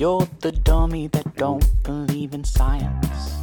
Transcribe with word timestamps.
You're 0.00 0.26
the 0.40 0.52
dummy 0.52 1.08
that 1.08 1.36
don't 1.36 1.82
believe 1.82 2.32
in 2.32 2.42
science. 2.42 3.34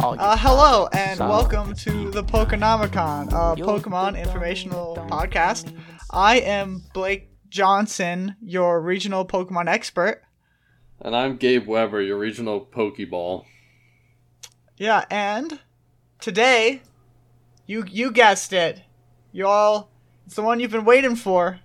Uh, 0.00 0.36
hello 0.36 0.88
and 0.92 1.20
welcome 1.20 1.76
to 1.76 2.10
the 2.10 2.24
Pokenomicon, 2.24 3.28
a 3.28 3.62
Pokemon 3.62 4.18
informational 4.18 4.94
dummy 4.96 5.08
that 5.10 5.16
don't 5.20 5.30
podcast. 5.30 5.72
I 6.10 6.40
am 6.40 6.82
Blake 6.92 7.30
Johnson, 7.50 8.34
your 8.42 8.80
regional 8.80 9.24
Pokemon 9.24 9.68
expert. 9.68 10.22
And 11.00 11.14
I'm 11.14 11.36
Gabe 11.36 11.68
Weber, 11.68 12.02
your 12.02 12.18
regional 12.18 12.66
Pokeball. 12.66 13.44
Yeah, 14.76 15.04
and 15.08 15.60
today, 16.18 16.82
you 17.68 17.84
you 17.88 18.10
guessed 18.10 18.52
it, 18.52 18.82
you 19.30 19.46
all, 19.46 19.88
it's 20.26 20.34
the 20.34 20.42
one 20.42 20.58
you've 20.58 20.72
been 20.72 20.84
waiting 20.84 21.14
for. 21.14 21.60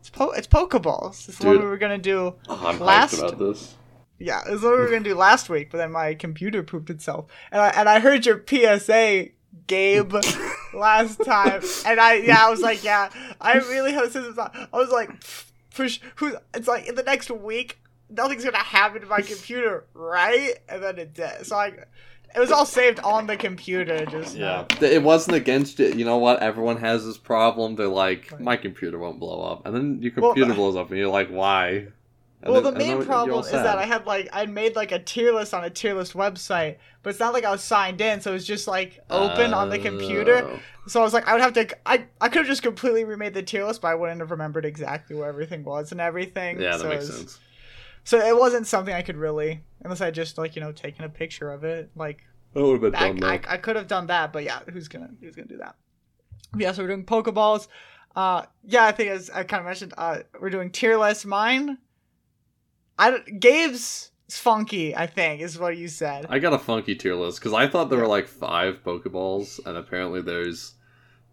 It's 0.00 0.10
po- 0.16 0.30
it's 0.30 0.46
Pokeballs. 0.46 1.28
It's 1.28 1.38
the 1.38 1.48
one 1.48 1.58
we 1.58 1.66
were 1.66 1.78
gonna 1.78 1.98
do. 1.98 2.34
Oh, 2.48 2.66
I'm 2.66 2.78
Last- 2.78 3.16
hyped 3.16 3.26
about 3.26 3.38
this. 3.40 3.74
Yeah, 4.18 4.40
it's 4.46 4.62
what 4.62 4.72
we 4.74 4.80
were 4.80 4.88
gonna 4.88 5.00
do 5.04 5.14
last 5.14 5.48
week, 5.50 5.70
but 5.70 5.78
then 5.78 5.92
my 5.92 6.14
computer 6.14 6.62
pooped 6.62 6.90
itself, 6.90 7.26
and 7.52 7.60
I 7.60 7.68
and 7.70 7.88
I 7.88 8.00
heard 8.00 8.24
your 8.24 8.42
PSA, 8.48 9.28
Gabe, 9.66 10.14
last 10.74 11.22
time, 11.24 11.62
and 11.86 12.00
I 12.00 12.14
yeah, 12.14 12.46
I 12.46 12.50
was 12.50 12.60
like, 12.60 12.82
yeah, 12.82 13.10
I 13.40 13.54
really 13.54 13.92
had 13.92 14.04
a 14.04 14.10
sense 14.10 14.26
of 14.26 14.38
I 14.38 14.66
was 14.72 14.90
like, 14.90 15.10
push, 15.74 16.00
who's? 16.16 16.34
It's 16.54 16.66
like 16.68 16.86
in 16.86 16.94
the 16.94 17.02
next 17.02 17.30
week, 17.30 17.78
nothing's 18.08 18.44
gonna 18.44 18.56
happen 18.58 19.02
to 19.02 19.06
my 19.06 19.20
computer, 19.20 19.84
right? 19.94 20.54
And 20.68 20.82
then 20.82 20.98
it 20.98 21.12
did. 21.12 21.44
So 21.46 21.56
I, 21.56 21.66
it 22.34 22.40
was 22.40 22.50
all 22.50 22.66
saved 22.66 23.00
on 23.00 23.26
the 23.26 23.36
computer, 23.36 24.04
just 24.06 24.34
Yeah. 24.36 24.64
not- 24.70 24.82
It 24.82 25.02
wasn't 25.02 25.36
against 25.36 25.78
it. 25.80 25.96
You 25.96 26.04
know 26.04 26.18
what? 26.18 26.40
Everyone 26.42 26.76
has 26.78 27.04
this 27.06 27.16
problem. 27.18 27.76
They're 27.76 27.86
like, 27.86 28.38
my 28.40 28.56
computer 28.56 28.98
won't 28.98 29.18
blow 29.20 29.42
up. 29.42 29.64
And 29.66 29.74
then 29.74 30.02
your 30.02 30.12
Well, 30.16 30.30
computer 30.32 30.54
blows 30.54 30.76
up, 30.76 30.88
and 30.90 30.98
you're 30.98 31.08
like, 31.08 31.28
why? 31.28 31.88
And 32.42 32.52
Well, 32.52 32.60
then- 32.62 32.74
the 32.74 32.78
main 32.78 33.04
problem 33.04 33.40
is 33.40 33.50
that 33.50 33.78
I 33.78 33.84
had 33.84 34.06
like 34.06 34.28
I 34.32 34.46
made 34.46 34.76
like 34.76 34.92
a 34.92 34.98
tier 34.98 35.32
list 35.32 35.54
on 35.54 35.64
a 35.64 35.70
tier 35.70 35.94
list 35.94 36.12
website, 36.12 36.76
but 37.02 37.10
it's 37.10 37.18
not 37.20 37.32
like 37.32 37.44
I 37.44 37.50
was 37.50 37.62
signed 37.62 38.00
in, 38.00 38.20
so 38.20 38.30
it 38.30 38.34
was 38.34 38.46
just 38.46 38.68
like 38.68 39.00
open 39.10 39.54
on 39.54 39.70
the 39.70 39.78
computer. 39.78 40.42
Oh. 40.44 40.58
So 40.86 41.00
I 41.00 41.02
was 41.02 41.12
like, 41.14 41.26
I 41.26 41.32
would 41.32 41.40
have 41.42 41.54
to. 41.54 41.66
I 41.88 42.06
I 42.20 42.28
could 42.28 42.40
have 42.40 42.46
just 42.46 42.62
completely 42.62 43.04
remade 43.04 43.34
the 43.34 43.42
tier 43.42 43.64
list, 43.64 43.80
but 43.80 43.88
I 43.88 43.94
wouldn't 43.94 44.20
have 44.20 44.30
remembered 44.30 44.64
exactly 44.64 45.16
where 45.16 45.28
everything 45.28 45.64
was 45.64 45.92
and 45.92 46.00
everything. 46.00 46.60
Yeah, 46.60 46.72
that 46.72 46.80
so 46.80 46.88
makes 46.88 47.04
it 47.04 47.08
was- 47.08 47.16
sense. 47.18 47.40
So 48.04 48.18
it 48.24 48.38
wasn't 48.38 48.68
something 48.68 48.94
I 48.94 49.02
could 49.02 49.16
really, 49.16 49.62
unless 49.82 50.00
I 50.00 50.12
just 50.12 50.38
like 50.38 50.54
you 50.54 50.60
know 50.62 50.70
taken 50.72 51.04
a 51.04 51.08
picture 51.08 51.50
of 51.50 51.64
it. 51.64 51.90
Like 51.96 52.22
That 52.54 52.62
would 52.62 52.80
have 52.82 52.92
been 52.92 53.24
I, 53.24 53.32
I. 53.34 53.40
I 53.48 53.56
could 53.56 53.74
have 53.76 53.88
done 53.88 54.06
that, 54.08 54.32
but 54.32 54.44
yeah, 54.44 54.60
who's 54.72 54.86
gonna 54.88 55.10
who's 55.20 55.34
gonna 55.34 55.48
do 55.48 55.56
that? 55.56 55.74
Yeah, 56.56 56.70
so 56.72 56.82
we're 56.82 56.88
doing 56.88 57.04
Pokeballs. 57.04 57.66
Uh, 58.14 58.44
yeah, 58.64 58.84
I 58.86 58.92
think 58.92 59.10
as 59.10 59.28
I 59.30 59.42
kind 59.42 59.60
of 59.60 59.66
mentioned, 59.66 59.92
uh, 59.98 60.18
we're 60.40 60.50
doing 60.50 60.70
tier 60.70 60.96
list. 60.96 61.26
Mine, 61.26 61.78
I 62.98 63.10
don't- 63.10 63.40
Gabe's 63.40 64.10
is 64.28 64.38
funky. 64.38 64.94
I 64.96 65.06
think 65.06 65.40
is 65.42 65.58
what 65.58 65.76
you 65.76 65.88
said. 65.88 66.26
I 66.28 66.38
got 66.38 66.52
a 66.52 66.58
funky 66.58 66.94
tier 66.94 67.14
list 67.14 67.38
because 67.38 67.52
I 67.52 67.66
thought 67.68 67.90
there 67.90 67.98
were 67.98 68.06
like 68.06 68.26
five 68.26 68.82
Pokeballs, 68.84 69.64
and 69.66 69.76
apparently 69.76 70.20
there's 70.22 70.74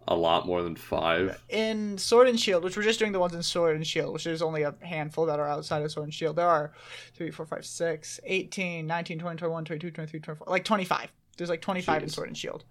a 0.06 0.14
lot 0.14 0.46
more 0.46 0.62
than 0.62 0.76
five. 0.76 1.40
in 1.48 1.96
Sword 1.96 2.28
and 2.28 2.38
Shield, 2.38 2.62
which 2.62 2.76
we're 2.76 2.82
just 2.82 2.98
doing 2.98 3.12
the 3.12 3.18
ones 3.18 3.34
in 3.34 3.42
Sword 3.42 3.74
and 3.74 3.86
Shield, 3.86 4.12
which 4.12 4.24
there's 4.24 4.42
only 4.42 4.62
a 4.62 4.74
handful 4.82 5.24
that 5.26 5.40
are 5.40 5.48
outside 5.48 5.82
of 5.82 5.90
Sword 5.90 6.04
and 6.04 6.12
Shield. 6.14 6.36
There 6.36 6.46
are 6.48 6.72
3, 7.14 7.30
4, 7.30 7.46
5, 7.46 7.64
6, 7.64 8.20
18, 8.24 8.86
19, 8.86 9.18
20, 9.18 9.38
21, 9.38 9.64
22, 9.64 9.90
23, 9.90 10.20
24, 10.20 10.46
like 10.50 10.64
25. 10.64 11.10
There's 11.38 11.48
like 11.50 11.62
25 11.62 12.02
in 12.02 12.08
Sword 12.10 12.28
and 12.28 12.36
Shield. 12.36 12.64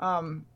Um, 0.00 0.46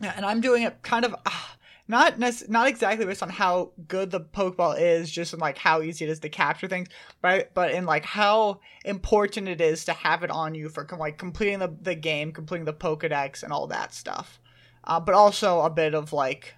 yeah, 0.00 0.12
and 0.14 0.26
I'm 0.26 0.40
doing 0.42 0.62
it 0.62 0.82
kind 0.82 1.04
of 1.06 1.14
ah, 1.26 1.56
not 1.90 2.20
nec- 2.20 2.48
not 2.48 2.68
exactly 2.68 3.04
based 3.04 3.22
on 3.22 3.28
how 3.28 3.72
good 3.88 4.12
the 4.12 4.20
Pokeball 4.20 4.80
is, 4.80 5.10
just 5.10 5.34
in 5.34 5.40
like 5.40 5.58
how 5.58 5.82
easy 5.82 6.04
it 6.04 6.10
is 6.10 6.20
to 6.20 6.28
capture 6.28 6.68
things, 6.68 6.88
but 7.20 7.52
but 7.52 7.72
in 7.72 7.84
like 7.84 8.04
how 8.04 8.60
important 8.84 9.48
it 9.48 9.60
is 9.60 9.84
to 9.86 9.92
have 9.92 10.22
it 10.22 10.30
on 10.30 10.54
you 10.54 10.68
for 10.68 10.84
com- 10.84 11.00
like 11.00 11.18
completing 11.18 11.58
the, 11.58 11.76
the 11.82 11.96
game, 11.96 12.30
completing 12.32 12.64
the 12.64 12.72
Pokedex, 12.72 13.42
and 13.42 13.52
all 13.52 13.66
that 13.66 13.92
stuff. 13.92 14.40
Uh, 14.84 15.00
but 15.00 15.16
also 15.16 15.60
a 15.60 15.68
bit 15.68 15.94
of 15.94 16.12
like 16.12 16.54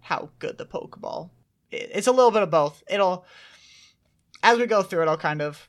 how 0.00 0.30
good 0.38 0.56
the 0.56 0.64
Pokeball 0.64 1.30
is. 1.72 1.90
It's 1.92 2.06
a 2.06 2.12
little 2.12 2.30
bit 2.30 2.44
of 2.44 2.50
both. 2.50 2.82
It'll 2.88 3.26
as 4.44 4.58
we 4.58 4.66
go 4.66 4.84
through 4.84 5.02
it, 5.02 5.08
I'll 5.08 5.18
kind 5.18 5.42
of 5.42 5.68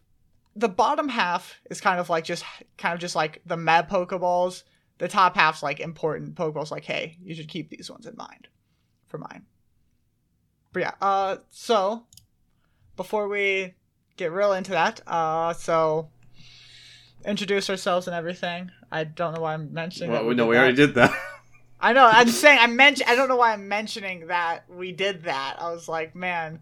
the 0.56 0.70
bottom 0.70 1.10
half 1.10 1.60
is 1.72 1.82
kind 1.82 2.00
of 2.00 2.12
like 2.12 2.26
just 2.26 2.46
kind 2.78 2.94
of 2.94 3.00
just 3.00 3.16
like 3.16 3.42
the 3.46 3.58
mad 3.58 3.90
Pokeballs. 3.90 4.64
The 5.00 5.08
top 5.08 5.36
half's 5.36 5.64
like 5.64 5.80
important 5.80 6.36
Pokeballs. 6.36 6.70
Like, 6.70 6.86
hey, 6.86 7.18
you 7.24 7.34
should 7.34 7.48
keep 7.48 7.72
these 7.72 7.90
ones 7.90 8.06
in 8.06 8.16
mind 8.16 8.50
for 9.10 9.18
mine. 9.18 9.44
But 10.72 10.80
yeah, 10.82 10.94
uh, 11.02 11.38
so 11.50 12.04
before 12.96 13.28
we 13.28 13.74
get 14.18 14.32
real 14.32 14.54
into 14.54 14.72
that, 14.72 15.02
uh, 15.08 15.54
so 15.54 16.10
introduce 17.26 17.70
ourselves 17.70 18.08
and 18.08 18.16
everything. 18.16 18.72
I 18.92 19.04
don't 19.04 19.34
know 19.36 19.42
why 19.42 19.54
I'm 19.54 19.74
mentioning. 19.74 20.12
Well, 20.12 20.22
that 20.24 20.28
we 20.30 20.36
did 20.36 20.46
we 20.46 20.56
that. 20.56 20.60
already 20.62 20.76
did 20.76 20.96
that. 20.96 21.12
I 21.82 21.94
know. 21.94 22.06
I'm 22.06 22.28
just 22.28 22.42
saying 22.42 22.60
I 22.62 22.68
mentioned. 22.68 23.10
I 23.10 23.16
don't 23.16 23.30
know 23.30 23.36
why 23.38 23.54
I'm 23.54 23.68
mentioning 23.68 24.28
that 24.28 24.64
we 24.70 24.92
did 24.92 25.24
that. 25.24 25.58
I 25.60 25.72
was 25.72 25.88
like, 25.88 26.14
man, 26.16 26.60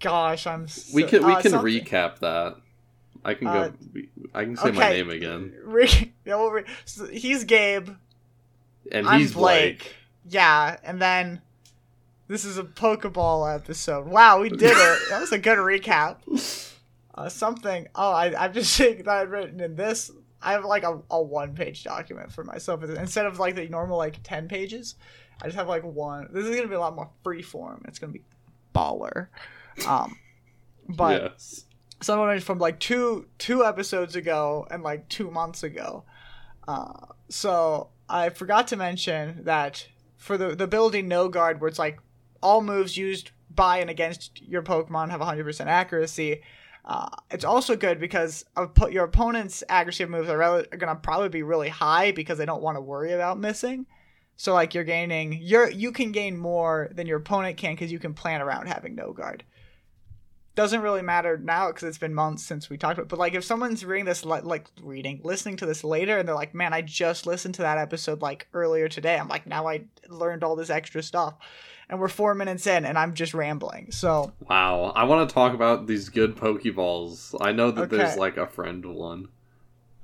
gosh, 0.00 0.46
I'm. 0.46 0.68
So, 0.68 0.94
we 0.94 1.04
can 1.04 1.24
we 1.26 1.32
uh, 1.32 1.40
can 1.40 1.50
something- 1.52 1.72
recap 1.84 2.18
that. 2.20 2.56
I 3.24 3.34
can 3.34 3.48
Uh, 3.48 3.68
go. 3.68 4.00
I 4.34 4.44
can 4.44 4.56
say 4.56 4.70
my 4.70 4.90
name 4.90 5.10
again, 5.10 5.52
Re- 5.64 6.12
yeah, 6.24 6.36
we'll 6.36 6.50
re- 6.50 6.64
so 6.84 7.06
he's 7.06 7.44
Gabe. 7.44 7.90
and 8.92 9.06
I'm 9.08 9.20
he's 9.20 9.32
Blake. 9.34 9.78
Blake. 9.80 9.96
Yeah, 10.28 10.76
and 10.82 11.00
then 11.00 11.40
this 12.28 12.44
is 12.44 12.58
a 12.58 12.64
Pokeball 12.64 13.52
episode. 13.54 14.06
Wow, 14.06 14.40
we 14.40 14.50
did 14.50 14.62
it. 14.62 14.98
that 15.10 15.20
was 15.20 15.32
a 15.32 15.38
good 15.38 15.58
recap. 15.58 16.18
Uh, 17.14 17.28
something. 17.28 17.88
Oh, 17.94 18.12
I, 18.12 18.44
I'm 18.44 18.52
just 18.52 18.72
saying 18.74 18.98
that 18.98 19.08
I've 19.08 19.30
written 19.30 19.60
in 19.60 19.76
this. 19.76 20.10
I 20.42 20.52
have 20.52 20.64
like 20.64 20.84
a, 20.84 21.00
a 21.10 21.20
one 21.20 21.54
page 21.54 21.84
document 21.84 22.32
for 22.32 22.44
myself 22.44 22.82
instead 22.82 23.26
of 23.26 23.38
like 23.38 23.56
the 23.56 23.68
normal 23.68 23.98
like 23.98 24.20
ten 24.22 24.48
pages. 24.48 24.94
I 25.42 25.46
just 25.46 25.56
have 25.56 25.68
like 25.68 25.82
one. 25.82 26.28
This 26.32 26.44
is 26.46 26.54
gonna 26.54 26.68
be 26.68 26.74
a 26.74 26.80
lot 26.80 26.94
more 26.94 27.10
free 27.24 27.42
form. 27.42 27.82
It's 27.88 27.98
gonna 27.98 28.12
be 28.12 28.22
baller. 28.74 29.28
Um, 29.86 30.16
but 30.88 31.22
yes. 31.22 31.64
someone 32.00 32.38
from 32.40 32.58
like 32.58 32.78
two 32.78 33.26
two 33.38 33.64
episodes 33.64 34.16
ago 34.16 34.66
and 34.70 34.82
like 34.82 35.08
two 35.08 35.30
months 35.30 35.62
ago. 35.62 36.04
Uh, 36.68 37.06
so 37.28 37.88
I 38.08 38.28
forgot 38.28 38.68
to 38.68 38.76
mention 38.76 39.44
that 39.44 39.86
for 40.20 40.36
the 40.36 40.54
the 40.54 40.64
ability 40.64 41.02
No 41.02 41.28
Guard, 41.28 41.60
where 41.60 41.68
it's 41.68 41.78
like 41.78 41.98
all 42.42 42.60
moves 42.60 42.96
used 42.96 43.32
by 43.52 43.78
and 43.78 43.90
against 43.90 44.40
your 44.40 44.62
Pokemon 44.62 45.10
have 45.10 45.20
100% 45.20 45.66
accuracy. 45.66 46.42
Uh, 46.84 47.08
it's 47.30 47.44
also 47.44 47.76
good 47.76 47.98
because 47.98 48.44
your 48.90 49.04
opponent's 49.04 49.64
accuracy 49.68 50.04
of 50.04 50.10
moves 50.10 50.28
are, 50.28 50.42
are 50.42 50.62
gonna 50.78 50.94
probably 50.94 51.28
be 51.28 51.42
really 51.42 51.68
high 51.68 52.12
because 52.12 52.38
they 52.38 52.46
don't 52.46 52.62
want 52.62 52.76
to 52.76 52.80
worry 52.80 53.12
about 53.12 53.38
missing. 53.38 53.86
So 54.36 54.54
like 54.54 54.74
you're 54.74 54.84
gaining, 54.84 55.38
you're 55.42 55.70
you 55.70 55.90
can 55.90 56.12
gain 56.12 56.36
more 56.36 56.90
than 56.94 57.06
your 57.06 57.18
opponent 57.18 57.56
can 57.56 57.72
because 57.72 57.92
you 57.92 57.98
can 57.98 58.14
plan 58.14 58.40
around 58.40 58.68
having 58.68 58.94
no 58.94 59.12
guard 59.12 59.44
doesn't 60.56 60.80
really 60.82 61.02
matter 61.02 61.38
now 61.38 61.68
because 61.68 61.84
it's 61.84 61.98
been 61.98 62.14
months 62.14 62.42
since 62.42 62.68
we 62.68 62.76
talked 62.76 62.98
about. 62.98 63.04
It. 63.04 63.08
But 63.08 63.18
like, 63.18 63.34
if 63.34 63.44
someone's 63.44 63.84
reading 63.84 64.04
this, 64.04 64.24
li- 64.24 64.40
like 64.42 64.68
reading, 64.82 65.20
listening 65.22 65.56
to 65.58 65.66
this 65.66 65.84
later, 65.84 66.18
and 66.18 66.28
they're 66.28 66.34
like, 66.34 66.54
"Man, 66.54 66.72
I 66.72 66.82
just 66.82 67.26
listened 67.26 67.54
to 67.56 67.62
that 67.62 67.78
episode 67.78 68.20
like 68.20 68.48
earlier 68.52 68.88
today." 68.88 69.18
I'm 69.18 69.28
like, 69.28 69.46
now 69.46 69.66
I 69.68 69.84
learned 70.08 70.42
all 70.44 70.56
this 70.56 70.70
extra 70.70 71.02
stuff, 71.02 71.34
and 71.88 72.00
we're 72.00 72.08
four 72.08 72.34
minutes 72.34 72.66
in, 72.66 72.84
and 72.84 72.98
I'm 72.98 73.14
just 73.14 73.32
rambling. 73.32 73.90
So 73.92 74.32
Wow, 74.48 74.92
I 74.96 75.04
want 75.04 75.28
to 75.28 75.32
talk 75.32 75.54
about 75.54 75.86
these 75.86 76.08
good 76.08 76.36
Pokeballs. 76.36 77.34
I 77.40 77.52
know 77.52 77.70
that 77.70 77.88
there's 77.90 78.16
like 78.16 78.36
a 78.36 78.46
friend 78.46 78.84
one. 78.84 79.28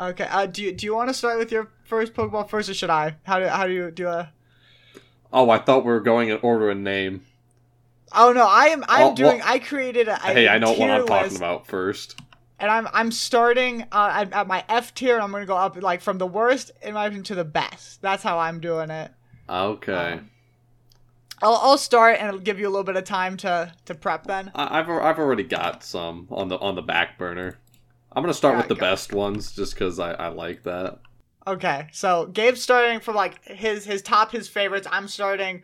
okay, 0.00 0.28
uh, 0.30 0.46
do 0.46 0.62
you 0.62 0.72
do 0.72 0.86
you 0.86 0.94
want 0.94 1.08
to 1.08 1.14
start 1.14 1.38
with 1.38 1.50
your 1.50 1.70
first 1.84 2.14
Pokeball 2.14 2.48
first, 2.48 2.68
or 2.70 2.74
should 2.74 2.90
I? 2.90 3.16
How 3.24 3.40
do 3.40 3.46
how 3.46 3.66
do 3.66 3.72
you 3.72 3.90
do 3.90 4.06
a? 4.08 4.32
Oh, 5.32 5.50
I 5.50 5.58
thought 5.58 5.84
we 5.84 5.90
were 5.90 6.00
going 6.00 6.28
in 6.28 6.38
order 6.40 6.70
and 6.70 6.84
name. 6.84 7.22
Oh 8.12 8.32
no, 8.32 8.46
I 8.46 8.66
am 8.66 8.84
I'm 8.88 9.00
Well, 9.00 9.14
doing. 9.14 9.38
well- 9.38 9.48
I 9.48 9.58
created 9.58 10.08
a. 10.08 10.16
hey, 10.16 10.48
I 10.48 10.58
know 10.58 10.72
what 10.72 10.90
I'm 10.90 11.06
talking 11.06 11.36
about 11.36 11.66
first. 11.66 12.20
and 12.58 12.70
I'm 12.70 12.88
I'm 12.92 13.10
starting 13.10 13.82
uh, 13.92 14.10
at, 14.14 14.32
at 14.32 14.46
my 14.46 14.64
F 14.68 14.94
tier, 14.94 15.14
and 15.14 15.22
I'm 15.22 15.32
gonna 15.32 15.46
go 15.46 15.56
up 15.56 15.80
like 15.82 16.00
from 16.00 16.18
the 16.18 16.26
worst 16.26 16.70
in 16.82 16.94
my 16.94 17.06
opinion 17.06 17.24
to 17.24 17.34
the 17.34 17.44
best. 17.44 18.00
That's 18.02 18.22
how 18.22 18.38
I'm 18.38 18.60
doing 18.60 18.90
it. 18.90 19.10
Okay, 19.48 20.12
Um, 20.14 20.30
I'll, 21.42 21.54
I'll 21.62 21.78
start, 21.78 22.16
and 22.18 22.28
it'll 22.28 22.40
give 22.40 22.58
you 22.58 22.66
a 22.66 22.70
little 22.70 22.82
bit 22.84 22.96
of 22.96 23.04
time 23.04 23.36
to 23.38 23.72
to 23.84 23.94
prep. 23.94 24.24
Then 24.24 24.50
I, 24.54 24.78
I've 24.80 24.88
I've 24.88 25.18
already 25.18 25.44
got 25.44 25.84
some 25.84 26.26
on 26.30 26.48
the 26.48 26.58
on 26.58 26.74
the 26.74 26.82
back 26.82 27.18
burner. 27.18 27.58
I'm 28.12 28.22
gonna 28.22 28.32
start 28.34 28.54
Yeah, 28.54 28.58
with 28.58 28.68
the 28.68 28.74
go. 28.76 28.80
best 28.80 29.12
ones 29.12 29.52
just 29.52 29.74
because 29.74 29.98
I, 29.98 30.12
I 30.12 30.28
like 30.28 30.62
that. 30.62 30.98
okay. 31.46 31.88
So 31.92 32.26
Gabe's 32.26 32.62
starting 32.62 33.00
from 33.00 33.14
like 33.16 33.44
his 33.44 33.84
his 33.84 34.00
top 34.00 34.32
his 34.32 34.48
favorites. 34.48 34.86
I'm 34.90 35.06
starting 35.08 35.62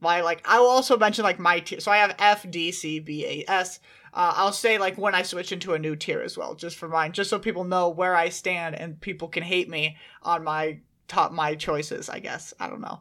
by 0.00 0.20
like 0.20 0.46
I 0.46 0.60
will 0.60 0.68
also 0.68 0.96
mention 0.96 1.24
like 1.24 1.38
my 1.38 1.60
tier. 1.60 1.80
So 1.80 1.90
I 1.90 1.98
have 1.98 2.14
F 2.18 2.50
D 2.50 2.72
C 2.72 3.00
B 3.00 3.24
A 3.26 3.50
S. 3.50 3.80
Uh, 4.14 4.32
I'll 4.36 4.52
say 4.52 4.78
like 4.78 4.96
when 4.96 5.14
I 5.14 5.22
switch 5.22 5.52
into 5.52 5.74
a 5.74 5.78
new 5.78 5.94
tier 5.94 6.20
as 6.20 6.36
well, 6.36 6.54
just 6.54 6.76
for 6.76 6.88
mine, 6.88 7.12
just 7.12 7.30
so 7.30 7.38
people 7.38 7.64
know 7.64 7.88
where 7.88 8.16
I 8.16 8.30
stand 8.30 8.74
and 8.74 9.00
people 9.00 9.28
can 9.28 9.42
hate 9.42 9.68
me 9.68 9.96
on 10.22 10.44
my 10.44 10.80
top 11.08 11.32
my 11.32 11.54
choices. 11.54 12.08
I 12.08 12.18
guess 12.18 12.54
I 12.58 12.68
don't 12.68 12.80
know. 12.80 13.00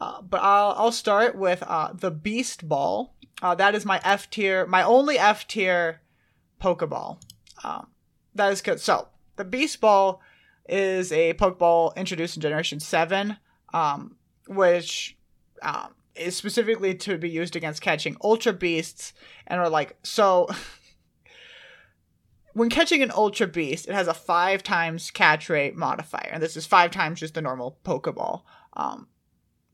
Uh, 0.00 0.20
but 0.20 0.42
I'll, 0.42 0.74
I'll 0.76 0.92
start 0.92 1.36
with 1.36 1.62
uh, 1.62 1.92
the 1.94 2.10
Beast 2.10 2.68
Ball. 2.68 3.14
Uh, 3.40 3.54
that 3.54 3.74
is 3.74 3.86
my 3.86 4.00
F 4.04 4.28
tier, 4.28 4.66
my 4.66 4.82
only 4.82 5.18
F 5.18 5.48
tier 5.48 6.02
Pokeball. 6.60 7.18
Um, 7.64 7.88
that 8.34 8.52
is 8.52 8.60
good. 8.60 8.80
So 8.80 9.08
the 9.36 9.44
Beast 9.44 9.80
Ball 9.80 10.20
is 10.68 11.12
a 11.12 11.34
Pokeball 11.34 11.96
introduced 11.96 12.36
in 12.36 12.42
Generation 12.42 12.78
Seven, 12.78 13.38
um, 13.72 14.16
which 14.48 15.16
um, 15.62 15.94
is 16.18 16.36
specifically 16.36 16.94
to 16.94 17.18
be 17.18 17.30
used 17.30 17.56
against 17.56 17.82
catching 17.82 18.16
Ultra 18.22 18.52
Beasts, 18.52 19.12
and 19.46 19.60
are 19.60 19.68
like 19.68 19.96
so. 20.02 20.48
when 22.52 22.70
catching 22.70 23.02
an 23.02 23.10
Ultra 23.10 23.46
Beast, 23.46 23.88
it 23.88 23.94
has 23.94 24.08
a 24.08 24.14
five 24.14 24.62
times 24.62 25.10
catch 25.10 25.48
rate 25.48 25.76
modifier, 25.76 26.30
and 26.32 26.42
this 26.42 26.56
is 26.56 26.66
five 26.66 26.90
times 26.90 27.20
just 27.20 27.34
the 27.34 27.42
normal 27.42 27.78
Pokeball. 27.84 28.42
Um, 28.74 29.08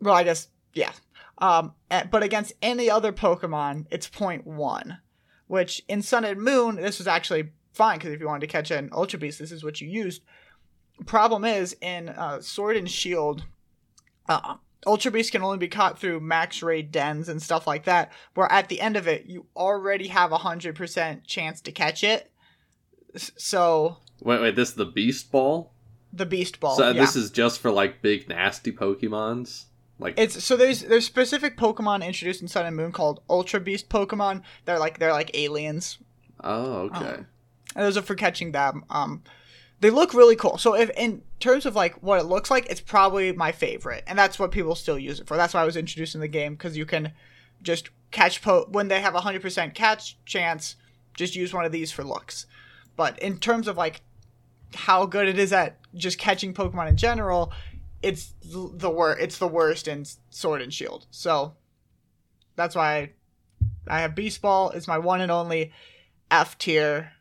well, 0.00 0.14
I 0.14 0.24
guess 0.24 0.48
yeah. 0.74 0.92
Um, 1.38 1.74
but 2.10 2.22
against 2.22 2.52
any 2.62 2.88
other 2.88 3.12
Pokemon, 3.12 3.86
it's 3.90 4.08
0.1, 4.08 4.98
which 5.48 5.82
in 5.88 6.02
Sun 6.02 6.24
and 6.24 6.40
Moon, 6.40 6.76
this 6.76 6.98
was 6.98 7.08
actually 7.08 7.50
fine 7.72 7.98
because 7.98 8.12
if 8.12 8.20
you 8.20 8.26
wanted 8.26 8.42
to 8.42 8.46
catch 8.46 8.70
an 8.70 8.90
Ultra 8.92 9.18
Beast, 9.18 9.38
this 9.38 9.52
is 9.52 9.64
what 9.64 9.80
you 9.80 9.88
used. 9.88 10.22
Problem 11.06 11.44
is, 11.44 11.76
in 11.80 12.10
uh, 12.10 12.40
Sword 12.40 12.76
and 12.76 12.88
Shield, 12.88 13.44
uh, 14.28 14.56
Ultra 14.86 15.10
Beast 15.12 15.32
can 15.32 15.42
only 15.42 15.58
be 15.58 15.68
caught 15.68 15.98
through 15.98 16.20
max 16.20 16.62
raid 16.62 16.90
dens 16.90 17.28
and 17.28 17.40
stuff 17.40 17.66
like 17.66 17.84
that, 17.84 18.12
where 18.34 18.50
at 18.50 18.68
the 18.68 18.80
end 18.80 18.96
of 18.96 19.06
it, 19.06 19.26
you 19.26 19.46
already 19.56 20.08
have 20.08 20.32
a 20.32 20.38
100% 20.38 21.26
chance 21.26 21.60
to 21.60 21.72
catch 21.72 22.02
it. 22.02 22.30
So, 23.16 23.98
Wait, 24.20 24.40
wait, 24.40 24.56
this 24.56 24.70
is 24.70 24.74
the 24.74 24.86
Beast 24.86 25.30
Ball? 25.30 25.72
the 26.12 26.26
Beast 26.26 26.60
Ball. 26.60 26.76
so 26.76 26.90
yeah. 26.90 27.00
this 27.00 27.16
is 27.16 27.30
just 27.30 27.60
for 27.60 27.70
like 27.70 28.02
big 28.02 28.28
nasty 28.28 28.70
Pokemons? 28.70 29.64
Like 29.98 30.14
It's 30.18 30.42
so 30.42 30.56
there's 30.56 30.82
there's 30.82 31.06
specific 31.06 31.56
Pokemon 31.56 32.04
introduced 32.04 32.42
in 32.42 32.48
Sun 32.48 32.66
and 32.66 32.76
Moon 32.76 32.92
called 32.92 33.22
Ultra 33.30 33.60
Beast 33.60 33.88
Pokemon. 33.88 34.42
They're 34.64 34.78
like 34.78 34.98
they're 34.98 35.12
like 35.12 35.30
aliens. 35.34 35.98
Oh, 36.42 36.90
okay. 36.90 36.96
Um, 36.98 37.26
And 37.74 37.84
those 37.86 37.96
are 37.96 38.02
for 38.02 38.14
catching 38.14 38.52
them. 38.52 38.84
Um, 38.90 39.22
they 39.82 39.90
look 39.90 40.14
really 40.14 40.36
cool. 40.36 40.58
So 40.58 40.76
if 40.76 40.90
in 40.90 41.22
terms 41.40 41.66
of 41.66 41.74
like 41.74 42.00
what 42.04 42.20
it 42.20 42.24
looks 42.24 42.52
like, 42.52 42.70
it's 42.70 42.80
probably 42.80 43.32
my 43.32 43.50
favorite, 43.50 44.04
and 44.06 44.16
that's 44.16 44.38
what 44.38 44.52
people 44.52 44.76
still 44.76 44.98
use 44.98 45.18
it 45.18 45.26
for. 45.26 45.36
That's 45.36 45.54
why 45.54 45.62
I 45.62 45.64
was 45.64 45.76
introducing 45.76 46.20
the 46.20 46.28
game 46.28 46.54
because 46.54 46.76
you 46.76 46.86
can 46.86 47.12
just 47.62 47.90
catch 48.12 48.42
po 48.42 48.66
when 48.70 48.86
they 48.86 49.00
have 49.00 49.16
a 49.16 49.20
hundred 49.20 49.42
percent 49.42 49.74
catch 49.74 50.16
chance. 50.24 50.76
Just 51.16 51.34
use 51.34 51.52
one 51.52 51.64
of 51.64 51.72
these 51.72 51.90
for 51.90 52.04
looks. 52.04 52.46
But 52.94 53.18
in 53.18 53.38
terms 53.38 53.66
of 53.66 53.76
like 53.76 54.02
how 54.72 55.04
good 55.04 55.26
it 55.26 55.36
is 55.36 55.52
at 55.52 55.78
just 55.96 56.16
catching 56.16 56.54
Pokemon 56.54 56.88
in 56.88 56.96
general, 56.96 57.52
it's 58.02 58.34
the 58.44 58.88
wor- 58.88 59.18
It's 59.18 59.38
the 59.38 59.48
worst 59.48 59.88
in 59.88 60.06
Sword 60.30 60.62
and 60.62 60.72
Shield. 60.72 61.06
So 61.10 61.54
that's 62.54 62.76
why 62.76 63.14
I 63.88 64.00
have 64.00 64.14
Beast 64.14 64.40
Ball. 64.40 64.70
It's 64.70 64.86
my 64.86 64.98
one 64.98 65.20
and 65.20 65.32
only 65.32 65.72
F 66.30 66.56
tier 66.56 67.14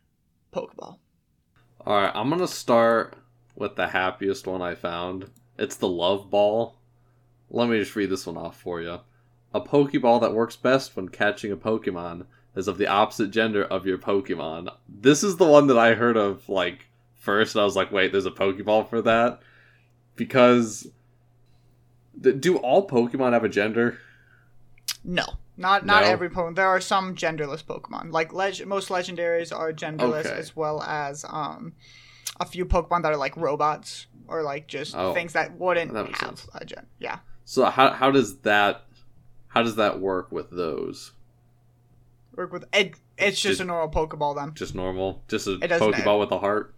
Pokeball. 0.54 1.00
Alright, 1.86 2.12
I'm 2.14 2.30
gonna 2.30 2.48
start 2.48 3.16
with 3.56 3.76
the 3.76 3.88
happiest 3.88 4.46
one 4.46 4.62
I 4.62 4.76
found. 4.76 5.32
It's 5.58 5.78
the 5.78 5.88
Love 5.88 6.30
Ball. 6.30 6.76
Let 7.50 7.70
me 7.70 7.80
just 7.80 7.96
read 7.96 8.12
this 8.12 8.28
one 8.28 8.38
off 8.38 8.60
for 8.62 8.82
you. 8.82 9.00
A 9.54 9.62
Pokeball 9.62 10.22
that 10.22 10.34
works 10.34 10.56
best 10.56 10.96
when 10.96 11.10
catching 11.10 11.52
a 11.52 11.58
Pokemon 11.58 12.28
is 12.56 12.68
of 12.68 12.78
the 12.78 12.86
opposite 12.86 13.32
gender 13.32 13.64
of 13.64 13.88
your 13.88 13.98
Pokemon. 13.98 14.72
This 14.88 15.24
is 15.24 15.38
the 15.38 15.48
one 15.48 15.66
that 15.68 15.78
I 15.78 15.96
heard 15.96 16.18
of, 16.18 16.48
like, 16.48 16.86
first, 17.16 17.56
and 17.56 17.64
I 17.64 17.66
was 17.66 17.76
like, 17.76 17.92
wait, 17.92 18.12
there's 18.12 18.28
a 18.28 18.32
Pokeball 18.32 18.88
for 18.88 19.02
that? 19.02 19.40
Because. 20.16 20.88
Do 22.20 22.58
all 22.58 22.88
Pokemon 22.88 23.34
have 23.34 23.44
a 23.44 23.50
gender? 23.50 23.98
No, 25.04 25.26
not 25.62 25.86
not 25.86 26.04
No? 26.04 26.10
every 26.10 26.30
Pokemon. 26.30 26.56
There 26.56 26.68
are 26.68 26.82
some 26.82 27.16
genderless 27.16 27.64
Pokemon. 27.64 28.12
Like 28.12 28.34
leg- 28.34 28.66
most 28.68 28.90
legendaries 28.90 29.56
are 29.58 29.72
genderless, 29.72 30.26
Okay. 30.26 30.32
as 30.34 30.56
well 30.56 30.82
as 30.84 31.24
um, 31.30 31.74
a 32.40 32.46
few 32.46 32.66
Pokemon 32.66 33.04
that 33.04 33.12
are 33.14 33.18
like 33.18 33.38
robots 33.38 34.08
or 34.28 34.42
like 34.44 34.68
just 34.68 34.96
Oh, 34.96 35.14
things 35.14 35.34
that 35.34 35.58
wouldn't 35.58 35.94
that 35.94 36.08
have 36.08 36.18
sense. 36.40 36.48
a 36.54 36.66
gen. 36.66 36.86
Yeah, 37.00 37.20
So 37.46 37.66
how, 37.66 37.92
how 37.92 38.12
does 38.12 38.40
that 38.40 38.86
how 39.48 39.62
does 39.64 39.76
that 39.76 40.00
work 40.00 40.32
with 40.32 40.50
those? 40.52 41.12
work 42.36 42.52
with 42.54 42.64
it. 42.74 42.96
It's 43.18 43.40
just 43.42 43.60
Just- 43.60 43.62
a 43.62 43.66
normal 43.66 43.90
Pokeball 43.94 44.36
then. 44.36 44.54
Just 44.56 44.74
normal? 44.74 45.22
Just 45.28 45.48
a 45.48 45.54
It 45.62 45.70
Pokeball 45.72 46.20
with 46.20 46.32
a 46.32 46.40
heart? 46.40 46.74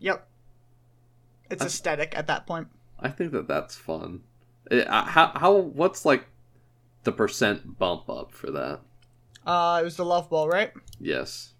Yep. 0.00 0.26
It's 1.50 1.64
aesthetic 1.64 2.16
at 2.16 2.26
that 2.26 2.46
point. 2.46 2.68
I 2.98 3.08
think 3.10 3.32
that 3.32 3.46
that's 3.48 3.74
fun. 3.76 4.22
Eh, 4.70 4.80
uh, 4.80 5.04
how 5.04 5.32
how 5.34 5.52
what's 5.56 6.04
like 6.04 6.26
the 7.04 7.12
percent 7.12 7.78
bump 7.78 8.08
up 8.08 8.32
for 8.32 8.50
that? 8.50 8.80
Uh, 9.46 9.78
it 9.80 9.84
was 9.84 9.96
the 9.96 10.04
Love 10.04 10.28
Ball, 10.28 10.48
right? 10.48 10.72
Yes. 11.00 11.54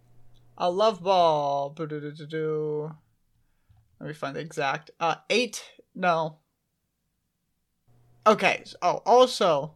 A 0.59 0.71
Love 0.71 1.03
Ball. 1.03 1.75
Let 1.79 1.91
me 4.07 4.13
find 4.15 4.37
the 4.37 4.41
exact. 4.41 4.91
Uh, 5.01 5.17
eight. 5.31 5.65
No. 5.95 6.39
Okay. 8.27 8.63
Oh, 8.83 9.03
also. 9.07 9.75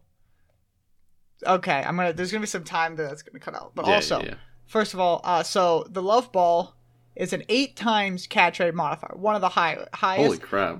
Okay, 1.45 1.83
I'm 1.85 1.97
gonna. 1.97 2.13
There's 2.13 2.31
gonna 2.31 2.41
be 2.41 2.47
some 2.47 2.63
time 2.63 2.95
that 2.95 3.03
that's 3.03 3.21
gonna 3.21 3.39
cut 3.39 3.55
out, 3.55 3.73
but 3.75 3.85
Yeah, 3.85 3.95
also, 3.95 4.21
yeah. 4.21 4.35
first 4.65 4.93
of 4.93 4.99
all, 4.99 5.19
uh, 5.23 5.43
so 5.43 5.85
the 5.89 6.01
Love 6.01 6.31
Ball 6.31 6.73
is 7.15 7.33
an 7.33 7.43
eight 7.49 7.75
times 7.75 8.27
catch 8.27 8.59
rate 8.59 8.73
modifier, 8.73 9.15
one 9.17 9.35
of 9.35 9.41
the 9.41 9.49
high 9.49 9.85
highest. 9.93 10.23
Holy 10.23 10.37
crap! 10.37 10.79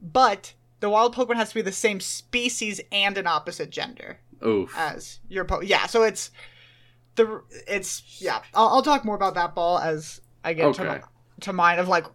But 0.00 0.54
the 0.80 0.90
wild 0.90 1.14
Pokemon 1.14 1.36
has 1.36 1.50
to 1.50 1.54
be 1.56 1.62
the 1.62 1.72
same 1.72 2.00
species 2.00 2.80
and 2.90 3.16
an 3.18 3.26
opposite 3.26 3.70
gender 3.70 4.18
Oof. 4.44 4.72
as 4.76 5.20
your 5.28 5.44
po. 5.44 5.60
Yeah, 5.60 5.86
so 5.86 6.02
it's 6.02 6.30
the 7.16 7.42
it's 7.68 8.20
yeah. 8.20 8.40
I'll, 8.54 8.68
I'll 8.68 8.82
talk 8.82 9.04
more 9.04 9.14
about 9.14 9.34
that 9.34 9.54
ball 9.54 9.78
as 9.78 10.20
I 10.44 10.54
get 10.54 10.74
to, 10.74 10.82
Okay. 10.82 10.84
my, 10.84 11.00
to 11.40 11.52
mine 11.52 11.78
of 11.78 11.88
like 11.88 12.06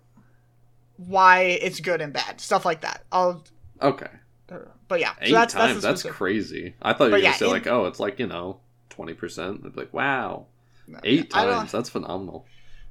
why 0.98 1.42
it's 1.42 1.80
good 1.80 2.02
and 2.02 2.14
bad 2.14 2.40
stuff 2.40 2.66
like 2.66 2.82
that. 2.82 3.04
I'll 3.12 3.44
okay. 3.82 4.10
but 4.88 5.00
yeah. 5.00 5.14
Eight 5.22 5.30
so 5.30 5.36
that's 5.36 5.54
times. 5.54 5.82
that's, 5.82 6.04
That's, 6.04 6.16
crazy. 6.16 6.76
I 6.82 6.94
thought 6.94 7.06
you 7.06 7.12
were 7.12 7.18
gonna 7.18 7.24
yeah, 7.24 7.34
say 7.34 7.46
in- 7.46 7.52
like, 7.52 7.68
oh, 7.68 7.86
it's 7.86 8.00
like 8.00 8.20
you 8.20 8.28
know, 8.28 8.60
twenty 8.90 9.14
percent. 9.14 9.62
I'd 9.66 9.74
be 9.76 9.82
like, 9.82 9.94
wow, 9.94 10.48
no, 10.88 11.00
eight 11.04 11.30
don't- 11.30 11.52
times. 11.54 11.72
That's 11.72 11.90
phenomenal. 11.90 12.46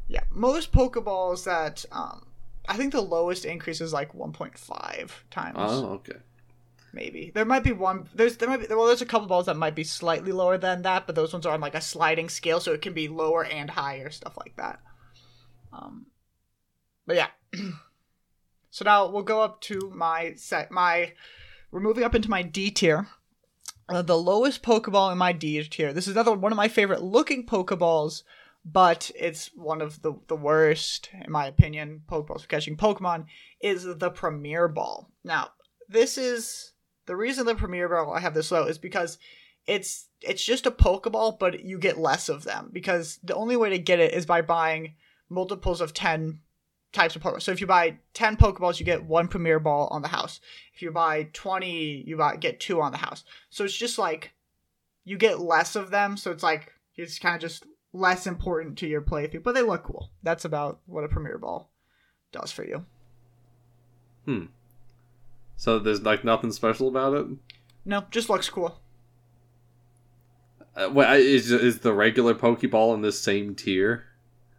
Yeah, 0.06 0.24
most 0.30 0.70
Pokeballs 0.70 1.44
that 1.44 1.84
um, 1.90 2.26
I 2.68 2.76
think 2.76 2.92
the 2.92 3.00
lowest 3.02 3.44
increase 3.44 3.80
is 3.80 3.92
like 3.92 4.12
1.5 4.14 5.10
times. 5.30 5.56
Oh, 5.58 5.86
okay. 5.94 6.18
maybe 6.92 7.30
there 7.34 7.44
might 7.44 7.64
be 7.64 7.72
one 7.72 8.08
there's 8.14 8.36
there 8.36 8.48
might 8.48 8.60
be 8.60 8.74
well 8.74 8.86
there's 8.86 9.02
a 9.02 9.06
couple 9.06 9.26
balls 9.26 9.46
that 9.46 9.56
might 9.56 9.74
be 9.74 9.84
slightly 9.84 10.32
lower 10.32 10.56
than 10.56 10.82
that 10.82 11.06
but 11.06 11.14
those 11.16 11.32
ones 11.32 11.44
are 11.44 11.52
on 11.54 11.60
like 11.60 11.74
a 11.74 11.80
sliding 11.80 12.28
scale 12.28 12.60
so 12.60 12.72
it 12.72 12.80
can 12.82 12.92
be 12.94 13.08
lower 13.08 13.44
and 13.44 13.70
higher 13.70 14.10
stuff 14.10 14.36
like 14.38 14.54
that 14.56 14.80
um 15.72 16.06
but 17.06 17.16
yeah 17.16 17.28
so 18.70 18.84
now 18.84 19.08
we'll 19.08 19.22
go 19.22 19.42
up 19.42 19.60
to 19.60 19.90
my 19.94 20.32
set 20.36 20.70
my 20.70 21.12
we're 21.72 21.80
moving 21.80 22.04
up 22.04 22.14
into 22.14 22.30
my 22.30 22.42
d 22.42 22.70
tier 22.70 23.08
uh, 23.88 24.00
the 24.00 24.16
lowest 24.16 24.62
pokeball 24.62 25.10
in 25.10 25.18
my 25.18 25.32
d 25.32 25.62
tier 25.64 25.92
this 25.92 26.06
is 26.06 26.14
another 26.14 26.32
one 26.32 26.52
of 26.52 26.56
my 26.56 26.68
favorite 26.68 27.02
looking 27.02 27.44
pokeballs 27.44 28.22
but 28.64 29.10
it's 29.14 29.50
one 29.54 29.80
of 29.82 30.02
the 30.02 30.14
the 30.28 30.36
worst 30.36 31.10
in 31.24 31.30
my 31.30 31.46
opinion 31.46 32.02
pokeballs 32.08 32.42
for 32.42 32.48
catching 32.48 32.76
pokemon 32.76 33.26
is 33.60 33.84
the 33.84 34.10
premier 34.10 34.68
ball 34.68 35.10
now 35.22 35.48
this 35.88 36.16
is 36.16 36.72
the 37.06 37.16
reason 37.16 37.46
the 37.46 37.54
premier 37.54 37.88
ball 37.88 38.12
I 38.12 38.20
have 38.20 38.34
this 38.34 38.50
low 38.50 38.64
is 38.64 38.78
because 38.78 39.18
it's 39.66 40.08
it's 40.20 40.44
just 40.44 40.66
a 40.66 40.70
Pokeball, 40.70 41.38
but 41.38 41.64
you 41.64 41.78
get 41.78 41.98
less 41.98 42.28
of 42.28 42.44
them 42.44 42.70
because 42.72 43.18
the 43.22 43.34
only 43.34 43.56
way 43.56 43.70
to 43.70 43.78
get 43.78 44.00
it 44.00 44.12
is 44.12 44.26
by 44.26 44.42
buying 44.42 44.94
multiples 45.28 45.80
of 45.80 45.94
ten 45.94 46.40
types 46.92 47.16
of 47.16 47.22
Pokemon. 47.22 47.42
So 47.42 47.52
if 47.52 47.60
you 47.60 47.66
buy 47.66 47.98
ten 48.12 48.36
Pokeballs, 48.36 48.78
you 48.78 48.86
get 48.86 49.04
one 49.04 49.28
Premier 49.28 49.58
Ball 49.58 49.88
on 49.90 50.02
the 50.02 50.08
house. 50.08 50.40
If 50.74 50.82
you 50.82 50.90
buy 50.90 51.28
twenty, 51.32 52.04
you 52.06 52.16
buy, 52.16 52.36
get 52.36 52.60
two 52.60 52.80
on 52.80 52.92
the 52.92 52.98
house. 52.98 53.24
So 53.50 53.64
it's 53.64 53.76
just 53.76 53.98
like 53.98 54.32
you 55.04 55.16
get 55.16 55.40
less 55.40 55.76
of 55.76 55.90
them. 55.90 56.16
So 56.16 56.30
it's 56.30 56.42
like 56.42 56.72
it's 56.96 57.18
kind 57.18 57.34
of 57.34 57.40
just 57.40 57.64
less 57.94 58.26
important 58.26 58.76
to 58.78 58.86
your 58.86 59.00
playthrough, 59.00 59.42
but 59.42 59.54
they 59.54 59.62
look 59.62 59.84
cool. 59.84 60.10
That's 60.22 60.44
about 60.44 60.80
what 60.84 61.04
a 61.04 61.08
Premier 61.08 61.38
Ball 61.38 61.70
does 62.32 62.50
for 62.52 62.64
you. 62.66 62.84
Hmm. 64.26 64.46
So 65.56 65.78
there's 65.78 66.02
like 66.02 66.24
nothing 66.24 66.52
special 66.52 66.88
about 66.88 67.14
it. 67.14 67.26
No, 67.86 68.04
just 68.10 68.28
looks 68.28 68.50
cool. 68.50 68.78
Uh, 70.76 70.92
I- 70.98 71.16
is 71.16 71.50
is 71.52 71.78
the 71.80 71.92
regular 71.94 72.34
Pokeball 72.34 72.94
in 72.94 73.02
this 73.02 73.18
same 73.20 73.54
tier? 73.54 74.04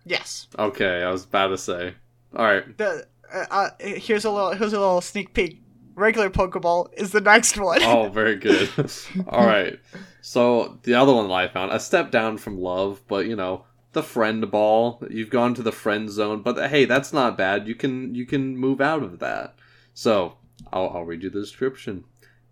Yes. 0.05 0.47
Okay, 0.57 1.03
I 1.03 1.11
was 1.11 1.25
about 1.25 1.47
to 1.47 1.57
say. 1.57 1.95
All 2.35 2.45
right. 2.45 2.77
the 2.77 3.05
uh, 3.33 3.45
uh, 3.51 3.69
here's 3.79 4.23
a 4.23 4.31
little 4.31 4.53
here's 4.53 4.71
a 4.73 4.79
little 4.79 5.01
sneak 5.01 5.33
peek. 5.33 5.61
Regular 5.95 6.29
Pokeball 6.29 6.89
is 6.93 7.11
the 7.11 7.21
next 7.21 7.57
one. 7.57 7.81
Oh, 7.81 8.09
very 8.13 8.35
good. 8.35 8.69
All 9.29 9.45
right. 9.45 9.79
So 10.21 10.79
the 10.83 10.95
other 10.95 11.13
one 11.13 11.27
that 11.27 11.33
I 11.33 11.47
found, 11.47 11.71
a 11.71 11.79
step 11.79 12.11
down 12.11 12.37
from 12.37 12.59
love, 12.59 13.01
but 13.07 13.25
you 13.25 13.35
know, 13.35 13.65
the 13.93 14.03
friend 14.03 14.51
ball. 14.51 15.01
You've 15.09 15.29
gone 15.29 15.55
to 15.55 15.63
the 15.63 15.71
friend 15.71 16.09
zone, 16.09 16.41
but 16.41 16.69
hey, 16.69 16.85
that's 16.85 17.13
not 17.13 17.37
bad. 17.37 17.67
You 17.67 17.75
can 17.75 18.13
you 18.13 18.25
can 18.25 18.57
move 18.57 18.81
out 18.81 19.01
of 19.01 19.19
that. 19.19 19.55
So 19.93 20.37
I'll, 20.71 20.89
I'll 20.89 21.05
read 21.05 21.23
you 21.23 21.29
the 21.29 21.39
description. 21.39 22.03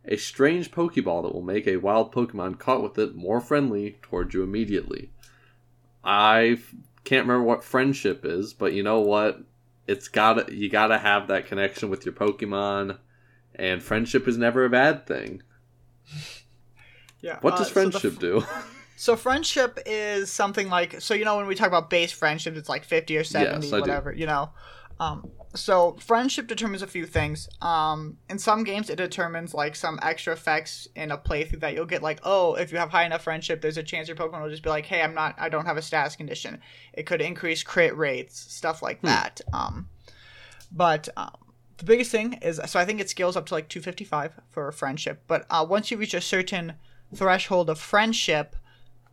A 0.05 0.17
strange 0.17 0.71
Pokeball 0.71 1.23
that 1.23 1.33
will 1.33 1.41
make 1.41 1.67
a 1.67 1.77
wild 1.77 2.11
Pokemon 2.13 2.59
caught 2.59 2.81
with 2.81 2.97
it 2.97 3.15
more 3.15 3.39
friendly 3.39 3.97
towards 4.01 4.33
you 4.33 4.43
immediately. 4.43 5.11
I 6.03 6.59
can't 7.03 7.27
remember 7.27 7.43
what 7.43 7.63
friendship 7.63 8.25
is, 8.25 8.53
but 8.53 8.73
you 8.73 8.83
know 8.83 8.99
what? 8.99 9.41
It's 9.87 10.07
got 10.07 10.47
to 10.47 10.55
you 10.55 10.69
got 10.69 10.87
to 10.87 10.97
have 10.97 11.27
that 11.27 11.45
connection 11.45 11.89
with 11.89 12.05
your 12.05 12.13
Pokemon, 12.13 12.97
and 13.55 13.81
friendship 13.83 14.27
is 14.27 14.37
never 14.37 14.65
a 14.65 14.69
bad 14.69 15.05
thing. 15.07 15.41
Yeah. 17.21 17.37
What 17.39 17.53
uh, 17.53 17.57
does 17.59 17.67
so 17.67 17.73
the 17.89 17.99
friendship 17.99 18.13
f- 18.13 18.19
do? 18.19 18.43
So 18.95 19.15
friendship 19.15 19.79
is 19.85 20.31
something 20.31 20.69
like 20.69 21.01
so 21.01 21.13
you 21.13 21.25
know 21.25 21.37
when 21.37 21.47
we 21.47 21.55
talk 21.55 21.67
about 21.67 21.89
base 21.89 22.11
friendship 22.11 22.55
it's 22.55 22.69
like 22.69 22.83
50 22.83 23.17
or 23.17 23.23
70 23.23 23.67
Yes, 23.67 23.73
I 23.73 23.77
do. 23.77 23.81
whatever, 23.81 24.13
you 24.13 24.25
know. 24.27 24.51
Um 24.99 25.31
so 25.55 25.97
friendship 25.99 26.47
determines 26.47 26.81
a 26.83 26.87
few 26.87 27.05
things. 27.05 27.49
Um 27.61 28.17
in 28.29 28.37
some 28.39 28.63
games 28.63 28.89
it 28.89 28.97
determines 28.97 29.53
like 29.53 29.75
some 29.75 29.99
extra 30.01 30.33
effects 30.33 30.87
in 30.95 31.11
a 31.11 31.17
playthrough 31.17 31.61
that 31.61 31.73
you'll 31.73 31.85
get 31.87 32.03
like, 32.03 32.19
"Oh, 32.23 32.53
if 32.55 32.71
you 32.71 32.77
have 32.77 32.89
high 32.91 33.05
enough 33.05 33.23
friendship, 33.23 33.61
there's 33.61 33.77
a 33.77 33.83
chance 33.83 34.07
your 34.07 34.15
Pokemon 34.17 34.41
will 34.43 34.49
just 34.49 34.63
be 34.63 34.69
like, 34.69 34.85
"Hey, 34.85 35.01
I'm 35.01 35.15
not 35.15 35.33
I 35.39 35.49
don't 35.49 35.65
have 35.65 35.77
a 35.77 35.81
status 35.81 36.15
condition." 36.15 36.59
It 36.93 37.03
could 37.07 37.21
increase 37.21 37.63
crit 37.63 37.97
rates, 37.97 38.37
stuff 38.53 38.81
like 38.81 38.99
Hmm. 38.99 39.07
that. 39.07 39.41
Um 39.51 39.89
but 40.71 41.09
um 41.17 41.31
the 41.77 41.85
biggest 41.85 42.11
thing 42.11 42.33
is 42.41 42.61
so 42.65 42.79
I 42.79 42.85
think 42.85 42.99
it 42.99 43.09
scales 43.09 43.35
up 43.35 43.45
to 43.47 43.53
like 43.53 43.69
255 43.69 44.39
for 44.49 44.71
friendship, 44.71 45.23
but 45.27 45.45
uh, 45.49 45.65
once 45.67 45.91
you 45.91 45.97
reach 45.97 46.13
a 46.13 46.21
certain 46.21 46.73
threshold 47.13 47.69
of 47.69 47.79
friendship, 47.79 48.55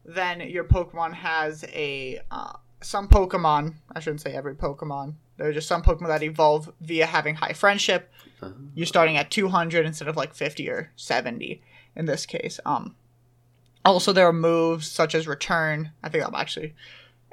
then 0.05 0.41
your 0.41 0.65
Pokemon 0.65 1.15
has 1.15 1.65
a 1.65 2.21
uh, 2.31 2.53
some 2.81 3.09
Pokemon. 3.09 3.75
I 3.95 4.01
shouldn't 4.01 4.23
say 4.23 4.33
every 4.33 4.55
Pokemon. 4.55 5.15
There 5.37 5.49
are 5.49 5.53
just 5.53 5.69
some 5.69 5.83
Pokemon 5.83 6.09
that 6.09 6.23
evolve 6.23 6.73
via 6.81 7.07
having 7.07 7.37
high 7.37 7.53
friendship. 7.53 8.13
Uh, 8.43 8.51
You're 8.75 8.87
starting 8.87 9.17
at 9.17 9.31
200 9.31 9.87
instead 9.87 10.09
of 10.09 10.17
like 10.17 10.35
50 10.35 10.69
or 10.69 10.91
70 10.97 11.63
in 11.97 12.07
this 12.07 12.27
case. 12.27 12.61
Um. 12.65 12.97
Also, 13.83 14.13
there 14.13 14.27
are 14.27 14.33
moves 14.33 14.91
such 14.91 15.15
as 15.15 15.27
Return. 15.27 15.93
I 16.03 16.11
think 16.11 16.27
I'm 16.27 16.35
actually, 16.35 16.75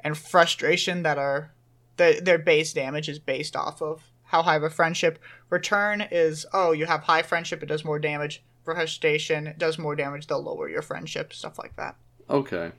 and 0.00 0.16
Frustration 0.16 1.02
that 1.02 1.18
are, 1.18 1.52
their 1.98 2.20
their 2.20 2.38
base 2.38 2.72
damage 2.72 3.08
is 3.08 3.18
based 3.18 3.54
off 3.54 3.82
of 3.82 4.07
how 4.28 4.42
high 4.42 4.56
of 4.56 4.62
a 4.62 4.70
friendship. 4.70 5.18
Return 5.50 6.00
is 6.10 6.46
oh 6.52 6.72
you 6.72 6.86
have 6.86 7.02
high 7.02 7.22
friendship, 7.22 7.62
it 7.62 7.66
does 7.66 7.84
more 7.84 7.98
damage. 7.98 8.42
Frustration 8.64 9.54
does 9.58 9.78
more 9.78 9.96
damage, 9.96 10.26
they'll 10.26 10.42
lower 10.42 10.68
your 10.68 10.82
friendship, 10.82 11.32
stuff 11.32 11.58
like 11.58 11.74
that. 11.76 11.96
okay, 12.30 12.72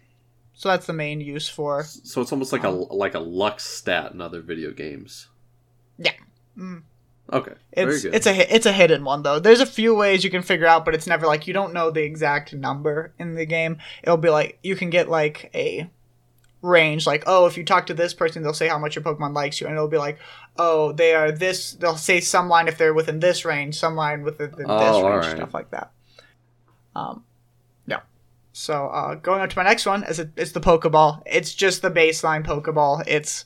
So 0.54 0.70
that's 0.70 0.86
the 0.86 0.94
main 0.94 1.20
use 1.22 1.50
for. 1.50 1.84
so 1.84 2.22
it's 2.22 2.32
almost 2.32 2.52
like 2.54 2.64
a 2.64 2.70
like 2.70 3.16
a 3.16 3.20
luck 3.20 3.60
stat 3.60 4.12
in 4.14 4.22
other 4.22 4.42
video 4.42 4.72
games. 4.72 5.28
Yeah. 5.98 6.14
Mm. 6.58 6.84
Okay, 7.32 7.54
very 7.76 7.94
It's 7.94 8.04
good. 8.04 8.16
it's 8.16 8.28
a 8.28 8.56
it's 8.56 8.66
a 8.66 8.72
hidden 8.72 9.04
one 9.04 9.22
though. 9.24 9.40
There's 9.40 9.60
a 9.62 9.66
few 9.66 9.94
ways 9.96 10.24
you 10.24 10.30
can 10.32 10.42
figure 10.42 10.66
out, 10.68 10.84
but 10.86 10.96
it's 10.96 11.06
never 11.08 11.28
like 11.28 11.46
you 11.48 11.54
don't 11.54 11.74
know 11.74 11.92
the 11.92 12.02
exact 12.04 12.54
number 12.54 13.14
in 13.20 13.36
the 13.36 13.46
game. 13.46 13.78
It'll 14.04 14.18
be 14.18 14.30
like 14.30 14.58
you 14.64 14.76
can 14.76 14.90
get 14.90 15.10
like 15.10 15.52
a 15.54 15.90
range, 16.62 17.06
like 17.08 17.24
oh, 17.26 17.46
if 17.46 17.58
you 17.58 17.64
talk 17.64 17.86
to 17.88 17.94
this 17.94 18.14
person, 18.14 18.44
they'll 18.44 18.54
say 18.54 18.68
how 18.68 18.78
much 18.80 18.96
your 18.96 19.04
Pokemon 19.04 19.34
likes 19.34 19.60
you, 19.62 19.68
and 19.68 19.76
it'll 19.76 19.88
be 19.88 19.98
like 19.98 20.18
oh, 20.58 20.92
they 20.92 21.14
are 21.16 21.32
this. 21.32 21.72
They'll 21.74 21.96
say 21.96 22.20
some 22.20 22.50
line 22.50 22.68
if 22.68 22.78
they're 22.78 22.94
within 22.94 23.20
this 23.22 23.46
range, 23.46 23.76
some 23.80 23.96
line 23.96 24.24
within 24.24 24.52
this 24.52 24.66
Oh, 24.68 25.02
range, 25.04 25.04
alright. 25.06 25.38
stuff 25.38 25.54
like 25.54 25.72
that. 25.72 25.92
Um, 26.96 27.24
yeah. 27.88 28.02
So 28.52 28.88
uh, 28.88 29.16
going 29.16 29.40
on 29.42 29.48
to 29.50 29.58
my 29.58 29.64
next 29.64 29.86
one 29.86 30.04
is 30.04 30.20
a, 30.20 30.30
it's 30.36 30.52
the 30.52 30.60
Pokeball. 30.60 31.22
It's 31.26 31.54
just 31.54 31.82
the 31.82 31.92
baseline 31.92 32.44
Pokeball. 32.46 33.04
It's 33.08 33.46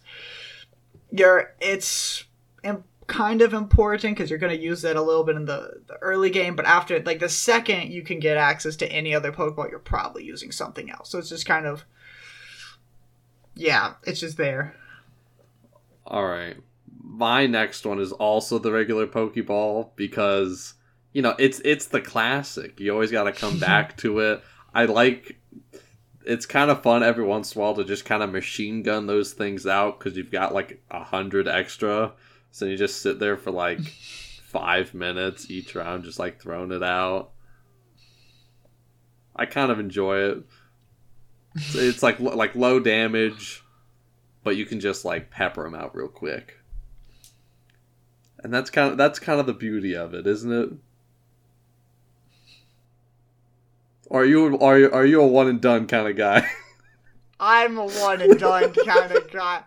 you're 1.12 1.53
it's 1.62 2.24
im- 2.63 2.84
kind 3.05 3.41
of 3.41 3.53
important 3.53 4.15
because 4.15 4.29
you're 4.29 4.39
going 4.39 4.55
to 4.58 4.63
use 4.63 4.84
it 4.84 4.96
a 4.96 5.01
little 5.01 5.24
bit 5.24 5.36
in 5.36 5.46
the, 5.46 5.82
the 5.88 5.96
early 6.01 6.29
game, 6.29 6.55
but 6.55 6.65
after 6.65 7.00
like 7.03 7.20
the 7.20 7.29
second 7.29 7.91
you 7.91 8.01
can 8.01 8.20
get 8.20 8.38
access 8.38 8.75
to 8.77 8.91
any 8.91 9.13
other 9.13 9.32
Pokeball, 9.32 9.70
you're 9.70 9.77
probably 9.79 10.24
using 10.24 10.51
something 10.51 10.89
else. 10.89 11.10
So 11.10 11.20
it's 11.20 11.29
just 11.29 11.46
kind 11.46 11.65
of 11.67 11.86
yeah, 13.55 13.93
it's 14.03 14.19
just 14.19 14.38
there. 14.38 14.75
All 16.05 16.25
right. 16.25 16.57
My 17.01 17.45
next 17.45 17.86
one 17.86 18.00
is 18.00 18.12
also 18.12 18.60
the 18.60 18.72
regular 18.72 19.07
Pokeball 19.07 19.91
because 19.95 20.74
you 21.12 21.22
know 21.22 21.36
it's 21.38 21.60
it's 21.63 21.88
the 21.88 22.01
classic. 22.01 22.79
You 22.79 22.93
always 22.93 23.12
got 23.12 23.24
to 23.24 23.31
come 23.31 23.60
back 23.60 23.98
to 23.98 24.19
it. 24.19 24.43
I 24.74 24.86
like. 24.86 25.39
It's 26.25 26.45
kind 26.45 26.72
of 26.72 26.81
fun 26.81 27.03
every 27.03 27.25
once 27.25 27.53
in 27.53 27.60
a 27.60 27.63
while 27.63 27.75
to 27.75 27.83
just 27.83 28.05
kind 28.05 28.24
of 28.24 28.31
machine 28.31 28.81
gun 28.81 29.07
those 29.07 29.33
things 29.33 29.67
out 29.67 30.00
because 30.00 30.15
you've 30.15 30.31
got 30.31 30.53
like 30.53 30.81
a 30.89 31.03
hundred 31.03 31.50
extra, 31.50 32.13
so 32.51 32.65
you 32.65 32.77
just 32.77 33.01
sit 33.01 33.19
there 33.19 33.36
for 33.36 33.51
like 33.51 33.81
five 34.45 34.93
minutes 34.93 35.51
each 35.51 35.75
round, 35.75 36.05
just 36.05 36.19
like 36.19 36.41
throwing 36.41 36.72
it 36.72 36.81
out. 36.81 37.31
I 39.36 39.45
kind 39.45 39.72
of 39.72 39.79
enjoy 39.79 40.19
it. 40.19 40.43
It's, 41.55 41.75
it's 41.75 42.03
like 42.03 42.19
like 42.19 42.55
low 42.55 42.79
damage, 42.79 43.63
but 44.43 44.55
you 44.55 44.65
can 44.65 44.79
just 44.79 45.05
like 45.05 45.29
pepper 45.29 45.63
them 45.63 45.75
out 45.75 45.95
real 45.95 46.07
quick. 46.07 46.60
And 48.43 48.53
that's 48.53 48.69
kind 48.69 48.91
of 48.91 48.98
that's 48.98 49.19
kind 49.19 49.39
of 49.39 49.45
the 49.45 49.53
beauty 49.53 49.95
of 49.95 50.13
it, 50.13 50.27
isn't 50.27 50.51
it? 50.51 50.69
Are 54.12 54.25
you 54.25 54.57
are 54.60 54.77
you, 54.79 54.91
are 54.91 55.05
you 55.05 55.22
a 55.22 55.27
one 55.27 55.48
and 55.48 55.62
done 55.62 55.88
kind 55.88 56.07
of 56.07 56.15
guy? 56.15 56.48
I'm 57.39 57.77
a 57.77 57.86
one 57.86 58.22
and 58.22 58.39
done 58.39 58.74
kind 58.74 59.12
of 59.12 59.31
guy. 59.31 59.63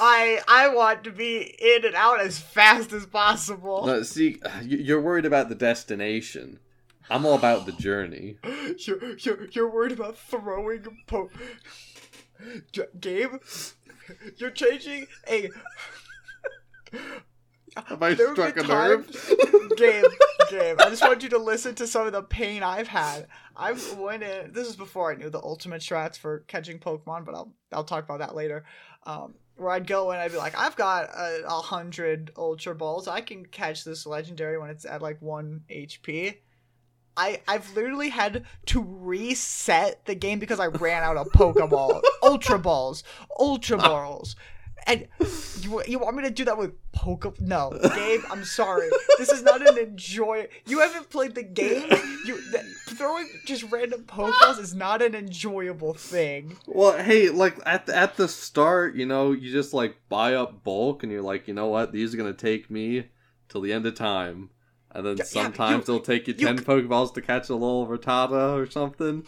I 0.00 0.40
I 0.46 0.68
want 0.68 1.04
to 1.04 1.12
be 1.12 1.54
in 1.58 1.84
and 1.84 1.94
out 1.94 2.20
as 2.20 2.38
fast 2.38 2.92
as 2.92 3.06
possible. 3.06 3.86
no, 3.86 4.02
see, 4.02 4.40
you're 4.62 5.00
worried 5.00 5.24
about 5.24 5.48
the 5.48 5.54
destination. 5.54 6.58
I'm 7.10 7.24
all 7.26 7.34
about 7.34 7.66
the 7.66 7.72
journey. 7.72 8.38
You're, 8.78 9.16
you're, 9.18 9.46
you're 9.52 9.70
worried 9.70 9.92
about 9.92 10.16
throwing 10.16 10.86
a 10.86 10.90
po- 11.10 11.30
J- 12.70 12.86
Gabe, 13.00 13.32
you're 14.36 14.50
changing 14.50 15.06
a. 15.28 15.50
Have 17.86 18.02
I 18.02 18.14
There 18.14 18.32
struck 18.32 18.56
a 18.56 18.62
nerve? 18.66 19.06
Gabe, 19.76 20.04
Gabe, 20.50 20.80
I 20.80 20.88
just 20.90 21.02
want 21.02 21.22
you 21.22 21.28
to 21.30 21.38
listen 21.38 21.74
to 21.76 21.86
some 21.86 22.06
of 22.06 22.12
the 22.12 22.22
pain 22.22 22.62
I've 22.62 22.88
had. 22.88 23.26
I 23.56 23.74
went 23.96 24.22
in. 24.22 24.52
This 24.52 24.68
is 24.68 24.76
before 24.76 25.12
I 25.12 25.16
knew 25.16 25.30
the 25.30 25.42
ultimate 25.42 25.80
strats 25.82 26.16
for 26.16 26.40
catching 26.48 26.78
Pokemon, 26.78 27.24
but 27.24 27.34
I'll 27.34 27.52
I'll 27.72 27.84
talk 27.84 28.04
about 28.04 28.20
that 28.20 28.34
later. 28.34 28.64
Um, 29.04 29.34
where 29.56 29.70
I'd 29.70 29.86
go 29.86 30.10
and 30.12 30.20
I'd 30.20 30.30
be 30.30 30.38
like, 30.38 30.56
I've 30.56 30.76
got 30.76 31.04
a, 31.10 31.42
a 31.46 31.60
hundred 31.60 32.30
Ultra 32.36 32.74
Balls. 32.74 33.08
I 33.08 33.20
can 33.20 33.44
catch 33.44 33.84
this 33.84 34.06
legendary 34.06 34.58
when 34.58 34.70
it's 34.70 34.84
at 34.84 35.02
like 35.02 35.20
one 35.20 35.62
HP. 35.70 36.36
I 37.18 37.40
I've 37.48 37.74
literally 37.74 38.08
had 38.08 38.44
to 38.66 38.82
reset 38.82 40.06
the 40.06 40.14
game 40.14 40.38
because 40.38 40.60
I 40.60 40.66
ran 40.66 41.02
out 41.02 41.16
of 41.16 41.26
Pokeball, 41.32 42.00
Ultra 42.22 42.58
Balls, 42.58 43.02
Ultra 43.38 43.78
uh. 43.78 43.88
Balls. 43.88 44.36
And 44.86 45.06
you, 45.60 45.82
you 45.86 45.98
want 45.98 46.16
me 46.16 46.22
to 46.22 46.30
do 46.30 46.46
that 46.46 46.56
with 46.56 46.72
Poke? 46.92 47.38
No, 47.40 47.78
Gabe. 47.94 48.22
I'm 48.30 48.44
sorry. 48.44 48.88
This 49.18 49.28
is 49.28 49.42
not 49.42 49.66
an 49.66 49.76
enjoy. 49.76 50.48
You 50.66 50.78
haven't 50.78 51.10
played 51.10 51.34
the 51.34 51.42
game. 51.42 51.90
You 52.24 52.40
th- 52.50 52.64
throwing 52.90 53.28
just 53.44 53.64
random 53.64 54.04
Pokeballs 54.04 54.58
is 54.58 54.74
not 54.74 55.02
an 55.02 55.14
enjoyable 55.14 55.92
thing. 55.92 56.56
Well, 56.66 56.96
hey, 56.96 57.28
like 57.28 57.58
at 57.66 57.84
the, 57.84 57.96
at 57.96 58.16
the 58.16 58.28
start, 58.28 58.94
you 58.94 59.04
know, 59.04 59.32
you 59.32 59.52
just 59.52 59.74
like 59.74 59.96
buy 60.08 60.34
up 60.34 60.64
bulk, 60.64 61.02
and 61.02 61.12
you're 61.12 61.20
like, 61.20 61.48
you 61.48 61.54
know 61.54 61.66
what, 61.66 61.92
these 61.92 62.14
are 62.14 62.16
gonna 62.16 62.32
take 62.32 62.70
me 62.70 63.08
till 63.48 63.60
the 63.60 63.72
end 63.72 63.84
of 63.84 63.94
time, 63.94 64.48
and 64.92 65.06
then 65.06 65.16
Yeah, 65.18 65.24
sometimes 65.24 65.88
you- 65.88 65.94
it'll 65.94 66.04
take 66.04 66.26
you 66.28 66.34
you 66.36 66.46
ten 66.46 66.58
c- 66.58 66.64
Pokeballs 66.64 67.14
to 67.14 67.20
catch 67.22 67.48
a 67.48 67.54
little 67.54 67.86
Rattata 67.86 68.54
or 68.56 68.70
something. 68.70 69.26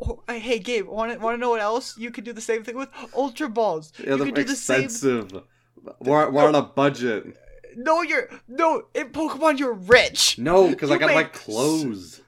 Oh, 0.00 0.22
hey, 0.28 0.58
Gabe. 0.60 0.86
Want 0.86 1.12
to 1.12 1.18
want 1.18 1.34
to 1.34 1.38
know 1.40 1.50
what 1.50 1.60
else? 1.60 1.96
You 1.98 2.10
can 2.10 2.22
do 2.24 2.32
the 2.32 2.40
same 2.40 2.62
thing 2.62 2.76
with 2.76 2.88
Ultra 3.16 3.48
Balls. 3.48 3.92
Yeah, 3.98 4.10
you 4.10 4.16
they're 4.18 4.30
do 4.32 4.44
the 4.44 4.54
same. 4.56 4.84
expensive. 4.84 5.42
We're, 6.00 6.30
we're 6.30 6.46
on 6.48 6.54
a 6.54 6.62
budget. 6.62 7.36
No, 7.76 8.02
you're 8.02 8.28
no 8.48 8.82
in 8.94 9.08
Pokemon. 9.10 9.58
You're 9.58 9.72
rich. 9.74 10.38
No, 10.38 10.68
because 10.68 10.90
I 10.90 10.98
got 10.98 11.14
my 11.14 11.24
clothes. 11.24 12.20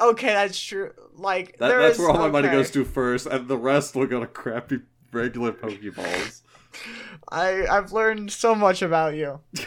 Okay, 0.00 0.28
that's 0.28 0.58
true. 0.60 0.92
Like 1.14 1.58
That, 1.58 1.68
that's 1.68 1.94
is- 1.94 1.98
where 2.00 2.08
all 2.10 2.18
my 2.18 2.28
money 2.28 2.48
goes 2.48 2.70
to 2.72 2.84
first, 2.84 3.26
and 3.26 3.46
the 3.48 3.58
rest 3.58 3.94
will 3.94 4.06
go 4.06 4.20
to 4.20 4.26
crappy 4.26 4.80
regular 5.12 5.52
Pokeballs. 5.52 6.40
I 7.30 7.66
I've 7.66 7.92
learned 7.92 8.32
so 8.32 8.54
much 8.54 8.80
about 8.82 9.14
you. 9.14 9.40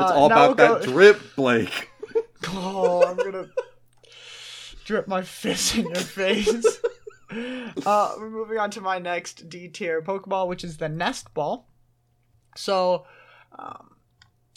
It's 0.00 0.10
Uh, 0.10 0.14
all 0.14 0.26
about 0.26 0.56
we'll 0.58 0.68
that 0.78 0.86
go- 0.86 0.92
drip, 0.92 1.20
Blake. 1.36 1.88
Oh, 2.48 3.02
I'm 3.06 3.16
gonna 3.16 3.48
drip 4.86 5.06
my 5.06 5.22
fist 5.22 5.76
in 5.76 5.84
your 5.86 5.94
face. 5.96 6.48
uh, 7.30 8.14
we're 8.18 8.30
moving 8.30 8.58
on 8.58 8.70
to 8.72 8.80
my 8.80 8.98
next 8.98 9.48
D 9.48 9.68
tier 9.68 10.00
Pokeball, 10.02 10.48
which 10.48 10.64
is 10.64 10.78
the 10.78 10.88
Nest 10.88 11.32
Ball. 11.34 11.68
So, 12.56 13.04
um, 13.58 13.96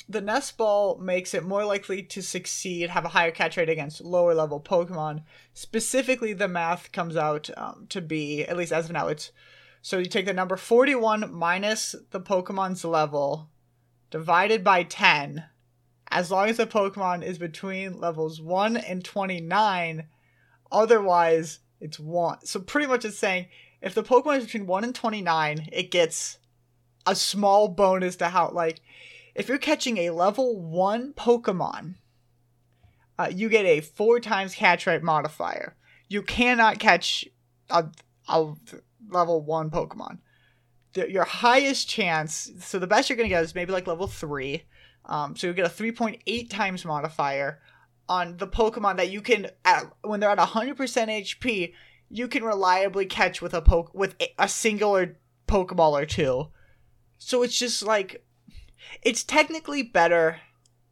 the 0.09 0.21
Nest 0.21 0.57
Ball 0.57 0.97
makes 0.97 1.33
it 1.33 1.43
more 1.43 1.65
likely 1.65 2.01
to 2.03 2.21
succeed, 2.21 2.89
have 2.89 3.05
a 3.05 3.09
higher 3.09 3.31
catch 3.31 3.57
rate 3.57 3.69
against 3.69 4.01
lower 4.01 4.33
level 4.33 4.59
Pokemon. 4.61 5.23
Specifically, 5.53 6.33
the 6.33 6.47
math 6.47 6.91
comes 6.93 7.15
out 7.17 7.49
um, 7.57 7.85
to 7.89 8.01
be, 8.01 8.43
at 8.45 8.57
least 8.57 8.71
as 8.71 8.85
of 8.85 8.91
now, 8.93 9.07
it's 9.09 9.31
so 9.81 9.97
you 9.97 10.05
take 10.05 10.25
the 10.25 10.33
number 10.33 10.55
41 10.55 11.33
minus 11.33 11.95
the 12.11 12.21
Pokemon's 12.21 12.85
level 12.85 13.49
divided 14.13 14.63
by 14.63 14.83
10 14.83 15.43
as 16.11 16.29
long 16.29 16.47
as 16.47 16.57
the 16.57 16.67
Pokemon 16.67 17.23
is 17.23 17.39
between 17.39 17.99
levels 17.99 18.39
1 18.39 18.77
and 18.77 19.03
29. 19.03 20.07
Otherwise, 20.71 21.61
it's 21.81 21.99
1. 21.99 22.45
So 22.45 22.59
pretty 22.59 22.85
much 22.85 23.05
it's 23.05 23.17
saying 23.17 23.47
if 23.81 23.95
the 23.95 24.03
Pokemon 24.03 24.37
is 24.37 24.43
between 24.43 24.67
1 24.67 24.83
and 24.83 24.93
29, 24.93 25.67
it 25.73 25.89
gets 25.89 26.37
a 27.07 27.15
small 27.15 27.67
bonus 27.69 28.15
to 28.17 28.25
how, 28.25 28.51
like, 28.51 28.81
if 29.33 29.49
you're 29.49 29.57
catching 29.57 29.97
a 29.97 30.11
level 30.11 30.61
1 30.61 31.13
Pokemon, 31.13 31.95
uh, 33.17 33.31
you 33.33 33.49
get 33.49 33.65
a 33.65 33.81
4 33.81 34.19
times 34.19 34.53
catch 34.53 34.85
rate 34.85 35.01
modifier. 35.01 35.75
You 36.07 36.21
cannot 36.21 36.77
catch 36.77 37.25
a, 37.71 37.85
a 38.29 38.53
level 39.09 39.41
1 39.41 39.71
Pokemon. 39.71 40.19
The, 40.93 41.11
your 41.11 41.23
highest 41.23 41.89
chance, 41.89 42.51
so 42.59 42.79
the 42.79 42.87
best 42.87 43.09
you're 43.09 43.17
going 43.17 43.29
to 43.29 43.33
get 43.35 43.43
is 43.43 43.55
maybe 43.55 43.71
like 43.71 43.87
level 43.87 44.07
3. 44.07 44.63
Um, 45.05 45.35
so 45.35 45.47
you 45.47 45.53
get 45.53 45.65
a 45.65 45.69
3.8 45.69 46.49
times 46.49 46.85
modifier 46.85 47.59
on 48.07 48.37
the 48.37 48.47
Pokemon 48.47 48.97
that 48.97 49.11
you 49.11 49.21
can, 49.21 49.47
at, 49.65 49.91
when 50.01 50.19
they're 50.19 50.29
at 50.29 50.37
100% 50.37 50.75
HP, 50.75 51.73
you 52.09 52.27
can 52.27 52.43
reliably 52.43 53.05
catch 53.05 53.41
with 53.41 53.53
a 53.53 53.61
poke 53.61 53.91
with 53.93 54.15
a, 54.21 54.33
a 54.37 54.47
singular 54.47 55.17
Pokeball 55.47 55.91
or 55.93 56.05
two. 56.05 56.49
So 57.17 57.41
it's 57.41 57.57
just 57.57 57.83
like 57.83 58.25
it's 59.01 59.23
technically 59.23 59.81
better 59.81 60.39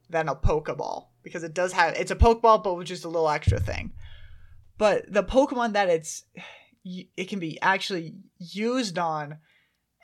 than 0.10 0.27
a 0.27 0.36
Pokeball 0.36 1.08
because 1.24 1.43
it 1.43 1.53
does 1.53 1.74
have 1.74 1.93
it's 1.93 2.12
a 2.12 2.15
Pokeball 2.15 2.63
but 2.63 2.75
with 2.75 2.88
just 2.88 3.05
a 3.05 3.10
little 3.10 3.29
extra 3.29 3.60
thing. 3.60 3.93
But 4.77 5.12
the 5.12 5.24
Pokemon 5.24 5.74
that 5.74 5.89
it's 5.89 6.24
it 6.84 7.29
can 7.29 7.39
be 7.39 7.62
actually 7.62 8.15
used 8.39 8.98
on 8.98 9.38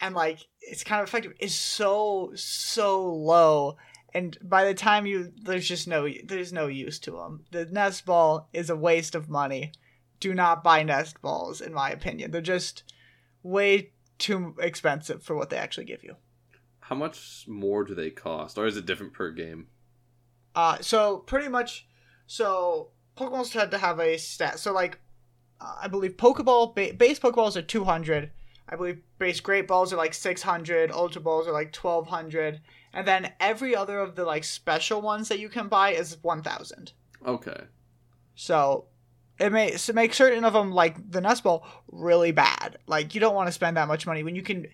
and 0.02 0.16
like 0.16 0.48
it's 0.62 0.84
kind 0.84 1.02
of 1.02 1.08
effective 1.08 1.34
is 1.40 1.56
so 1.56 2.32
so 2.36 3.04
low 3.14 3.78
and 4.14 4.38
by 4.42 4.66
the 4.66 4.74
time 4.74 5.06
you 5.06 5.32
there's 5.44 5.68
just 5.68 5.88
no 5.88 6.08
there's 6.24 6.54
no 6.54 6.68
use 6.68 6.98
to 7.00 7.12
them. 7.12 7.44
The 7.52 7.66
nest 7.66 8.06
ball 8.06 8.50
is 8.54 8.70
a 8.70 8.76
waste 8.76 9.16
of 9.16 9.30
money 9.30 9.72
do 10.20 10.34
not 10.34 10.64
buy 10.64 10.82
nest 10.84 11.22
balls 11.22 11.62
in 11.62 11.74
my 11.74 11.90
opinion 11.92 12.32
they're 12.32 12.42
just 12.42 12.84
way 13.44 13.92
too 14.18 14.56
expensive 14.60 15.22
for 15.22 15.36
what 15.36 15.50
they 15.50 15.58
actually 15.58 15.86
give 15.86 16.04
you 16.04 16.16
How 16.80 16.96
much 16.96 17.46
more 17.48 17.84
do 17.84 17.94
they 17.94 18.10
cost, 18.10 18.58
or 18.58 18.66
is 18.66 18.78
it 18.78 18.86
different 18.86 19.14
per 19.14 19.32
game? 19.32 19.68
uh 20.56 20.78
so 20.82 21.18
pretty 21.18 21.48
much 21.48 21.88
so 22.26 22.90
pokemon's 23.16 23.54
had 23.54 23.70
to 23.72 23.78
have 23.78 24.00
a 24.00 24.18
stat 24.18 24.58
so 24.60 24.74
like 24.74 25.00
uh, 25.62 25.76
i 25.82 25.88
believe 25.88 26.18
pokeball 26.18 26.74
ba- 26.76 26.94
base 26.98 27.20
pokeballs 27.20 27.56
are 27.56 27.62
200 27.62 28.32
i 28.70 28.76
believe 28.76 29.02
base 29.20 29.40
great 29.40 29.68
balls 29.68 29.94
are 29.94 29.98
like 29.98 30.14
600 30.14 30.92
ultra 30.92 31.22
balls 31.22 31.48
are 31.48 31.54
like 31.54 31.76
1200 31.76 32.62
and 32.94 33.08
then 33.08 33.34
every 33.40 33.76
other 33.76 34.00
of 34.00 34.16
the 34.16 34.24
like 34.24 34.44
special 34.44 35.02
ones 35.02 35.30
that 35.30 35.40
you 35.40 35.50
can 35.50 35.68
buy 35.68 35.92
is 35.92 36.18
1000 36.22 36.94
Okay. 37.26 37.62
So 38.36 38.86
it 39.40 39.52
may 39.52 39.78
so 39.78 39.94
make 39.94 40.14
certain 40.14 40.44
of 40.44 40.54
them 40.54 40.72
like 40.72 41.12
the 41.12 41.22
nest 41.22 41.44
ball 41.44 41.68
really 41.92 42.32
bad. 42.32 42.78
Like 42.88 43.16
you 43.16 43.22
don't 43.22 43.36
want 43.36 43.48
to 43.48 43.54
spend 43.54 43.78
that 43.78 43.88
much 43.88 44.06
money 44.06 44.24
when 44.24 44.36
you 44.36 44.42
can. 44.42 44.68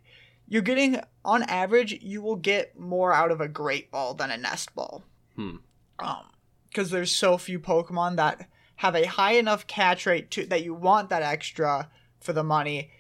You're 0.48 0.62
getting 0.62 1.00
on 1.24 1.44
average, 1.44 2.04
you 2.04 2.22
will 2.22 2.36
get 2.36 2.78
more 2.78 3.14
out 3.14 3.32
of 3.32 3.40
a 3.40 3.48
great 3.48 3.92
ball 3.92 4.14
than 4.14 4.30
a 4.30 4.38
nest 4.38 4.76
ball. 4.76 5.04
Hmm. 5.36 5.58
Um, 6.00 6.26
because 6.68 6.92
there's 6.92 7.12
so 7.12 7.38
few 7.38 7.60
Pokemon 7.60 8.18
that 8.18 8.50
have 8.78 8.96
a 8.96 9.06
high 9.06 9.34
enough 9.34 9.68
catch 9.68 10.06
rate 10.06 10.32
to 10.32 10.46
that 10.48 10.64
you 10.64 10.74
want 10.74 11.10
that 11.10 11.24
extra 11.24 11.90
for 12.20 12.34
the 12.34 12.44
money, 12.44 12.92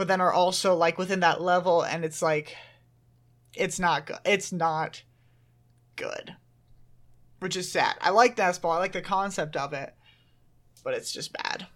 but 0.00 0.08
then 0.08 0.22
are 0.22 0.32
also 0.32 0.74
like 0.74 0.96
within 0.96 1.20
that 1.20 1.42
level, 1.42 1.82
and 1.82 2.04
it's 2.04 2.22
like, 2.22 2.56
it's 3.54 3.78
not 3.78 4.06
good. 4.06 4.18
It's 4.24 4.50
not 4.50 5.02
good, 5.96 6.36
which 7.40 7.54
is 7.54 7.70
sad. 7.70 7.96
I 8.00 8.08
like 8.08 8.38
nest 8.38 8.62
ball. 8.62 8.72
I 8.72 8.78
like 8.78 8.92
the 8.92 9.02
concept 9.02 9.56
of 9.56 9.74
it 9.74 9.94
but 10.82 10.94
it's 10.94 11.12
just 11.12 11.32
bad. 11.32 11.66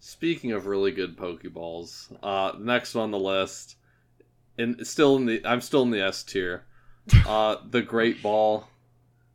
Speaking 0.00 0.52
of 0.52 0.66
really 0.66 0.92
good 0.92 1.16
Pokeballs, 1.16 2.16
uh, 2.22 2.52
next 2.58 2.94
on 2.94 3.10
the 3.10 3.18
list, 3.18 3.76
and 4.58 4.86
still 4.86 5.16
in 5.16 5.26
the 5.26 5.44
I'm 5.44 5.60
still 5.60 5.82
in 5.82 5.90
the 5.90 6.04
S 6.04 6.22
tier. 6.22 6.64
Uh, 7.26 7.56
the 7.70 7.82
Great 7.82 8.20
Ball. 8.20 8.66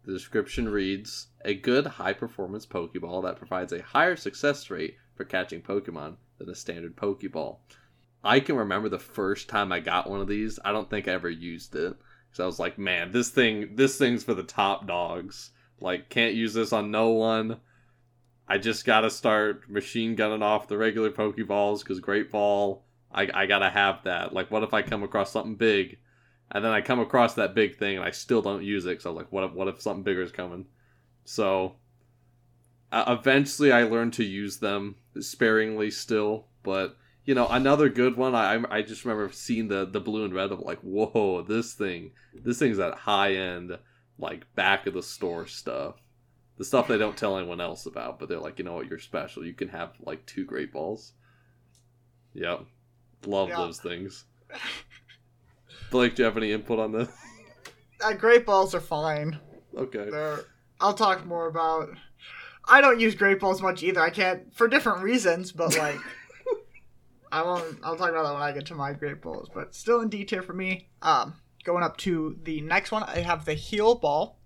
The 0.04 0.12
description 0.12 0.68
reads: 0.68 1.28
a 1.46 1.54
good 1.54 1.86
high 1.86 2.14
performance 2.14 2.66
Pokeball 2.66 3.24
that 3.24 3.38
provides 3.38 3.72
a 3.72 3.82
higher 3.82 4.16
success 4.16 4.70
rate 4.70 4.98
for 5.16 5.24
catching 5.24 5.62
Pokemon 5.62 6.16
than 6.38 6.50
a 6.50 6.56
standard 6.56 6.98
Pokeball. 6.98 7.60
I 8.24 8.40
can 8.40 8.56
remember 8.56 8.90
the 8.90 9.00
first 9.00 9.50
time 9.50 9.72
I 9.72 9.80
got 9.80 10.10
one 10.10 10.22
of 10.22 10.28
these. 10.28 10.60
I 10.64 10.72
don't 10.72 10.90
think 10.90 11.08
I 11.08 11.12
ever 11.12 11.30
used 11.30 11.76
it 11.76 11.96
because 12.30 12.40
I 12.40 12.46
was 12.46 12.60
like, 12.60 12.78
man, 12.78 13.12
this 13.12 13.30
thing, 13.30 13.76
this 13.76 13.98
thing's 13.98 14.24
for 14.24 14.34
the 14.34 14.44
top 14.44 14.88
dogs. 14.88 15.52
Like, 15.80 16.10
can't 16.10 16.36
use 16.36 16.54
this 16.54 16.72
on 16.72 16.92
no 16.92 17.10
one. 17.10 17.60
I 18.48 18.58
just 18.58 18.86
gotta 18.86 19.10
start 19.10 19.70
machine 19.70 20.16
gunning 20.16 20.44
off 20.44 20.68
the 20.68 20.78
regular 20.78 21.10
Pokeballs 21.10 21.80
because 21.80 22.00
Great 22.00 22.32
Ball, 22.32 22.84
I, 23.12 23.28
I 23.34 23.46
gotta 23.46 23.70
have 23.70 24.04
that. 24.04 24.34
Like, 24.34 24.52
what 24.52 24.64
if 24.64 24.74
I 24.74 24.82
come 24.82 25.04
across 25.04 25.32
something 25.32 25.56
big, 25.56 25.98
and 26.52 26.64
then 26.64 26.72
I 26.72 26.82
come 26.82 27.00
across 27.00 27.34
that 27.36 27.56
big 27.56 27.78
thing 27.78 27.96
and 27.96 28.06
I 28.06 28.12
still 28.12 28.42
don't 28.42 28.64
use 28.64 28.86
it 28.86 29.02
So 29.02 29.10
I'm 29.10 29.16
like, 29.16 29.32
what 29.32 29.46
if 29.46 29.54
what 29.54 29.68
if 29.70 29.82
something 29.82 30.04
bigger 30.04 30.22
is 30.22 30.32
coming? 30.32 30.66
So, 31.24 31.76
uh, 32.92 33.16
eventually 33.20 33.72
I 33.72 33.84
learned 33.84 34.14
to 34.14 34.24
use 34.24 34.58
them 34.58 34.96
sparingly 35.20 35.90
still, 35.90 36.48
but 36.62 36.98
you 37.26 37.36
know 37.36 37.48
another 37.48 37.90
good 37.90 38.18
one. 38.18 38.36
I 38.36 38.64
I 38.70 38.82
just 38.82 39.06
remember 39.06 39.32
seeing 39.34 39.68
the 39.68 39.86
the 39.86 40.00
blue 40.00 40.26
and 40.26 40.34
red 40.34 40.52
of 40.52 40.60
like, 40.60 40.80
whoa, 40.80 41.42
this 41.44 41.74
thing, 41.74 42.12
this 42.34 42.60
thing's 42.60 42.80
at 42.80 42.94
high 42.94 43.34
end, 43.36 43.78
like 44.18 44.46
back 44.56 44.88
of 44.88 44.94
the 44.94 45.04
store 45.04 45.48
stuff 45.48 45.96
the 46.58 46.66
stuff 46.66 46.88
they 46.88 46.98
don't 47.00 47.18
tell 47.18 47.38
anyone 47.40 47.60
else 47.60 47.88
about, 47.88 48.20
but 48.20 48.30
they're 48.30 48.38
like, 48.38 48.60
you 48.60 48.66
know 48.66 48.74
what, 48.74 48.88
you're 48.88 49.00
special. 49.00 49.44
You 49.44 49.54
can 49.54 49.70
have 49.70 49.94
like 50.00 50.24
two 50.28 50.46
great 50.46 50.72
balls. 50.72 51.14
Yep. 52.36 52.66
Love 53.26 53.50
Yeah. 53.50 53.56
those 53.58 53.80
things. 53.80 54.26
Blake, 55.90 56.14
do 56.16 56.22
you 56.22 56.26
have 56.26 56.38
any 56.38 56.52
input 56.52 56.78
on 56.78 56.92
this? 56.92 57.10
Uh, 58.04 58.14
great 58.14 58.46
balls 58.46 58.76
are 58.76 58.82
fine. 58.82 59.40
Okay. 59.76 60.10
They're, 60.12 60.42
I'll 60.80 60.94
talk 60.94 61.26
more 61.26 61.48
about. 61.48 61.90
I 62.68 62.80
don't 62.80 63.00
use 63.00 63.16
great 63.16 63.40
balls 63.40 63.62
much 63.62 63.82
either. 63.82 64.02
I 64.02 64.12
can't 64.12 64.54
for 64.54 64.68
different 64.68 65.02
reasons, 65.02 65.52
but 65.52 65.76
like, 65.78 65.98
I 67.32 67.44
won't. 67.44 67.80
I'll 67.84 67.96
talk 67.96 68.10
about 68.10 68.24
that 68.24 68.34
when 68.34 68.42
I 68.42 68.52
get 68.52 68.66
to 68.68 68.76
my 68.76 68.94
great 68.94 69.22
balls. 69.22 69.50
But 69.54 69.74
still 69.74 70.02
in 70.02 70.10
D 70.10 70.26
tier 70.26 70.42
for 70.42 70.54
me. 70.54 70.90
Um, 71.02 71.36
going 71.64 71.84
up 71.84 71.98
to 71.98 72.38
the 72.44 72.62
next 72.62 72.92
one, 72.92 73.04
I 73.04 73.20
have 73.20 73.46
the 73.46 73.54
heal 73.54 73.96
ball. 73.96 74.40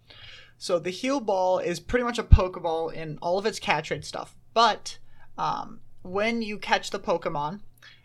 So 0.57 0.79
the 0.79 0.89
heal 0.89 1.19
ball 1.19 1.59
is 1.59 1.79
pretty 1.79 2.05
much 2.05 2.19
a 2.19 2.23
Pokeball 2.23 2.93
in 2.93 3.17
all 3.21 3.37
of 3.37 3.45
its 3.45 3.59
catch 3.59 3.91
rate 3.91 4.05
stuff, 4.05 4.35
but 4.53 4.97
um, 5.37 5.81
when 6.01 6.41
you 6.41 6.57
catch 6.57 6.91
the 6.91 6.99
Pokemon, 6.99 7.59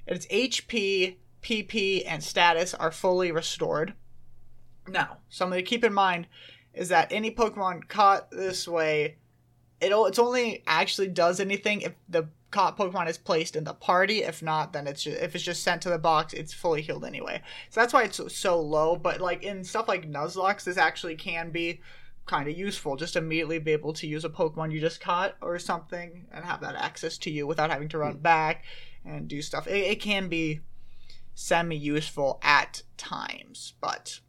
its 0.07 0.27
HP, 0.27 1.16
PP, 1.43 2.03
and 2.07 2.23
status 2.25 2.75
are 2.75 2.90
fully 2.90 3.31
restored. 3.31 3.95
Now, 4.88 5.19
something 5.29 5.59
to 5.59 5.62
keep 5.62 5.85
in 5.85 5.95
mind 5.95 6.27
is 6.75 6.88
that 6.88 7.12
any 7.12 7.31
Pokemon 7.31 7.88
caught 7.88 8.31
this 8.31 8.66
way, 8.66 9.16
it 9.81 9.93
it's 9.93 10.19
only 10.19 10.62
actually 10.66 11.09
does 11.09 11.38
anything 11.38 11.83
if 11.83 11.93
the 12.09 12.29
caught 12.51 12.77
Pokemon 12.77 13.09
is 13.09 13.19
placed 13.19 13.57
in 13.57 13.65
the 13.65 13.75
party. 13.75 14.23
If 14.23 14.43
not, 14.43 14.73
then 14.73 14.87
it's 14.87 15.03
just, 15.03 15.21
if 15.21 15.35
it's 15.35 15.45
just 15.45 15.63
sent 15.63 15.83
to 15.83 15.91
the 15.91 15.99
box, 15.99 16.33
it's 16.33 16.53
fully 16.53 16.83
healed 16.83 17.05
anyway. 17.05 17.43
So 17.71 17.81
that's 17.81 17.93
why 17.93 18.05
it's 18.05 18.21
so, 18.35 18.61
low. 18.61 18.97
But 18.97 19.21
like 19.21 19.43
in 19.43 19.65
stuff 19.65 19.89
like 19.89 20.11
Nuzlocke, 20.11 20.63
this 20.65 20.77
actually 20.77 21.17
can 21.17 21.51
be 21.51 21.81
kind 22.27 22.49
of 22.49 22.57
useful. 22.57 22.97
Just 22.97 23.17
immediately 23.17 23.59
be 23.59 23.73
able 23.73 23.93
to 23.95 24.07
use 24.07 24.25
a 24.25 24.29
Pokemon 24.29 24.73
you 24.73 24.81
just 24.81 25.01
caught 25.01 25.37
or 25.41 25.59
something 25.59 26.27
and 26.33 26.45
have 26.45 26.61
that 26.61 26.75
access 26.75 27.19
to 27.19 27.31
you 27.31 27.47
without 27.47 27.71
having 27.71 27.89
to 27.89 27.99
run 27.99 28.15
hmm. 28.15 28.23
back 28.23 28.65
and 29.05 29.29
do 29.29 29.43
stuff. 29.43 29.67
It, 29.67 29.85
it 29.85 30.01
can 30.01 30.29
be 30.29 30.61
semi 31.35 31.77
useful 31.77 32.39
at 32.43 32.83
times, 32.97 33.75
but 33.81 34.21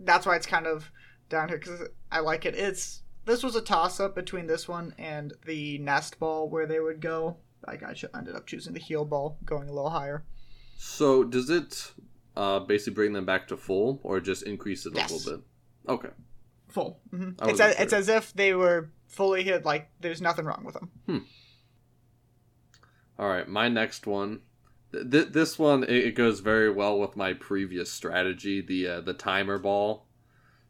that's 0.00 0.26
why 0.26 0.36
it's 0.36 0.46
kind 0.46 0.66
of 0.66 0.90
down 1.28 1.48
here 1.48 1.58
because 1.58 1.88
I 2.10 2.20
like 2.20 2.46
it. 2.46 2.54
It's 2.54 3.02
this 3.26 3.42
was 3.42 3.54
a 3.54 3.60
toss 3.60 4.00
up 4.00 4.14
between 4.14 4.46
this 4.46 4.66
one 4.66 4.94
and 4.96 5.34
the 5.44 5.78
nest 5.78 6.18
ball 6.18 6.48
where 6.48 6.66
they 6.66 6.80
would 6.80 7.00
go. 7.00 7.36
Like 7.68 7.82
I 7.82 7.92
should, 7.94 8.10
ended 8.16 8.34
up 8.34 8.46
choosing 8.46 8.72
the 8.72 8.80
heal 8.80 9.04
ball, 9.04 9.36
going 9.44 9.68
a 9.68 9.72
little 9.72 9.90
higher. 9.90 10.24
So 10.78 11.22
does 11.22 11.50
it 11.50 11.92
uh, 12.36 12.60
basically 12.60 12.94
bring 12.94 13.12
them 13.12 13.26
back 13.26 13.48
to 13.48 13.56
full, 13.56 14.00
or 14.02 14.20
just 14.20 14.42
increase 14.44 14.86
it 14.86 14.94
a 14.94 14.96
Yes. 14.96 15.10
little 15.10 15.36
bit? 15.36 15.44
Okay. 15.88 16.08
Full. 16.68 16.98
hmm 17.10 17.30
It's 17.42 17.60
as, 17.60 17.78
it's 17.78 17.92
as 17.92 18.08
if 18.08 18.32
they 18.32 18.54
were 18.54 18.90
fully 19.06 19.42
hit. 19.44 19.64
Like 19.66 19.90
there's 20.00 20.22
nothing 20.22 20.46
wrong 20.46 20.62
with 20.64 20.74
them. 20.74 20.90
Hmm. 21.06 21.18
All 23.18 23.28
right, 23.28 23.48
my 23.48 23.68
next 23.68 24.06
one. 24.06 24.40
Th- 24.92 25.28
this 25.28 25.58
one 25.58 25.82
it, 25.84 25.90
it 25.90 26.14
goes 26.14 26.40
very 26.40 26.70
well 26.70 26.98
with 26.98 27.16
my 27.16 27.32
previous 27.34 27.92
strategy, 27.92 28.60
the 28.60 28.88
uh, 28.88 29.00
the 29.02 29.12
timer 29.14 29.58
ball. 29.58 30.06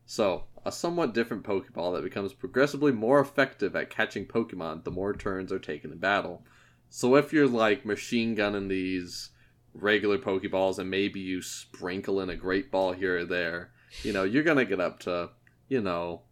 So, 0.07 0.45
a 0.65 0.73
somewhat 0.73 1.13
different 1.15 1.45
Pokeball 1.45 1.95
that 1.95 2.03
becomes 2.03 2.33
progressively 2.33 2.93
more 2.93 3.21
effective 3.21 3.77
at 3.77 3.91
catching 3.91 4.25
Pokemon 4.27 4.85
the 4.85 4.91
more 4.91 5.13
turns 5.13 5.53
are 5.53 5.59
taken 5.59 5.93
in 5.93 5.99
battle. 5.99 6.43
So, 6.91 7.17
if 7.17 7.33
you're 7.33 7.49
like 7.49 7.85
machine 7.85 8.35
gunning 8.35 8.69
these 8.69 9.31
regular 9.75 10.19
Pokeballs 10.19 10.79
and 10.79 10.91
maybe 10.91 11.21
you 11.21 11.43
sprinkle 11.43 12.21
in 12.21 12.31
a 12.31 12.37
Great 12.37 12.71
Ball 12.71 12.93
here 12.93 13.19
or 13.19 13.25
there, 13.25 13.71
you 14.03 14.13
know, 14.13 14.25
you're 14.25 14.43
gonna 14.43 14.65
get 14.65 14.81
up 14.81 15.01
to, 15.01 15.31
you 15.69 15.81
know, 15.81 16.23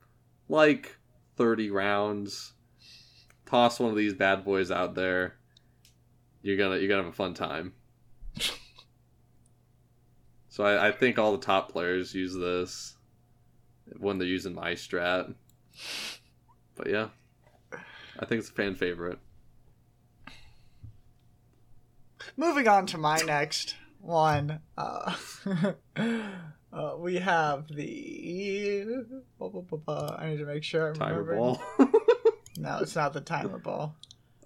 like 0.48 0.96
30 1.36 1.70
rounds. 1.70 2.52
Toss 3.44 3.78
one 3.78 3.90
of 3.90 3.96
these 3.96 4.14
bad 4.14 4.44
boys 4.44 4.70
out 4.70 4.94
there 4.94 5.36
you're 6.46 6.56
gonna 6.56 6.76
you're 6.76 6.88
gonna 6.88 7.02
have 7.02 7.12
a 7.12 7.16
fun 7.16 7.34
time. 7.34 7.72
So 10.48 10.64
I, 10.64 10.88
I 10.88 10.92
think 10.92 11.18
all 11.18 11.32
the 11.32 11.44
top 11.44 11.70
players 11.70 12.14
use 12.14 12.34
this 12.34 12.96
when 13.98 14.16
they're 14.16 14.26
using 14.26 14.54
my 14.54 14.72
strat. 14.72 15.34
But 16.74 16.88
yeah, 16.88 17.08
I 18.18 18.24
think 18.24 18.38
it's 18.38 18.48
a 18.48 18.54
fan 18.54 18.74
favorite. 18.74 19.18
Moving 22.37 22.68
on 22.68 22.87
to 22.87 22.99
my 22.99 23.18
next 23.18 23.77
one. 24.01 24.61
Uh, 24.77 25.14
uh, 25.96 26.94
we 26.99 27.16
have 27.16 27.66
the. 27.68 29.05
I 29.40 30.29
need 30.29 30.38
to 30.38 30.46
make 30.46 30.62
sure 30.64 30.88
I'm 30.88 30.94
Timer 30.94 31.22
remembering. 31.22 31.38
ball. 31.79 31.92
No, 32.59 32.79
it's 32.81 32.96
not 32.96 33.12
the 33.12 33.20
timer 33.20 33.59
ball. 33.59 33.94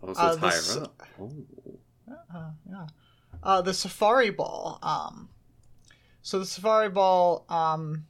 oh, 0.02 0.12
so 0.14 0.20
Uh, 0.20 0.32
it's 0.32 0.40
this- 0.40 0.74
higher 0.74 0.82
up. 0.82 1.02
Oh. 1.20 1.30
Uh, 2.34 2.50
yeah. 2.68 2.86
Uh, 3.40 3.62
the 3.62 3.72
Safari 3.72 4.30
Ball. 4.30 4.80
Um, 4.82 5.28
so 6.20 6.40
the 6.40 6.44
Safari 6.46 6.88
Ball. 6.88 7.44
Um, 7.48 8.06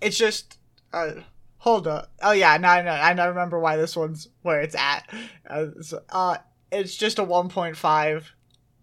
it's 0.00 0.16
just. 0.16 0.58
Uh, 0.92 1.14
hold 1.56 1.88
up. 1.88 2.12
Oh 2.22 2.30
yeah, 2.30 2.56
no, 2.58 2.80
no, 2.82 2.92
I 2.92 3.12
now 3.14 3.26
remember 3.28 3.58
why 3.58 3.76
this 3.76 3.96
one's 3.96 4.28
where 4.42 4.60
it's 4.60 4.76
at. 4.76 5.12
Uh, 5.50 5.66
so, 5.80 6.02
uh 6.10 6.36
it's 6.70 6.94
just 6.96 7.18
a 7.18 7.24
1.5 7.24 8.22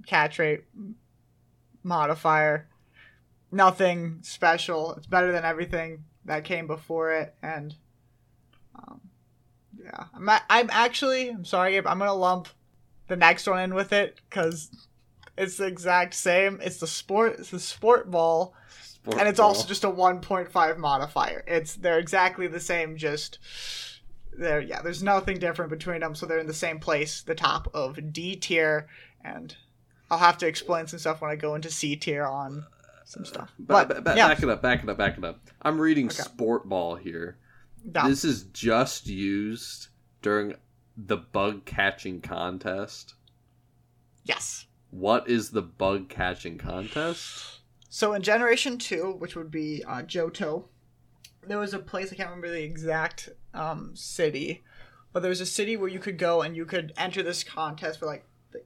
catch 0.06 0.40
rate 0.40 0.64
modifier. 1.84 2.68
Nothing 3.52 4.20
special. 4.22 4.94
It's 4.96 5.08
better 5.08 5.32
than 5.32 5.44
everything 5.44 6.06
that 6.26 6.46
came 6.46 6.68
before 6.68 7.12
it, 7.14 7.36
and 7.44 7.76
um, 8.76 9.02
yeah, 9.84 10.06
I'm. 10.16 10.30
a- 10.30 10.42
I'm 10.50 10.70
actually. 10.72 11.30
I'm 11.30 11.44
sorry, 11.44 11.76
I'm 11.78 11.84
gonna 11.84 12.14
lump 12.14 12.48
the 13.08 13.18
next 13.18 13.48
one 13.48 13.60
in 13.60 13.74
with 13.74 13.92
it 13.92 14.22
because 14.30 14.72
it's 15.38 15.58
the 15.58 15.66
exact 15.68 16.14
same. 16.14 16.60
It's 16.64 16.78
the 16.78 16.88
sport. 16.88 17.36
It's 17.40 17.50
the 17.50 17.60
sport 17.60 18.10
ball, 18.10 18.54
Sport 18.70 19.18
and 19.20 19.28
it's 19.28 19.40
ball. 19.40 19.50
also 19.50 19.68
just 19.68 19.84
a 19.84 19.92
1.5 19.92 20.78
modifier. 20.78 21.44
It's 21.46 21.76
they're 21.76 22.00
exactly 22.00 22.48
the 22.48 22.60
same. 22.62 22.96
Just 22.96 23.38
there. 24.32 24.62
Yeah, 24.62 24.82
there's 24.82 25.04
nothing 25.04 25.40
different 25.40 25.72
between 25.72 26.00
them. 26.00 26.16
So 26.16 26.26
they're 26.26 26.40
in 26.40 26.48
the 26.48 26.54
same 26.54 26.80
place, 26.80 27.22
the 27.22 27.36
top 27.36 27.70
of 27.74 28.14
D 28.14 28.38
tier, 28.38 28.88
and 29.26 29.54
I'll 30.12 30.18
have 30.20 30.38
to 30.40 30.48
explain 30.48 30.86
some 30.88 31.00
stuff 31.00 31.22
when 31.22 31.32
I 31.32 31.36
go 31.38 31.56
into 31.56 31.72
C 31.72 31.96
tier 31.96 32.26
on 32.26 32.66
some 33.06 33.24
stuff. 33.26 33.52
But 33.58 33.90
yeah, 34.16 34.28
Back 34.28 34.44
it 34.44 34.50
up, 34.50 34.62
back 34.62 34.84
it 34.84 34.90
up, 34.90 34.98
back 34.98 35.18
it 35.18 35.24
up. 35.24 35.40
I'm 35.62 35.80
reading 35.80 36.08
Okay. 36.08 36.22
sport 36.22 36.68
ball 36.68 36.96
here. 36.96 37.38
This 37.84 38.24
is 38.26 38.44
just 38.44 39.08
used 39.08 39.88
during 40.22 40.54
the 40.98 41.18
bug 41.18 41.66
catching 41.66 42.22
contest. 42.22 43.16
yes. 44.26 44.66
What 44.92 45.30
is 45.30 45.52
the 45.52 45.62
bug 45.62 46.10
catching 46.10 46.58
contest? 46.58 47.60
So 47.90 48.12
in 48.14 48.22
Generation 48.22 48.78
Two, 48.78 49.16
which 49.18 49.38
would 49.38 49.50
be 49.50 49.82
uh, 49.88 50.02
Johto, 50.02 50.66
there 51.48 51.58
was 51.58 51.74
a 51.74 51.80
place 51.80 52.12
I 52.12 52.16
can't 52.18 52.30
remember 52.30 52.50
the 52.50 52.62
exact 52.62 53.30
um, 53.54 53.96
city, 53.96 54.64
but 55.14 55.22
there 55.22 55.30
was 55.30 55.40
a 55.40 55.46
city 55.46 55.78
where 55.78 55.88
you 55.88 56.00
could 56.00 56.18
go 56.18 56.42
and 56.42 56.58
you 56.58 56.66
could 56.66 56.92
enter 56.98 57.24
this 57.24 57.44
contest 57.46 58.00
for 58.00 58.06
like 58.06 58.26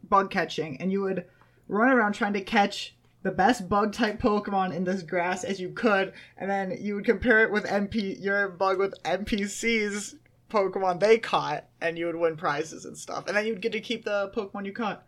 bug 0.09 0.31
catching, 0.31 0.81
and 0.81 0.91
you 0.91 1.01
would 1.01 1.25
run 1.67 1.89
around 1.89 2.13
trying 2.13 2.33
to 2.33 2.41
catch 2.41 2.95
the 3.23 3.31
best 3.31 3.67
bug 3.67 3.91
type 3.91 4.21
Pokemon 4.21 4.73
in 4.73 4.83
this 4.83 5.01
grass 5.01 5.43
as 5.43 5.59
you 5.59 5.69
could, 5.69 6.13
and 6.37 6.49
then 6.49 6.77
you 6.79 6.95
would 6.95 7.05
compare 7.05 7.43
it 7.43 7.51
with 7.51 7.65
MP 7.65 8.21
your 8.21 8.49
bug 8.49 8.77
with 8.77 8.93
NPCs 9.03 10.15
Pokemon 10.49 10.99
they 10.99 11.17
caught, 11.17 11.65
and 11.81 11.97
you 11.97 12.05
would 12.05 12.15
win 12.15 12.37
prizes 12.37 12.85
and 12.85 12.97
stuff, 12.97 13.25
and 13.27 13.35
then 13.35 13.45
you'd 13.45 13.61
get 13.61 13.71
to 13.71 13.81
keep 13.81 14.05
the 14.05 14.31
Pokemon 14.35 14.65
you 14.65 14.73
caught. 14.73 15.03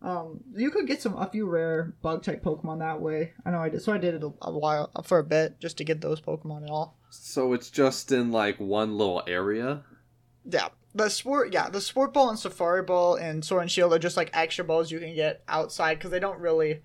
Um, 0.00 0.40
you 0.54 0.70
could 0.70 0.86
get 0.86 1.02
some 1.02 1.16
a 1.16 1.28
few 1.28 1.46
rare 1.46 1.94
bug 2.02 2.22
type 2.22 2.42
Pokemon 2.42 2.80
that 2.80 3.00
way. 3.00 3.32
I 3.44 3.50
know 3.50 3.60
I 3.60 3.68
did, 3.68 3.82
so 3.82 3.92
I 3.92 3.98
did 3.98 4.14
it 4.14 4.22
a, 4.22 4.32
a 4.42 4.56
while 4.56 4.90
for 5.04 5.18
a 5.18 5.24
bit 5.24 5.58
just 5.60 5.76
to 5.78 5.84
get 5.84 6.00
those 6.00 6.20
Pokemon 6.20 6.58
and 6.58 6.70
all. 6.70 6.96
So 7.10 7.52
it's 7.52 7.70
just 7.70 8.12
in 8.12 8.30
like 8.30 8.58
one 8.58 8.96
little 8.96 9.22
area. 9.26 9.84
Yeah, 10.44 10.68
the 10.94 11.08
sport, 11.08 11.52
yeah, 11.52 11.68
the 11.68 11.80
sport 11.80 12.12
ball 12.12 12.30
and 12.30 12.38
safari 12.38 12.82
ball 12.82 13.16
and 13.16 13.44
sword 13.44 13.62
and 13.62 13.70
shield 13.70 13.92
are 13.92 13.98
just 13.98 14.16
like 14.16 14.30
extra 14.32 14.64
balls 14.64 14.90
you 14.90 14.98
can 14.98 15.14
get 15.14 15.42
outside 15.48 15.94
because 15.94 16.10
they 16.10 16.20
don't 16.20 16.40
really, 16.40 16.82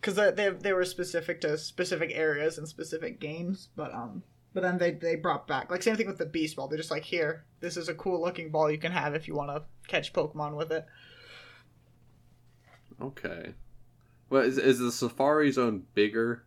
because 0.00 0.14
they, 0.14 0.50
they 0.50 0.72
were 0.72 0.84
specific 0.84 1.40
to 1.42 1.58
specific 1.58 2.10
areas 2.14 2.58
and 2.58 2.66
specific 2.68 3.20
games. 3.20 3.68
But 3.76 3.92
um, 3.94 4.22
but 4.54 4.62
then 4.62 4.78
they 4.78 4.92
they 4.92 5.16
brought 5.16 5.46
back 5.46 5.70
like 5.70 5.82
same 5.82 5.96
thing 5.96 6.06
with 6.06 6.18
the 6.18 6.26
beast 6.26 6.56
ball. 6.56 6.68
They're 6.68 6.78
just 6.78 6.90
like 6.90 7.04
here, 7.04 7.44
this 7.60 7.76
is 7.76 7.88
a 7.88 7.94
cool 7.94 8.20
looking 8.20 8.50
ball 8.50 8.70
you 8.70 8.78
can 8.78 8.92
have 8.92 9.14
if 9.14 9.28
you 9.28 9.34
want 9.34 9.50
to 9.50 9.62
catch 9.88 10.12
Pokemon 10.12 10.56
with 10.56 10.72
it. 10.72 10.86
Okay. 13.00 13.54
Well, 14.30 14.42
is, 14.42 14.58
is 14.58 14.78
the 14.78 14.92
Safari 14.92 15.50
Zone 15.52 15.84
bigger? 15.94 16.44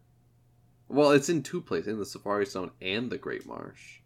Well, 0.87 1.11
it's 1.11 1.29
in 1.29 1.43
two 1.43 1.61
places, 1.61 1.87
in 1.87 1.99
the 1.99 2.05
Safari 2.05 2.45
Zone 2.45 2.71
and 2.81 3.11
the 3.11 3.17
Great 3.17 3.45
Marsh. 3.45 3.99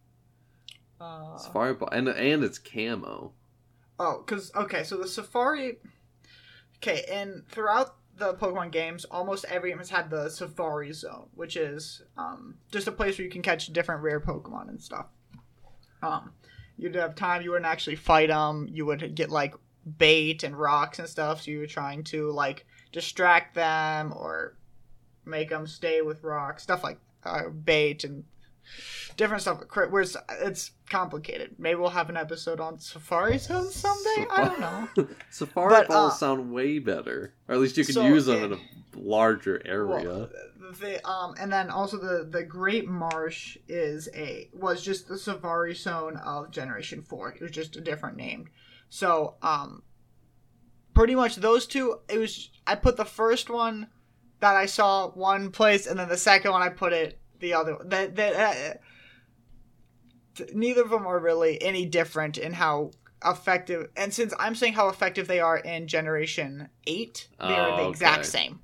Uh, 1.00 1.38
Safari 1.38 1.74
Ball, 1.74 1.90
and 1.92 2.08
and 2.10 2.44
it's 2.44 2.60
camo. 2.60 3.34
Oh, 4.00 4.24
because 4.26 4.52
okay, 4.56 4.84
so 4.84 4.98
the 4.98 5.08
Safari. 5.08 5.78
Okay, 6.78 7.06
and 7.12 7.44
throughout 7.50 7.96
the 8.18 8.34
Pokemon 8.34 8.72
games, 8.72 9.06
almost 9.06 9.46
every 9.46 9.70
game 9.70 9.80
has 9.80 9.90
had 9.90 10.10
the 10.10 10.30
Safari 10.30 10.94
Zone, 10.94 11.28
which 11.34 11.56
is 11.58 12.02
um, 12.18 12.56
just 12.72 12.88
a 12.88 12.92
place 12.92 13.18
where 13.18 13.26
you 13.26 13.32
can 13.32 13.42
catch 13.42 13.68
different 13.68 14.02
rare 14.02 14.20
Pokemon 14.20 14.70
and 14.70 14.82
stuff. 14.82 15.08
Um, 16.02 16.32
you'd 16.78 16.96
have 16.96 17.16
time. 17.16 17.42
You 17.42 17.52
wouldn't 17.52 17.66
actually 17.66 17.96
fight 17.98 18.30
them. 18.30 18.68
You 18.72 18.86
would 18.86 19.16
get 19.16 19.30
like 19.30 19.56
bait 19.98 20.44
and 20.44 20.58
rocks 20.58 21.00
and 21.00 21.08
stuff. 21.08 21.42
So 21.42 21.52
you 21.52 21.60
were 21.60 21.68
trying 21.68 22.04
to 22.06 22.32
like 22.32 22.66
distract 22.92 23.56
them 23.56 24.14
or 24.16 24.56
make 25.26 25.50
them 25.50 25.68
stay 25.68 26.02
with 26.02 26.24
rocks, 26.24 26.64
stuff 26.64 26.84
like 26.84 27.00
uh, 27.24 27.50
bait 27.50 28.04
and 28.04 28.24
different 29.18 29.42
stuff. 29.42 29.62
Whereas 29.90 30.16
it's 30.42 30.72
complicated. 30.90 31.56
Maybe 31.58 31.80
we'll 31.80 31.90
have 31.90 32.10
an 32.10 32.18
episode 32.18 32.60
on 32.60 32.80
Safari 32.80 33.38
Zone 33.38 33.70
someday. 33.70 34.28
I 34.32 34.46
don't 34.46 34.60
know. 34.60 35.08
Safari 35.30 35.70
But, 35.70 35.88
balls 35.88 36.14
uh, 36.14 36.16
sound 36.16 36.52
way 36.52 36.80
better, 36.80 37.34
or 37.48 37.56
at 37.56 37.62
least 37.62 37.78
you 37.78 37.86
can 37.86 37.94
so, 37.94 38.06
use 38.06 38.26
them 38.26 38.38
it- 38.38 38.46
in 38.46 38.54
a 38.54 38.60
larger 38.96 39.62
area. 39.66 39.86
Well, 40.10 40.30
the 40.80 41.08
um, 41.08 41.36
and 41.40 41.52
then 41.52 41.70
also 41.70 41.98
the 41.98 42.28
the 42.30 42.44
Great 42.44 42.88
Marsh 42.88 43.58
is 43.68 44.10
a 44.14 44.50
was 44.54 44.84
just 44.84 45.08
the 45.08 45.18
Safari 45.18 45.74
Zone 45.74 46.18
of 46.18 46.52
Generation 46.52 47.02
Four. 47.02 47.32
It 47.32 47.42
was 47.42 47.52
just 47.52 47.76
a 47.76 47.82
different 47.82 48.18
name. 48.18 48.50
So 48.90 49.36
um, 49.42 49.84
pretty 50.94 51.16
much 51.16 51.38
those 51.38 51.66
two. 51.66 52.00
It 52.10 52.18
was 52.18 52.50
I 52.68 52.76
put 52.76 52.98
the 52.98 53.06
first 53.06 53.50
one 53.50 53.88
that 54.40 54.56
I 54.56 54.66
saw 54.66 55.10
one 55.10 55.52
place, 55.52 55.88
and 55.88 56.00
then 56.00 56.10
the 56.10 56.18
second 56.18 56.52
one 56.52 56.62
I 56.62 56.70
put 56.70 56.94
it 56.94 57.19
the 57.40 57.54
other. 57.54 57.78
That 57.86 58.16
that. 58.16 58.78
Uh, 58.78 60.44
neither 60.54 60.84
of 60.84 60.90
them 60.90 61.06
are 61.06 61.20
really 61.20 61.62
any 61.62 61.86
different 61.86 62.38
in 62.38 62.54
how 62.54 62.92
effective 63.26 63.90
and 63.98 64.14
since 64.14 64.34
i'm 64.40 64.56
saying 64.56 64.72
how 64.72 64.88
effective 64.88 65.28
they 65.28 65.42
are 65.42 65.58
in 65.58 65.86
generation 65.86 66.70
8 66.88 67.28
they 67.40 67.46
are 67.46 67.72
Oh, 67.72 67.84
the 67.84 67.90
exact 67.90 68.20
okay. 68.20 68.28
same 68.30 68.60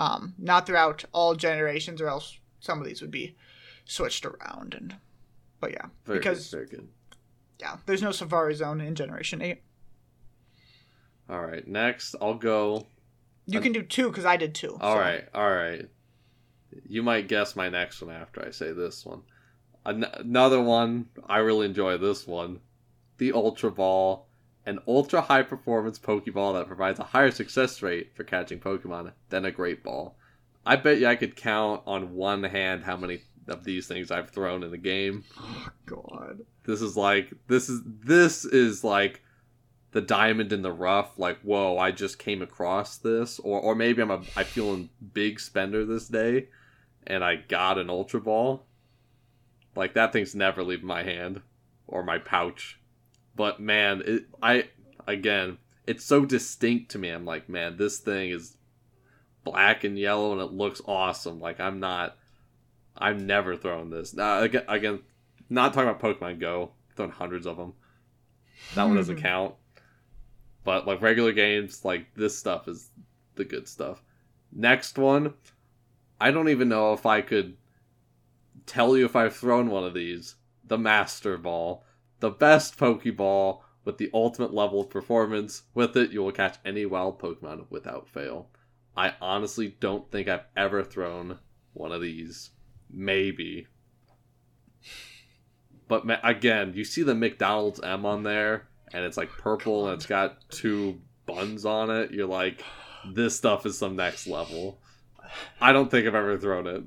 um 0.00 0.34
not 0.36 0.66
throughout 0.66 1.04
all 1.12 1.36
generations 1.36 2.00
or 2.00 2.08
else 2.08 2.40
some 2.58 2.80
of 2.80 2.86
these 2.86 3.00
would 3.02 3.12
be 3.12 3.36
switched 3.84 4.26
around 4.26 4.74
and 4.74 4.96
but 5.60 5.70
yeah 5.70 5.86
Very 6.06 6.18
because 6.18 6.50
good, 6.50 6.56
very 6.56 6.66
good. 6.66 6.88
yeah 7.60 7.76
there's 7.86 8.02
no 8.02 8.10
safari 8.10 8.56
zone 8.56 8.80
in 8.80 8.96
generation 8.96 9.40
8 9.40 9.62
All 11.28 11.40
right, 11.46 11.68
next 11.68 12.16
I'll 12.20 12.34
go. 12.34 12.88
you 13.46 13.60
can 13.60 13.70
do 13.70 13.82
two 13.82 14.08
because 14.08 14.24
i 14.24 14.36
did 14.36 14.56
two 14.56 14.76
All 14.80 14.94
so- 14.96 15.00
right, 15.00 15.24
all 15.32 15.48
right. 15.54 15.88
You 16.86 17.02
might 17.02 17.28
guess 17.28 17.56
my 17.56 17.68
next 17.68 18.00
one 18.02 18.14
after 18.14 18.44
I 18.44 18.50
say 18.50 18.72
this 18.72 19.04
one. 19.04 19.22
An- 19.84 20.04
another 20.14 20.60
one 20.60 21.08
I 21.26 21.38
really 21.38 21.66
enjoy. 21.66 21.96
This 21.96 22.26
one, 22.26 22.60
the 23.18 23.32
Ultra 23.32 23.70
Ball, 23.70 24.26
an 24.66 24.78
ultra 24.86 25.20
high 25.20 25.42
performance 25.42 25.98
Pokeball 25.98 26.54
that 26.54 26.66
provides 26.66 27.00
a 27.00 27.04
higher 27.04 27.30
success 27.30 27.82
rate 27.82 28.12
for 28.14 28.24
catching 28.24 28.60
Pokemon 28.60 29.12
than 29.30 29.44
a 29.44 29.50
Great 29.50 29.82
Ball. 29.82 30.16
I 30.64 30.76
bet 30.76 30.98
you 30.98 31.06
I 31.06 31.16
could 31.16 31.36
count 31.36 31.82
on 31.86 32.14
one 32.14 32.44
hand 32.44 32.84
how 32.84 32.96
many 32.96 33.22
of 33.48 33.64
these 33.64 33.86
things 33.86 34.10
I've 34.10 34.30
thrown 34.30 34.62
in 34.62 34.70
the 34.70 34.78
game. 34.78 35.24
Oh 35.38 35.68
god 35.86 36.40
This 36.64 36.82
is 36.82 36.96
like 36.96 37.32
this 37.48 37.68
is 37.68 37.80
this 37.84 38.44
is 38.44 38.84
like 38.84 39.22
the 39.92 40.00
diamond 40.00 40.52
in 40.52 40.62
the 40.62 40.72
rough. 40.72 41.18
Like 41.18 41.40
whoa, 41.40 41.78
I 41.78 41.90
just 41.90 42.18
came 42.18 42.42
across 42.42 42.98
this, 42.98 43.38
or 43.40 43.60
or 43.60 43.74
maybe 43.74 44.02
I'm 44.02 44.10
a 44.10 44.22
I 44.36 44.44
feeling 44.44 44.90
big 45.12 45.40
spender 45.40 45.84
this 45.84 46.08
day, 46.08 46.48
and 47.06 47.24
I 47.24 47.36
got 47.36 47.78
an 47.78 47.90
ultra 47.90 48.20
ball. 48.20 48.66
Like 49.76 49.94
that 49.94 50.12
thing's 50.12 50.34
never 50.34 50.62
leaving 50.62 50.86
my 50.86 51.02
hand 51.02 51.42
or 51.86 52.02
my 52.02 52.18
pouch. 52.18 52.80
But 53.34 53.60
man, 53.60 54.02
it 54.04 54.24
I 54.42 54.68
again, 55.06 55.58
it's 55.86 56.04
so 56.04 56.24
distinct 56.24 56.90
to 56.92 56.98
me. 56.98 57.10
I'm 57.10 57.24
like, 57.24 57.48
man, 57.48 57.76
this 57.76 57.98
thing 57.98 58.30
is 58.30 58.56
black 59.44 59.84
and 59.84 59.98
yellow 59.98 60.32
and 60.32 60.40
it 60.40 60.52
looks 60.52 60.82
awesome. 60.86 61.40
Like 61.40 61.60
I'm 61.60 61.80
not 61.80 62.16
I'm 62.96 63.26
never 63.26 63.56
throwing 63.56 63.90
this. 63.90 64.14
Now 64.14 64.40
again, 64.40 64.64
again 64.68 65.00
not 65.48 65.74
talking 65.74 65.90
about 65.90 66.00
Pokemon 66.00 66.40
Go. 66.40 66.72
Throwing 66.96 67.12
hundreds 67.12 67.46
of 67.46 67.56
them. 67.56 67.74
That 68.74 68.84
one 68.84 68.96
doesn't 68.96 69.16
mm-hmm. 69.16 69.24
count. 69.24 69.54
But 70.64 70.86
like 70.86 71.00
regular 71.00 71.32
games, 71.32 71.84
like 71.84 72.14
this 72.14 72.36
stuff 72.36 72.68
is 72.68 72.90
the 73.34 73.44
good 73.44 73.66
stuff. 73.66 74.02
Next 74.52 74.98
one, 74.98 75.34
I 76.20 76.30
don't 76.30 76.48
even 76.48 76.68
know 76.68 76.92
if 76.92 77.06
I 77.06 77.22
could 77.22 77.56
tell 78.66 78.96
you 78.96 79.04
if 79.06 79.16
I've 79.16 79.36
thrown 79.36 79.70
one 79.70 79.84
of 79.84 79.94
these. 79.94 80.36
The 80.64 80.78
Master 80.78 81.38
Ball. 81.38 81.84
The 82.20 82.30
best 82.30 82.76
Pokeball 82.76 83.60
with 83.84 83.98
the 83.98 84.10
ultimate 84.12 84.52
level 84.52 84.82
of 84.82 84.90
performance. 84.90 85.62
With 85.74 85.96
it, 85.96 86.10
you 86.10 86.22
will 86.22 86.32
catch 86.32 86.58
any 86.64 86.84
wild 86.84 87.18
Pokemon 87.18 87.66
without 87.70 88.08
fail. 88.08 88.50
I 88.96 89.14
honestly 89.20 89.76
don't 89.80 90.10
think 90.10 90.28
I've 90.28 90.44
ever 90.56 90.84
thrown 90.84 91.38
one 91.72 91.92
of 91.92 92.02
these. 92.02 92.50
Maybe. 92.90 93.66
But 95.88 96.04
ma- 96.04 96.18
again, 96.22 96.72
you 96.74 96.84
see 96.84 97.02
the 97.02 97.14
McDonald's 97.14 97.80
M 97.80 98.04
on 98.04 98.22
there, 98.22 98.68
and 98.92 99.04
it's 99.04 99.16
like 99.16 99.30
purple 99.30 99.86
and 99.86 99.94
it's 99.94 100.06
got 100.06 100.48
two 100.50 101.00
buns 101.26 101.64
on 101.64 101.90
it. 101.90 102.10
You're 102.10 102.26
like, 102.26 102.62
this 103.08 103.36
stuff 103.36 103.64
is 103.64 103.78
some 103.78 103.96
next 103.96 104.26
level. 104.26 104.80
I 105.60 105.72
don't 105.72 105.90
think 105.90 106.06
I've 106.06 106.14
ever 106.14 106.38
thrown 106.38 106.66
it. 106.66 106.84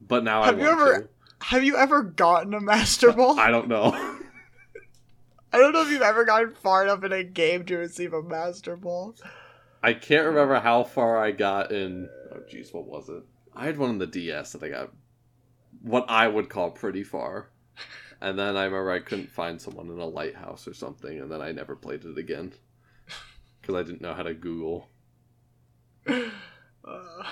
But 0.00 0.24
now 0.24 0.42
I 0.42 0.46
Have 0.46 0.58
I 0.58 0.62
you 0.62 0.68
ever- 0.68 1.02
to. 1.02 1.08
Have 1.40 1.62
you 1.64 1.76
ever 1.76 2.02
gotten 2.02 2.52
a 2.54 2.60
Master 2.60 3.12
Ball? 3.12 3.38
I 3.38 3.50
don't 3.50 3.68
know. 3.68 3.92
I 5.52 5.56
don't 5.58 5.72
know 5.72 5.82
if 5.82 5.90
you've 5.90 6.02
ever 6.02 6.24
gotten 6.24 6.50
far 6.52 6.82
enough 6.84 7.04
in 7.04 7.12
a 7.12 7.22
game 7.24 7.64
to 7.66 7.76
receive 7.76 8.12
a 8.12 8.22
Master 8.22 8.76
Ball. 8.76 9.14
I 9.82 9.92
can't 9.94 10.26
remember 10.26 10.58
how 10.58 10.82
far 10.84 11.16
I 11.22 11.30
got 11.30 11.70
in. 11.70 12.08
Oh, 12.32 12.40
jeez, 12.52 12.74
what 12.74 12.86
was 12.86 13.08
it? 13.08 13.22
I 13.54 13.66
had 13.66 13.78
one 13.78 13.90
on 13.90 13.98
the 13.98 14.06
DS 14.06 14.52
that 14.52 14.62
I 14.64 14.68
got 14.68 14.90
what 15.82 16.06
I 16.08 16.26
would 16.26 16.48
call 16.50 16.70
pretty 16.72 17.04
far. 17.04 17.50
And 18.20 18.36
then 18.36 18.56
I 18.56 18.64
remember 18.64 18.90
I 18.90 18.98
couldn't 18.98 19.30
find 19.30 19.60
someone 19.60 19.88
in 19.88 19.98
a 20.00 20.04
lighthouse 20.06 20.66
or 20.66 20.74
something, 20.74 21.20
and 21.20 21.30
then 21.30 21.40
I 21.40 21.52
never 21.52 21.76
played 21.76 22.04
it 22.04 22.18
again. 22.18 22.52
Because 23.60 23.76
I 23.76 23.82
didn't 23.84 24.00
know 24.02 24.12
how 24.14 24.24
to 24.24 24.34
Google. 24.34 24.88
Uh, 26.88 27.24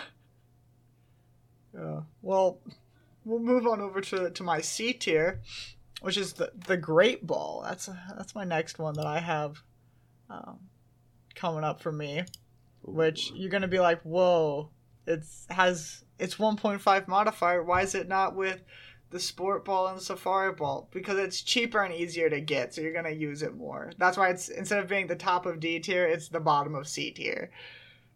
yeah. 1.74 2.00
Well, 2.22 2.60
we'll 3.24 3.40
move 3.40 3.66
on 3.66 3.80
over 3.80 4.00
to, 4.00 4.30
to 4.30 4.42
my 4.42 4.60
C 4.60 4.92
tier, 4.92 5.40
which 6.00 6.16
is 6.16 6.34
the 6.34 6.52
the 6.66 6.76
Great 6.76 7.26
Ball. 7.26 7.62
That's 7.66 7.88
that's 8.16 8.34
my 8.34 8.44
next 8.44 8.78
one 8.78 8.94
that 8.94 9.06
I 9.06 9.20
have 9.20 9.62
um, 10.30 10.58
coming 11.34 11.64
up 11.64 11.80
for 11.80 11.92
me. 11.92 12.24
Which 12.82 13.32
you're 13.32 13.50
gonna 13.50 13.68
be 13.68 13.80
like, 13.80 14.00
whoa, 14.02 14.70
it's 15.06 15.46
has 15.50 16.04
it's 16.18 16.36
1.5 16.36 17.08
modifier. 17.08 17.62
Why 17.62 17.82
is 17.82 17.94
it 17.94 18.08
not 18.08 18.34
with 18.34 18.62
the 19.10 19.20
Sport 19.20 19.64
Ball 19.64 19.88
and 19.88 19.98
the 19.98 20.02
Safari 20.04 20.52
Ball? 20.52 20.88
Because 20.92 21.18
it's 21.18 21.42
cheaper 21.42 21.82
and 21.82 21.92
easier 21.94 22.30
to 22.30 22.40
get, 22.40 22.74
so 22.74 22.80
you're 22.80 22.92
gonna 22.92 23.10
use 23.10 23.42
it 23.42 23.56
more. 23.56 23.92
That's 23.98 24.16
why 24.16 24.30
it's 24.30 24.48
instead 24.48 24.78
of 24.78 24.88
being 24.88 25.08
the 25.08 25.16
top 25.16 25.46
of 25.46 25.60
D 25.60 25.80
tier, 25.80 26.06
it's 26.06 26.28
the 26.28 26.40
bottom 26.40 26.74
of 26.74 26.88
C 26.88 27.10
tier. 27.10 27.50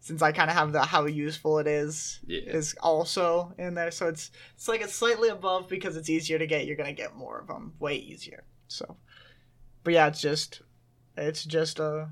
Since 0.03 0.23
I 0.23 0.33
kind 0.33 0.49
of 0.51 0.57
have 0.57 0.73
the 0.73 0.81
how 0.83 1.05
useful 1.05 1.59
it 1.59 1.67
is 1.67 2.21
Yeah. 2.27 2.41
is 2.41 2.75
also 2.81 3.53
in 3.59 3.75
there, 3.75 3.91
so 3.91 4.09
it's 4.09 4.31
it's 4.55 4.67
like 4.67 4.81
it's 4.81 4.95
slightly 4.95 5.29
above 5.29 5.69
because 5.69 5.97
it's 5.97 6.09
easier 6.09 6.39
to 6.39 6.47
get. 6.47 6.67
You're 6.67 6.77
gonna 6.77 6.93
get 6.95 7.15
more 7.15 7.39
of 7.39 7.47
them, 7.49 7.75
way 7.79 7.97
easier. 7.97 8.45
So, 8.67 8.97
but 9.85 9.93
yeah, 9.93 10.07
it's 10.09 10.21
just 10.23 10.63
it's 11.17 11.45
just 11.45 11.79
a 11.81 12.09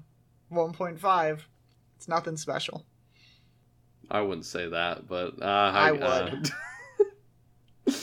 1.5. 0.53 1.41
It's 1.97 2.09
nothing 2.09 2.37
special. 2.37 2.85
I 4.11 4.21
wouldn't 4.21 4.47
say 4.47 4.69
that, 4.69 5.09
but 5.09 5.41
uh, 5.41 5.45
I 5.75 5.93
would. 5.93 6.51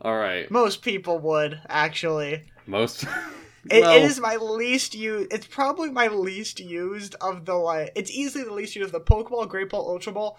All 0.00 0.16
right, 0.16 0.48
Most 0.50 0.82
people 0.82 1.18
would 1.18 1.60
actually. 1.68 2.44
most. 2.66 3.06
It, 3.70 3.80
well, 3.80 3.96
it 3.96 4.02
is 4.02 4.20
my 4.20 4.36
least 4.36 4.94
used. 4.94 5.32
It's 5.32 5.46
probably 5.46 5.90
my 5.90 6.08
least 6.08 6.60
used 6.60 7.14
of 7.20 7.44
the 7.44 7.54
like. 7.54 7.92
It's 7.94 8.10
easily 8.10 8.44
the 8.44 8.52
least 8.52 8.76
used 8.76 8.86
of 8.86 8.92
the 8.92 9.00
Pokeball, 9.00 9.48
Great 9.48 9.70
Ball, 9.70 9.88
Ultra 9.88 10.12
Ball. 10.12 10.38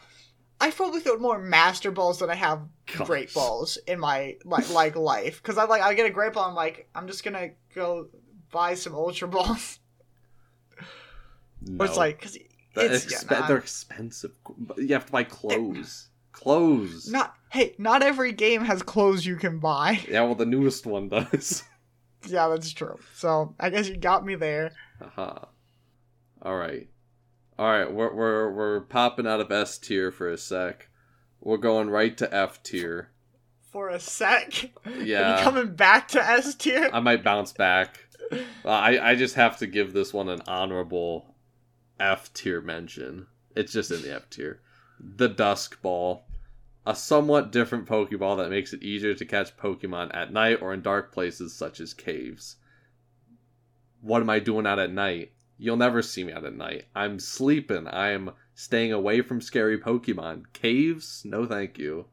I've 0.59 0.75
probably 0.75 1.01
thrown 1.01 1.21
more 1.21 1.37
Master 1.37 1.91
Balls 1.91 2.19
than 2.19 2.29
I 2.29 2.35
have 2.35 2.61
Gosh. 2.97 3.07
Great 3.07 3.33
Balls 3.33 3.77
in 3.87 3.99
my 3.99 4.37
like 4.43 4.69
like 4.71 4.95
life. 4.95 5.41
Because 5.41 5.57
I 5.57 5.65
like 5.65 5.81
I 5.81 5.93
get 5.93 6.05
a 6.05 6.09
Great 6.09 6.33
Ball. 6.33 6.49
I'm 6.49 6.55
like 6.55 6.89
I'm 6.95 7.07
just 7.07 7.23
gonna 7.23 7.49
go 7.75 8.07
buy 8.51 8.75
some 8.75 8.95
Ultra 8.95 9.27
Balls. 9.27 9.79
No. 11.61 11.77
But 11.77 11.89
it's 11.89 11.97
like 11.97 12.19
because 12.19 12.37
it's 12.75 13.05
expe- 13.05 13.29
yeah, 13.31 13.39
nah. 13.39 13.47
they're 13.47 13.57
expensive. 13.57 14.31
You 14.77 14.93
have 14.93 15.07
to 15.07 15.11
buy 15.11 15.23
clothes. 15.23 16.09
Clothes. 16.31 17.09
not 17.09 17.33
hey 17.49 17.73
not 17.79 18.03
every 18.03 18.31
game 18.31 18.63
has 18.63 18.83
clothes 18.83 19.25
you 19.25 19.37
can 19.37 19.57
buy. 19.59 19.99
Yeah, 20.07 20.21
well, 20.21 20.35
the 20.35 20.45
newest 20.45 20.85
one 20.85 21.09
does. 21.09 21.63
yeah, 22.29 22.47
that's 22.47 22.71
true. 22.73 22.97
So 23.15 23.55
I 23.59 23.69
guess 23.69 23.87
you 23.89 23.97
got 23.97 24.25
me 24.25 24.35
there. 24.35 24.71
Uh-huh. 25.01 25.09
Haha. 25.23 25.45
All 26.43 26.55
right, 26.55 26.87
all 27.57 27.67
right. 27.69 27.91
We're 27.91 28.13
we're 28.13 28.51
we're 28.51 28.81
popping 28.81 29.25
out 29.27 29.39
of 29.41 29.51
S 29.51 29.77
tier 29.77 30.11
for 30.11 30.29
a 30.29 30.37
sec. 30.37 30.89
We're 31.41 31.57
going 31.57 31.89
right 31.89 32.15
to 32.17 32.33
F 32.33 32.61
tier. 32.63 33.09
For 33.71 33.89
a 33.89 33.99
sec. 33.99 34.71
Are 34.85 34.91
you 34.91 35.03
Yeah, 35.05 35.43
coming 35.43 35.75
back 35.75 36.07
to 36.09 36.21
S 36.23 36.55
tier? 36.55 36.89
I 36.93 36.99
might 36.99 37.23
bounce 37.23 37.53
back. 37.53 38.05
I 38.65 38.99
I 38.99 39.15
just 39.15 39.35
have 39.35 39.57
to 39.57 39.67
give 39.67 39.93
this 39.93 40.13
one 40.13 40.29
an 40.29 40.41
honorable 40.47 41.35
F 41.99 42.31
tier 42.33 42.61
mention. 42.61 43.27
It's 43.55 43.73
just 43.73 43.89
in 43.91 44.03
the 44.03 44.13
F 44.15 44.29
tier. 44.29 44.61
The 44.99 45.27
Dusk 45.27 45.81
Ball. 45.81 46.26
A 46.87 46.95
somewhat 46.95 47.51
different 47.51 47.85
Pokeball 47.85 48.37
that 48.37 48.49
makes 48.49 48.71
it 48.71 48.81
easier 48.81 49.13
to 49.13 49.25
catch 49.25 49.57
Pokemon 49.57 50.09
at 50.15 50.31
night 50.31 50.61
or 50.61 50.73
in 50.73 50.81
dark 50.81 51.11
places 51.11 51.53
such 51.53 51.81
as 51.81 51.93
caves. 51.93 52.55
What 53.99 54.21
am 54.21 54.29
I 54.29 54.39
doing 54.39 54.65
out 54.65 54.79
at 54.79 54.93
night? 54.93 55.33
You'll 55.57 55.75
never 55.75 56.01
see 56.01 56.23
me 56.23 56.31
out 56.31 56.45
at 56.45 56.55
night. 56.55 56.85
I'm 56.95 57.19
sleeping. 57.19 57.89
I 57.89 58.11
am 58.11 58.31
staying 58.55 58.93
away 58.93 59.19
from 59.19 59.41
scary 59.41 59.77
Pokemon. 59.77 60.53
Caves? 60.53 61.25
No 61.25 61.45
thank 61.45 61.77
you. 61.77 62.05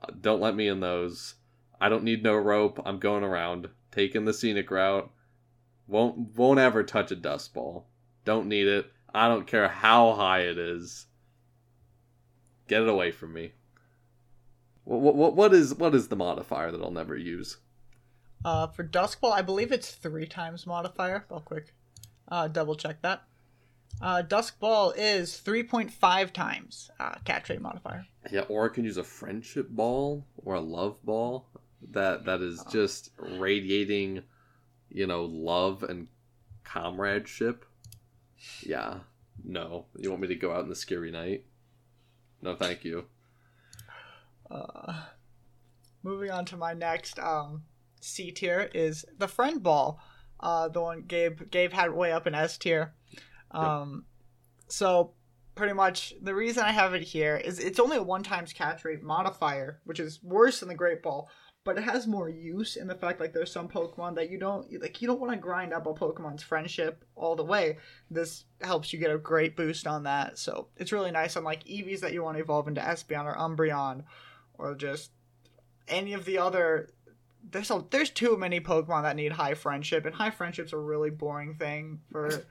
Uh, 0.00 0.12
Don't 0.20 0.40
let 0.40 0.54
me 0.54 0.68
in 0.68 0.78
those. 0.78 1.34
I 1.80 1.88
don't 1.88 2.04
need 2.04 2.22
no 2.22 2.36
rope. 2.36 2.80
I'm 2.86 3.00
going 3.00 3.24
around, 3.24 3.70
taking 3.90 4.24
the 4.24 4.32
scenic 4.32 4.70
route. 4.70 5.10
Won't 5.88 6.36
won't 6.36 6.60
ever 6.60 6.84
touch 6.84 7.10
a 7.10 7.16
dusk 7.16 7.54
ball. 7.54 7.88
Don't 8.24 8.46
need 8.46 8.68
it. 8.68 8.86
I 9.12 9.26
don't 9.26 9.48
care 9.48 9.66
how 9.66 10.12
high 10.12 10.42
it 10.42 10.58
is. 10.58 11.06
Get 12.68 12.82
it 12.82 12.88
away 12.88 13.10
from 13.10 13.32
me. 13.32 13.54
What 14.90 15.14
what 15.14 15.36
what 15.36 15.54
is 15.54 15.72
what 15.74 15.94
is 15.94 16.08
the 16.08 16.16
modifier 16.16 16.72
that 16.72 16.82
I'll 16.82 16.90
never 16.90 17.16
use? 17.16 17.58
Uh, 18.44 18.66
for 18.66 18.82
Dusk 18.82 19.20
Ball, 19.20 19.32
I 19.32 19.42
believe 19.42 19.70
it's 19.70 19.92
three 19.92 20.26
times 20.26 20.66
modifier. 20.66 21.24
Real 21.30 21.40
quick, 21.40 21.74
uh, 22.26 22.48
double 22.48 22.74
check 22.74 23.00
that. 23.02 23.22
Uh, 24.02 24.22
Dusk 24.22 24.58
Ball 24.58 24.92
is 24.92 25.40
3.5 25.44 26.32
times 26.32 26.90
uh, 26.98 27.14
catch 27.24 27.50
rate 27.50 27.60
modifier. 27.60 28.06
Yeah, 28.32 28.42
or 28.48 28.68
I 28.68 28.74
can 28.74 28.84
use 28.84 28.96
a 28.96 29.04
friendship 29.04 29.68
ball 29.68 30.26
or 30.38 30.54
a 30.54 30.60
love 30.60 30.98
ball 31.04 31.46
that 31.90 32.24
that 32.24 32.40
is 32.40 32.64
just 32.72 33.10
radiating, 33.16 34.22
you 34.88 35.06
know, 35.06 35.24
love 35.24 35.84
and 35.84 36.08
comradeship. 36.64 37.64
Yeah. 38.62 39.00
No. 39.44 39.86
You 39.96 40.10
want 40.10 40.22
me 40.22 40.28
to 40.28 40.34
go 40.34 40.52
out 40.52 40.64
in 40.64 40.68
the 40.68 40.74
scary 40.74 41.10
night? 41.10 41.44
No, 42.42 42.56
thank 42.56 42.84
you. 42.84 43.04
Uh, 44.50 44.94
moving 46.02 46.30
on 46.30 46.44
to 46.46 46.56
my 46.56 46.72
next 46.72 47.18
um, 47.18 47.62
C 48.00 48.30
tier 48.30 48.70
is 48.74 49.04
the 49.18 49.28
Friend 49.28 49.62
Ball. 49.62 50.00
Uh, 50.40 50.68
the 50.68 50.80
one 50.80 51.02
Gabe 51.02 51.50
Gabe 51.50 51.72
had 51.72 51.92
way 51.92 52.12
up 52.12 52.26
in 52.26 52.34
S 52.34 52.56
tier. 52.58 52.94
Um, 53.50 54.04
so 54.68 55.12
pretty 55.54 55.74
much 55.74 56.14
the 56.22 56.34
reason 56.34 56.64
I 56.64 56.72
have 56.72 56.94
it 56.94 57.02
here 57.02 57.36
is 57.36 57.58
it's 57.58 57.80
only 57.80 57.98
a 57.98 58.02
one 58.02 58.22
times 58.22 58.52
catch 58.52 58.84
rate 58.84 59.02
modifier, 59.02 59.80
which 59.84 60.00
is 60.00 60.22
worse 60.22 60.60
than 60.60 60.70
the 60.70 60.74
Great 60.74 61.02
Ball, 61.02 61.28
but 61.64 61.76
it 61.76 61.84
has 61.84 62.06
more 62.06 62.28
use 62.28 62.76
in 62.76 62.86
the 62.86 62.94
fact 62.94 63.20
like 63.20 63.34
there's 63.34 63.52
some 63.52 63.68
Pokemon 63.68 64.14
that 64.14 64.30
you 64.30 64.38
don't 64.38 64.66
like 64.80 65.02
you 65.02 65.08
don't 65.08 65.20
want 65.20 65.32
to 65.32 65.38
grind 65.38 65.74
up 65.74 65.86
a 65.86 65.92
Pokemon's 65.92 66.42
friendship 66.42 67.04
all 67.14 67.36
the 67.36 67.44
way. 67.44 67.76
This 68.10 68.44
helps 68.62 68.92
you 68.92 68.98
get 68.98 69.10
a 69.10 69.18
great 69.18 69.56
boost 69.56 69.86
on 69.86 70.04
that. 70.04 70.38
So 70.38 70.68
it's 70.78 70.92
really 70.92 71.10
nice 71.10 71.36
on 71.36 71.44
like 71.44 71.64
Eevees 71.64 72.00
that 72.00 72.14
you 72.14 72.22
want 72.22 72.38
to 72.38 72.42
evolve 72.42 72.68
into 72.68 72.80
Espeon 72.80 73.26
or 73.26 73.36
Umbreon 73.36 74.04
or 74.60 74.74
just 74.74 75.10
any 75.88 76.12
of 76.12 76.24
the 76.24 76.38
other 76.38 76.88
there's 77.50 77.70
a, 77.70 77.84
there's 77.90 78.10
too 78.10 78.36
many 78.36 78.60
Pokemon 78.60 79.02
that 79.02 79.16
need 79.16 79.32
high 79.32 79.54
friendship, 79.54 80.04
and 80.04 80.14
high 80.14 80.30
friendship's 80.30 80.72
a 80.72 80.78
really 80.78 81.10
boring 81.10 81.54
thing 81.54 82.00
for 82.10 82.44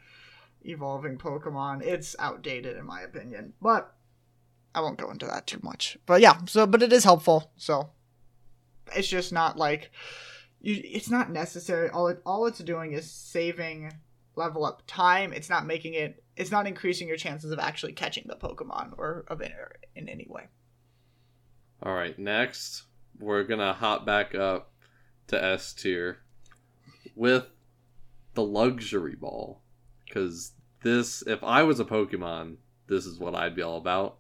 evolving 0.62 1.18
Pokemon. 1.18 1.84
It's 1.84 2.16
outdated 2.20 2.78
in 2.78 2.86
my 2.86 3.02
opinion, 3.02 3.54
but 3.62 3.96
I 4.74 4.82
won't 4.82 4.98
go 4.98 5.12
into 5.12 5.26
that 5.26 5.48
too 5.48 5.60
much. 5.64 5.98
But 6.06 6.22
yeah, 6.22 6.40
so 6.46 6.66
but 6.66 6.84
it 6.84 6.94
is 6.94 7.04
helpful. 7.04 7.52
So 7.58 7.90
it's 8.96 9.08
just 9.08 9.32
not 9.32 9.58
like 9.58 9.92
you. 10.62 10.82
It's 10.84 11.10
not 11.10 11.32
necessary. 11.32 11.90
All 11.90 12.08
it 12.08 12.22
all 12.26 12.46
it's 12.48 12.60
doing 12.60 12.94
is 12.94 13.10
saving 13.10 13.94
level 14.36 14.66
up 14.66 14.84
time. 14.88 15.34
It's 15.34 15.50
not 15.50 15.66
making 15.66 15.94
it. 15.94 16.24
It's 16.36 16.52
not 16.52 16.68
increasing 16.68 17.08
your 17.08 17.18
chances 17.18 17.52
of 17.52 17.60
actually 17.60 17.94
catching 17.94 18.26
the 18.28 18.36
Pokemon 18.36 18.94
or 18.98 19.26
of 19.28 19.42
in, 19.42 19.52
in 19.96 20.10
any 20.10 20.28
way. 20.30 20.48
All 21.82 21.94
right, 21.94 22.18
next 22.20 22.84
we're 23.20 23.44
gonna 23.44 23.74
hop 23.74 24.06
back 24.06 24.36
up 24.36 24.72
to 25.28 25.42
S 25.42 25.74
tier 25.74 26.20
with 27.16 27.48
the 28.34 28.44
luxury 28.44 29.16
ball, 29.16 29.62
because 30.06 30.54
this, 30.84 31.22
if 31.26 31.44
I 31.44 31.64
was 31.64 31.80
a 31.80 31.86
Pokemon, 31.86 32.58
this 32.88 33.06
is 33.06 33.20
what 33.20 33.36
I'd 33.36 33.56
be 33.56 33.62
all 33.62 33.78
about. 33.78 34.18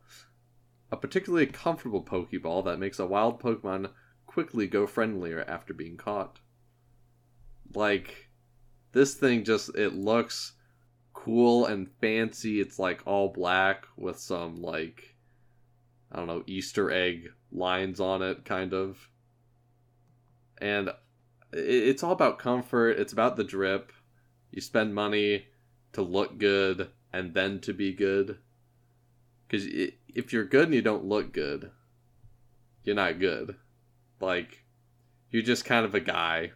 A 0.92 0.98
particularly 0.98 1.46
comfortable 1.48 2.04
Pokeball 2.04 2.66
that 2.66 2.80
makes 2.80 3.00
a 3.00 3.06
wild 3.06 3.42
Pokemon 3.42 3.92
quickly 4.26 4.68
go 4.68 4.88
friendlier 4.88 5.44
after 5.48 5.74
being 5.74 5.98
caught. 5.98 6.40
Like, 7.74 8.30
this 8.92 9.14
thing 9.14 9.44
just, 9.44 9.76
it 9.76 9.94
looks 9.94 10.54
cool 11.14 11.66
and 11.66 11.90
fancy. 12.02 12.60
It's 12.60 12.80
like 12.80 13.02
all 13.06 13.30
black 13.30 13.86
with 13.98 14.18
some, 14.20 14.62
like, 14.62 15.16
I 16.12 16.18
don't 16.18 16.28
know, 16.28 16.44
Easter 16.48 16.90
egg 16.92 17.32
lines 17.52 18.00
on 18.00 18.22
it, 18.22 18.46
kind 18.46 18.74
of. 18.74 19.10
And 20.60 20.90
it's 21.52 22.04
all 22.04 22.12
about 22.12 22.40
comfort. 22.40 23.00
It's 23.00 23.14
about 23.14 23.36
the 23.36 23.44
drip. 23.44 23.92
You 24.52 24.62
spend 24.62 24.94
money 24.94 25.46
to 25.94 26.02
look 26.02 26.38
good 26.38 26.90
and 27.14 27.34
then 27.34 27.60
to 27.62 27.74
be 27.74 27.94
good. 27.94 28.38
Because 29.48 29.68
if 30.08 30.32
you're 30.32 30.46
good 30.46 30.66
and 30.66 30.74
you 30.74 30.82
don't 30.82 31.06
look 31.06 31.34
good, 31.34 31.72
you're 32.84 32.96
not 32.96 33.20
good. 33.20 33.56
Like, 34.20 34.64
you're 35.32 35.42
just 35.42 35.66
kind 35.66 35.86
of 35.86 35.96
a 35.96 36.00
guy 36.00 36.52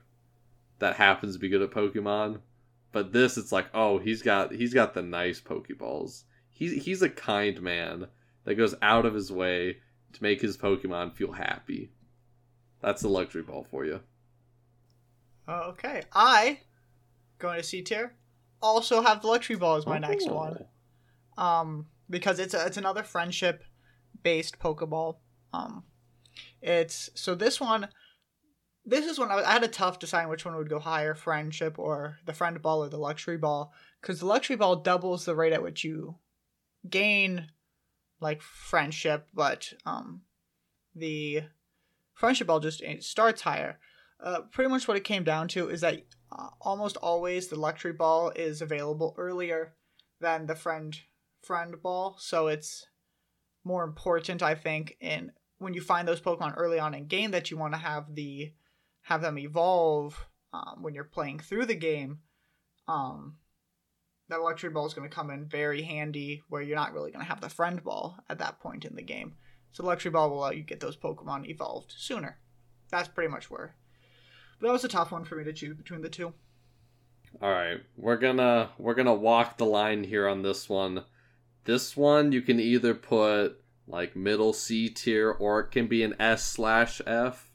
that 0.79 0.95
happens 0.95 1.33
to 1.33 1.39
be 1.39 1.49
good 1.49 1.61
at 1.61 1.71
Pokemon. 1.71 2.41
But 2.91 3.13
this, 3.13 3.37
it's 3.37 3.51
like, 3.51 3.67
oh, 3.73 3.97
he's 3.97 4.21
got 4.21 4.53
he's 4.53 4.73
got 4.73 4.93
the 4.93 5.01
nice 5.01 5.41
Pokeballs. 5.41 6.23
He's 6.51 6.83
he's 6.83 7.01
a 7.01 7.09
kind 7.09 7.59
man 7.61 8.07
that 8.43 8.55
goes 8.55 8.75
out 8.81 9.05
of 9.05 9.15
his 9.15 9.31
way 9.31 9.77
to 10.13 10.23
make 10.23 10.41
his 10.41 10.57
Pokemon 10.57 11.13
feel 11.13 11.31
happy. 11.31 11.91
That's 12.81 13.01
the 13.01 13.09
luxury 13.09 13.43
ball 13.43 13.65
for 13.69 13.85
you. 13.85 14.01
Okay, 15.47 16.03
I 16.13 16.59
going 17.39 17.57
to 17.57 17.63
C 17.63 17.81
tier. 17.81 18.13
Also 18.61 19.01
have 19.01 19.21
the 19.21 19.27
luxury 19.27 19.57
ball 19.57 19.75
as 19.75 19.85
my 19.85 19.97
oh. 19.97 19.99
next 19.99 20.29
one. 20.29 20.65
Um, 21.37 21.87
because 22.09 22.39
it's 22.39 22.53
a, 22.53 22.65
it's 22.65 22.77
another 22.77 23.03
friendship 23.03 23.63
based 24.21 24.59
Pokeball. 24.59 25.17
Um, 25.51 25.83
it's 26.61 27.09
so 27.15 27.35
this 27.35 27.59
one. 27.59 27.89
This 28.85 29.05
is 29.05 29.17
when 29.17 29.31
I, 29.31 29.35
I 29.35 29.53
had 29.53 29.63
a 29.63 29.69
tough 29.69 29.99
deciding 29.99 30.29
which 30.29 30.45
one 30.45 30.55
would 30.55 30.69
go 30.69 30.79
higher, 30.79 31.15
friendship 31.15 31.79
or 31.79 32.17
the 32.25 32.33
friend 32.33 32.61
ball 32.61 32.83
or 32.83 32.89
the 32.89 32.97
luxury 32.97 33.37
ball, 33.37 33.73
because 34.01 34.19
the 34.19 34.25
luxury 34.25 34.57
ball 34.57 34.77
doubles 34.77 35.25
the 35.25 35.35
rate 35.35 35.53
at 35.53 35.63
which 35.63 35.83
you 35.83 36.15
gain 36.89 37.47
like 38.23 38.41
friendship, 38.41 39.27
but 39.33 39.73
um, 39.85 40.21
the 40.95 41.43
friendship 42.13 42.47
ball 42.47 42.59
just 42.59 42.81
starts 43.01 43.41
higher. 43.41 43.79
Uh, 44.19 44.41
pretty 44.51 44.69
much 44.69 44.87
what 44.87 44.97
it 44.97 45.03
came 45.03 45.23
down 45.23 45.47
to 45.49 45.69
is 45.69 45.81
that 45.81 46.03
uh, 46.31 46.47
almost 46.61 46.97
always 46.97 47.47
the 47.47 47.59
luxury 47.59 47.93
ball 47.93 48.31
is 48.35 48.61
available 48.61 49.13
earlier 49.17 49.73
than 50.19 50.45
the 50.45 50.55
friend 50.55 50.97
friend 51.41 51.75
ball, 51.81 52.15
so 52.17 52.47
it's 52.47 52.87
more 53.65 53.83
important, 53.83 54.41
I 54.41 54.55
think, 54.55 54.95
in 54.99 55.31
when 55.57 55.73
you 55.73 55.81
find 55.81 56.07
those 56.07 56.21
Pokemon 56.21 56.53
early 56.57 56.79
on 56.79 56.93
in 56.93 57.07
game 57.07 57.31
that 57.31 57.51
you 57.51 57.57
want 57.57 57.73
to 57.73 57.79
have 57.79 58.15
the 58.15 58.53
have 59.03 59.21
them 59.21 59.37
evolve 59.37 60.25
um, 60.53 60.79
when 60.81 60.93
you're 60.93 61.03
playing 61.03 61.39
through 61.39 61.65
the 61.65 61.75
game. 61.75 62.19
Um, 62.87 63.37
that 64.33 64.41
luxury 64.41 64.69
ball 64.69 64.85
is 64.85 64.93
going 64.93 65.09
to 65.09 65.15
come 65.15 65.29
in 65.29 65.45
very 65.45 65.81
handy 65.81 66.43
where 66.49 66.61
you're 66.61 66.75
not 66.75 66.93
really 66.93 67.11
going 67.11 67.23
to 67.23 67.29
have 67.29 67.41
the 67.41 67.49
friend 67.49 67.83
ball 67.83 68.17
at 68.29 68.39
that 68.39 68.59
point 68.59 68.85
in 68.85 68.95
the 68.95 69.03
game. 69.03 69.35
So 69.71 69.85
luxury 69.85 70.11
ball 70.11 70.29
will 70.29 70.39
allow 70.39 70.51
you 70.51 70.63
get 70.63 70.79
those 70.79 70.97
Pokemon 70.97 71.47
evolved 71.47 71.93
sooner. 71.95 72.39
That's 72.89 73.07
pretty 73.07 73.31
much 73.31 73.49
where 73.49 73.75
but 74.63 74.69
that 74.69 74.73
was 74.73 74.85
a 74.85 74.87
tough 74.87 75.11
one 75.11 75.25
for 75.25 75.35
me 75.35 75.43
to 75.43 75.51
choose 75.51 75.75
between 75.75 76.01
the 76.01 76.07
two. 76.07 76.33
All 77.41 77.51
right, 77.51 77.81
we're 77.97 78.15
gonna 78.15 78.69
we're 78.77 78.93
gonna 78.93 79.13
walk 79.13 79.57
the 79.57 79.65
line 79.65 80.05
here 80.05 80.25
on 80.25 80.41
this 80.41 80.69
one. 80.69 81.03
This 81.65 81.97
one 81.97 82.31
you 82.31 82.41
can 82.41 82.61
either 82.61 82.93
put 82.93 83.61
like 83.87 84.15
middle 84.15 84.53
C 84.53 84.87
tier 84.87 85.31
or 85.31 85.59
it 85.59 85.71
can 85.71 85.87
be 85.87 86.01
an 86.01 86.15
S 86.17 86.45
slash 86.45 87.01
F, 87.05 87.51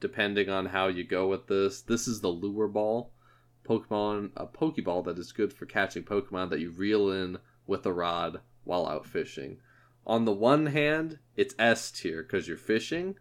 depending 0.00 0.48
on 0.48 0.66
how 0.66 0.88
you 0.88 1.04
go 1.04 1.28
with 1.28 1.46
this. 1.46 1.82
This 1.82 2.08
is 2.08 2.20
the 2.20 2.30
lure 2.30 2.66
ball, 2.66 3.12
Pokemon 3.64 4.30
a 4.36 4.46
Pokeball 4.46 5.04
that 5.04 5.18
is 5.18 5.32
good 5.32 5.52
for 5.52 5.66
catching 5.66 6.02
Pokemon 6.02 6.50
that 6.50 6.60
you 6.60 6.70
reel 6.70 7.10
in 7.10 7.38
with 7.66 7.86
a 7.86 7.92
rod 7.92 8.40
while 8.64 8.86
out 8.86 9.06
fishing. 9.06 9.58
On 10.06 10.24
the 10.24 10.32
one 10.32 10.66
hand, 10.66 11.18
it's 11.36 11.54
S 11.58 11.90
tier 11.90 12.22
because 12.22 12.48
you're 12.48 12.56
fishing, 12.56 13.16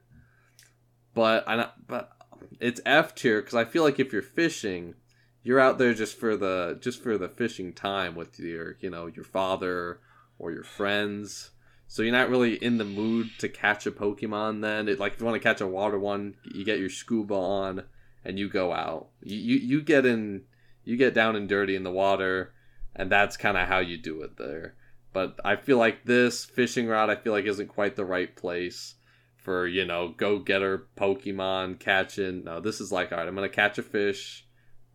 but 1.13 1.47
I 1.47 1.69
but 1.87 2.11
it's 2.59 2.81
F 2.85 3.15
tier 3.15 3.41
because 3.41 3.55
I 3.55 3.65
feel 3.65 3.83
like 3.83 3.99
if 3.99 4.13
you're 4.13 4.21
fishing, 4.21 4.95
you're 5.43 5.59
out 5.59 5.77
there 5.77 5.93
just 5.93 6.17
for 6.17 6.37
the 6.37 6.77
just 6.81 7.03
for 7.03 7.17
the 7.17 7.29
fishing 7.29 7.73
time 7.73 8.15
with 8.15 8.39
your 8.39 8.77
you 8.79 8.89
know 8.89 9.07
your 9.07 9.25
father 9.25 9.99
or 10.37 10.51
your 10.51 10.63
friends. 10.63 11.51
So 11.87 12.03
you're 12.03 12.11
not 12.11 12.29
really 12.29 12.53
in 12.53 12.77
the 12.77 12.85
mood 12.85 13.31
to 13.39 13.49
catch 13.49 13.87
a 13.87 13.91
Pokemon. 13.91 14.61
Then 14.61 14.87
it, 14.87 14.99
like 14.99 15.13
if 15.13 15.19
you 15.19 15.25
want 15.25 15.41
to 15.41 15.47
catch 15.47 15.59
a 15.59 15.67
water 15.67 15.97
one, 15.99 16.35
you 16.43 16.63
get 16.63 16.79
your 16.79 16.89
scuba 16.89 17.33
on 17.33 17.83
and 18.23 18.37
you 18.37 18.49
go 18.49 18.73
out. 18.73 19.09
You 19.21 19.37
you, 19.37 19.55
you 19.57 19.81
get 19.81 20.05
in 20.05 20.43
you 20.83 20.97
get 20.97 21.13
down 21.13 21.35
and 21.35 21.47
dirty 21.47 21.75
in 21.75 21.83
the 21.83 21.91
water, 21.91 22.53
and 22.95 23.11
that's 23.11 23.37
kind 23.37 23.57
of 23.57 23.67
how 23.67 23.79
you 23.79 23.97
do 23.97 24.21
it 24.21 24.37
there. 24.37 24.75
But 25.11 25.39
I 25.43 25.55
feel 25.55 25.77
like 25.77 26.05
this 26.05 26.45
fishing 26.45 26.87
rod, 26.87 27.09
I 27.09 27.15
feel 27.15 27.33
like 27.33 27.45
isn't 27.45 27.67
quite 27.67 27.95
the 27.95 28.05
right 28.05 28.35
place 28.35 28.95
for 29.37 29.67
you 29.67 29.85
know 29.85 30.13
go 30.15 30.39
getter 30.39 30.87
Pokemon 30.97 31.79
catching. 31.79 32.43
No, 32.43 32.59
this 32.59 32.81
is 32.81 32.91
like 32.91 33.11
all 33.11 33.17
right. 33.17 33.27
I'm 33.27 33.35
gonna 33.35 33.49
catch 33.49 33.77
a 33.77 33.83
fish. 33.83 34.45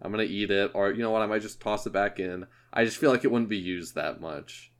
I'm 0.00 0.10
gonna 0.10 0.24
eat 0.24 0.50
it, 0.50 0.70
or 0.74 0.92
you 0.92 1.02
know 1.02 1.10
what? 1.10 1.22
I 1.22 1.26
might 1.26 1.42
just 1.42 1.60
toss 1.60 1.86
it 1.86 1.92
back 1.92 2.18
in. 2.20 2.46
I 2.72 2.84
just 2.84 2.98
feel 2.98 3.10
like 3.10 3.24
it 3.24 3.30
wouldn't 3.30 3.48
be 3.48 3.58
used 3.58 3.94
that 3.94 4.20
much. 4.20 4.72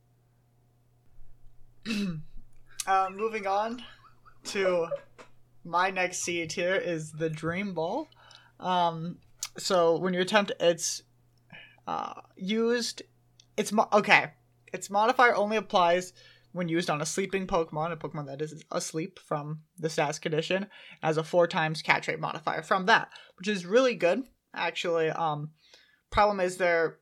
uh, 2.87 3.09
moving 3.11 3.47
on 3.47 3.81
to 4.45 4.87
my 5.63 5.89
next 5.89 6.19
C 6.19 6.47
here 6.51 6.75
is 6.75 7.11
the 7.11 7.29
Dream 7.29 7.73
Ball. 7.73 8.07
Um, 8.59 9.17
so 9.57 9.97
when 9.97 10.13
you 10.13 10.21
attempt, 10.21 10.51
it's 10.59 11.03
uh, 11.87 12.13
used. 12.35 13.03
It's 13.57 13.71
mo- 13.71 13.89
okay. 13.93 14.31
Its 14.73 14.89
modifier 14.89 15.35
only 15.35 15.57
applies 15.57 16.13
when 16.51 16.69
used 16.69 16.89
on 16.89 17.01
a 17.01 17.05
sleeping 17.05 17.47
Pokemon, 17.47 17.91
a 17.91 17.97
Pokemon 17.97 18.27
that 18.27 18.41
is 18.41 18.63
asleep 18.71 19.19
from 19.19 19.61
the 19.77 19.89
status 19.89 20.19
condition, 20.19 20.67
as 21.03 21.17
a 21.17 21.23
four 21.23 21.47
times 21.47 21.81
catch 21.81 22.07
rate 22.07 22.19
modifier 22.19 22.61
from 22.61 22.85
that, 22.85 23.09
which 23.37 23.47
is 23.47 23.65
really 23.65 23.95
good. 23.95 24.23
Actually, 24.53 25.09
um, 25.09 25.51
problem 26.11 26.39
is 26.39 26.55
they're 26.55 26.99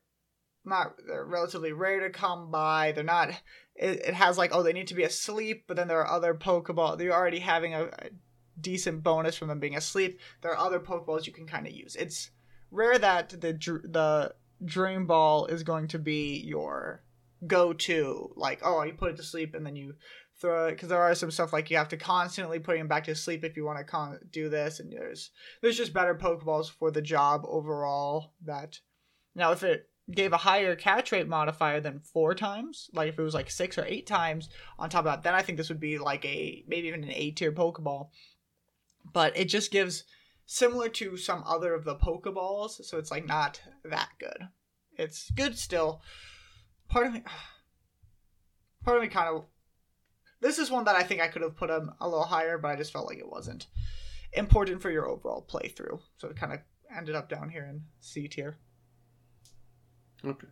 not 0.66 0.96
they're 1.08 1.26
relatively 1.26 1.72
rare 1.72 2.00
to 2.00 2.10
come 2.10 2.50
by. 2.50 2.92
They're 2.94 3.04
not. 3.04 3.30
It, 3.76 4.02
it 4.08 4.13
has 4.13 4.38
like 4.38 4.52
oh 4.54 4.63
they 4.63 4.74
need 4.74 4.88
to 4.88 4.96
be 4.96 5.04
asleep, 5.04 5.66
but 5.68 5.78
then 5.78 5.88
there 5.88 6.02
are 6.02 6.10
other 6.10 6.34
Pokeball. 6.34 6.98
They're 6.98 7.13
already 7.13 7.39
having 7.39 7.74
a, 7.74 7.86
a 7.86 8.10
decent 8.60 9.04
bonus 9.04 9.36
from 9.36 9.48
them 9.48 9.60
being 9.60 9.76
asleep. 9.76 10.20
There 10.42 10.52
are 10.52 10.66
other 10.66 10.80
Pokeballs 10.80 11.28
you 11.28 11.34
can 11.34 11.48
kind 11.48 11.68
of 11.68 11.74
use. 11.74 11.96
It's 11.96 12.32
rare 12.72 12.98
that 12.98 13.30
the 13.30 13.54
the 13.84 14.34
Dream 14.66 15.06
Ball 15.06 15.46
is 15.48 15.63
going 15.63 15.88
to 15.89 16.00
be 16.00 16.38
your 16.38 17.04
go 17.48 17.74
to 17.74 18.32
like 18.36 18.60
oh 18.63 18.84
you 18.84 18.94
put 18.94 19.12
it 19.12 19.18
to 19.18 19.24
sleep 19.24 19.54
and 19.54 19.66
then 19.66 19.76
you 19.76 19.94
throw 20.39 20.68
it 20.68 20.72
because 20.72 20.89
there 20.89 21.02
are 21.02 21.16
some 21.16 21.32
stuff 21.32 21.54
like 21.54 21.70
you 21.70 21.78
have 21.78 21.89
to 21.89 21.98
constantly 21.98 22.60
put 22.60 22.78
him 22.78 22.88
back 22.88 23.04
to 23.04 23.16
sleep 23.16 23.44
if 23.44 23.56
you 23.56 23.66
want 23.66 23.78
to 23.78 23.84
con- 23.84 24.20
do 24.32 24.50
this 24.50 24.80
and 24.80 24.92
there's 24.92 25.32
there's 25.62 25.78
just 25.78 25.94
better 25.94 26.16
pokeballs 26.16 26.70
for 26.70 26.92
the 26.92 27.02
job 27.02 27.44
overall 27.46 28.34
that 28.44 28.80
now 29.36 29.52
if 29.52 29.63
it 29.63 29.89
gave 30.12 30.34
a 30.34 30.38
higher 30.38 30.76
catch 30.76 31.12
rate 31.12 31.28
modifier 31.28 31.80
than 31.80 32.00
four 32.00 32.36
times 32.36 32.89
like 32.94 33.10
if 33.10 33.18
it 33.18 33.24
was 33.24 33.34
like 33.34 33.50
six 33.50 33.78
or 33.78 33.86
eight 33.86 34.06
times 34.06 34.50
on 34.77 34.90
top 34.90 35.00
of 35.00 35.06
that 35.06 35.23
then 35.23 35.34
i 35.34 35.42
think 35.42 35.58
this 35.58 35.69
would 35.69 35.80
be 35.80 35.98
like 35.98 36.25
a 36.25 36.63
maybe 36.67 36.88
even 36.88 37.04
an 37.04 37.12
a 37.12 37.32
tier 37.32 37.52
pokeball 37.52 38.10
but 39.12 39.37
it 39.37 39.45
just 39.45 39.71
gives 39.71 40.04
similar 40.45 40.89
to 40.89 41.17
some 41.17 41.43
other 41.45 41.73
of 41.73 41.85
the 41.85 41.95
pokeballs 41.95 42.83
so 42.83 42.97
it's 42.97 43.12
like 43.12 43.25
not 43.25 43.62
that 43.83 44.10
good 44.19 44.47
it's 44.97 45.31
good 45.31 45.58
still 45.58 46.01
part 46.93 47.08
of 47.08 47.13
me, 47.13 47.23
part 48.85 48.97
of 48.97 49.04
me 49.04 49.10
kind 49.10 49.35
of. 49.35 49.45
This 50.39 50.60
is 50.60 50.69
one 50.69 50.83
that 50.85 50.95
I 50.95 51.04
think 51.04 51.21
I 51.21 51.29
could 51.29 51.41
have 51.41 51.56
put 51.56 51.69
a, 51.69 51.87
a 52.01 52.08
little 52.08 52.25
higher, 52.25 52.58
but 52.58 52.67
I 52.67 52.75
just 52.75 52.91
felt 52.91 53.08
like 53.08 53.17
it 53.17 53.29
wasn't 53.29 53.67
important 54.33 54.81
for 54.81 54.89
your 54.89 55.08
overall 55.08 55.45
playthrough, 55.49 56.01
so 56.17 56.27
it 56.27 56.35
kind 56.35 56.51
of 56.51 56.60
ended 56.95 57.15
up 57.15 57.29
down 57.29 57.49
here 57.49 57.65
in 57.65 57.83
C 58.01 58.27
tier. 58.27 58.58
Okay. 60.25 60.47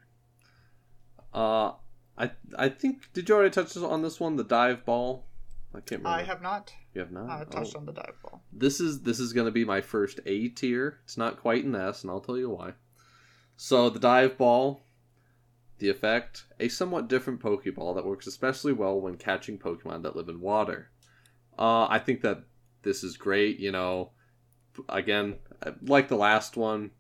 Uh, 1.34 1.74
I 2.18 2.32
I 2.58 2.70
think 2.70 3.12
did 3.14 3.30
you 3.30 3.36
already 3.36 3.52
touch 3.52 3.76
on 3.78 4.02
this 4.02 4.20
one, 4.20 4.36
the 4.36 4.44
dive 4.44 4.86
ball? 4.86 5.28
I 5.74 5.80
can't 5.80 6.04
remember. 6.04 6.20
I 6.20 6.24
have 6.24 6.42
not. 6.42 6.74
You 6.94 7.02
have 7.02 7.12
not. 7.12 7.30
I 7.30 7.44
touched 7.46 7.76
oh. 7.76 7.80
on 7.80 7.86
the 7.86 7.94
dive 7.94 8.16
ball. 8.22 8.44
This 8.52 8.80
is 8.80 9.02
this 9.02 9.20
is 9.20 9.34
going 9.34 9.46
to 9.46 9.52
be 9.52 9.66
my 9.66 9.82
first 9.82 10.20
A 10.26 10.50
tier. 10.50 11.00
It's 11.04 11.18
not 11.18 11.40
quite 11.40 11.64
an 11.64 11.76
S, 11.76 12.04
and 12.04 12.12
I'll 12.12 12.20
tell 12.20 12.38
you 12.38 12.50
why. 12.50 12.74
So 13.56 13.90
the 13.90 14.00
dive 14.00 14.38
ball 14.38 14.82
the 15.82 15.90
effect, 15.90 16.46
a 16.60 16.70
somewhat 16.70 17.10
different 17.10 17.42
Pokeball 17.42 17.96
that 17.96 18.06
works 18.06 18.28
especially 18.28 18.72
well 18.72 19.02
when 19.02 19.18
catching 19.18 19.58
Pokemon 19.58 20.04
that 20.04 20.16
live 20.16 20.30
in 20.30 20.40
water. 20.40 20.92
Uh, 21.58 21.88
I 21.90 22.00
think 22.00 22.22
that 22.22 22.44
this 22.84 23.04
is 23.04 23.18
great. 23.18 23.60
You 23.60 23.72
know, 23.72 24.12
again, 24.88 25.36
like 25.82 26.08
the 26.08 26.16
last 26.16 26.56
one, 26.56 26.92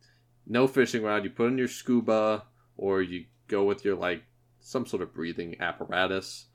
no 0.47 0.67
fishing 0.67 1.03
rod. 1.03 1.23
You 1.23 1.29
put 1.29 1.51
in 1.51 1.57
your 1.57 1.67
scuba, 1.67 2.45
or 2.75 3.01
you 3.01 3.25
go 3.47 3.63
with 3.63 3.85
your 3.85 3.95
like 3.95 4.23
some 4.59 4.85
sort 4.85 5.03
of 5.03 5.13
breathing 5.13 5.55
apparatus, 5.61 6.47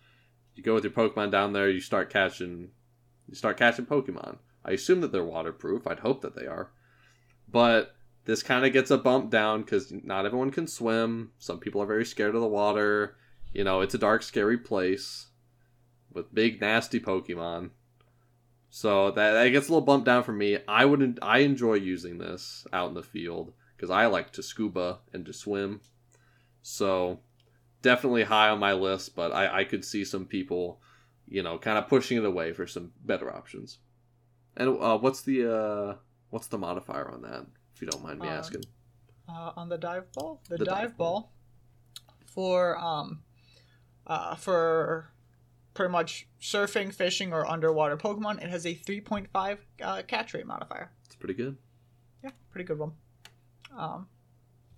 You 0.55 0.63
go 0.63 0.75
with 0.75 0.85
your 0.85 0.93
Pokemon 0.93 1.31
down 1.31 1.53
there, 1.53 1.71
you 1.71 1.81
start 1.81 2.11
catching 2.11 2.71
you 3.29 3.35
start 3.35 3.57
catching 3.57 3.87
Pokemon. 3.87 4.39
I 4.65 4.73
assume 4.73 5.01
that 5.01 5.13
they're 5.13 5.25
waterproof. 5.25 5.87
I'd 5.87 6.01
hope 6.01 6.23
that 6.23 6.35
they 6.35 6.47
are. 6.47 6.71
But 7.49 7.95
this 8.25 8.43
kind 8.43 8.65
of 8.65 8.73
gets 8.73 8.91
a 8.91 8.99
bump 8.99 9.31
down 9.31 9.63
because 9.63 9.93
not 9.93 10.27
everyone 10.27 10.51
can 10.51 10.67
swim. 10.67 11.31
Some 11.39 11.61
people 11.61 11.81
are 11.81 11.87
very 11.87 12.05
scared 12.05 12.35
of 12.35 12.41
the 12.41 12.49
water. 12.49 13.17
You 13.53 13.65
know, 13.65 13.81
it's 13.81 13.95
a 13.95 13.99
dark, 13.99 14.23
scary 14.23 14.59
place 14.59 15.27
with 16.13 16.35
big, 16.35 16.61
nasty 16.61 16.99
Pokemon. 16.99 17.71
So 18.71 19.13
that, 19.13 19.33
that 19.33 19.49
gets 19.51 19.69
a 19.69 19.73
little 19.73 19.87
bumped 19.87 20.07
down 20.07 20.25
for 20.25 20.33
me. 20.33 20.59
I 20.67 20.85
wouldn't. 20.85 21.19
I 21.23 21.39
enjoy 21.39 21.75
using 21.75 22.19
this 22.19 22.67
out 22.73 22.89
in 22.89 22.95
the 22.95 23.03
field 23.03 23.53
because 23.77 23.91
I 23.91 24.07
like 24.07 24.33
to 24.33 24.43
scuba 24.43 24.99
and 25.13 25.25
to 25.27 25.33
swim. 25.33 25.81
So 26.63 27.21
definitely 27.83 28.25
high 28.25 28.49
on 28.49 28.59
my 28.59 28.73
list, 28.73 29.15
but 29.15 29.33
I, 29.33 29.61
I 29.61 29.65
could 29.65 29.85
see 29.85 30.05
some 30.05 30.27
people, 30.27 30.81
you 31.29 31.43
know, 31.43 31.59
kind 31.59 31.79
of 31.79 31.89
pushing 31.89 32.19
it 32.19 32.25
away 32.25 32.53
for 32.53 32.67
some 32.67 32.93
better 33.05 33.33
options. 33.35 33.79
And 34.57 34.81
uh, 34.81 34.99
what's 34.99 35.23
the 35.23 35.53
uh, 35.55 35.95
what's 36.31 36.47
the 36.47 36.59
modifier 36.59 37.11
on 37.11 37.23
that? 37.23 37.47
If 37.75 37.83
you 37.83 37.89
don't 37.89 38.03
mind 38.03 38.21
me 38.21 38.29
Uh, 38.29 38.33
asking. 38.33 38.63
uh, 39.29 39.53
on 39.57 39.69
the 39.69 39.77
dive 39.79 40.11
ball. 40.13 40.41
The, 40.49 40.57
The 40.59 40.65
dive, 40.65 40.75
dive 40.91 40.97
ball, 40.97 41.33
for 42.25 42.79
um, 42.79 43.23
uh, 44.07 44.35
for 44.37 45.11
pretty 45.75 45.93
much 45.93 46.27
surfing, 46.41 46.93
fishing, 46.95 47.33
or 47.35 47.45
underwater 47.47 47.97
Pokemon, 47.99 48.43
it 48.43 48.49
has 48.49 48.65
a 48.65 48.75
3.5 48.75 49.59
uh, 49.83 50.03
catch 50.09 50.33
rate 50.33 50.47
modifier. 50.47 50.91
It's 51.05 51.17
pretty 51.17 51.35
good. 51.35 51.57
Yeah, 52.25 52.31
pretty 52.51 52.65
good 52.65 52.79
one. 52.79 52.93
Um, 53.77 54.07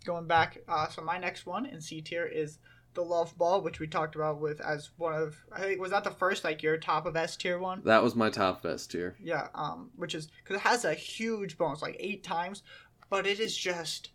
going 0.04 0.26
back, 0.26 0.58
uh, 0.66 0.88
so 0.88 1.02
my 1.02 1.18
next 1.18 1.46
one 1.46 1.66
in 1.66 1.80
C 1.80 2.00
tier 2.00 2.26
is 2.26 2.58
the 2.94 3.02
Love 3.02 3.36
Ball, 3.38 3.60
which 3.60 3.80
we 3.80 3.86
talked 3.86 4.14
about 4.16 4.40
with 4.40 4.60
as 4.60 4.90
one 4.96 5.14
of 5.14 5.36
I 5.52 5.60
think 5.60 5.80
was 5.80 5.90
that 5.90 6.04
the 6.04 6.10
first 6.10 6.44
like 6.44 6.62
your 6.62 6.76
top 6.76 7.06
of 7.06 7.16
S 7.16 7.36
tier 7.36 7.58
one. 7.58 7.82
That 7.84 8.02
was 8.02 8.14
my 8.14 8.30
top 8.30 8.64
S 8.66 8.86
tier. 8.86 9.16
Yeah, 9.22 9.48
um, 9.54 9.90
which 9.96 10.14
is 10.14 10.28
because 10.42 10.56
it 10.56 10.66
has 10.66 10.84
a 10.84 10.94
huge 10.94 11.58
bonus, 11.58 11.82
like 11.82 11.96
eight 12.00 12.24
times, 12.24 12.62
but 13.10 13.26
it 13.26 13.40
is 13.40 13.56
just 13.56 14.10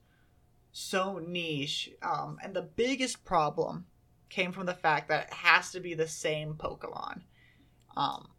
so 0.71 1.19
niche. 1.19 1.91
Um, 2.01 2.37
and 2.43 2.53
the 2.53 2.61
biggest 2.63 3.23
problem 3.23 3.85
came 4.29 4.51
from 4.51 4.65
the 4.65 4.73
fact 4.73 5.07
that 5.09 5.27
it 5.27 5.33
has 5.33 5.71
to 5.71 5.79
be 5.79 5.93
the 5.93 6.07
same 6.07 6.55
Pokemon. 6.55 7.21
Um, 7.95 8.29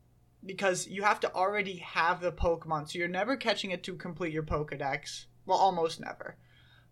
because 0.44 0.88
you 0.88 1.04
have 1.04 1.20
to 1.20 1.32
already 1.32 1.76
have 1.76 2.20
the 2.20 2.32
Pokemon, 2.32 2.90
so 2.90 2.98
you're 2.98 3.08
never 3.08 3.36
catching 3.36 3.70
it 3.70 3.82
to 3.84 3.94
complete 3.94 4.32
your 4.32 4.42
Pokedex. 4.42 5.26
Well, 5.46 5.58
almost 5.58 6.00
never. 6.00 6.36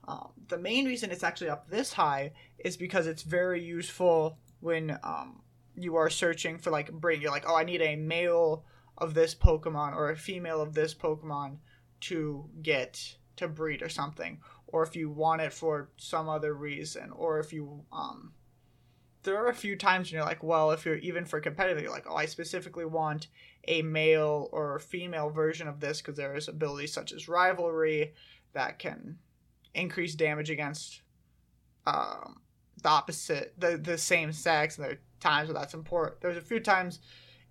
Um, 0.09 0.33
the 0.49 0.59
main 0.59 0.87
reason 0.87 1.11
it's 1.11 1.23
actually 1.23 1.51
up 1.51 1.69
this 1.69 1.93
high 1.93 2.33
is 2.59 2.77
because 2.77 3.07
it's 3.07 3.23
very 3.23 3.63
useful 3.63 4.39
when 4.61 4.99
um, 5.03 5.43
you 5.77 5.97
are 5.97 6.11
searching 6.11 6.59
for 6.59 6.71
like 6.71 6.93
bring. 6.93 7.21
You're 7.21 7.31
like, 7.31 7.49
oh, 7.49 7.57
I 7.57 7.65
need 7.65 7.83
a 7.83 7.97
male 7.97 8.65
of 8.99 9.15
this 9.15 9.35
Pokemon 9.35 9.95
or 9.95 10.11
a 10.11 10.17
female 10.17 10.61
of 10.61 10.75
this 10.75 10.95
Pokemon 10.95 11.59
to 12.03 12.49
get 12.63 13.17
to 13.37 13.49
breed 13.49 13.83
or 13.83 13.89
something, 13.89 14.41
or 14.67 14.83
if 14.83 14.97
you 14.97 15.09
want 15.09 15.41
it 15.41 15.53
for 15.53 15.91
some 15.97 16.29
other 16.29 16.55
reason, 16.55 17.11
or 17.13 17.39
if 17.39 17.53
you 17.53 17.85
um. 17.93 18.33
There 19.25 19.37
are 19.37 19.51
a 19.51 19.55
few 19.55 19.77
times 19.77 20.11
when 20.11 20.17
you're 20.17 20.27
like, 20.27 20.43
well, 20.43 20.73
if 20.73 20.85
you're 20.85 20.97
even 20.97 21.25
for 21.25 21.39
competitive, 21.39 21.81
you're 21.81 21.93
like, 21.93 22.11
oh, 22.11 22.17
I 22.17 22.27
specifically 22.27 22.85
want 22.85 23.29
a 23.69 23.81
male 23.83 24.49
or 24.51 24.81
female 24.81 25.31
version 25.31 25.69
of 25.69 25.79
this 25.79 26.01
because 26.01 26.17
there 26.17 26.35
is 26.35 26.49
abilities 26.49 26.93
such 26.93 27.13
as 27.13 27.29
rivalry 27.29 28.15
that 28.53 28.81
can 28.81 29.19
increase 29.75 30.15
damage 30.15 30.51
against 30.51 31.03
um, 31.87 32.41
the 32.83 32.89
opposite, 32.89 33.55
the 33.59 33.77
the 33.77 33.99
same 33.99 34.33
sex. 34.33 34.77
And 34.77 34.85
there 34.85 34.93
are 34.93 34.99
times 35.21 35.49
where 35.49 35.55
that's 35.55 35.75
important. 35.75 36.21
There's 36.21 36.37
a 36.37 36.43
few 36.43 36.61
times 36.61 37.01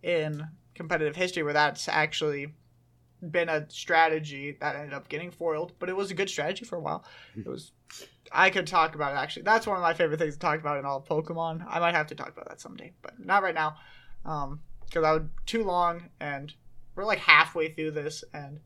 in 0.03 0.45
competitive 0.76 1.15
history 1.15 1.43
where 1.43 1.53
that's 1.53 1.88
actually 1.88 2.53
been 3.30 3.49
a 3.49 3.69
strategy 3.69 4.57
that 4.59 4.76
ended 4.76 4.93
up 4.93 5.07
getting 5.07 5.30
foiled, 5.30 5.74
but 5.80 5.89
it 5.89 5.95
was 5.95 6.09
a 6.09 6.15
good 6.15 6.30
strategy 6.30 6.65
for 6.65 6.78
a 6.78 6.82
while. 6.82 7.05
It 7.36 7.47
was. 7.47 7.72
I 8.32 8.49
could 8.49 8.65
talk 8.65 8.95
about 8.95 9.13
it 9.13 9.17
actually. 9.17 9.43
That's 9.43 9.67
one 9.67 9.76
of 9.76 9.82
my 9.82 9.93
favorite 9.93 10.17
things 10.17 10.36
to 10.36 10.39
talk 10.39 10.59
about 10.59 10.78
in 10.78 10.86
all 10.86 11.01
Pokemon. 11.01 11.65
I 11.67 11.80
might 11.80 11.93
have 11.93 12.07
to 12.07 12.15
talk 12.15 12.30
about 12.30 12.47
that 12.49 12.61
someday, 12.61 12.93
but 13.01 13.24
not 13.24 13.43
right 13.43 13.53
now, 13.53 13.76
um, 14.26 14.61
because 14.86 15.03
I 15.03 15.11
would 15.13 15.30
too 15.45 15.63
long, 15.63 16.09
and 16.19 16.53
we're 16.95 17.05
like 17.05 17.19
halfway 17.19 17.72
through 17.72 17.91
this, 17.91 18.24
and 18.34 18.59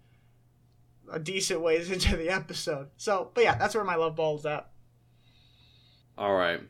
a 1.12 1.20
decent 1.20 1.62
ways 1.62 1.92
into 1.92 2.16
the 2.16 2.30
episode. 2.30 2.90
So, 2.98 3.32
but 3.34 3.44
yeah, 3.44 3.56
that's 3.56 3.76
where 3.76 3.84
my 3.84 3.96
love 3.96 4.16
ball 4.16 4.38
is 4.38 4.46
at. 4.46 4.70
All 6.18 6.36
right. 6.36 6.62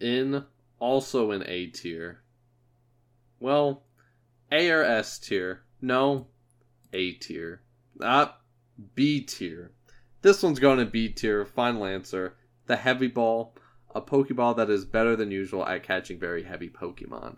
In 0.00 0.44
also 0.78 1.30
in 1.30 1.44
A 1.46 1.66
tier. 1.66 2.22
Well, 3.40 3.84
A 4.50 4.70
or 4.70 4.82
S 4.82 5.18
tier? 5.18 5.62
No, 5.80 6.26
A 6.92 7.12
tier. 7.12 7.62
Ah, 8.02 8.38
B 8.94 9.20
tier. 9.20 9.72
This 10.22 10.42
one's 10.42 10.58
going 10.58 10.78
to 10.78 10.86
B 10.86 11.08
tier. 11.08 11.44
Final 11.44 11.84
answer. 11.84 12.36
The 12.66 12.76
Heavy 12.76 13.08
Ball, 13.08 13.54
a 13.94 14.00
Pokeball 14.00 14.56
that 14.56 14.70
is 14.70 14.84
better 14.84 15.14
than 15.16 15.30
usual 15.30 15.66
at 15.66 15.82
catching 15.82 16.18
very 16.18 16.42
heavy 16.42 16.70
Pokemon. 16.70 17.36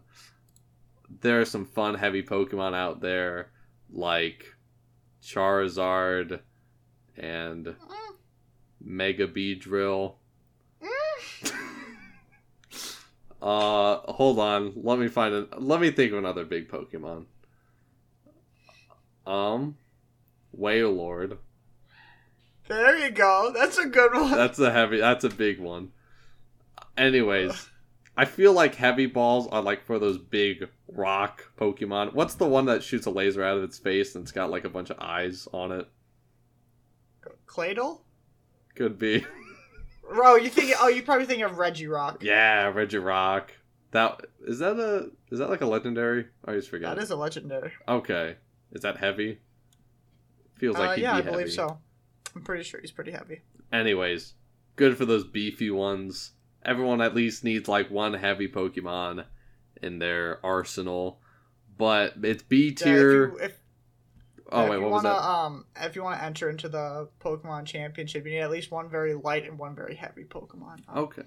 There 1.20 1.40
are 1.40 1.44
some 1.44 1.66
fun 1.66 1.96
heavy 1.96 2.22
Pokemon 2.22 2.74
out 2.74 3.00
there, 3.00 3.50
like 3.92 4.55
Charizard 5.22 6.40
and 7.16 7.74
Mega 8.80 9.26
Beedrill. 9.26 10.14
Uh, 13.42 13.98
hold 14.12 14.38
on. 14.40 14.72
Let 14.74 14.98
me 14.98 15.06
find 15.06 15.32
it. 15.34 15.62
Let 15.62 15.80
me 15.80 15.90
think 15.90 16.10
of 16.10 16.18
another 16.18 16.44
big 16.44 16.68
Pokemon. 16.68 17.26
Um, 19.26 19.76
Wailord. 20.58 21.38
There 22.66 22.98
you 22.98 23.10
go. 23.10 23.52
That's 23.54 23.78
a 23.78 23.86
good 23.86 24.14
one. 24.14 24.32
That's 24.32 24.58
a 24.58 24.72
heavy. 24.72 24.98
That's 24.98 25.24
a 25.24 25.28
big 25.28 25.60
one. 25.60 25.92
Anyways, 26.96 27.68
I 28.16 28.24
feel 28.24 28.52
like 28.52 28.74
heavy 28.74 29.06
balls 29.06 29.46
are 29.48 29.60
like 29.60 29.84
for 29.84 29.98
those 29.98 30.16
big 30.18 30.68
rock 30.88 31.52
Pokemon. 31.58 32.14
What's 32.14 32.34
the 32.34 32.46
one 32.46 32.64
that 32.66 32.82
shoots 32.82 33.06
a 33.06 33.10
laser 33.10 33.44
out 33.44 33.58
of 33.58 33.64
its 33.64 33.78
face 33.78 34.14
and 34.14 34.22
it's 34.22 34.32
got 34.32 34.50
like 34.50 34.64
a 34.64 34.70
bunch 34.70 34.90
of 34.90 34.98
eyes 34.98 35.46
on 35.52 35.72
it? 35.72 35.86
Claydol? 37.46 38.00
Could 38.74 38.98
be. 38.98 39.24
Bro, 40.08 40.36
you 40.36 40.48
think? 40.48 40.74
Oh, 40.78 40.88
you 40.88 41.02
probably 41.02 41.26
think 41.26 41.42
of 41.42 41.52
Regirock. 41.52 42.22
yeah, 42.22 42.72
Regirock. 42.72 43.48
That 43.90 44.20
is 44.46 44.58
that 44.60 44.78
a 44.78 45.10
is 45.30 45.38
that 45.38 45.48
like 45.50 45.62
a 45.62 45.66
legendary? 45.66 46.26
I 46.44 46.50
always 46.50 46.66
forget. 46.66 46.94
That 46.94 47.02
is 47.02 47.10
a 47.10 47.16
legendary. 47.16 47.72
Okay. 47.88 48.36
Is 48.72 48.82
that 48.82 48.98
heavy? 48.98 49.38
Feels 50.56 50.76
like 50.78 50.98
uh, 50.98 51.00
yeah, 51.00 51.12
I 51.12 51.16
heavy. 51.16 51.30
believe 51.30 51.52
so. 51.52 51.78
I'm 52.34 52.42
pretty 52.42 52.62
sure 52.62 52.80
he's 52.80 52.90
pretty 52.92 53.12
heavy. 53.12 53.42
Anyways, 53.72 54.34
good 54.76 54.96
for 54.96 55.06
those 55.06 55.24
beefy 55.24 55.70
ones. 55.70 56.32
Everyone 56.66 57.00
at 57.00 57.14
least 57.14 57.44
needs 57.44 57.68
like 57.68 57.90
one 57.90 58.12
heavy 58.12 58.48
Pokemon 58.48 59.24
in 59.82 59.98
their 59.98 60.44
arsenal. 60.44 61.20
But 61.78 62.14
it's 62.22 62.42
B 62.42 62.72
tier. 62.72 63.28
you, 63.28 63.38
oh 64.50 64.64
if 64.64 64.70
wait, 64.70 64.78
what 64.78 64.90
was 64.90 65.04
wanna, 65.04 65.08
that? 65.14 65.22
Um, 65.24 65.64
if 65.82 65.94
you 65.96 66.02
want 66.02 66.18
to 66.18 66.24
enter 66.24 66.50
into 66.50 66.68
the 66.68 67.08
Pokemon 67.20 67.66
Championship, 67.66 68.24
you 68.26 68.32
need 68.32 68.40
at 68.40 68.50
least 68.50 68.70
one 68.70 68.88
very 68.90 69.14
light 69.14 69.44
and 69.48 69.58
one 69.58 69.74
very 69.74 69.94
heavy 69.94 70.24
Pokemon. 70.24 70.80
Um, 70.88 70.98
Okay. 71.04 71.22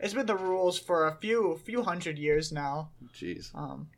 It's 0.00 0.12
been 0.12 0.26
the 0.26 0.36
rules 0.36 0.78
for 0.78 1.06
a 1.06 1.16
few 1.20 1.58
few 1.64 1.82
hundred 1.82 2.18
years 2.18 2.50
now. 2.52 2.90
Jeez. 3.14 3.54
Um, 3.54 3.88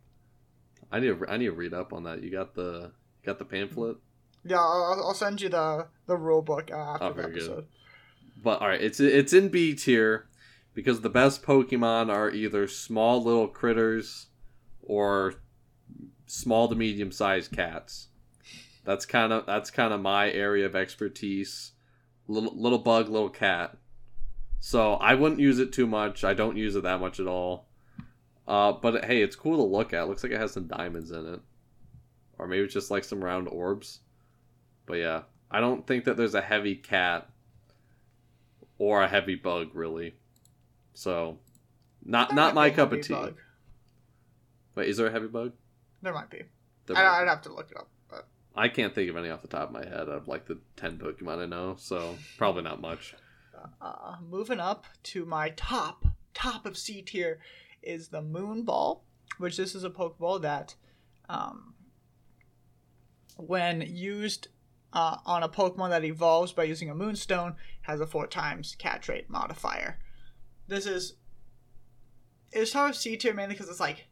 I 0.92 1.00
need 1.00 1.18
to, 1.18 1.24
I 1.28 1.36
need 1.38 1.46
to 1.46 1.52
read 1.52 1.72
up 1.74 1.92
on 1.94 2.04
that. 2.04 2.22
You 2.22 2.30
got 2.30 2.54
the 2.54 2.92
you 3.22 3.26
got 3.26 3.38
the 3.38 3.44
pamphlet? 3.46 3.96
yeah, 4.44 4.58
I'll, 4.58 5.02
I'll 5.08 5.14
send 5.14 5.40
you 5.40 5.48
the 5.48 5.88
the 6.06 6.16
rule 6.16 6.42
book 6.42 6.70
uh, 6.70 6.76
after 6.76 7.04
Oh, 7.04 7.08
the 7.08 7.14
very 7.14 7.32
good. 7.32 7.42
episode. 7.42 7.66
But 8.44 8.60
all 8.60 8.68
right, 8.68 8.80
it's 8.80 9.00
it's 9.00 9.32
in 9.32 9.48
B 9.48 9.74
tier 9.74 10.26
because 10.76 11.00
the 11.00 11.08
best 11.08 11.42
Pokemon 11.42 12.12
are 12.12 12.30
either 12.30 12.68
small 12.68 13.24
little 13.24 13.48
critters 13.48 14.26
or 14.82 15.36
small 16.26 16.68
to 16.68 16.74
medium 16.74 17.10
sized 17.10 17.50
cats. 17.50 18.08
That's 18.84 19.06
kind 19.06 19.32
of 19.32 19.46
that's 19.46 19.70
kind 19.70 19.94
of 19.94 20.02
my 20.02 20.30
area 20.30 20.66
of 20.66 20.76
expertise. 20.76 21.72
Little 22.28 22.54
little 22.54 22.78
bug, 22.78 23.08
little 23.08 23.30
cat. 23.30 23.78
So 24.60 24.94
I 24.94 25.14
wouldn't 25.14 25.40
use 25.40 25.58
it 25.58 25.72
too 25.72 25.86
much. 25.86 26.24
I 26.24 26.34
don't 26.34 26.58
use 26.58 26.76
it 26.76 26.82
that 26.82 27.00
much 27.00 27.18
at 27.20 27.26
all. 27.26 27.68
Uh, 28.46 28.72
but 28.72 29.06
hey, 29.06 29.22
it's 29.22 29.34
cool 29.34 29.56
to 29.56 29.62
look 29.62 29.94
at. 29.94 30.02
It 30.02 30.08
looks 30.08 30.22
like 30.22 30.32
it 30.32 30.40
has 30.40 30.52
some 30.52 30.66
diamonds 30.66 31.10
in 31.10 31.26
it, 31.26 31.40
or 32.38 32.46
maybe 32.46 32.64
it's 32.64 32.74
just 32.74 32.90
like 32.90 33.04
some 33.04 33.24
round 33.24 33.48
orbs. 33.48 34.00
But 34.84 34.98
yeah, 34.98 35.22
I 35.50 35.60
don't 35.60 35.86
think 35.86 36.04
that 36.04 36.18
there's 36.18 36.34
a 36.34 36.42
heavy 36.42 36.74
cat 36.74 37.30
or 38.78 39.02
a 39.02 39.08
heavy 39.08 39.36
bug 39.36 39.70
really. 39.72 40.16
So, 40.96 41.38
not 42.04 42.30
There 42.30 42.36
not 42.36 42.54
my 42.54 42.70
cup 42.70 42.90
of 42.92 43.02
tea. 43.02 43.12
bug. 43.12 43.36
Wait, 44.74 44.88
is 44.88 44.96
there 44.96 45.06
a 45.06 45.12
heavy 45.12 45.26
bug? 45.28 45.52
There 46.00 46.14
might 46.14 46.30
be. 46.30 46.42
There 46.86 46.96
I, 46.96 47.20
I'd 47.22 47.28
have 47.28 47.42
to 47.42 47.52
look 47.52 47.70
it 47.70 47.76
up. 47.76 47.88
But 48.08 48.26
I 48.54 48.68
can't 48.68 48.94
think 48.94 49.10
of 49.10 49.16
any 49.16 49.28
off 49.28 49.42
the 49.42 49.48
top 49.48 49.68
of 49.68 49.72
my 49.74 49.84
head 49.84 50.08
of 50.08 50.26
like 50.26 50.46
the 50.46 50.58
ten 50.74 50.96
Pokemon 50.98 51.42
I 51.42 51.46
know, 51.46 51.76
so 51.78 52.16
probably 52.38 52.62
not 52.62 52.80
much. 52.80 53.14
uh, 53.80 54.16
moving 54.26 54.58
up 54.60 54.86
to 55.04 55.26
my 55.26 55.50
top 55.50 56.06
top 56.32 56.64
of 56.64 56.78
C 56.78 57.02
tier 57.02 57.40
is 57.82 58.08
the 58.08 58.22
Moon 58.22 58.62
Ball. 58.62 59.02
which 59.38 59.56
this 59.58 59.74
is 59.74 59.84
a 59.84 59.90
Pokeball 59.90 60.40
that, 60.42 60.74
um, 61.28 61.74
when 63.36 63.82
used 63.82 64.48
uh, 64.94 65.18
on 65.26 65.42
a 65.42 65.48
Pokemon 65.48 65.90
that 65.90 66.04
evolves 66.04 66.52
by 66.52 66.64
using 66.64 66.88
a 66.88 66.94
Moonstone, 66.94 67.54
has 67.82 68.00
a 68.00 68.06
four 68.06 68.26
times 68.26 68.74
catch 68.78 69.08
rate 69.10 69.28
modifier. 69.28 69.98
This 70.68 70.86
is 70.86 71.14
it's 72.52 72.72
sort 72.72 72.90
of 72.90 72.96
C 72.96 73.16
tier 73.16 73.34
mainly 73.34 73.54
because 73.54 73.68
it's 73.68 73.80
like 73.80 74.06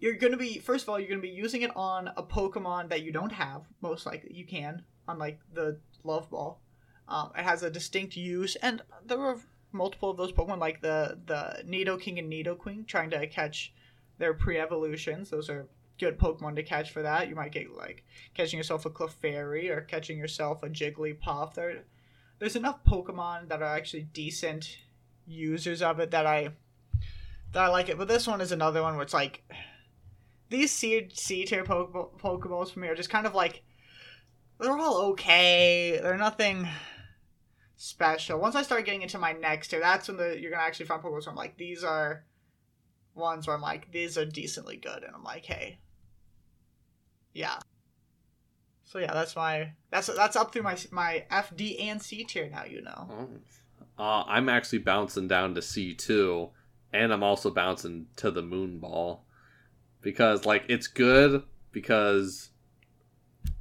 you're 0.00 0.14
gonna 0.14 0.36
be 0.36 0.58
first 0.58 0.84
of 0.84 0.88
all 0.88 0.98
you're 0.98 1.08
gonna 1.08 1.20
be 1.20 1.28
using 1.28 1.62
it 1.62 1.70
on 1.76 2.08
a 2.16 2.22
Pokemon 2.22 2.88
that 2.90 3.02
you 3.02 3.12
don't 3.12 3.32
have 3.32 3.62
most 3.80 4.06
likely 4.06 4.34
you 4.34 4.46
can 4.46 4.82
on 5.06 5.18
like 5.18 5.40
the 5.52 5.78
Love 6.04 6.30
Ball. 6.30 6.60
Um, 7.08 7.30
it 7.36 7.42
has 7.42 7.62
a 7.62 7.70
distinct 7.70 8.16
use, 8.16 8.56
and 8.56 8.82
there 9.06 9.18
were 9.18 9.38
multiple 9.72 10.10
of 10.10 10.16
those 10.16 10.32
Pokemon 10.32 10.58
like 10.58 10.82
the 10.82 11.18
the 11.26 11.62
Nidoking 11.66 12.18
and 12.18 12.30
Nidoqueen 12.30 12.86
trying 12.86 13.10
to 13.10 13.26
catch 13.26 13.72
their 14.18 14.34
pre-evolutions. 14.34 15.30
Those 15.30 15.48
are 15.48 15.68
good 15.98 16.18
Pokemon 16.18 16.56
to 16.56 16.62
catch 16.62 16.90
for 16.90 17.02
that. 17.02 17.28
You 17.28 17.34
might 17.34 17.52
get 17.52 17.74
like 17.76 18.04
catching 18.34 18.58
yourself 18.58 18.86
a 18.86 18.90
Clefairy 18.90 19.70
or 19.70 19.80
catching 19.82 20.18
yourself 20.18 20.62
a 20.62 20.68
Jigglypuff. 20.68 21.54
There, 21.54 21.84
there's 22.38 22.56
enough 22.56 22.84
Pokemon 22.84 23.48
that 23.48 23.62
are 23.62 23.76
actually 23.76 24.02
decent 24.02 24.76
users 25.28 25.82
of 25.82 26.00
it 26.00 26.10
that 26.10 26.26
I 26.26 26.50
that 27.52 27.64
I 27.64 27.68
like 27.68 27.88
it. 27.88 27.98
But 27.98 28.08
this 28.08 28.26
one 28.26 28.40
is 28.40 28.50
another 28.52 28.82
one 28.82 28.94
where 28.94 29.02
it's 29.02 29.14
like 29.14 29.44
these 30.48 30.72
C 30.72 31.08
C 31.12 31.44
tier 31.44 31.64
Poke- 31.64 32.18
Pokeballs 32.20 32.72
for 32.72 32.80
me 32.80 32.88
are 32.88 32.94
just 32.94 33.10
kind 33.10 33.26
of 33.26 33.34
like 33.34 33.62
they're 34.58 34.76
all 34.76 35.02
okay. 35.10 36.00
They're 36.02 36.16
nothing 36.16 36.66
special. 37.76 38.40
Once 38.40 38.56
I 38.56 38.62
start 38.62 38.84
getting 38.84 39.02
into 39.02 39.18
my 39.18 39.32
next 39.32 39.68
tier, 39.68 39.80
that's 39.80 40.08
when 40.08 40.16
the 40.16 40.40
you're 40.40 40.50
gonna 40.50 40.62
actually 40.62 40.86
find 40.86 41.02
Pokeballs 41.02 41.26
where 41.26 41.30
I'm 41.30 41.36
like, 41.36 41.56
these 41.56 41.84
are 41.84 42.24
ones 43.14 43.46
where 43.46 43.54
I'm 43.54 43.62
like, 43.62 43.92
these 43.92 44.16
are 44.16 44.24
decently 44.24 44.76
good, 44.76 45.02
and 45.02 45.14
I'm 45.14 45.24
like, 45.24 45.44
hey, 45.44 45.78
yeah. 47.32 47.58
So 48.84 48.98
yeah, 48.98 49.12
that's 49.12 49.36
my 49.36 49.72
that's 49.90 50.06
that's 50.06 50.36
up 50.36 50.52
through 50.52 50.62
my 50.62 50.76
my 50.90 51.26
F, 51.30 51.54
D, 51.54 51.78
and 51.78 52.00
C 52.00 52.24
tier 52.24 52.48
now. 52.48 52.64
You 52.64 52.82
know. 52.82 53.28
Uh, 53.98 54.22
I'm 54.26 54.48
actually 54.48 54.78
bouncing 54.78 55.28
down 55.28 55.54
to 55.54 55.62
C 55.62 55.94
two, 55.94 56.50
and 56.92 57.12
I'm 57.12 57.22
also 57.22 57.50
bouncing 57.50 58.06
to 58.16 58.30
the 58.30 58.42
Moon 58.42 58.78
Ball 58.78 59.24
because 60.00 60.46
like 60.46 60.64
it's 60.68 60.86
good 60.86 61.42
because 61.72 62.50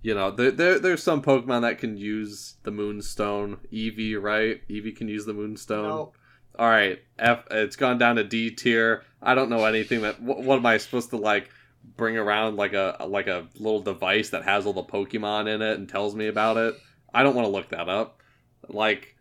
you 0.01 0.13
know 0.13 0.31
there, 0.31 0.51
there 0.51 0.79
there's 0.79 1.03
some 1.03 1.21
Pokemon 1.21 1.61
that 1.61 1.79
can 1.79 1.97
use 1.97 2.55
the 2.63 2.71
Moonstone. 2.71 3.57
Eevee, 3.73 4.21
right? 4.21 4.61
Eevee 4.69 4.95
can 4.95 5.07
use 5.07 5.25
the 5.25 5.33
Moonstone. 5.33 5.89
Nope. 5.89 6.17
All 6.59 6.69
right, 6.69 6.99
F. 7.19 7.43
It's 7.51 7.75
gone 7.75 7.97
down 7.97 8.17
to 8.17 8.23
D 8.23 8.51
tier. 8.51 9.03
I 9.21 9.35
don't 9.35 9.49
know 9.49 9.65
anything 9.65 10.01
that. 10.01 10.21
What, 10.21 10.43
what 10.43 10.59
am 10.59 10.65
I 10.65 10.77
supposed 10.77 11.09
to 11.11 11.17
like? 11.17 11.49
Bring 11.95 12.17
around 12.17 12.57
like 12.57 12.73
a 12.73 13.05
like 13.07 13.27
a 13.27 13.47
little 13.55 13.79
device 13.79 14.31
that 14.31 14.43
has 14.43 14.65
all 14.65 14.73
the 14.73 14.83
Pokemon 14.83 15.47
in 15.47 15.61
it 15.61 15.79
and 15.79 15.87
tells 15.87 16.15
me 16.15 16.27
about 16.27 16.57
it. 16.57 16.75
I 17.13 17.23
don't 17.23 17.33
want 17.33 17.45
to 17.45 17.51
look 17.51 17.69
that 17.69 17.87
up. 17.87 18.21
Like, 18.67 19.15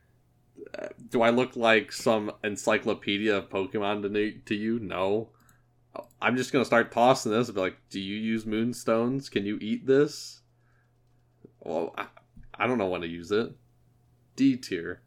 do 1.10 1.22
I 1.22 1.30
look 1.30 1.56
like 1.56 1.92
some 1.92 2.32
encyclopedia 2.44 3.36
of 3.36 3.50
Pokemon 3.50 4.02
to 4.02 4.32
to 4.46 4.54
you? 4.54 4.78
No. 4.78 5.30
I'm 6.20 6.36
just 6.36 6.52
gonna 6.52 6.64
start 6.64 6.92
tossing 6.92 7.32
this 7.32 7.48
and 7.48 7.54
be 7.54 7.60
like, 7.60 7.78
"Do 7.88 8.00
you 8.00 8.16
use 8.16 8.44
moonstones? 8.44 9.28
Can 9.28 9.46
you 9.46 9.58
eat 9.60 9.86
this?" 9.86 10.42
Well, 11.60 11.94
I, 11.96 12.06
I 12.54 12.66
don't 12.66 12.78
know 12.78 12.88
when 12.88 13.00
to 13.00 13.08
use 13.08 13.32
it. 13.32 13.54
D 14.34 14.56
tier. 14.56 15.00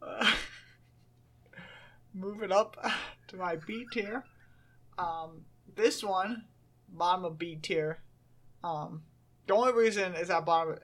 Uh, 0.00 0.32
moving 2.14 2.52
up 2.52 2.76
to 3.28 3.36
my 3.36 3.56
B 3.56 3.86
tier. 3.92 4.24
Um, 4.98 5.44
this 5.74 6.02
one, 6.02 6.44
bottom 6.88 7.24
of 7.24 7.38
B 7.38 7.58
tier. 7.60 7.98
Um, 8.62 9.02
the 9.46 9.54
only 9.54 9.72
reason 9.72 10.14
is 10.14 10.28
that 10.28 10.44
bottom. 10.44 10.78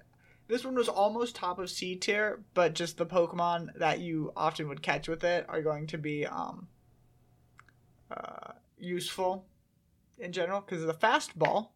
This 0.47 0.65
one 0.65 0.75
was 0.75 0.89
almost 0.89 1.37
top 1.37 1.59
of 1.59 1.71
C 1.71 1.97
tier, 1.97 2.43
but 2.53 2.75
just 2.75 2.99
the 2.99 3.07
Pokemon 3.07 3.79
that 3.79 4.01
you 4.01 4.33
often 4.37 4.69
would 4.69 4.83
catch 4.83 5.09
with 5.09 5.25
it 5.25 5.47
are 5.49 5.63
going 5.63 5.87
to 5.89 5.99
be 5.99 6.27
um, 6.27 6.69
uh, 8.11 8.53
useful 8.79 9.47
in 10.19 10.33
general 10.33 10.61
because 10.61 10.85
the 10.85 10.95
fastball 10.95 11.71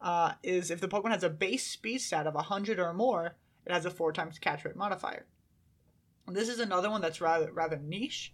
uh, 0.00 0.32
is 0.42 0.70
if 0.70 0.80
the 0.80 0.88
Pokemon 0.88 1.10
has 1.10 1.24
a 1.24 1.30
base 1.30 1.66
speed 1.66 1.98
stat 1.98 2.26
of 2.26 2.34
100 2.34 2.78
or 2.78 2.92
more, 2.92 3.36
it 3.64 3.72
has 3.72 3.84
a 3.84 3.90
four 3.90 4.12
times 4.12 4.38
catch 4.38 4.64
rate 4.64 4.76
modifier. 4.76 5.26
This 6.28 6.48
is 6.48 6.60
another 6.60 6.90
one 6.90 7.00
that's 7.00 7.20
rather 7.20 7.52
rather 7.52 7.76
niche, 7.76 8.32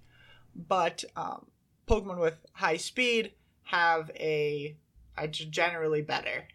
but 0.55 1.05
um, 1.16 1.47
Pokemon 1.87 2.20
with 2.20 2.39
high 2.53 2.77
speed 2.77 3.33
have 3.64 4.11
a, 4.16 4.77
a 5.16 5.29
generally 5.29 6.03
better. 6.03 6.49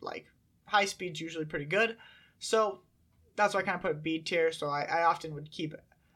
Like 0.00 0.26
high 0.66 0.84
speed's 0.84 1.20
usually 1.20 1.44
pretty 1.44 1.64
good, 1.64 1.96
so 2.42 2.80
that's 3.36 3.54
why 3.54 3.60
I 3.60 3.62
kind 3.62 3.76
of 3.76 3.82
put 3.82 4.02
B 4.02 4.18
tier. 4.18 4.50
So 4.52 4.68
I, 4.68 4.82
I 4.82 5.02
often 5.04 5.32
would 5.34 5.50
keep 5.50 5.74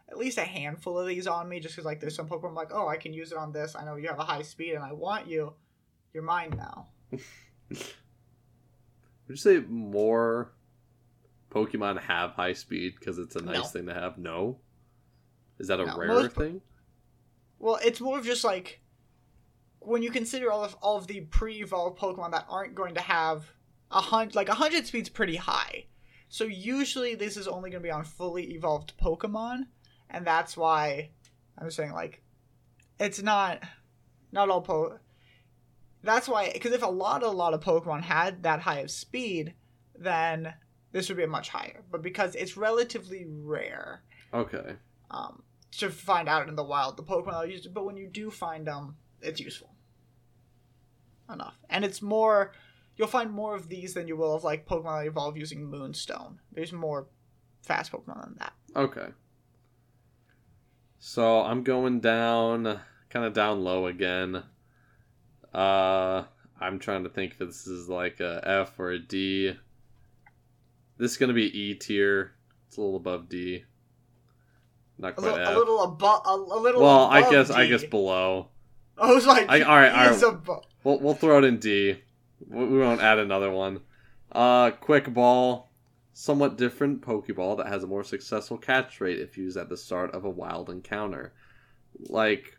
at 0.08 0.18
least 0.18 0.38
a 0.38 0.44
handful 0.44 0.98
of 0.98 1.06
these 1.06 1.26
on 1.26 1.48
me, 1.48 1.60
just 1.60 1.74
because 1.76 1.86
like 1.86 2.00
there's 2.00 2.14
some 2.16 2.28
Pokemon 2.28 2.48
I'm 2.48 2.54
like, 2.54 2.72
oh, 2.74 2.88
I 2.88 2.96
can 2.96 3.12
use 3.14 3.32
it 3.32 3.38
on 3.38 3.52
this. 3.52 3.74
I 3.76 3.84
know 3.84 3.96
you 3.96 4.08
have 4.08 4.18
a 4.18 4.24
high 4.24 4.42
speed, 4.42 4.74
and 4.74 4.84
I 4.84 4.92
want 4.92 5.26
you. 5.28 5.54
You're 6.12 6.22
mine 6.24 6.54
now. 6.56 6.88
Would 7.10 7.80
you 9.28 9.36
say 9.36 9.60
more 9.68 10.52
Pokemon 11.50 12.00
have 12.02 12.32
high 12.32 12.52
speed 12.54 12.94
because 12.98 13.18
it's 13.18 13.36
a 13.36 13.42
nice 13.42 13.56
No. 13.56 13.62
thing 13.64 13.86
to 13.86 13.94
have? 13.94 14.18
No. 14.18 14.58
Is 15.58 15.68
that 15.68 15.80
a 15.80 15.86
No, 15.86 15.96
rare 15.96 16.08
most 16.08 16.36
thing? 16.36 16.60
Well, 17.58 17.78
it's 17.84 18.00
more 18.00 18.18
of 18.18 18.24
just 18.24 18.44
like 18.44 18.80
when 19.80 20.02
you 20.02 20.10
consider 20.10 20.50
all 20.50 20.64
of 20.64 20.74
all 20.82 20.96
of 20.96 21.06
the 21.06 21.20
pre-evolved 21.20 21.98
Pokemon 21.98 22.32
that 22.32 22.46
aren't 22.48 22.74
going 22.74 22.94
to 22.94 23.00
have 23.00 23.52
a 23.90 24.00
hundred, 24.00 24.34
like 24.34 24.48
a 24.48 24.54
hundred 24.54 24.86
speed's 24.86 25.08
pretty 25.08 25.36
high. 25.36 25.86
So 26.28 26.44
usually 26.44 27.14
this 27.14 27.36
is 27.36 27.46
only 27.48 27.70
going 27.70 27.82
to 27.82 27.86
be 27.86 27.90
on 27.92 28.04
fully 28.04 28.54
evolved 28.54 28.94
Pokemon, 29.00 29.66
and 30.10 30.26
that's 30.26 30.56
why 30.56 31.10
I'm 31.58 31.70
saying 31.70 31.92
like 31.92 32.22
it's 32.98 33.22
not 33.22 33.62
not 34.32 34.50
all 34.50 34.60
po. 34.62 34.98
That's 36.02 36.28
why 36.28 36.50
because 36.52 36.72
if 36.72 36.82
a 36.82 36.86
lot 36.86 37.22
a 37.22 37.28
lot 37.28 37.54
of 37.54 37.60
Pokemon 37.62 38.02
had 38.02 38.42
that 38.42 38.60
high 38.60 38.80
of 38.80 38.90
speed, 38.90 39.54
then 39.98 40.54
this 40.92 41.08
would 41.08 41.18
be 41.18 41.26
much 41.26 41.48
higher. 41.48 41.82
But 41.90 42.02
because 42.02 42.34
it's 42.34 42.56
relatively 42.56 43.26
rare, 43.28 44.02
Okay. 44.34 44.76
um, 45.10 45.42
to 45.78 45.90
find 45.90 46.28
out 46.28 46.48
in 46.48 46.56
the 46.56 46.62
wild 46.64 46.96
the 46.96 47.02
Pokemon 47.02 47.42
that 47.42 47.50
use. 47.50 47.66
But 47.66 47.84
when 47.84 47.96
you 47.96 48.08
do 48.08 48.30
find 48.30 48.66
them, 48.66 48.96
it's 49.20 49.40
useful 49.40 49.70
enough, 51.32 51.58
and 51.70 51.84
it's 51.84 52.02
more. 52.02 52.52
You'll 52.96 53.08
find 53.08 53.30
more 53.30 53.54
of 53.54 53.68
these 53.68 53.94
than 53.94 54.08
you 54.08 54.16
will 54.16 54.34
of 54.34 54.44
like 54.44 54.66
Pokemon 54.66 55.00
that 55.02 55.06
evolve 55.08 55.36
using 55.36 55.64
Moonstone. 55.66 56.40
There's 56.52 56.72
more 56.72 57.06
fast 57.62 57.92
Pokemon 57.92 58.22
than 58.24 58.36
that. 58.38 58.52
Okay. 58.74 59.08
So 60.98 61.42
I'm 61.42 61.62
going 61.62 62.00
down, 62.00 62.80
kind 63.10 63.24
of 63.26 63.32
down 63.32 63.62
low 63.62 63.86
again. 63.86 64.42
Uh, 65.54 66.24
I'm 66.60 66.78
trying 66.78 67.04
to 67.04 67.10
think 67.10 67.32
if 67.32 67.38
this 67.38 67.66
is 67.66 67.88
like 67.88 68.20
a 68.20 68.40
F 68.44 68.78
or 68.78 68.90
a 68.90 68.98
D. 68.98 69.54
This 70.98 71.12
is 71.12 71.16
gonna 71.18 71.34
be 71.34 71.44
E 71.58 71.74
tier. 71.74 72.32
It's 72.66 72.78
a 72.78 72.80
little 72.80 72.96
above 72.96 73.28
D. 73.28 73.64
Not 74.98 75.10
A 75.10 75.12
quite 75.12 75.24
little, 75.32 75.40
F. 75.46 75.54
a 75.54 75.58
little 75.58 75.82
above. 75.82 76.22
A, 76.26 76.30
a 76.30 76.58
little. 76.58 76.82
well, 76.82 77.04
I 77.04 77.30
guess 77.30 77.50
I 77.50 77.64
D. 77.64 77.68
guess 77.70 77.84
below. 77.84 78.48
I 78.98 79.12
was 79.12 79.26
like, 79.26 79.48
I- 79.50 79.60
all 79.60 79.76
right, 79.76 79.92
all 80.08 80.14
is 80.14 80.24
We'll 80.82 80.98
we'll 81.00 81.14
throw 81.14 81.38
it 81.38 81.44
in 81.44 81.58
D. 81.58 81.98
We 82.48 82.78
won't 82.78 83.00
add 83.00 83.18
another 83.18 83.50
one. 83.50 83.80
Uh, 84.32 84.70
quick 84.70 85.12
ball, 85.12 85.70
somewhat 86.12 86.58
different 86.58 87.02
Pokeball 87.02 87.58
that 87.58 87.68
has 87.68 87.84
a 87.84 87.86
more 87.88 88.04
successful 88.04 88.58
catch 88.58 89.00
rate 89.00 89.20
if 89.20 89.38
used 89.38 89.56
at 89.56 89.68
the 89.68 89.76
start 89.76 90.12
of 90.12 90.24
a 90.24 90.30
wild 90.30 90.68
encounter. 90.68 91.32
Like, 91.98 92.58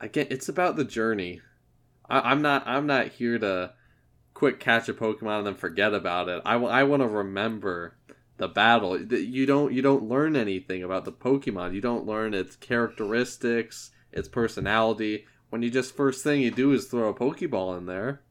again, 0.00 0.26
it's 0.30 0.48
about 0.48 0.76
the 0.76 0.84
journey. 0.84 1.40
I, 2.08 2.30
I'm 2.30 2.42
not 2.42 2.66
I'm 2.66 2.86
not 2.86 3.08
here 3.08 3.38
to 3.38 3.72
quick 4.34 4.60
catch 4.60 4.88
a 4.88 4.94
Pokemon 4.94 5.38
and 5.38 5.46
then 5.46 5.54
forget 5.54 5.94
about 5.94 6.28
it. 6.28 6.42
I, 6.44 6.56
I 6.56 6.82
want 6.82 7.02
to 7.02 7.08
remember 7.08 7.96
the 8.36 8.48
battle. 8.48 9.00
You 9.00 9.46
don't 9.46 9.72
you 9.72 9.80
don't 9.80 10.08
learn 10.08 10.36
anything 10.36 10.82
about 10.82 11.04
the 11.04 11.12
Pokemon. 11.12 11.74
You 11.74 11.80
don't 11.80 12.06
learn 12.06 12.34
its 12.34 12.56
characteristics, 12.56 13.90
its 14.12 14.28
personality. 14.28 15.26
When 15.50 15.62
you 15.62 15.70
just 15.70 15.96
first 15.96 16.24
thing 16.24 16.40
you 16.40 16.50
do 16.50 16.72
is 16.72 16.86
throw 16.86 17.08
a 17.08 17.14
Pokeball 17.14 17.78
in 17.78 17.86
there. 17.86 18.22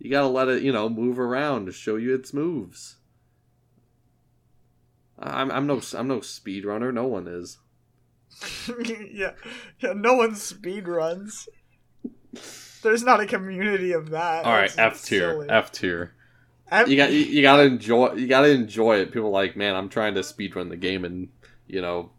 You 0.00 0.10
gotta 0.10 0.28
let 0.28 0.48
it, 0.48 0.62
you 0.62 0.72
know, 0.72 0.88
move 0.88 1.20
around 1.20 1.66
to 1.66 1.72
show 1.72 1.96
you 1.96 2.14
its 2.14 2.32
moves. 2.32 2.96
I'm 5.18 5.50
I'm 5.50 5.66
no 5.66 5.80
I'm 5.94 6.08
no 6.08 6.20
speedrunner. 6.20 6.92
No 6.92 7.06
one 7.06 7.28
is. 7.28 7.58
yeah, 9.12 9.32
yeah. 9.80 9.92
No 9.94 10.14
one 10.14 10.34
speed 10.34 10.88
runs. 10.88 11.48
There's 12.82 13.02
not 13.02 13.20
a 13.20 13.26
community 13.26 13.92
of 13.92 14.10
that. 14.10 14.46
All 14.46 14.52
right, 14.52 14.72
F 14.78 15.04
tier. 15.04 15.46
F 15.50 15.70
tier. 15.70 16.14
F- 16.70 16.88
You 16.88 16.96
got 16.96 17.12
you, 17.12 17.18
you 17.18 17.42
gotta 17.42 17.64
enjoy 17.64 18.14
you 18.14 18.26
gotta 18.26 18.48
enjoy 18.48 18.96
it. 19.00 19.12
People 19.12 19.28
are 19.28 19.32
like, 19.32 19.56
man, 19.56 19.76
I'm 19.76 19.90
trying 19.90 20.14
to 20.14 20.20
speedrun 20.20 20.70
the 20.70 20.76
game 20.76 21.04
in 21.04 21.28
you 21.66 21.82
know 21.82 22.10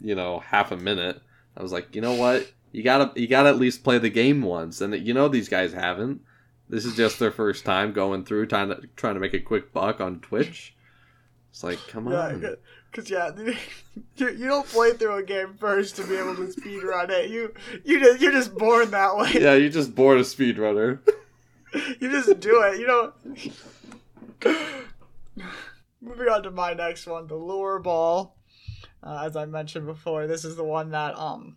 you 0.00 0.14
know 0.14 0.40
half 0.40 0.72
a 0.72 0.76
minute. 0.76 1.22
I 1.56 1.62
was 1.62 1.72
like, 1.72 1.94
you 1.94 2.02
know 2.02 2.14
what? 2.14 2.46
You 2.72 2.82
gotta 2.82 3.18
you 3.18 3.26
gotta 3.26 3.48
at 3.48 3.56
least 3.58 3.82
play 3.82 3.96
the 3.96 4.10
game 4.10 4.42
once, 4.42 4.82
and 4.82 4.94
you 4.94 5.14
know 5.14 5.28
these 5.28 5.48
guys 5.48 5.72
haven't. 5.72 6.20
This 6.70 6.84
is 6.84 6.94
just 6.94 7.18
their 7.18 7.32
first 7.32 7.64
time 7.64 7.92
going 7.92 8.24
through 8.24 8.46
trying 8.46 8.68
to 8.68 8.80
trying 8.94 9.14
to 9.14 9.20
make 9.20 9.34
a 9.34 9.40
quick 9.40 9.72
buck 9.72 10.00
on 10.00 10.20
Twitch. 10.20 10.76
It's 11.50 11.64
like, 11.64 11.80
come 11.88 12.06
on. 12.06 12.40
Yeah, 12.40 12.50
because 12.90 13.10
yeah, 13.10 13.32
you, 14.16 14.30
you 14.30 14.46
don't 14.46 14.66
play 14.66 14.92
through 14.92 15.16
a 15.16 15.22
game 15.24 15.54
first 15.58 15.96
to 15.96 16.04
be 16.04 16.14
able 16.14 16.36
to 16.36 16.52
speed 16.52 16.84
run 16.84 17.10
it. 17.10 17.28
You 17.28 17.52
you 17.84 17.98
just 17.98 18.20
you're 18.20 18.30
just 18.30 18.56
born 18.56 18.92
that 18.92 19.16
way. 19.16 19.32
Yeah, 19.34 19.54
you 19.54 19.68
just 19.68 19.96
born 19.96 20.18
a 20.18 20.20
speedrunner. 20.20 21.00
you 22.00 22.08
just 22.08 22.38
do 22.38 22.62
it. 22.62 22.78
You 22.78 22.86
know. 22.86 23.12
Moving 26.00 26.28
on 26.28 26.44
to 26.44 26.52
my 26.52 26.72
next 26.72 27.06
one, 27.06 27.26
the 27.26 27.34
lure 27.34 27.80
ball. 27.80 28.36
Uh, 29.02 29.24
as 29.24 29.34
I 29.34 29.44
mentioned 29.44 29.86
before, 29.86 30.28
this 30.28 30.44
is 30.44 30.54
the 30.54 30.64
one 30.64 30.90
that 30.90 31.18
um 31.18 31.56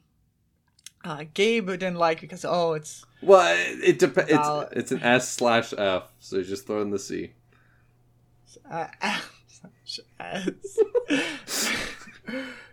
uh, 1.06 1.26
Gabe 1.36 1.68
didn't 1.68 1.98
like 1.98 2.20
because 2.20 2.44
oh, 2.44 2.74
it's 2.74 3.06
Well, 3.24 3.56
it, 3.58 4.00
depends. 4.00 4.32
It's, 4.32 4.74
it's 4.74 4.92
an 4.92 5.02
S 5.02 5.30
slash 5.30 5.74
F, 5.78 6.12
so 6.20 6.38
you 6.38 6.44
just 6.44 6.68
throw 6.68 6.82
in 6.82 6.90
the 6.90 7.00
C. 7.00 7.32
uh, 8.70 8.88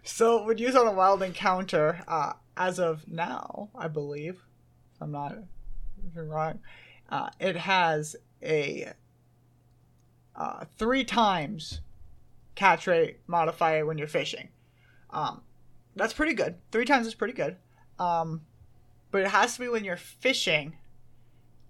so 0.02 0.44
would 0.44 0.60
used 0.60 0.76
on 0.76 0.86
a 0.86 0.92
wild 0.92 1.22
encounter, 1.22 2.02
uh, 2.08 2.32
as 2.56 2.78
of 2.78 3.08
now, 3.08 3.70
I 3.74 3.88
believe, 3.88 4.42
if 4.94 5.02
I'm 5.02 5.12
not 5.12 5.32
if 5.32 6.16
I'm 6.16 6.28
wrong, 6.28 6.60
uh, 7.08 7.30
it 7.38 7.56
has 7.56 8.16
a 8.42 8.92
uh, 10.36 10.64
three 10.78 11.04
times 11.04 11.80
catch 12.54 12.86
rate 12.86 13.20
modifier 13.26 13.86
when 13.86 13.98
you're 13.98 14.08
fishing. 14.08 14.48
Um, 15.10 15.42
that's 15.96 16.12
pretty 16.12 16.34
good. 16.34 16.56
Three 16.70 16.84
times 16.84 17.06
is 17.06 17.14
pretty 17.14 17.34
good. 17.34 17.56
Um, 17.98 18.42
but 19.10 19.22
it 19.22 19.28
has 19.28 19.54
to 19.54 19.60
be 19.60 19.68
when 19.68 19.84
you're 19.84 19.96
fishing, 19.96 20.76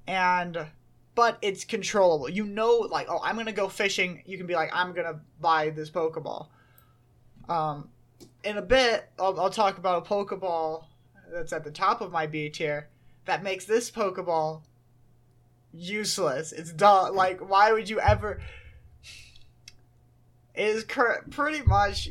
and 0.07 0.66
but 1.14 1.38
it's 1.43 1.64
controllable. 1.64 2.28
You 2.28 2.45
know, 2.45 2.88
like 2.91 3.07
oh, 3.09 3.20
I'm 3.22 3.36
gonna 3.36 3.53
go 3.53 3.68
fishing. 3.68 4.22
You 4.26 4.36
can 4.36 4.47
be 4.47 4.55
like, 4.55 4.70
I'm 4.72 4.93
gonna 4.93 5.20
buy 5.41 5.70
this 5.70 5.91
Pokeball. 5.91 6.49
Um, 7.49 7.88
in 8.45 8.57
a 8.57 8.62
bit, 8.62 9.11
I'll, 9.18 9.38
I'll 9.41 9.51
talk 9.51 9.78
about 9.78 10.07
a 10.07 10.09
Pokeball 10.09 10.84
that's 11.32 11.53
at 11.53 11.64
the 11.64 11.70
top 11.70 12.01
of 12.01 12.12
my 12.12 12.26
B 12.26 12.49
tier 12.49 12.88
that 13.24 13.43
makes 13.43 13.64
this 13.64 13.91
Pokeball 13.91 14.62
useless. 15.72 16.53
It's 16.53 16.72
dull. 16.72 17.12
Like, 17.12 17.41
why 17.41 17.72
would 17.72 17.88
you 17.88 18.01
ever? 18.01 18.41
It 20.55 20.66
is 20.66 20.84
cur- 20.84 21.24
pretty 21.30 21.62
much. 21.62 22.11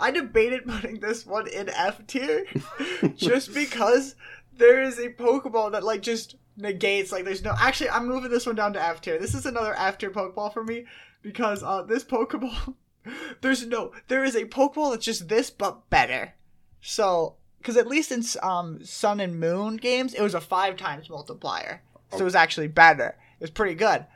I 0.00 0.10
debated 0.10 0.66
putting 0.66 0.98
this 1.00 1.26
one 1.26 1.46
in 1.46 1.68
F 1.68 2.06
tier 2.06 2.46
just 3.16 3.52
because 3.54 4.16
there 4.56 4.82
is 4.82 4.98
a 4.98 5.10
Pokeball 5.10 5.72
that 5.72 5.84
like 5.84 6.02
just 6.02 6.36
negates 6.56 7.12
like 7.12 7.24
there's 7.24 7.44
no 7.44 7.54
actually 7.58 7.90
I'm 7.90 8.06
moving 8.06 8.30
this 8.30 8.46
one 8.46 8.56
down 8.56 8.72
to 8.72 8.82
F 8.82 9.00
tier. 9.00 9.18
This 9.18 9.34
is 9.34 9.46
another 9.46 9.74
F 9.76 9.98
tier 9.98 10.10
Pokeball 10.10 10.52
for 10.52 10.64
me 10.64 10.86
because 11.22 11.62
uh 11.62 11.82
this 11.82 12.04
Pokeball 12.04 12.74
there's 13.40 13.66
no 13.66 13.92
there 14.08 14.24
is 14.24 14.34
a 14.34 14.44
Pokeball 14.46 14.92
that's 14.92 15.04
just 15.04 15.28
this 15.28 15.50
but 15.50 15.88
better. 15.90 16.34
So 16.80 17.36
because 17.58 17.76
at 17.76 17.86
least 17.86 18.10
in 18.10 18.22
um 18.42 18.84
Sun 18.84 19.20
and 19.20 19.38
Moon 19.38 19.76
games 19.76 20.14
it 20.14 20.22
was 20.22 20.34
a 20.34 20.40
five 20.40 20.76
times 20.76 21.10
multiplier, 21.10 21.82
so 22.10 22.18
it 22.18 22.24
was 22.24 22.34
actually 22.34 22.68
better. 22.68 23.16
It 23.38 23.44
was 23.44 23.50
pretty 23.50 23.74
good, 23.74 24.06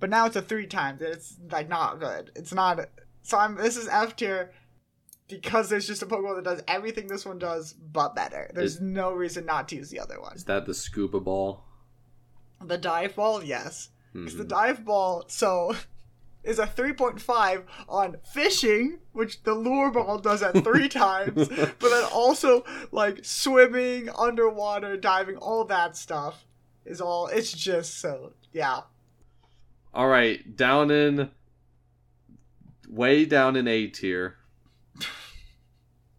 but 0.00 0.10
now 0.10 0.26
it's 0.26 0.36
a 0.36 0.42
three 0.42 0.66
times. 0.66 1.00
and 1.00 1.12
It's 1.12 1.36
like 1.50 1.68
not 1.68 2.00
good. 2.00 2.30
It's 2.34 2.52
not. 2.52 2.88
So 3.22 3.38
I'm 3.38 3.56
this 3.56 3.76
is 3.76 3.88
F 3.88 4.16
tier 4.16 4.52
because 5.40 5.68
there's 5.68 5.86
just 5.86 6.02
a 6.02 6.06
Pokemon 6.06 6.36
that 6.36 6.44
does 6.44 6.62
everything 6.68 7.06
this 7.06 7.24
one 7.26 7.38
does, 7.38 7.72
but 7.72 8.14
better. 8.14 8.50
There's 8.54 8.76
Is- 8.76 8.80
no 8.80 9.12
reason 9.12 9.44
not 9.46 9.68
to 9.68 9.76
use 9.76 9.90
the 9.90 10.00
other 10.00 10.20
one. 10.20 10.34
Is 10.34 10.44
that 10.44 10.66
the 10.66 10.74
scuba 10.74 11.20
ball? 11.20 11.64
The 12.64 12.78
dive 12.78 13.16
ball, 13.16 13.42
yes. 13.42 13.90
Because 14.12 14.36
the 14.36 14.44
Mhm. 14.44 14.48
dive 14.48 14.84
ball, 14.84 15.24
so, 15.28 15.74
is 16.44 16.58
a 16.58 16.66
3.5 16.66 17.64
on 17.88 18.16
fishing, 18.32 18.98
which 19.12 19.42
the 19.44 19.54
lure 19.54 19.90
ball 19.90 20.18
does 20.18 20.42
at 20.42 20.62
three 20.62 20.88
times, 21.04 21.48
but 21.48 21.80
then 21.80 22.04
also, 22.12 22.64
like, 22.92 23.24
swimming, 23.24 24.08
underwater, 24.10 24.96
diving, 24.96 25.36
all 25.38 25.64
that 25.64 25.96
stuff 25.96 26.44
is 26.84 27.00
all, 27.00 27.26
it's 27.28 27.52
just 27.52 27.98
so, 27.98 28.34
yeah. 28.52 28.82
All 29.94 30.08
right, 30.08 30.54
down 30.56 30.90
in 30.90 31.30
way 32.88 33.24
down 33.24 33.56
in 33.56 33.66
A 33.66 33.86
tier. 33.88 34.36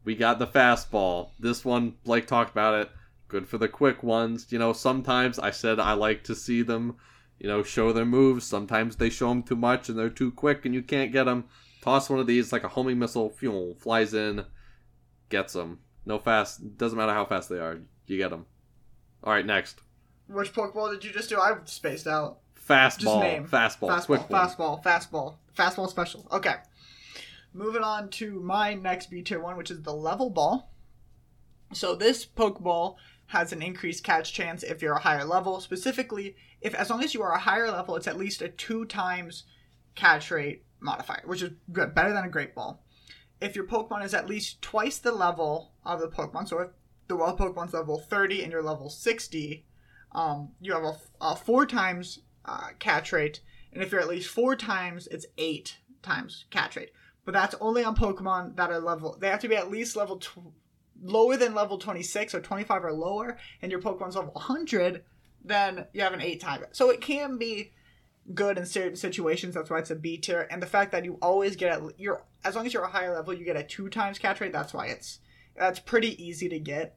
We 0.05 0.15
got 0.15 0.39
the 0.39 0.47
fastball. 0.47 1.31
This 1.39 1.65
one, 1.65 1.95
Blake 2.03 2.27
talked 2.27 2.51
about 2.51 2.79
it. 2.79 2.91
Good 3.27 3.47
for 3.47 3.57
the 3.57 3.67
quick 3.67 4.03
ones. 4.03 4.47
You 4.51 4.59
know, 4.59 4.71
sometimes 4.71 5.39
I 5.39 5.49
said 5.51 5.79
I 5.79 5.93
like 5.93 6.23
to 6.25 6.35
see 6.35 6.61
them, 6.61 6.95
you 7.39 7.47
know, 7.47 7.63
show 7.63 7.91
their 7.91 8.05
moves. 8.05 8.45
Sometimes 8.45 8.95
they 8.95 9.09
show 9.09 9.29
them 9.29 9.41
too 9.43 9.55
much 9.55 9.89
and 9.89 9.97
they're 9.97 10.09
too 10.09 10.31
quick 10.31 10.63
and 10.65 10.73
you 10.75 10.83
can't 10.83 11.11
get 11.11 11.23
them. 11.25 11.45
Toss 11.81 12.09
one 12.09 12.19
of 12.19 12.27
these 12.27 12.53
like 12.53 12.63
a 12.63 12.67
homing 12.69 12.99
missile, 12.99 13.29
fuel 13.31 13.75
flies 13.79 14.13
in, 14.13 14.45
gets 15.29 15.53
them. 15.53 15.79
No 16.05 16.19
fast, 16.19 16.77
doesn't 16.77 16.97
matter 16.97 17.13
how 17.13 17.25
fast 17.25 17.49
they 17.49 17.57
are, 17.57 17.79
you 18.05 18.17
get 18.17 18.29
them. 18.29 18.45
All 19.23 19.33
right, 19.33 19.45
next. 19.45 19.81
Which 20.27 20.53
Pokeball 20.53 20.91
did 20.91 21.03
you 21.03 21.11
just 21.11 21.29
do? 21.29 21.39
I 21.39 21.55
spaced 21.65 22.05
out. 22.07 22.39
Fastball, 22.67 22.99
Just 22.99 23.19
name. 23.21 23.47
fastball, 23.47 23.89
fastball, 23.89 24.05
quick 24.05 24.29
one. 24.29 24.39
fastball, 24.47 24.83
fastball, 24.83 25.35
fastball 25.55 25.89
special. 25.89 26.27
Okay. 26.31 26.55
Moving 27.55 27.83
on 27.83 28.09
to 28.09 28.41
my 28.41 28.73
next 28.73 29.09
B 29.09 29.21
tier 29.21 29.39
one, 29.39 29.55
which 29.55 29.71
is 29.71 29.81
the 29.81 29.93
level 29.93 30.29
ball. 30.29 30.73
So 31.71 31.95
this 31.95 32.25
Pokeball 32.25 32.97
has 33.27 33.53
an 33.53 33.61
increased 33.61 34.03
catch 34.03 34.33
chance 34.33 34.61
if 34.61 34.81
you're 34.81 34.95
a 34.95 34.99
higher 34.99 35.23
level. 35.23 35.61
Specifically, 35.61 36.35
if 36.59 36.75
as 36.75 36.89
long 36.89 37.01
as 37.01 37.13
you 37.13 37.21
are 37.21 37.31
a 37.31 37.39
higher 37.39 37.71
level, 37.71 37.95
it's 37.95 38.07
at 38.07 38.17
least 38.17 38.41
a 38.41 38.49
two 38.49 38.83
times 38.83 39.45
catch 39.95 40.31
rate 40.31 40.65
modifier, 40.81 41.21
which 41.23 41.41
is 41.41 41.51
good, 41.71 41.95
better 41.95 42.11
than 42.11 42.25
a 42.25 42.29
Great 42.29 42.53
Ball. 42.53 42.83
If 43.39 43.55
your 43.55 43.65
Pokemon 43.65 44.03
is 44.03 44.13
at 44.13 44.27
least 44.27 44.61
twice 44.61 44.97
the 44.97 45.13
level 45.13 45.71
of 45.85 46.01
the 46.01 46.09
Pokemon, 46.09 46.49
so 46.49 46.59
if 46.59 46.69
the 47.07 47.15
wild 47.15 47.39
Pokemon's 47.39 47.73
level 47.73 47.97
30 47.97 48.43
and 48.43 48.51
you're 48.51 48.63
level 48.63 48.89
60, 48.89 49.65
um, 50.11 50.49
you 50.59 50.73
have 50.73 50.83
a, 50.83 50.97
a 51.21 51.35
four 51.37 51.65
times 51.65 52.19
uh, 52.43 52.67
catch 52.79 53.13
rate, 53.13 53.39
and 53.71 53.81
if 53.81 53.93
you're 53.93 54.01
at 54.01 54.09
least 54.09 54.27
four 54.27 54.57
times, 54.57 55.07
it's 55.07 55.25
eight 55.37 55.77
times 56.01 56.43
catch 56.49 56.75
rate. 56.75 56.91
But 57.26 57.34
that's 57.34 57.55
only 57.59 57.84
on 57.84 57.95
Pokemon 57.95 58.55
that 58.55 58.69
are 58.71 58.80
level. 58.80 59.17
They 59.19 59.30
have 59.30 59.39
to 59.41 59.47
be 59.47 59.55
at 59.55 59.71
least 59.71 59.95
level 59.95 60.17
tw- 60.17 60.53
lower 61.01 61.36
than 61.38 61.53
level 61.55 61.78
26 61.78 62.34
or 62.36 62.39
25 62.39 62.86
or 62.86 62.93
lower, 62.93 63.38
and 63.61 63.71
your 63.71 63.82
Pokemon's 63.82 64.15
level 64.15 64.32
100, 64.34 65.03
then 65.43 65.86
you 65.93 66.01
have 66.01 66.13
an 66.13 66.21
eight 66.21 66.39
time. 66.39 66.63
So 66.71 66.89
it 66.91 67.01
can 67.01 67.38
be 67.38 67.71
good 68.34 68.57
in 68.57 68.65
certain 68.65 68.95
situations. 68.95 69.55
That's 69.55 69.69
why 69.69 69.80
it's 69.80 69.91
a 69.91 69.95
B 69.95 70.17
tier. 70.17 70.47
And 70.49 70.61
the 70.61 70.67
fact 70.67 70.91
that 70.91 71.03
you 71.03 71.17
always 71.21 71.55
get 71.55 71.71
at 71.71 71.99
you're 71.99 72.23
as 72.43 72.55
long 72.55 72.65
as 72.67 72.73
you're 72.73 72.84
a 72.84 72.89
higher 72.91 73.13
level, 73.13 73.34
you 73.34 73.43
get 73.43 73.55
a 73.57 73.63
two 73.63 73.89
times 73.89 74.19
catch 74.19 74.39
rate. 74.39 74.53
That's 74.53 74.73
why 74.73 74.88
it's 74.88 75.19
that's 75.55 75.80
pretty 75.80 76.23
easy 76.23 76.47
to 76.49 76.59
get. 76.59 76.95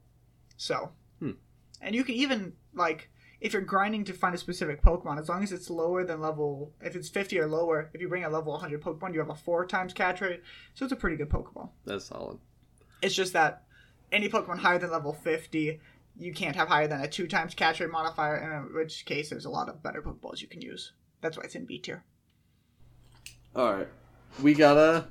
So, 0.57 0.93
Hmm. 1.21 1.33
and 1.81 1.95
you 1.95 2.05
can 2.05 2.15
even 2.17 2.53
like 2.75 3.11
if 3.41 3.53
you're 3.53 3.63
grinding 3.63 4.05
to 4.05 4.13
find 4.13 4.35
a 4.35 4.39
specific 4.39 4.83
Pokemon, 4.83 5.19
as 5.19 5.29
long 5.29 5.43
as 5.43 5.53
it's 5.53 5.71
lower 5.71 6.05
than 6.05 6.21
level, 6.21 6.73
if 6.81 6.97
it's 6.97 7.09
50 7.09 7.39
or 7.39 7.47
lower, 7.47 7.91
if 7.95 8.01
you 8.01 8.09
bring 8.09 8.25
a 8.25 8.29
level 8.29 8.53
100 8.53 8.83
Pokemon, 8.83 9.13
you 9.15 9.21
have 9.21 9.31
a 9.31 9.35
four 9.35 9.65
times 9.65 9.93
catch 9.93 10.21
rate. 10.21 10.43
So 10.75 10.85
it's 10.85 10.93
a 10.93 10.97
pretty 10.97 11.17
good 11.17 11.29
Pokeball. 11.29 11.71
That's 11.85 12.07
solid. 12.07 12.39
It's 13.01 13.15
just 13.15 13.33
that 13.35 13.63
any 14.11 14.29
Pokemon 14.29 14.59
higher 14.59 14.79
than 14.79 14.91
level 14.91 15.13
50, 15.13 15.81
you 16.19 16.33
can't 16.33 16.57
have 16.57 16.69
higher 16.69 16.89
than 16.89 17.01
a 17.01 17.09
two 17.09 17.29
times 17.29 17.55
catch 17.55 17.79
rate 17.81 17.91
modifier, 17.91 18.67
in 18.69 18.75
which 18.75 19.05
case 19.05 19.31
there's 19.31 19.45
a 19.45 19.51
lot 19.51 19.69
of 19.69 19.83
better 19.83 20.03
Pokeballs 20.03 20.41
you 20.41 20.49
can 20.49 20.61
use. 20.61 20.93
That's 21.21 21.37
why 21.37 21.45
it's 21.45 21.55
in 21.55 21.65
B 21.65 21.79
tier. 21.79 22.05
All 23.55 23.73
right, 23.73 23.89
we 24.43 24.55
got 24.55 24.77
a 24.77 25.07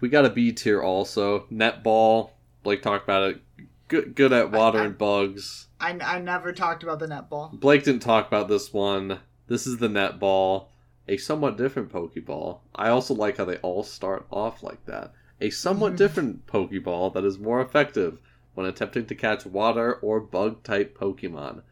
we 0.00 0.08
got 0.08 0.24
a 0.24 0.30
B 0.30 0.52
tier 0.52 0.82
also. 0.82 1.46
Netball. 1.52 2.30
Blake 2.62 2.82
talked 2.82 3.04
about 3.04 3.30
it. 3.30 3.42
Good, 3.88 4.14
good 4.14 4.32
at 4.32 4.50
water 4.50 4.80
I- 4.80 4.84
and 4.86 4.98
bugs. 4.98 5.68
I, 5.80 5.98
I 6.00 6.18
never 6.20 6.52
talked 6.52 6.82
about 6.82 6.98
the 7.00 7.06
netball. 7.08 7.58
Blake 7.58 7.84
didn't 7.84 8.02
talk 8.02 8.26
about 8.28 8.48
this 8.48 8.72
one. 8.72 9.18
This 9.48 9.66
is 9.66 9.78
the 9.78 9.88
netball, 9.88 10.66
a 11.08 11.16
somewhat 11.16 11.56
different 11.58 11.90
Pokeball. 11.92 12.60
I 12.74 12.88
also 12.88 13.14
like 13.14 13.36
how 13.38 13.44
they 13.44 13.56
all 13.58 13.82
start 13.82 14.26
off 14.30 14.62
like 14.62 14.84
that. 14.86 15.12
A 15.40 15.50
somewhat 15.50 15.94
Mhm. 15.94 15.96
different 15.96 16.46
Pokeball 16.46 17.12
that 17.14 17.24
is 17.24 17.38
more 17.38 17.60
effective 17.60 18.20
when 18.54 18.66
attempting 18.66 19.06
to 19.06 19.14
catch 19.16 19.44
water 19.44 19.94
or 19.94 20.20
bug 20.20 20.62
type 20.62 20.96
Pokemon. 20.96 21.62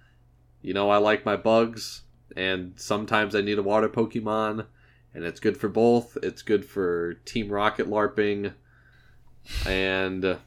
You 0.60 0.74
know, 0.74 0.90
I 0.90 0.96
like 0.96 1.24
my 1.24 1.36
bugs, 1.36 2.02
and 2.36 2.72
sometimes 2.76 3.34
I 3.36 3.40
need 3.42 3.58
a 3.58 3.62
water 3.62 3.88
Pokemon, 3.88 4.66
and 5.14 5.24
it's 5.24 5.40
good 5.40 5.56
for 5.56 5.68
both. 5.68 6.18
It's 6.22 6.42
good 6.42 6.64
for 6.64 7.14
Team 7.24 7.48
Rocket 7.48 7.88
LARPing, 7.88 8.54
and 9.66 10.38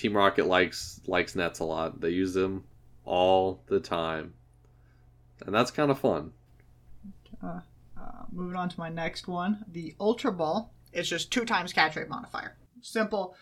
Team 0.00 0.16
Rocket 0.16 0.46
likes 0.46 0.98
likes 1.06 1.36
nets 1.36 1.58
a 1.58 1.64
lot. 1.64 2.00
They 2.00 2.08
use 2.08 2.32
them 2.32 2.64
all 3.04 3.60
the 3.66 3.80
time, 3.80 4.32
and 5.44 5.54
that's 5.54 5.70
kind 5.70 5.90
of 5.90 5.98
fun. 5.98 6.32
Uh, 7.42 7.60
moving 8.32 8.56
on 8.56 8.70
to 8.70 8.80
my 8.80 8.88
next 8.88 9.28
one, 9.28 9.62
the 9.70 9.94
Ultra 10.00 10.32
Ball. 10.32 10.72
It's 10.94 11.08
just 11.08 11.30
two 11.30 11.44
times 11.44 11.74
catch 11.74 11.96
rate 11.96 12.08
modifier. 12.08 12.56
Simple. 12.80 13.34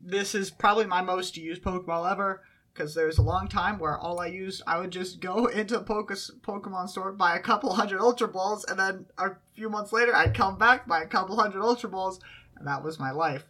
This 0.00 0.36
is 0.36 0.50
probably 0.50 0.86
my 0.86 1.02
most 1.02 1.36
used 1.36 1.62
Pokeball 1.64 2.10
ever. 2.10 2.42
because 2.72 2.94
there's 2.94 3.18
a 3.18 3.22
long 3.22 3.48
time 3.48 3.78
where 3.78 3.98
all 3.98 4.20
I 4.20 4.26
used, 4.26 4.62
I 4.66 4.78
would 4.78 4.90
just 4.90 5.20
go 5.20 5.46
into 5.60 5.80
Pokemon 5.80 6.40
Pokemon 6.42 6.88
store, 6.90 7.12
buy 7.12 7.36
a 7.36 7.40
couple 7.40 7.72
hundred 7.74 8.00
Ultra 8.00 8.28
Balls, 8.28 8.64
and 8.68 8.78
then 8.78 9.06
a 9.18 9.32
few 9.54 9.68
months 9.68 9.92
later, 9.92 10.14
I'd 10.14 10.34
come 10.34 10.58
back, 10.58 10.86
buy 10.86 11.02
a 11.02 11.06
couple 11.06 11.36
hundred 11.36 11.62
Ultra 11.62 11.90
Balls, 11.90 12.20
and 12.56 12.66
that 12.68 12.84
was 12.84 12.98
my 13.00 13.10
life. 13.10 13.44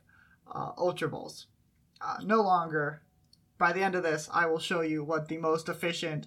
Uh, 0.50 0.72
Ultra 0.76 1.08
Balls. 1.08 1.46
Uh, 2.04 2.16
no 2.24 2.42
longer. 2.42 3.02
By 3.58 3.72
the 3.72 3.82
end 3.82 3.94
of 3.94 4.02
this, 4.02 4.28
I 4.32 4.46
will 4.46 4.58
show 4.58 4.80
you 4.80 5.04
what 5.04 5.28
the 5.28 5.38
most 5.38 5.68
efficient 5.68 6.26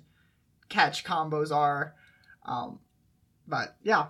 catch 0.70 1.04
combos 1.04 1.52
are. 1.52 1.96
Um, 2.46 2.80
but 3.48 3.76
yeah, 3.84 4.08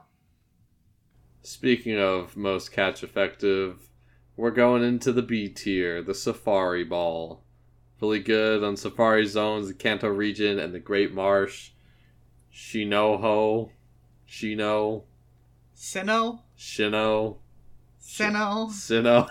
Speaking 1.45 1.99
of 1.99 2.35
most 2.35 2.71
catch 2.71 3.03
effective, 3.03 3.87
we're 4.35 4.49
going 4.49 4.81
into 4.83 5.11
the 5.11 5.21
B 5.21 5.47
tier, 5.47 6.01
the 6.01 6.15
Safari 6.15 6.83
Ball. 6.83 7.43
Really 8.01 8.19
good 8.19 8.63
on 8.63 8.75
Safari 8.75 9.27
Zones, 9.27 9.67
the 9.67 9.75
Kanto 9.75 10.07
region, 10.07 10.57
and 10.57 10.73
the 10.73 10.79
Great 10.79 11.13
Marsh. 11.13 11.69
Shinoho, 12.51 13.69
Shino, 14.27 15.03
Sinnoh, 15.77 16.39
Shino, 16.57 17.37
Sinnoh. 18.01 19.29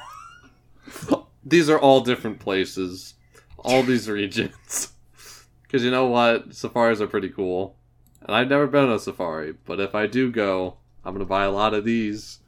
Sinnoh. 0.87 1.24
these 1.45 1.68
are 1.68 1.78
all 1.78 2.01
different 2.01 2.40
places. 2.40 3.14
All 3.59 3.82
these 3.82 4.09
regions. 4.09 4.90
Because 5.62 5.82
you 5.82 5.90
know 5.90 6.07
what? 6.07 6.55
Safaris 6.55 7.01
are 7.01 7.09
pretty 7.09 7.30
cool. 7.30 7.74
And 8.20 8.30
I've 8.36 8.49
never 8.49 8.68
been 8.68 8.84
on 8.84 8.92
a 8.92 8.99
safari, 9.01 9.55
but 9.64 9.80
if 9.80 9.97
I 9.97 10.07
do 10.07 10.30
go, 10.30 10.76
I'm 11.05 11.14
going 11.14 11.26
to 11.26 11.28
buy 11.28 11.45
a 11.45 11.51
lot 11.51 11.74
of 11.74 11.84
these. 11.84 12.38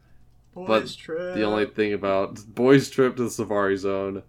Boys 0.55 0.67
But 0.69 0.97
trip. 0.97 1.35
The 1.35 1.43
only 1.43 1.67
thing 1.67 1.93
about 1.93 2.39
boys' 2.47 2.89
trip 2.89 3.17
to 3.17 3.25
the 3.25 3.31
safari 3.31 3.77
zone, 3.79 4.23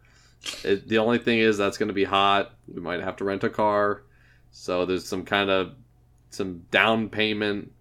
it, 0.63 0.87
the 0.87 0.97
only 0.97 1.19
thing 1.19 1.37
is 1.37 1.57
that's 1.57 1.77
going 1.77 1.89
to 1.89 1.93
be 1.93 2.05
hot. 2.05 2.55
We 2.67 2.81
might 2.81 2.99
have 3.01 3.15
to 3.17 3.23
rent 3.23 3.43
a 3.43 3.51
car, 3.51 4.01
so 4.49 4.87
there's 4.87 5.07
some 5.07 5.23
kind 5.23 5.51
of 5.51 5.75
some 6.31 6.63
down 6.71 7.09
payment 7.09 7.71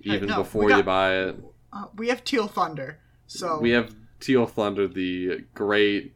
even 0.00 0.28
no, 0.30 0.36
before 0.38 0.70
you 0.70 0.82
buy 0.82 1.16
it. 1.16 1.36
uh, 1.72 1.84
we 1.96 2.08
have 2.08 2.24
Teal 2.24 2.48
Thunder, 2.48 2.98
so 3.26 3.60
We 3.60 3.70
have 3.72 3.94
Teal 4.20 4.46
Thunder, 4.46 4.88
the 4.88 5.44
great. 5.54 6.14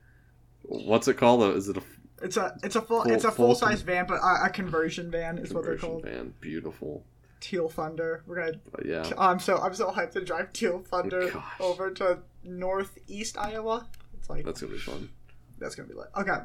What's 0.68 1.08
it 1.08 1.14
called? 1.14 1.56
Is 1.56 1.68
it 1.68 1.76
a 1.76 1.82
it's 2.22 2.36
a 2.36 2.56
it's 2.62 2.76
a 2.76 2.82
full, 2.82 3.02
Full- 3.02 3.12
it's 3.12 3.24
a 3.24 3.30
full 3.30 3.48
full 3.48 3.54
size 3.54 3.82
van, 3.82 4.06
but 4.06 4.16
a, 4.22 4.46
a 4.46 4.50
conversion 4.50 5.10
van 5.10 5.38
is 5.38 5.52
what 5.52 5.64
they're 5.64 5.76
conversion 5.76 6.02
called. 6.02 6.14
van? 6.16 6.34
Beautiful, 6.40 7.04
Teal 7.40 7.68
Thunder. 7.68 8.22
We're 8.26 8.36
gonna. 8.36 8.58
but 8.72 8.86
yeah, 8.86 9.08
I'm 9.18 9.38
so 9.38 9.58
I'm 9.58 9.74
so 9.74 9.90
hyped 9.90 10.12
to 10.12 10.24
drive 10.24 10.52
Teal 10.52 10.80
Thunder 10.80 11.30
Gosh. 11.30 11.44
over 11.60 11.90
to 11.92 12.18
northeast 12.42 13.36
Iowa. 13.38 13.86
It's 14.18 14.28
like 14.30 14.44
that's 14.44 14.60
gonna 14.60 14.72
be 14.72 14.78
fun. 14.78 15.10
that's 15.58 15.74
gonna 15.74 15.88
be 15.88 15.94
lit. 15.94 16.08
Okay. 16.16 16.38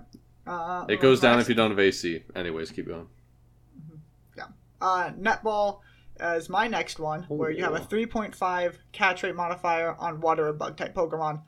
Uh, 0.45 0.86
It 0.89 0.99
goes 0.99 1.19
down 1.19 1.39
if 1.39 1.47
you 1.49 1.55
don't 1.55 1.69
have 1.69 1.80
AC. 1.80 2.24
Anyways, 2.36 2.72
keep 2.72 2.88
going. 2.88 3.07
Uh, 4.84 5.11
netball 5.11 5.82
is 6.19 6.49
my 6.49 6.67
next 6.67 6.97
one, 6.99 7.22
where 7.26 7.51
you 7.51 7.63
have 7.63 7.76
a 7.76 7.80
3.5 7.80 8.78
catch 8.91 9.22
rate 9.22 9.36
modifier 9.36 9.93
on 9.99 10.19
water 10.22 10.47
or 10.47 10.53
bug 10.53 10.76
type 10.76 10.95
Pokemon. 10.95 11.43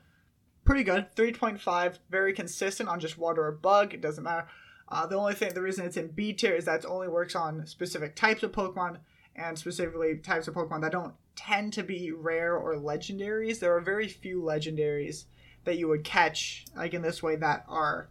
Pretty 0.64 0.84
good. 0.84 1.14
3.5, 1.14 1.98
very 2.10 2.32
consistent 2.32 2.88
on 2.88 3.00
just 3.00 3.18
water 3.18 3.44
or 3.44 3.52
bug. 3.52 3.92
It 3.92 4.00
doesn't 4.00 4.24
matter. 4.24 4.46
Uh, 4.88 5.06
the 5.06 5.16
only 5.16 5.34
thing, 5.34 5.52
the 5.52 5.62
reason 5.62 5.84
it's 5.84 5.96
in 5.96 6.08
B 6.08 6.32
tier 6.32 6.54
is 6.54 6.64
that 6.66 6.84
it 6.84 6.86
only 6.86 7.08
works 7.08 7.34
on 7.34 7.66
specific 7.66 8.16
types 8.16 8.42
of 8.42 8.52
Pokemon, 8.52 8.98
and 9.36 9.58
specifically 9.58 10.16
types 10.16 10.48
of 10.48 10.54
Pokemon 10.54 10.80
that 10.82 10.92
don't 10.92 11.14
tend 11.36 11.72
to 11.72 11.82
be 11.82 12.12
rare 12.12 12.56
or 12.56 12.76
legendaries. 12.76 13.58
There 13.58 13.76
are 13.76 13.80
very 13.80 14.08
few 14.08 14.40
legendaries 14.40 15.24
that 15.64 15.78
you 15.78 15.88
would 15.88 16.04
catch, 16.04 16.64
like 16.76 16.94
in 16.94 17.02
this 17.02 17.22
way, 17.22 17.36
that 17.36 17.64
are. 17.68 18.08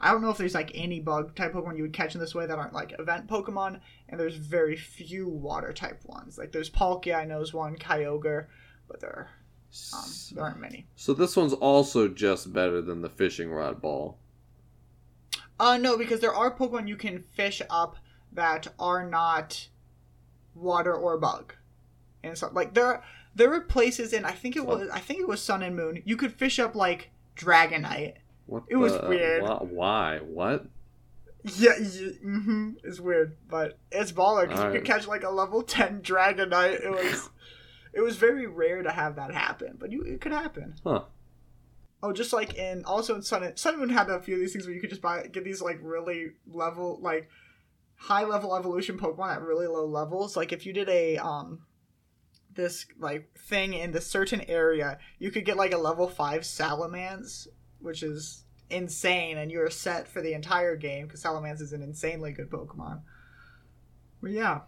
I 0.00 0.12
don't 0.12 0.22
know 0.22 0.30
if 0.30 0.38
there's 0.38 0.54
like 0.54 0.70
any 0.74 1.00
bug 1.00 1.34
type 1.34 1.52
Pokemon 1.52 1.76
you 1.76 1.82
would 1.82 1.92
catch 1.92 2.14
in 2.14 2.20
this 2.20 2.34
way 2.34 2.46
that 2.46 2.58
aren't 2.58 2.72
like 2.72 2.94
event 2.98 3.26
Pokemon, 3.26 3.80
and 4.08 4.18
there's 4.18 4.36
very 4.36 4.76
few 4.76 5.28
water 5.28 5.72
type 5.72 6.00
ones. 6.04 6.38
Like 6.38 6.52
there's 6.52 6.70
Palkia, 6.70 7.16
I 7.16 7.24
know 7.24 7.40
is 7.40 7.52
one, 7.52 7.76
Kyogre, 7.76 8.46
but 8.86 9.00
there, 9.00 9.10
are, 9.10 9.30
um, 9.94 10.04
there 10.34 10.44
aren't 10.44 10.60
many. 10.60 10.86
So 10.96 11.14
this 11.14 11.36
one's 11.36 11.52
also 11.52 12.08
just 12.08 12.52
better 12.52 12.80
than 12.80 13.02
the 13.02 13.08
fishing 13.10 13.50
rod 13.50 13.80
ball. 13.80 14.18
Uh, 15.60 15.76
no, 15.76 15.96
because 15.96 16.20
there 16.20 16.34
are 16.34 16.54
Pokemon 16.54 16.88
you 16.88 16.96
can 16.96 17.22
fish 17.34 17.60
up 17.68 17.96
that 18.32 18.68
are 18.78 19.08
not 19.08 19.68
water 20.54 20.94
or 20.94 21.18
bug, 21.18 21.54
and 22.22 22.36
so 22.38 22.50
like 22.52 22.74
there, 22.74 23.02
there 23.34 23.48
were 23.50 23.60
places 23.62 24.12
in 24.12 24.24
I 24.24 24.32
think 24.32 24.54
it 24.56 24.64
was 24.66 24.88
I 24.90 25.00
think 25.00 25.20
it 25.20 25.28
was 25.28 25.42
Sun 25.42 25.62
and 25.62 25.74
Moon 25.76 26.02
you 26.04 26.16
could 26.16 26.32
fish 26.32 26.58
up 26.58 26.74
like 26.74 27.10
Dragonite. 27.36 28.14
What 28.46 28.64
It 28.68 28.76
was 28.76 28.92
weird. 29.02 29.42
wha- 29.42 29.58
Why? 29.64 30.18
What? 30.18 30.66
Yeah, 31.44 31.72
yeah 31.78 32.08
mm-hmm, 32.24 32.70
it's 32.84 33.00
weird, 33.00 33.36
but 33.48 33.78
it's 33.90 34.12
baller 34.12 34.42
because 34.42 34.58
you 34.58 34.64
Alright. 34.66 34.80
could 34.84 34.86
catch 34.92 35.06
like 35.06 35.22
a 35.24 35.30
level 35.30 35.62
ten 35.62 36.02
Dragonite. 36.02 36.84
It 36.84 36.90
was, 36.90 37.30
it 37.92 38.00
was 38.00 38.16
very 38.16 38.46
rare 38.46 38.82
to 38.82 38.90
have 38.90 39.16
that 39.16 39.32
happen, 39.32 39.76
but 39.78 39.92
you 39.92 40.02
it 40.02 40.20
could 40.20 40.32
happen. 40.32 40.74
Huh. 40.84 41.02
Oh, 42.02 42.12
just 42.12 42.32
like 42.32 42.54
in 42.54 42.84
also 42.84 43.14
in 43.16 43.22
Sun 43.22 43.42
and 43.42 43.58
Sun 43.58 43.74
and 43.74 43.80
Moon 43.80 43.90
had 43.90 44.08
a 44.08 44.20
few 44.20 44.34
of 44.34 44.40
these 44.40 44.52
things 44.52 44.66
where 44.66 44.74
you 44.74 44.80
could 44.80 44.90
just 44.90 45.02
buy 45.02 45.26
get 45.26 45.44
these 45.44 45.60
like 45.60 45.78
really 45.82 46.32
level 46.46 46.98
like 47.02 47.28
high 47.96 48.24
level 48.24 48.54
evolution 48.54 48.98
Pokemon 48.98 49.34
at 49.34 49.42
really 49.42 49.66
low 49.66 49.86
levels. 49.86 50.36
Like 50.36 50.52
if 50.52 50.64
you 50.64 50.72
did 50.72 50.88
a 50.88 51.16
um 51.18 51.62
this 52.54 52.86
like 52.98 53.36
thing 53.38 53.74
in 53.74 53.92
the 53.92 54.00
certain 54.00 54.42
area, 54.48 54.98
you 55.18 55.30
could 55.30 55.44
get 55.44 55.56
like 55.56 55.72
a 55.72 55.78
level 55.78 56.08
five 56.08 56.42
Salamence, 56.42 57.48
which 57.80 58.02
is 58.02 58.44
insane, 58.70 59.38
and 59.38 59.50
you're 59.50 59.70
set 59.70 60.06
for 60.06 60.20
the 60.20 60.34
entire 60.34 60.76
game 60.76 61.06
because 61.06 61.22
Salamence 61.22 61.60
is 61.60 61.72
an 61.72 61.82
insanely 61.82 62.32
good 62.32 62.50
Pokemon. 62.50 63.02
But 64.20 64.32
yeah, 64.32 64.60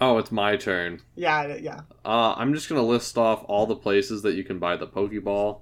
Oh, 0.00 0.16
it's 0.18 0.32
my 0.32 0.56
turn. 0.56 1.00
yeah, 1.14 1.56
yeah. 1.56 1.82
Uh, 2.04 2.34
I'm 2.36 2.54
just 2.54 2.68
gonna 2.68 2.82
list 2.82 3.18
off 3.18 3.44
all 3.48 3.66
the 3.66 3.76
places 3.76 4.22
that 4.22 4.34
you 4.34 4.44
can 4.44 4.58
buy 4.58 4.76
the 4.76 4.86
Pokeball. 4.86 5.60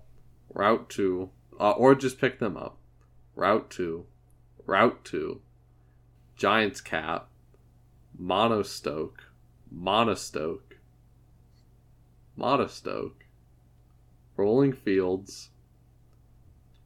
Route 0.54 0.88
two, 0.88 1.30
uh, 1.58 1.72
or 1.72 1.94
just 1.94 2.20
pick 2.20 2.38
them 2.38 2.56
up. 2.56 2.78
Route 3.34 3.68
two, 3.70 4.06
Route 4.64 5.04
two, 5.04 5.40
Giant's 6.36 6.80
Cap, 6.80 7.28
Motostoke, 8.20 9.18
Motostoke, 9.74 10.78
Motostoke, 12.38 13.22
Rolling 14.36 14.72
Fields, 14.72 15.50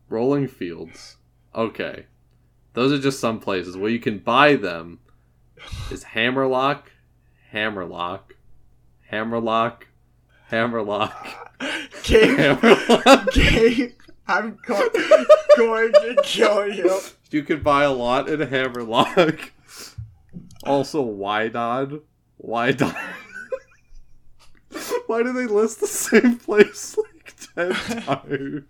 Rolling 0.08 0.48
Fields. 0.48 1.18
Okay, 1.54 2.06
those 2.72 2.92
are 2.92 2.98
just 3.00 3.20
some 3.20 3.38
places 3.40 3.76
where 3.76 3.90
you 3.90 4.00
can 4.00 4.18
buy 4.18 4.56
them. 4.56 5.00
Is 5.90 6.02
Hammerlocke, 6.04 6.86
Hammerlocke, 7.52 8.32
Hammerlocke, 9.10 9.84
Hammerlocke, 10.50 11.26
Gabe, 12.02 12.38
Hammerlocke. 12.38 13.32
Gabe, 13.32 13.92
I'm 14.26 14.58
go- 14.66 14.88
going 15.56 15.92
to 15.92 16.16
kill 16.24 16.68
you. 16.72 16.98
You 17.30 17.42
can 17.42 17.62
buy 17.62 17.84
a 17.84 17.92
lot 17.92 18.28
in 18.28 18.40
a 18.42 18.46
Hammerlocke. 18.46 19.50
Also, 20.64 21.04
Wydod. 21.04 22.00
Wydod. 22.42 22.96
Why 25.06 25.22
do 25.22 25.32
they 25.32 25.46
list 25.46 25.80
the 25.80 25.86
same 25.86 26.38
place 26.38 26.96
like 26.96 27.34
ten 27.54 27.72
times? 28.02 28.64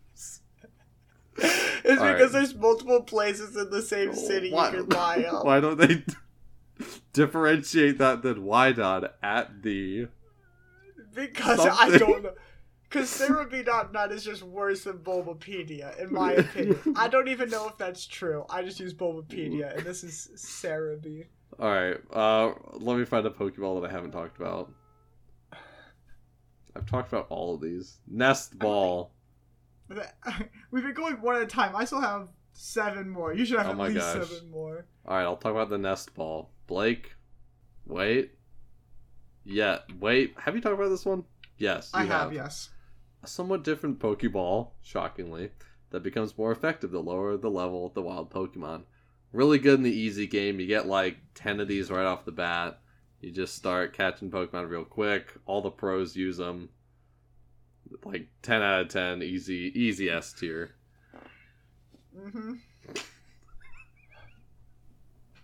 It's 1.85 2.01
All 2.01 2.07
because 2.13 2.21
right. 2.21 2.33
there's 2.33 2.55
multiple 2.55 3.03
places 3.03 3.57
in 3.57 3.71
the 3.71 3.83
same 3.83 4.15
city 4.15 4.53
Why- 4.53 4.71
you 4.71 4.77
can 4.79 4.87
buy 4.87 5.23
them. 5.23 5.35
Why 5.43 5.61
don't 5.61 5.79
they 5.79 6.05
differentiate 7.13 7.99
that 7.99 8.23
than 8.23 8.43
Wydod 8.45 9.11
at 9.23 9.63
the? 9.63 10.09
Because 11.15 11.61
I 11.61 11.97
don't 11.99 12.23
know. 12.23 12.33
Because 12.89 13.09
Serebii.net 13.09 14.13
is 14.13 14.23
just 14.23 14.43
worse 14.43 14.85
than 14.85 14.99
Bulbapedia, 14.99 15.99
in 15.99 16.13
my 16.13 16.33
opinion. 16.33 16.79
I 16.95 17.09
don't 17.09 17.29
even 17.29 17.49
know 17.49 17.67
if 17.69 17.79
that's 17.79 18.07
true. 18.07 18.45
I 18.51 18.63
just 18.63 18.79
use 18.81 18.93
Bulbapedia, 18.93 19.77
and 19.77 19.85
this 19.87 20.05
is 20.05 20.29
Cerebi. 20.37 21.25
All 21.59 21.71
right. 21.71 21.97
Uh, 22.13 22.53
let 22.75 22.99
me 22.99 23.05
find 23.07 23.27
a 23.27 23.31
Pokeball 23.31 23.81
that 23.81 23.89
I 23.89 23.93
haven't 23.93 24.11
talked 24.13 24.39
about. 24.39 24.73
I've 26.77 26.87
talked 26.87 27.09
about 27.13 27.27
all 27.31 27.55
of 27.55 27.61
these. 27.61 27.99
Nest 28.07 28.59
Ball. 28.59 29.11
We've 30.71 30.83
been 30.83 30.95
going 30.95 31.17
one 31.21 31.37
at 31.37 31.43
a 31.43 31.47
time. 31.47 31.75
I 31.77 31.85
still 31.85 32.01
have 32.01 32.29
seven 32.53 33.09
more. 33.09 33.33
You 33.35 33.45
should 33.45 33.59
have 33.59 33.69
Oh 33.79 33.83
at 33.85 33.91
least 33.93 34.01
gosh. 34.01 34.29
seven 34.29 34.51
more. 34.51 34.87
All 35.07 35.17
right, 35.17 35.25
I'll 35.25 35.37
talk 35.37 35.53
about 35.53 35.69
the 35.71 35.79
nest 35.79 36.15
ball. 36.15 36.51
Blake, 36.67 37.15
wait. 37.87 38.33
Yeah, 39.45 39.79
wait. 40.01 40.35
Have 40.39 40.55
you 40.55 40.61
talked 40.61 40.75
about 40.75 40.89
this 40.89 41.05
one? 41.05 41.25
Yes, 41.59 41.91
you 41.95 42.01
I 42.01 42.05
have, 42.05 42.33
yes. 42.33 42.71
A 43.23 43.27
somewhat 43.27 43.65
different 43.65 43.99
Pokeball, 43.99 44.71
shockingly, 44.83 45.51
that 45.91 46.03
becomes 46.03 46.37
more 46.37 46.53
effective 46.53 46.91
the 46.91 47.01
lower 47.01 47.37
the 47.37 47.51
level 47.51 47.87
of 47.87 47.95
the 47.95 48.03
wild 48.03 48.31
Pokemon. 48.31 48.83
Really 49.33 49.59
good 49.59 49.79
in 49.79 49.83
the 49.83 49.91
easy 49.91 50.27
game. 50.27 50.61
You 50.61 50.67
get 50.67 50.87
like 50.87 51.17
10 51.35 51.61
of 51.61 51.69
these 51.69 51.91
right 51.91 52.05
off 52.05 52.25
the 52.25 52.33
bat. 52.33 52.81
You 53.21 53.31
just 53.31 53.55
start 53.55 53.93
catching 53.93 54.31
Pokemon 54.31 54.69
real 54.69 54.85
quick. 54.85 55.33
All 55.47 55.63
the 55.63 55.71
pros 55.71 56.17
use 56.17 56.37
them. 56.37 56.69
Like 58.05 58.29
10 58.43 58.63
out 58.63 58.81
of 58.83 58.89
10, 58.89 59.23
easy, 59.23 59.73
easy 59.75 60.11
S 60.11 60.33
tier. 60.33 60.75
hmm 62.17 62.55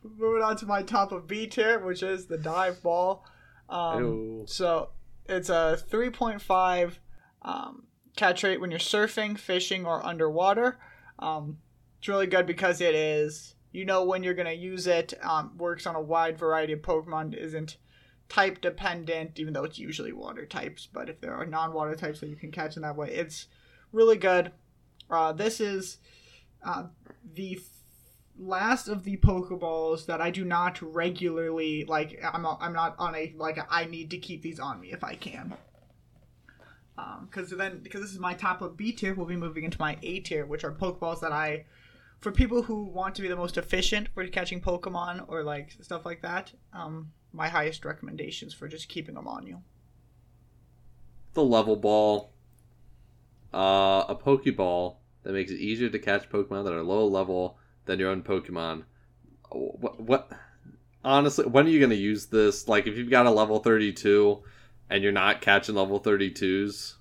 moving 0.02 0.42
on 0.42 0.56
to 0.56 0.66
my 0.66 0.82
top 0.82 1.12
of 1.12 1.26
B 1.26 1.46
tier, 1.46 1.78
which 1.78 2.02
is 2.02 2.26
the 2.26 2.38
dive 2.38 2.82
ball. 2.82 3.24
Um, 3.68 4.44
so 4.46 4.90
it's 5.28 5.50
a 5.50 5.78
3.5 5.90 6.98
um, 7.42 7.84
catch 8.16 8.42
rate 8.42 8.60
when 8.60 8.70
you're 8.70 8.80
surfing, 8.80 9.38
fishing, 9.38 9.86
or 9.86 10.04
underwater. 10.04 10.78
Um, 11.18 11.58
it's 11.98 12.08
really 12.08 12.26
good 12.26 12.46
because 12.46 12.80
it 12.80 12.94
is, 12.94 13.54
you 13.72 13.84
know, 13.84 14.04
when 14.04 14.22
you're 14.22 14.34
going 14.34 14.46
to 14.46 14.54
use 14.54 14.86
it, 14.86 15.14
um, 15.22 15.56
works 15.58 15.86
on 15.86 15.94
a 15.94 16.00
wide 16.00 16.38
variety 16.38 16.72
of 16.72 16.80
Pokemon, 16.80 17.34
isn't 17.36 17.76
type 18.28 18.60
dependent, 18.60 19.38
even 19.38 19.52
though 19.52 19.64
it's 19.64 19.78
usually 19.78 20.12
water 20.12 20.46
types. 20.46 20.88
But 20.90 21.08
if 21.08 21.20
there 21.20 21.34
are 21.34 21.46
non 21.46 21.72
water 21.72 21.94
types 21.94 22.20
that 22.20 22.28
you 22.28 22.36
can 22.36 22.50
catch 22.50 22.76
in 22.76 22.82
that 22.82 22.96
way, 22.96 23.10
it's 23.10 23.46
really 23.92 24.16
good. 24.16 24.52
Uh, 25.10 25.32
this 25.32 25.60
is 25.60 25.98
uh, 26.64 26.84
the 27.34 27.58
last 28.38 28.88
of 28.88 29.04
the 29.04 29.16
Pokeballs 29.16 30.06
that 30.06 30.20
I 30.20 30.30
do 30.30 30.44
not 30.44 30.80
regularly 30.80 31.84
like. 31.84 32.20
I'm 32.22 32.42
not, 32.42 32.58
I'm 32.60 32.72
not 32.72 32.94
on 32.98 33.14
a 33.14 33.34
like 33.36 33.58
I 33.70 33.84
need 33.84 34.10
to 34.10 34.18
keep 34.18 34.42
these 34.42 34.60
on 34.60 34.80
me 34.80 34.92
if 34.92 35.04
I 35.04 35.14
can. 35.14 35.54
Um, 36.96 37.28
because 37.30 37.50
then, 37.50 37.78
because 37.82 38.00
this 38.00 38.10
is 38.10 38.18
my 38.18 38.34
top 38.34 38.60
of 38.60 38.76
B 38.76 38.90
tier, 38.90 39.14
we'll 39.14 39.26
be 39.26 39.36
moving 39.36 39.64
into 39.64 39.78
my 39.78 39.96
A 40.02 40.20
tier, 40.20 40.44
which 40.44 40.64
are 40.64 40.72
Pokeballs 40.72 41.20
that 41.20 41.30
I, 41.30 41.64
for 42.20 42.32
people 42.32 42.62
who 42.62 42.84
want 42.84 43.14
to 43.14 43.22
be 43.22 43.28
the 43.28 43.36
most 43.36 43.56
efficient 43.56 44.08
for 44.14 44.26
catching 44.26 44.60
Pokemon 44.60 45.24
or 45.28 45.44
like 45.44 45.76
stuff 45.80 46.04
like 46.04 46.22
that. 46.22 46.52
Um, 46.72 47.12
my 47.32 47.48
highest 47.48 47.84
recommendations 47.84 48.52
for 48.52 48.66
just 48.66 48.88
keeping 48.88 49.14
them 49.14 49.28
on 49.28 49.46
you. 49.46 49.62
The 51.34 51.44
level 51.44 51.76
ball. 51.76 52.32
Uh, 53.54 54.04
a 54.08 54.16
Pokeball 54.16 54.96
that 55.22 55.32
makes 55.32 55.50
it 55.50 55.60
easier 55.60 55.88
to 55.88 55.98
catch 55.98 56.28
Pokemon 56.28 56.64
that 56.64 56.72
are 56.72 56.82
low 56.82 57.06
level 57.06 57.57
than 57.88 57.98
your 57.98 58.10
own 58.10 58.22
Pokemon. 58.22 58.84
What? 59.50 60.00
What? 60.00 60.30
Honestly, 61.04 61.46
when 61.46 61.66
are 61.66 61.70
you 61.70 61.80
going 61.80 61.90
to 61.90 61.96
use 61.96 62.26
this? 62.26 62.68
Like, 62.68 62.86
if 62.86 62.96
you've 62.96 63.10
got 63.10 63.26
a 63.26 63.30
level 63.30 63.58
32 63.58 64.42
and 64.90 65.02
you're 65.02 65.12
not 65.12 65.40
catching 65.40 65.74
level 65.74 66.00
32s, 66.00 66.94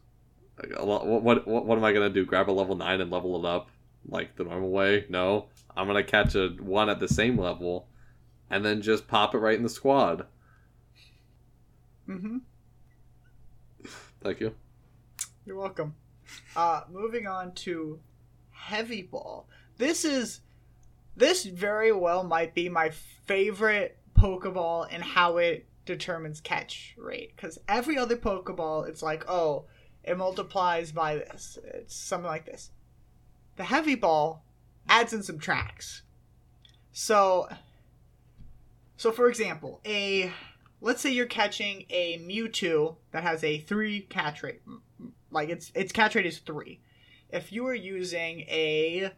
like, 0.62 0.72
a 0.76 0.86
lo- 0.86 1.04
what, 1.04 1.46
what, 1.46 1.66
what, 1.66 1.78
am 1.78 1.84
I 1.84 1.92
going 1.92 2.08
to 2.08 2.14
do? 2.14 2.26
Grab 2.26 2.50
a 2.50 2.52
level 2.52 2.76
9 2.76 3.02
and 3.02 3.12
level 3.12 3.38
it 3.38 3.48
up 3.48 3.70
like 4.08 4.36
the 4.36 4.46
normal 4.46 4.70
way? 4.70 5.06
No. 5.10 5.48
I'm 5.76 5.88
going 5.88 6.04
to 6.04 6.10
catch 6.10 6.36
a 6.36 6.50
one 6.60 6.90
at 6.90 7.00
the 7.00 7.08
same 7.08 7.38
level 7.38 7.88
and 8.50 8.64
then 8.64 8.82
just 8.82 9.08
pop 9.08 9.36
it 9.36 9.40
right 9.40 9.58
in 9.58 9.64
the 9.64 9.70
squad. 9.70 10.26
Mm-hmm. 12.08 12.38
Thank 14.22 14.40
you. 14.40 14.56
You're 15.46 15.58
welcome. 15.58 15.96
Uh, 16.56 16.82
moving 16.90 17.28
on 17.28 17.54
to 17.54 18.00
heavy 18.52 19.02
ball. 19.02 19.50
This 19.78 20.06
is 20.06 20.42
this 21.18 21.44
very 21.46 21.92
well 21.92 22.24
might 22.24 22.54
be 22.54 22.70
my 22.70 22.92
favorite 23.26 23.98
Pokeball 24.18 24.88
and 24.90 25.04
how 25.04 25.38
it 25.38 25.68
determines 25.86 26.40
catch 26.40 26.96
rate. 26.98 27.36
Because 27.36 27.60
every 27.68 27.98
other 27.98 28.16
Pokeball, 28.16 28.88
it's 28.88 29.02
like, 29.02 29.28
oh, 29.28 29.66
it 30.04 30.18
multiplies 30.18 30.92
by 30.92 31.16
this. 31.16 31.58
It's 31.64 31.96
something 31.96 32.28
like 32.28 32.46
this. 32.46 32.72
The 33.58 33.64
heavy 33.64 33.96
ball 33.96 34.46
adds 34.88 35.12
and 35.12 35.26
subtracts. 35.26 36.04
So, 36.94 37.50
so 38.96 39.12
for 39.12 39.28
example, 39.28 39.82
a 39.86 40.32
let's 40.82 41.02
say 41.02 41.12
you're 41.12 41.26
catching 41.26 41.86
a 41.90 42.20
Mewtwo 42.20 42.98
that 43.12 43.24
has 43.24 43.44
a 43.44 43.60
three 43.60 44.02
catch 44.02 44.44
rate 44.44 44.62
like 45.32 45.50
its 45.50 45.72
its 45.76 45.92
catch 45.92 46.16
rate 46.16 46.26
is 46.26 46.40
three. 46.40 46.80
If 47.30 47.52
you 47.52 47.64
were 47.64 47.76
using 47.76 48.42
a 48.42 49.12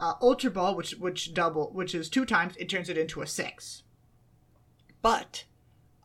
uh, 0.00 0.14
Ultra 0.20 0.50
Ball, 0.50 0.74
which 0.74 0.92
which 0.92 1.34
double, 1.34 1.70
which 1.72 1.94
is 1.94 2.08
two 2.08 2.24
times, 2.24 2.56
it 2.56 2.68
turns 2.68 2.88
it 2.88 2.98
into 2.98 3.20
a 3.22 3.26
six. 3.26 3.82
But 5.02 5.44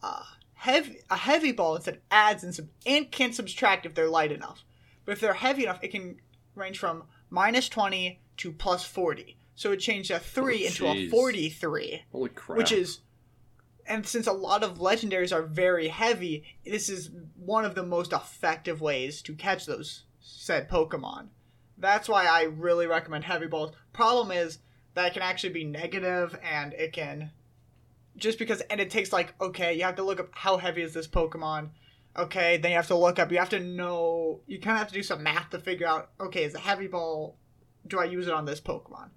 uh, 0.04 0.24
heavy 0.54 1.00
a 1.10 1.18
heavy 1.18 1.52
ball 1.52 1.76
instead 1.76 2.02
adds 2.12 2.44
and 2.44 2.54
sub 2.54 2.68
and 2.86 3.10
can 3.12 3.34
subtract 3.34 3.86
if 3.86 3.96
they're 3.96 4.10
light 4.10 4.32
enough. 4.32 4.64
But 5.06 5.14
if 5.14 5.20
they're 5.20 5.34
heavy 5.34 5.64
enough, 5.64 5.80
it 5.84 5.92
can 5.92 6.18
range 6.56 6.78
from 6.80 7.04
minus 7.30 7.70
twenty 7.70 8.22
to 8.38 8.52
plus 8.52 8.84
forty. 8.84 9.38
So 9.56 9.72
it 9.72 9.78
changed 9.78 10.12
a 10.12 10.20
three 10.20 10.66
Oh, 10.66 10.68
into 10.68 10.88
a 10.88 11.08
forty-three 11.10 12.04
Holy 12.12 12.30
crap. 12.30 12.58
which 12.58 12.72
is 12.72 13.00
and 13.88 14.06
since 14.06 14.28
a 14.28 14.34
lot 14.34 14.64
of 14.64 14.80
legendaries 14.80 15.32
are 15.34 15.44
very 15.44 15.88
heavy 15.88 16.44
this 16.66 16.90
is 16.90 17.12
one 17.38 17.64
of 17.64 17.76
the 17.76 17.84
most 17.84 18.12
effective 18.12 18.82
ways 18.82 19.22
to 19.22 19.34
catch 19.36 19.66
those 19.66 20.04
said 20.20 20.68
pokemon 20.70 21.28
that's 21.78 22.08
why 22.08 22.26
i 22.26 22.44
really 22.44 22.88
recommend 22.88 23.24
heavy 23.24 23.48
balls 23.48 23.74
problem 23.94 24.32
is 24.32 24.60
that 24.94 25.08
it 25.08 25.14
can 25.14 25.22
actually 25.22 25.54
be 25.54 25.64
negative 25.64 26.38
and 26.44 26.74
it 26.74 26.94
can 26.94 27.32
just 28.18 28.40
because 28.40 28.62
and 28.62 28.80
it 28.80 28.90
takes 28.90 29.14
like 29.14 29.34
okay 29.40 29.74
you 29.74 29.84
have 29.84 29.96
to 29.96 30.04
look 30.04 30.20
up 30.20 30.30
how 30.34 30.58
heavy 30.58 30.82
is 30.82 30.94
this 30.94 31.08
pokemon. 31.08 31.70
Okay 32.18 32.58
then 32.58 32.72
you 32.72 32.78
have 32.78 32.88
to 32.88 32.96
look 32.96 33.20
up 33.20 33.32
you 33.32 33.38
have 33.38 33.50
to 33.50 33.60
know 33.60 34.40
you 34.48 34.60
kind 34.60 34.76
of 34.76 34.80
have 34.80 34.88
to 34.88 34.94
do 34.94 35.04
some 35.04 35.22
math 35.22 35.50
to 35.50 35.60
figure 35.60 35.88
out 35.88 36.12
okay 36.20 36.46
is 36.46 36.56
a 36.56 36.60
heavy 36.60 36.88
ball? 36.88 37.38
Do 37.88 38.00
i 38.00 38.06
use 38.06 38.28
it 38.28 38.34
on 38.34 38.46
this 38.46 38.62
pokemon? 38.62 39.10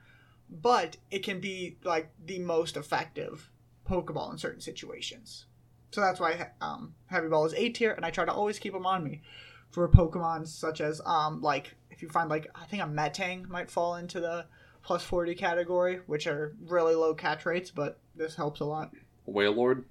But 0.50 0.96
it 1.10 1.22
can 1.22 1.40
be 1.40 1.78
like 1.84 2.10
the 2.24 2.40
most 2.40 2.76
effective 2.76 3.50
Pokeball 3.88 4.32
in 4.32 4.38
certain 4.38 4.60
situations. 4.60 5.46
So 5.90 6.00
that's 6.00 6.20
why 6.20 6.50
um, 6.60 6.94
Heavy 7.06 7.28
Ball 7.28 7.46
is 7.46 7.54
A 7.54 7.70
tier, 7.70 7.92
and 7.92 8.04
I 8.04 8.10
try 8.10 8.24
to 8.24 8.32
always 8.32 8.58
keep 8.58 8.74
them 8.74 8.86
on 8.86 9.02
me 9.02 9.22
for 9.70 9.88
Pokemon 9.88 10.46
such 10.46 10.80
as 10.80 11.00
um, 11.04 11.40
like 11.40 11.74
if 11.98 12.02
you 12.02 12.08
find 12.08 12.30
like 12.30 12.46
I 12.54 12.64
think 12.66 12.80
a 12.80 12.86
Metang 12.86 13.48
might 13.48 13.68
fall 13.68 13.96
into 13.96 14.20
the 14.20 14.46
plus 14.84 15.02
forty 15.02 15.34
category, 15.34 15.96
which 16.06 16.28
are 16.28 16.54
really 16.64 16.94
low 16.94 17.12
catch 17.12 17.44
rates, 17.44 17.72
but 17.72 17.98
this 18.14 18.36
helps 18.36 18.60
a 18.60 18.64
lot. 18.64 18.92
Wailord. 19.28 19.82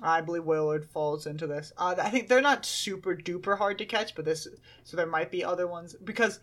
I 0.00 0.22
believe 0.22 0.44
Wailord 0.44 0.86
falls 0.86 1.26
into 1.26 1.46
this. 1.46 1.70
Uh, 1.76 1.94
I 1.98 2.08
think 2.08 2.28
they're 2.28 2.40
not 2.40 2.64
super 2.64 3.14
duper 3.14 3.58
hard 3.58 3.76
to 3.76 3.84
catch, 3.84 4.14
but 4.14 4.24
this 4.24 4.48
so 4.84 4.96
there 4.96 5.06
might 5.06 5.30
be 5.30 5.44
other 5.44 5.66
ones 5.66 5.94
because 6.02 6.40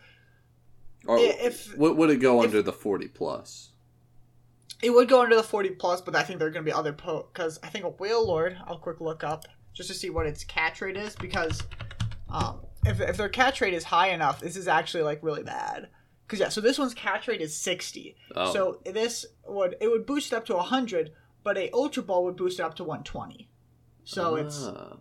Or 1.07 1.17
if- 1.17 1.75
would, 1.75 1.97
would 1.97 2.11
it 2.11 2.17
go 2.17 2.39
if- 2.43 2.45
under 2.49 2.61
the 2.61 2.71
40 2.71 3.07
plus? 3.07 3.71
It 4.83 4.91
would 4.91 5.09
go 5.09 5.23
under 5.23 5.35
the 5.35 5.41
40 5.43 5.71
plus, 5.71 5.99
but 5.99 6.15
I 6.15 6.21
think 6.21 6.37
there 6.37 6.47
are 6.47 6.51
going 6.51 6.63
to 6.63 6.69
be 6.71 6.77
other 6.77 6.93
po 6.93 7.27
because 7.33 7.59
I 7.63 7.69
think 7.69 7.85
a 7.85 7.91
Wailord. 7.91 8.55
I'll 8.67 8.77
quick 8.77 9.01
look 9.01 9.23
up 9.23 9.45
just 9.73 9.89
to 9.89 9.95
see 9.95 10.11
what 10.11 10.27
its 10.27 10.43
catch 10.43 10.79
rate 10.81 10.95
is 10.95 11.15
because 11.15 11.63
um, 12.29 12.61
if 12.85 12.99
if 13.01 13.17
their 13.17 13.29
catch 13.29 13.61
rate 13.61 13.73
is 13.73 13.83
high 13.85 14.09
enough, 14.09 14.39
this 14.39 14.55
is 14.55 14.67
actually 14.67 15.03
like 15.03 15.19
really 15.23 15.43
bad. 15.43 15.89
Because 16.25 16.39
yeah, 16.39 16.49
so 16.49 16.61
this 16.61 16.77
one's 16.77 16.93
catch 16.93 17.27
rate 17.27 17.41
is 17.41 17.55
60. 17.55 18.15
Oh. 18.35 18.53
So 18.53 18.79
this 18.85 19.25
would 19.47 19.75
it 19.81 19.87
would 19.87 20.05
boost 20.05 20.31
it 20.31 20.35
up 20.35 20.45
to 20.45 20.55
100, 20.55 21.11
but 21.43 21.57
a 21.57 21.71
ultra 21.73 22.03
ball 22.03 22.23
would 22.25 22.35
boost 22.35 22.59
it 22.59 22.63
up 22.63 22.75
to 22.75 22.83
120. 22.83 23.49
So 24.03 24.35
it's 24.35 24.63
Ah. 24.65 24.97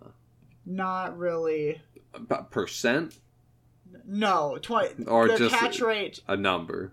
not 0.66 1.16
really 1.18 1.80
About 2.14 2.50
percent 2.50 3.20
no 4.06 4.58
20 4.60 5.04
Or 5.04 5.28
their 5.28 5.36
just- 5.38 5.54
catch 5.54 5.80
rate. 5.80 6.20
a 6.28 6.36
number. 6.36 6.92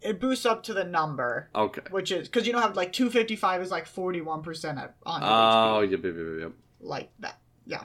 It 0.00 0.20
boosts 0.20 0.46
up 0.46 0.62
to 0.64 0.74
the 0.74 0.84
number. 0.84 1.48
Okay. 1.54 1.80
Which 1.90 2.12
is 2.12 2.28
because 2.28 2.46
you 2.46 2.52
don't 2.52 2.62
have 2.62 2.76
like 2.76 2.92
255 2.92 3.62
is 3.62 3.70
like 3.70 3.86
41 3.86 4.42
percent 4.42 4.78
on 4.78 5.20
Oh, 5.24 5.80
yep, 5.80 6.04
yep, 6.04 6.14
yep, 6.16 6.26
yep. 6.40 6.52
like 6.80 7.10
that. 7.18 7.38
Yeah. 7.66 7.84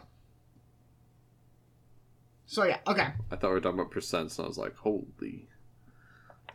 So 2.53 2.65
yeah, 2.65 2.77
okay. 2.85 3.07
I 3.31 3.35
thought 3.35 3.47
we 3.47 3.53
were 3.55 3.61
talking 3.61 3.79
about 3.79 3.91
percents, 3.91 4.37
and 4.37 4.45
I 4.45 4.47
was 4.47 4.59
like, 4.59 4.75
holy. 4.75 5.47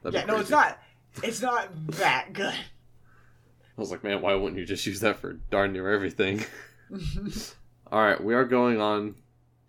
Yeah, 0.08 0.26
no, 0.26 0.34
crazy. 0.34 0.40
it's 0.42 0.50
not. 0.50 0.78
It's 1.24 1.42
not 1.42 1.86
that 1.96 2.32
good. 2.32 2.54
I 2.54 3.80
was 3.80 3.90
like, 3.90 4.04
man, 4.04 4.22
why 4.22 4.36
wouldn't 4.36 4.60
you 4.60 4.64
just 4.64 4.86
use 4.86 5.00
that 5.00 5.16
for 5.16 5.32
darn 5.50 5.72
near 5.72 5.92
everything? 5.92 6.44
All 7.90 8.00
right, 8.00 8.22
we 8.22 8.32
are 8.32 8.44
going 8.44 8.80
on 8.80 9.16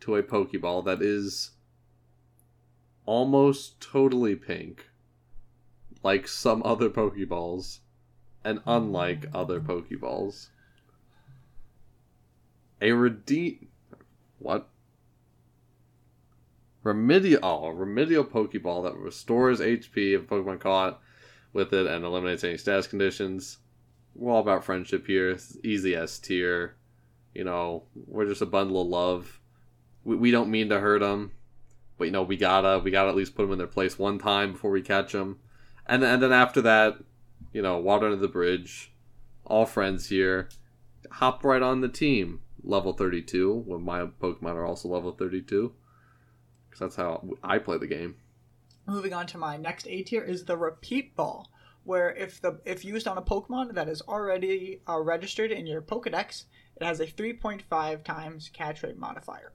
to 0.01 0.17
a 0.17 0.21
Pokeball 0.21 0.85
that 0.85 1.01
is 1.01 1.49
almost 3.07 3.81
totally 3.81 4.35
pink, 4.35 4.87
like 6.03 6.27
some 6.27 6.61
other 6.63 6.91
Pokeballs, 6.91 7.79
and 8.43 8.59
unlike 8.67 9.25
other 9.33 9.59
Pokeballs. 9.59 10.49
A 12.83 12.91
redeem 12.91 13.69
what? 14.37 14.69
Remedial 16.83 17.39
oh, 17.43 17.69
remedial 17.69 18.23
Pokeball 18.23 18.83
that 18.83 18.95
restores 18.95 19.59
HP 19.59 20.15
if 20.15 20.27
Pokemon 20.27 20.61
caught 20.61 21.01
with 21.51 21.73
it 21.73 21.87
and 21.87 22.05
eliminates 22.05 22.43
any 22.43 22.57
status 22.57 22.87
conditions. 22.87 23.57
We're 24.15 24.31
all 24.31 24.41
about 24.41 24.63
friendship 24.63 25.05
here. 25.07 25.31
It's 25.31 25.57
easy 25.63 25.95
S 25.95 26.19
tier. 26.19 26.75
You 27.33 27.43
know, 27.43 27.83
we're 28.07 28.27
just 28.27 28.41
a 28.41 28.45
bundle 28.45 28.81
of 28.81 28.87
love. 28.87 29.39
We, 30.03 30.15
we 30.15 30.31
don't 30.31 30.51
mean 30.51 30.69
to 30.69 30.79
hurt 30.79 30.99
them, 30.99 31.31
but 31.97 32.05
you 32.05 32.11
know 32.11 32.23
we 32.23 32.37
gotta 32.37 32.79
we 32.79 32.91
gotta 32.91 33.09
at 33.09 33.15
least 33.15 33.35
put 33.35 33.43
them 33.43 33.51
in 33.51 33.57
their 33.57 33.67
place 33.67 33.99
one 33.99 34.17
time 34.17 34.53
before 34.53 34.71
we 34.71 34.81
catch 34.81 35.11
them, 35.11 35.39
and 35.85 36.03
and 36.03 36.23
then 36.23 36.31
after 36.31 36.61
that, 36.61 36.97
you 37.51 37.61
know, 37.61 37.77
water 37.77 38.05
under 38.05 38.17
the 38.17 38.27
bridge. 38.27 38.93
All 39.45 39.65
friends 39.65 40.07
here. 40.07 40.49
Hop 41.11 41.43
right 41.43 41.61
on 41.61 41.81
the 41.81 41.89
team. 41.89 42.41
Level 42.63 42.93
thirty 42.93 43.21
two. 43.21 43.63
When 43.65 43.83
my 43.83 44.05
Pokemon 44.05 44.55
are 44.55 44.65
also 44.65 44.87
level 44.87 45.11
thirty 45.11 45.41
two. 45.41 45.73
Because 46.79 46.95
that's 46.95 47.05
how 47.05 47.25
I 47.43 47.57
play 47.59 47.77
the 47.77 47.87
game. 47.87 48.15
Moving 48.87 49.13
on 49.13 49.27
to 49.27 49.37
my 49.37 49.57
next 49.57 49.85
A 49.87 50.01
tier 50.01 50.23
is 50.23 50.45
the 50.45 50.57
repeat 50.57 51.15
ball. 51.15 51.49
where 51.83 52.11
if 52.15 52.39
the 52.41 52.59
if 52.65 52.85
used 52.85 53.07
on 53.07 53.17
a 53.17 53.21
Pokemon 53.21 53.73
that 53.73 53.89
is 53.89 54.01
already 54.01 54.81
uh, 54.87 54.99
registered 54.99 55.51
in 55.51 55.65
your 55.65 55.81
Pokedex, 55.81 56.45
it 56.75 56.83
has 56.83 56.99
a 56.99 57.05
3.5 57.07 58.03
times 58.03 58.49
catch 58.53 58.83
rate 58.83 58.97
modifier. 58.97 59.53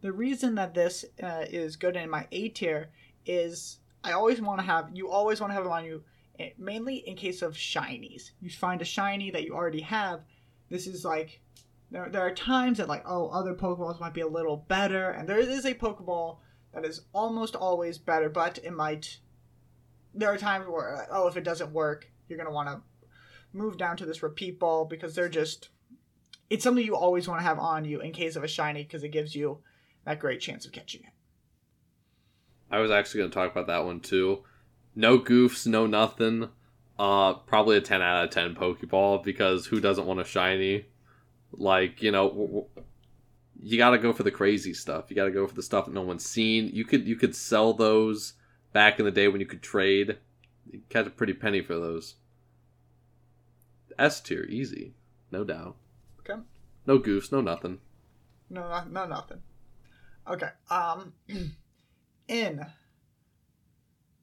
The 0.00 0.12
reason 0.12 0.54
that 0.56 0.74
this 0.74 1.04
uh, 1.22 1.44
is 1.48 1.76
good 1.76 1.96
in 1.96 2.10
my 2.10 2.26
A 2.32 2.48
tier 2.48 2.88
is 3.24 3.78
I 4.04 4.12
always 4.12 4.40
want 4.40 4.60
to 4.60 4.66
have 4.66 4.90
you 4.92 5.10
always 5.10 5.40
want 5.40 5.50
to 5.50 5.54
have 5.54 5.64
it 5.64 5.70
on 5.70 5.84
you 5.84 6.02
eh, 6.38 6.50
mainly 6.58 6.96
in 6.96 7.16
case 7.16 7.42
of 7.42 7.54
shinies. 7.54 8.30
You 8.40 8.50
find 8.50 8.82
a 8.82 8.86
shiny 8.86 9.30
that 9.30 9.44
you 9.44 9.54
already 9.54 9.82
have. 9.82 10.20
This 10.68 10.86
is 10.86 11.04
like 11.04 11.40
there, 11.90 12.08
there 12.10 12.22
are 12.22 12.34
times 12.34 12.78
that 12.78 12.88
like 12.88 13.02
oh 13.06 13.28
other 13.28 13.54
Pokeballs 13.54 14.00
might 14.00 14.14
be 14.14 14.20
a 14.20 14.28
little 14.28 14.56
better, 14.56 15.10
and 15.10 15.28
there 15.28 15.38
is 15.38 15.64
a 15.64 15.74
Pokeball 15.74 16.38
that 16.74 16.84
is 16.84 17.02
almost 17.12 17.56
always 17.56 17.98
better, 17.98 18.28
but 18.28 18.58
it 18.58 18.72
might. 18.72 19.18
There 20.14 20.32
are 20.32 20.38
times 20.38 20.66
where 20.66 21.06
oh 21.10 21.28
if 21.28 21.36
it 21.36 21.44
doesn't 21.44 21.72
work, 21.72 22.10
you're 22.28 22.38
gonna 22.38 22.50
want 22.50 22.68
to 22.68 22.82
move 23.52 23.78
down 23.78 23.96
to 23.96 24.06
this 24.06 24.22
repeat 24.22 24.58
ball 24.58 24.84
because 24.84 25.14
they're 25.14 25.28
just 25.28 25.70
it's 26.50 26.64
something 26.64 26.84
you 26.84 26.96
always 26.96 27.28
want 27.28 27.40
to 27.40 27.44
have 27.46 27.58
on 27.58 27.84
you 27.84 28.00
in 28.00 28.12
case 28.12 28.36
of 28.36 28.44
a 28.44 28.48
shiny 28.48 28.82
because 28.82 29.02
it 29.02 29.08
gives 29.08 29.34
you 29.34 29.58
that 30.04 30.18
great 30.18 30.40
chance 30.40 30.64
of 30.64 30.72
catching 30.72 31.02
it. 31.02 31.12
I 32.70 32.78
was 32.78 32.90
actually 32.90 33.20
going 33.20 33.30
to 33.30 33.34
talk 33.34 33.52
about 33.52 33.66
that 33.66 33.84
one 33.84 34.00
too. 34.00 34.44
No 34.94 35.18
goofs, 35.18 35.66
no 35.66 35.86
nothing. 35.86 36.48
Uh, 36.98 37.34
probably 37.34 37.76
a 37.76 37.80
10 37.80 38.02
out 38.02 38.24
of 38.24 38.30
10 38.30 38.54
Pokeball 38.54 39.22
because 39.22 39.66
who 39.66 39.80
doesn't 39.80 40.06
want 40.06 40.20
a 40.20 40.24
shiny? 40.24 40.86
Like, 41.52 42.02
you 42.02 42.10
know, 42.10 42.28
w- 42.28 42.46
w- 42.46 42.66
you 43.60 43.78
got 43.78 43.90
to 43.90 43.98
go 43.98 44.12
for 44.12 44.22
the 44.22 44.30
crazy 44.30 44.74
stuff. 44.74 45.06
You 45.08 45.16
got 45.16 45.24
to 45.24 45.30
go 45.30 45.46
for 45.46 45.54
the 45.54 45.62
stuff 45.62 45.86
that 45.86 45.94
no 45.94 46.02
one's 46.02 46.24
seen. 46.24 46.70
You 46.72 46.84
could 46.84 47.06
you 47.06 47.16
could 47.16 47.34
sell 47.34 47.72
those 47.72 48.34
back 48.72 48.98
in 48.98 49.04
the 49.04 49.10
day 49.10 49.28
when 49.28 49.40
you 49.40 49.46
could 49.46 49.62
trade. 49.62 50.18
You 50.70 50.80
catch 50.88 51.06
a 51.06 51.10
pretty 51.10 51.32
penny 51.32 51.60
for 51.60 51.74
those. 51.74 52.16
S 53.98 54.20
tier, 54.20 54.44
easy, 54.44 54.94
no 55.32 55.42
doubt. 55.44 55.76
Okay. 56.20 56.40
No 56.86 56.98
goofs, 56.98 57.32
no 57.32 57.40
nothing. 57.40 57.80
No, 58.48 58.68
no, 58.68 58.84
no 58.90 59.06
nothing. 59.06 59.40
Okay. 60.30 60.50
Um, 60.70 61.12
in 62.28 62.64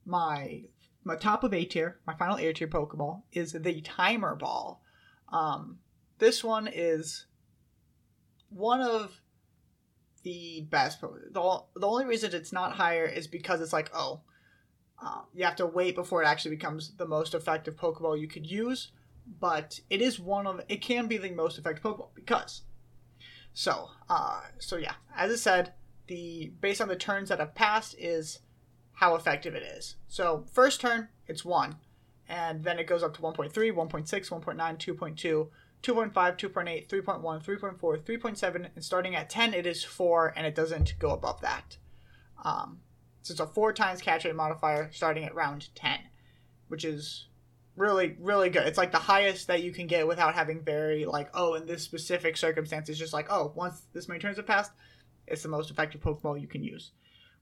my 0.05 0.63
my 1.03 1.15
top 1.15 1.43
of 1.43 1.53
A 1.53 1.65
tier, 1.65 1.99
my 2.07 2.15
final 2.15 2.37
A 2.37 2.53
tier 2.53 2.67
Pokeball 2.67 3.23
is 3.33 3.51
the 3.51 3.81
Timer 3.81 4.35
Ball. 4.35 4.81
Um, 5.31 5.79
this 6.19 6.43
one 6.43 6.69
is 6.71 7.25
one 8.49 8.81
of 8.81 9.21
the 10.23 10.65
best. 10.69 11.01
The 11.01 11.61
the 11.75 11.87
only 11.87 12.05
reason 12.05 12.33
it's 12.33 12.53
not 12.53 12.73
higher 12.73 13.05
is 13.05 13.27
because 13.27 13.61
it's 13.61 13.73
like 13.73 13.89
oh, 13.93 14.21
uh, 15.01 15.21
you 15.33 15.45
have 15.45 15.55
to 15.57 15.65
wait 15.65 15.95
before 15.95 16.23
it 16.23 16.27
actually 16.27 16.55
becomes 16.55 16.95
the 16.95 17.07
most 17.07 17.33
effective 17.33 17.75
Pokeball 17.75 18.19
you 18.19 18.27
could 18.27 18.49
use. 18.49 18.91
But 19.39 19.79
it 19.89 20.01
is 20.01 20.19
one 20.19 20.47
of 20.47 20.61
it 20.69 20.81
can 20.81 21.07
be 21.07 21.17
the 21.17 21.31
most 21.31 21.57
effective 21.57 21.83
Pokeball 21.83 22.09
because. 22.15 22.61
So, 23.57 23.87
uh, 24.09 24.41
so 24.59 24.75
yeah, 24.75 24.95
as 25.15 25.31
I 25.31 25.35
said, 25.35 25.73
the 26.07 26.51
based 26.59 26.81
on 26.81 26.89
the 26.89 26.95
turns 26.95 27.29
that 27.29 27.39
have 27.39 27.55
passed 27.55 27.95
is 27.97 28.39
how 28.95 29.15
effective 29.15 29.55
it 29.55 29.63
is. 29.63 29.95
So 30.07 30.45
first 30.51 30.81
turn, 30.81 31.09
it's 31.27 31.45
one, 31.45 31.77
and 32.27 32.63
then 32.63 32.79
it 32.79 32.87
goes 32.87 33.03
up 33.03 33.13
to 33.15 33.21
1.3, 33.21 33.51
1.6, 33.53 34.29
1.9, 34.29 34.55
2.2, 34.57 35.47
2.5, 35.85 36.13
2.8, 36.13 36.87
3.1, 36.87 37.43
3.4, 37.45 37.79
3.7, 37.79 38.67
and 38.75 38.83
starting 38.83 39.15
at 39.15 39.29
10, 39.29 39.53
it 39.53 39.65
is 39.65 39.83
four, 39.83 40.33
and 40.35 40.47
it 40.47 40.55
doesn't 40.55 40.95
go 40.97 41.11
above 41.11 41.41
that. 41.41 41.77
Um, 42.43 42.79
so 43.21 43.31
it's 43.31 43.39
a 43.39 43.47
four 43.47 43.73
times 43.73 44.01
catch 44.01 44.25
rate 44.25 44.35
modifier 44.35 44.89
starting 44.91 45.23
at 45.23 45.35
round 45.35 45.73
10, 45.75 45.99
which 46.67 46.85
is 46.85 47.27
really 47.77 48.15
really 48.21 48.49
good 48.49 48.65
it's 48.65 48.77
like 48.77 48.93
the 48.93 48.97
highest 48.97 49.47
that 49.47 49.61
you 49.61 49.69
can 49.69 49.85
get 49.85 50.07
without 50.07 50.33
having 50.33 50.63
very 50.63 51.03
like 51.03 51.29
oh 51.33 51.55
in 51.55 51.65
this 51.65 51.83
specific 51.83 52.37
circumstance 52.37 52.87
it's 52.87 52.97
just 52.97 53.11
like 53.11 53.27
oh 53.29 53.51
once 53.53 53.81
this 53.91 54.07
many 54.07 54.17
turns 54.17 54.37
have 54.37 54.47
passed 54.47 54.71
it's 55.27 55.43
the 55.43 55.49
most 55.49 55.71
effective 55.71 56.01
Pokeball 56.01 56.39
you 56.39 56.47
can 56.47 56.63
use, 56.63 56.91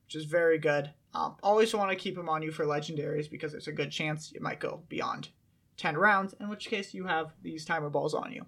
which 0.06 0.16
is 0.16 0.24
very 0.24 0.58
good. 0.58 0.90
Um, 1.12 1.36
always 1.42 1.74
want 1.74 1.90
to 1.90 1.96
keep 1.96 2.16
them 2.16 2.28
on 2.28 2.42
you 2.42 2.50
for 2.50 2.64
legendaries 2.64 3.30
because 3.30 3.52
there's 3.52 3.68
a 3.68 3.72
good 3.72 3.90
chance 3.90 4.32
it 4.32 4.42
might 4.42 4.60
go 4.60 4.82
beyond 4.88 5.28
10 5.76 5.96
rounds, 5.96 6.34
in 6.38 6.48
which 6.48 6.68
case 6.68 6.94
you 6.94 7.06
have 7.06 7.32
these 7.42 7.64
timer 7.64 7.90
balls 7.90 8.14
on 8.14 8.32
you. 8.32 8.46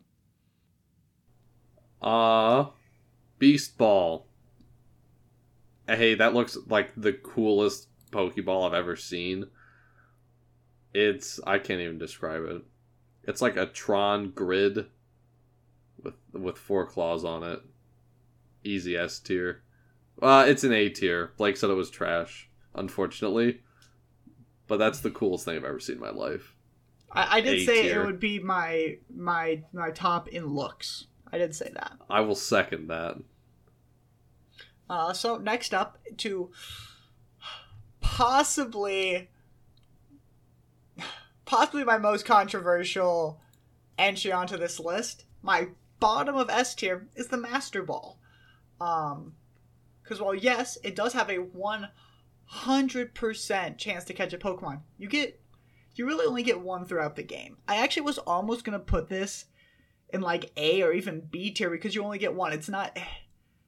Uh, 2.06 2.66
Beast 3.38 3.76
Ball. 3.76 4.26
Hey, 5.88 6.14
that 6.14 6.34
looks 6.34 6.56
like 6.68 6.92
the 6.96 7.12
coolest 7.12 7.88
Pokeball 8.10 8.66
I've 8.66 8.74
ever 8.74 8.96
seen. 8.96 9.46
It's 10.94 11.38
I 11.46 11.58
can't 11.58 11.80
even 11.80 11.98
describe 11.98 12.44
it. 12.44 12.62
It's 13.24 13.42
like 13.42 13.56
a 13.56 13.66
Tron 13.66 14.30
grid 14.30 14.86
with 16.02 16.14
with 16.32 16.58
four 16.58 16.86
claws 16.86 17.24
on 17.24 17.42
it. 17.42 17.60
Easy 18.64 18.96
S 18.96 19.18
tier. 19.18 19.62
Uh, 20.20 20.44
it's 20.48 20.64
an 20.64 20.72
A 20.72 20.88
tier. 20.88 21.32
Blake 21.36 21.56
said 21.56 21.70
it 21.70 21.74
was 21.74 21.90
trash, 21.90 22.48
unfortunately. 22.74 23.60
But 24.66 24.78
that's 24.78 25.00
the 25.00 25.10
coolest 25.10 25.44
thing 25.44 25.56
I've 25.56 25.64
ever 25.64 25.78
seen 25.78 25.96
in 25.96 26.00
my 26.00 26.10
life. 26.10 26.55
I, 27.16 27.38
I 27.38 27.40
did 27.40 27.54
A 27.54 27.64
say 27.64 27.88
it 27.88 28.04
would 28.04 28.20
be 28.20 28.38
my 28.38 28.98
my 29.14 29.62
my 29.72 29.90
top 29.90 30.28
in 30.28 30.46
looks. 30.46 31.06
I 31.32 31.38
did 31.38 31.54
say 31.54 31.70
that. 31.74 31.92
I 32.08 32.20
will 32.20 32.34
second 32.34 32.88
that. 32.88 33.16
Uh, 34.88 35.12
so 35.12 35.38
next 35.38 35.74
up 35.74 35.98
to 36.18 36.50
possibly 38.00 39.28
possibly 41.44 41.84
my 41.84 41.98
most 41.98 42.24
controversial 42.24 43.40
entry 43.98 44.30
onto 44.30 44.56
this 44.56 44.78
list. 44.78 45.24
My 45.42 45.68
bottom 45.98 46.36
of 46.36 46.50
S 46.50 46.74
tier 46.74 47.08
is 47.16 47.28
the 47.28 47.36
Master 47.36 47.82
Ball. 47.82 48.18
Um, 48.80 49.34
because 50.02 50.20
while 50.20 50.34
yes, 50.34 50.78
it 50.84 50.94
does 50.94 51.14
have 51.14 51.30
a 51.30 51.38
one 51.38 51.88
hundred 52.44 53.14
percent 53.14 53.78
chance 53.78 54.04
to 54.04 54.14
catch 54.14 54.32
a 54.32 54.38
Pokemon, 54.38 54.82
you 54.98 55.08
get 55.08 55.40
you 55.96 56.06
really 56.06 56.26
only 56.26 56.42
get 56.42 56.60
one 56.60 56.84
throughout 56.84 57.16
the 57.16 57.22
game. 57.22 57.58
I 57.66 57.76
actually 57.76 58.02
was 58.02 58.18
almost 58.18 58.64
gonna 58.64 58.78
put 58.78 59.08
this 59.08 59.46
in 60.10 60.20
like 60.20 60.52
A 60.56 60.82
or 60.82 60.92
even 60.92 61.20
B 61.20 61.50
tier 61.50 61.70
because 61.70 61.94
you 61.94 62.04
only 62.04 62.18
get 62.18 62.34
one. 62.34 62.52
It's 62.52 62.68
not 62.68 62.98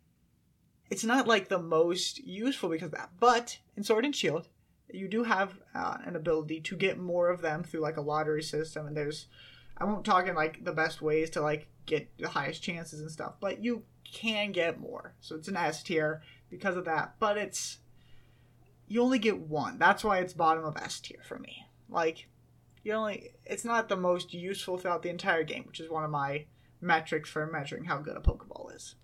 it's 0.90 1.04
not 1.04 1.26
like 1.26 1.48
the 1.48 1.58
most 1.58 2.18
useful 2.18 2.68
because 2.68 2.86
of 2.86 2.92
that. 2.92 3.10
But 3.18 3.58
in 3.76 3.82
Sword 3.82 4.04
and 4.04 4.14
Shield, 4.14 4.48
you 4.90 5.08
do 5.08 5.24
have 5.24 5.58
uh, 5.74 5.98
an 6.04 6.16
ability 6.16 6.60
to 6.60 6.76
get 6.76 6.98
more 6.98 7.28
of 7.28 7.42
them 7.42 7.62
through 7.62 7.80
like 7.80 7.96
a 7.96 8.02
lottery 8.02 8.42
system, 8.42 8.86
and 8.86 8.96
there's 8.96 9.26
I 9.76 9.84
won't 9.84 10.04
talk 10.04 10.26
in 10.26 10.34
like 10.34 10.64
the 10.64 10.72
best 10.72 11.02
ways 11.02 11.30
to 11.30 11.40
like 11.40 11.68
get 11.86 12.08
the 12.18 12.28
highest 12.28 12.62
chances 12.62 13.00
and 13.00 13.10
stuff, 13.10 13.34
but 13.40 13.62
you 13.62 13.84
can 14.04 14.52
get 14.52 14.80
more. 14.80 15.14
So 15.20 15.36
it's 15.36 15.48
an 15.48 15.56
S 15.56 15.82
tier 15.82 16.22
because 16.50 16.76
of 16.76 16.84
that, 16.86 17.14
but 17.18 17.36
it's 17.36 17.78
you 18.86 19.02
only 19.02 19.18
get 19.18 19.38
one. 19.38 19.78
That's 19.78 20.02
why 20.02 20.18
it's 20.18 20.32
bottom 20.32 20.64
of 20.64 20.76
S 20.76 21.00
tier 21.00 21.20
for 21.22 21.38
me. 21.38 21.67
Like 21.88 22.28
you 22.82 22.92
only 22.92 23.30
it's 23.44 23.64
not 23.64 23.88
the 23.88 23.96
most 23.96 24.32
useful 24.34 24.78
throughout 24.78 25.02
the 25.02 25.10
entire 25.10 25.42
game, 25.42 25.64
which 25.66 25.80
is 25.80 25.90
one 25.90 26.04
of 26.04 26.10
my 26.10 26.46
metrics 26.80 27.30
for 27.30 27.46
measuring 27.46 27.84
how 27.84 27.98
good 27.98 28.16
a 28.16 28.20
Pokeball 28.20 28.74
is. 28.74 28.94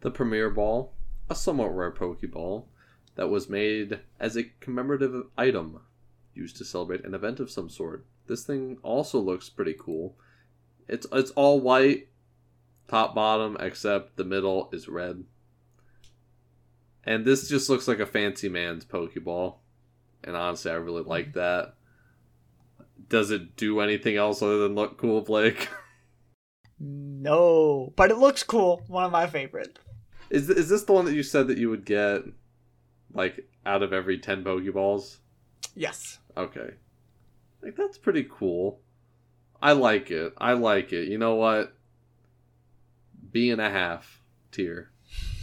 The 0.00 0.10
Premier 0.10 0.50
Ball, 0.50 0.92
a 1.30 1.34
somewhat 1.34 1.74
rare 1.74 1.92
Pokeball 1.92 2.64
that 3.14 3.30
was 3.30 3.48
made 3.48 4.00
as 4.20 4.36
a 4.36 4.44
commemorative 4.60 5.24
item 5.36 5.80
used 6.34 6.56
to 6.58 6.64
celebrate 6.64 7.04
an 7.04 7.14
event 7.14 7.40
of 7.40 7.50
some 7.50 7.70
sort. 7.70 8.04
This 8.26 8.44
thing 8.44 8.78
also 8.82 9.18
looks 9.18 9.48
pretty 9.48 9.74
cool. 9.78 10.16
It's 10.88 11.06
it's 11.12 11.30
all 11.32 11.60
white, 11.60 12.08
top 12.88 13.14
bottom, 13.14 13.56
except 13.58 14.16
the 14.16 14.24
middle 14.24 14.68
is 14.72 14.88
red. 14.88 15.24
And 17.04 17.24
this 17.24 17.48
just 17.48 17.70
looks 17.70 17.88
like 17.88 18.00
a 18.00 18.06
fancy 18.06 18.48
man's 18.48 18.84
Pokeball. 18.84 19.56
And 20.26 20.36
honestly, 20.36 20.70
I 20.70 20.74
really 20.74 21.04
like 21.04 21.32
that. 21.34 21.74
Does 23.08 23.30
it 23.30 23.56
do 23.56 23.80
anything 23.80 24.16
else 24.16 24.42
other 24.42 24.58
than 24.58 24.74
look 24.74 24.98
cool, 24.98 25.22
Blake? 25.22 25.68
No, 26.78 27.92
but 27.96 28.10
it 28.10 28.18
looks 28.18 28.42
cool. 28.42 28.82
One 28.86 29.04
of 29.04 29.12
my 29.12 29.26
favorite. 29.26 29.78
Is 30.28 30.50
is 30.50 30.68
this 30.68 30.82
the 30.82 30.92
one 30.92 31.04
that 31.06 31.14
you 31.14 31.22
said 31.22 31.46
that 31.48 31.58
you 31.58 31.70
would 31.70 31.86
get 31.86 32.22
like 33.14 33.48
out 33.64 33.82
of 33.82 33.92
every 33.92 34.18
10 34.18 34.44
Pokeballs? 34.44 35.18
Yes. 35.74 36.18
Okay. 36.36 36.74
Like 37.62 37.76
that's 37.76 37.98
pretty 37.98 38.26
cool. 38.30 38.80
I 39.62 39.72
like 39.72 40.10
it. 40.10 40.34
I 40.36 40.52
like 40.52 40.92
it. 40.92 41.08
You 41.08 41.18
know 41.18 41.36
what? 41.36 41.74
B 43.32 43.50
and 43.50 43.60
a 43.60 43.70
half 43.70 44.20
tier. 44.52 44.90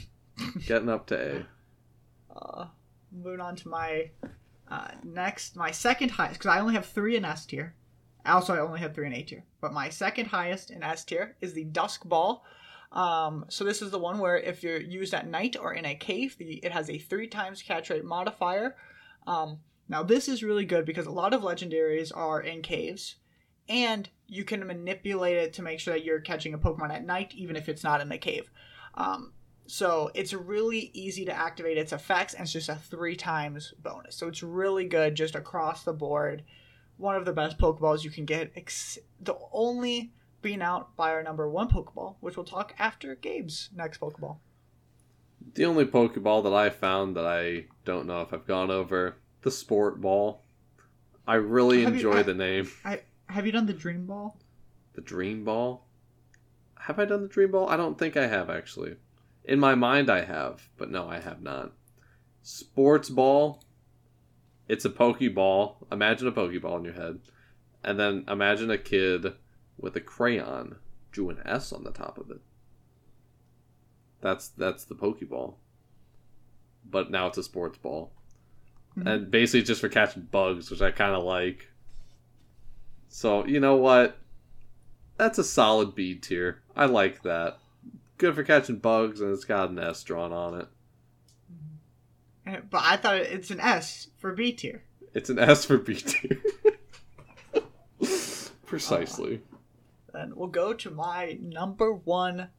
Getting 0.67 0.89
up 0.89 1.07
to 1.07 1.45
A. 2.31 2.35
Uh, 2.35 2.67
moving 3.11 3.39
on 3.39 3.55
to 3.57 3.67
my 3.67 4.11
uh, 4.73 4.87
next, 5.03 5.55
my 5.55 5.71
second 5.71 6.11
highest, 6.11 6.39
because 6.39 6.55
I 6.55 6.59
only 6.59 6.75
have 6.75 6.85
three 6.85 7.15
in 7.15 7.25
S 7.25 7.45
tier. 7.45 7.75
Also, 8.25 8.53
I 8.53 8.59
only 8.59 8.79
have 8.79 8.93
three 8.93 9.07
in 9.07 9.13
A 9.13 9.23
tier. 9.23 9.43
But 9.61 9.73
my 9.73 9.89
second 9.89 10.27
highest 10.27 10.71
in 10.71 10.81
S 10.81 11.05
tier 11.05 11.35
is 11.41 11.53
the 11.53 11.65
Dusk 11.65 11.99
Ball. 12.05 12.43
Um, 12.91 13.45
so 13.49 13.63
this 13.63 13.81
is 13.81 13.91
the 13.91 14.05
one 14.07 14.19
where 14.19 14.37
if 14.37 14.63
you're 14.63 14.81
used 14.99 15.13
at 15.13 15.27
night 15.27 15.55
or 15.59 15.73
in 15.73 15.85
a 15.85 15.95
cave, 15.95 16.37
the, 16.37 16.55
it 16.65 16.71
has 16.71 16.89
a 16.89 16.97
three 17.09 17.27
times 17.27 17.61
catch 17.61 17.89
rate 17.89 18.05
modifier. 18.05 18.75
Um, 19.27 19.59
Now, 19.89 20.03
this 20.03 20.27
is 20.27 20.47
really 20.49 20.65
good 20.65 20.85
because 20.85 21.07
a 21.07 21.11
lot 21.21 21.33
of 21.33 21.41
legendaries 21.41 22.11
are 22.15 22.41
in 22.41 22.61
caves, 22.61 23.17
and 23.67 24.09
you 24.27 24.43
can 24.45 24.65
manipulate 24.65 25.37
it 25.37 25.53
to 25.53 25.61
make 25.61 25.79
sure 25.79 25.93
that 25.93 26.05
you're 26.05 26.21
catching 26.21 26.53
a 26.53 26.57
Pokemon 26.57 26.91
at 26.93 27.05
night, 27.05 27.33
even 27.35 27.55
if 27.55 27.67
it's 27.67 27.83
not 27.83 28.01
in 28.01 28.11
a 28.11 28.17
cave. 28.17 28.49
Um, 28.95 29.33
so 29.65 30.11
it's 30.13 30.33
really 30.33 30.91
easy 30.93 31.25
to 31.25 31.31
activate 31.33 31.77
its 31.77 31.93
effects, 31.93 32.33
and 32.33 32.43
it's 32.43 32.51
just 32.53 32.69
a 32.69 32.75
three 32.75 33.15
times 33.15 33.73
bonus. 33.81 34.15
So 34.15 34.27
it's 34.27 34.43
really 34.43 34.85
good 34.85 35.15
just 35.15 35.35
across 35.35 35.83
the 35.83 35.93
board. 35.93 36.43
One 36.97 37.15
of 37.15 37.25
the 37.25 37.33
best 37.33 37.57
Pokeballs 37.57 38.03
you 38.03 38.09
can 38.11 38.25
get. 38.25 38.51
Ex- 38.55 38.99
the 39.19 39.35
only 39.51 40.11
being 40.41 40.61
out 40.61 40.95
by 40.95 41.11
our 41.11 41.23
number 41.23 41.49
one 41.49 41.69
Pokeball, 41.69 42.15
which 42.19 42.35
we'll 42.37 42.45
talk 42.45 42.73
after 42.77 43.15
Gabe's 43.15 43.69
next 43.75 43.99
Pokeball. 43.99 44.37
The 45.55 45.65
only 45.65 45.85
Pokeball 45.85 46.43
that 46.43 46.53
I 46.53 46.69
found 46.69 47.15
that 47.15 47.25
I 47.25 47.65
don't 47.85 48.05
know 48.07 48.21
if 48.21 48.33
I've 48.33 48.45
gone 48.47 48.69
over 48.71 49.17
the 49.41 49.51
Sport 49.51 49.99
Ball. 50.01 50.41
I 51.27 51.35
really 51.35 51.83
Have 51.83 51.93
you- 51.93 51.95
enjoy 52.09 52.19
I- 52.19 52.23
the 52.23 52.33
name. 52.33 52.69
I 52.85 53.01
Have 53.27 53.45
you 53.45 53.51
done 53.51 53.65
the 53.65 53.73
Dream 53.73 54.05
Ball? 54.05 54.37
The 54.93 55.01
Dream 55.01 55.43
Ball. 55.43 55.85
Have 56.81 56.99
I 56.99 57.05
done 57.05 57.21
the 57.23 57.27
Dream 57.27 57.51
Ball? 57.51 57.67
I 57.69 57.77
don't 57.77 57.97
think 57.97 58.15
I 58.17 58.27
have 58.27 58.49
actually. 58.49 58.97
In 59.45 59.59
my 59.59 59.75
mind, 59.75 60.09
I 60.09 60.23
have, 60.23 60.69
but 60.77 60.89
no, 60.89 61.09
I 61.09 61.19
have 61.19 61.41
not. 61.41 61.73
Sports 62.41 63.09
Ball. 63.09 63.61
It's 64.67 64.85
a 64.85 64.89
Pokeball. 64.89 65.75
Imagine 65.91 66.27
a 66.27 66.31
Pokeball 66.31 66.79
in 66.79 66.85
your 66.85 66.93
head, 66.93 67.19
and 67.83 67.99
then 67.99 68.23
imagine 68.27 68.71
a 68.71 68.77
kid 68.77 69.33
with 69.77 69.95
a 69.95 70.01
crayon 70.01 70.77
drew 71.11 71.29
an 71.29 71.41
S 71.45 71.73
on 71.73 71.83
the 71.83 71.91
top 71.91 72.17
of 72.17 72.31
it. 72.31 72.39
That's 74.21 74.47
that's 74.47 74.85
the 74.85 74.95
Pokeball. 74.95 75.55
But 76.89 77.11
now 77.11 77.27
it's 77.27 77.37
a 77.37 77.43
sports 77.43 77.77
ball. 77.77 78.13
Mhm. 78.97 79.07
And 79.07 79.31
basically 79.31 79.63
just 79.63 79.81
for 79.81 79.89
catching 79.89 80.23
bugs, 80.23 80.71
which 80.71 80.81
I 80.81 80.91
kind 80.91 81.15
of 81.15 81.23
like. 81.23 81.69
So, 83.09 83.45
you 83.45 83.59
know 83.59 83.75
what? 83.75 84.17
That's 85.17 85.37
a 85.37 85.43
solid 85.43 85.93
B 85.93 86.15
tier. 86.15 86.61
I 86.75 86.85
like 86.85 87.21
that. 87.23 87.59
Good 88.17 88.35
for 88.35 88.43
catching 88.43 88.77
bugs, 88.77 89.21
and 89.21 89.31
it's 89.31 89.45
got 89.45 89.69
an 89.69 89.79
S 89.79 90.03
drawn 90.03 90.31
on 90.31 90.61
it. 90.61 90.67
Eh, 92.45 92.59
But 92.69 92.81
I 92.83 92.97
thought 92.97 93.17
it's 93.17 93.51
an 93.51 93.59
S 93.59 94.07
for 94.17 94.33
B 94.33 94.51
tier. 94.53 94.83
It's 95.13 95.29
an 95.29 95.39
S 95.39 95.65
for 95.65 95.77
B 95.77 95.95
tier. 95.95 96.41
Precisely. 98.65 99.41
And 100.13 100.35
we'll 100.35 100.47
go 100.47 100.73
to 100.73 100.89
my 100.89 101.37
number 101.41 101.93
one 101.93 102.49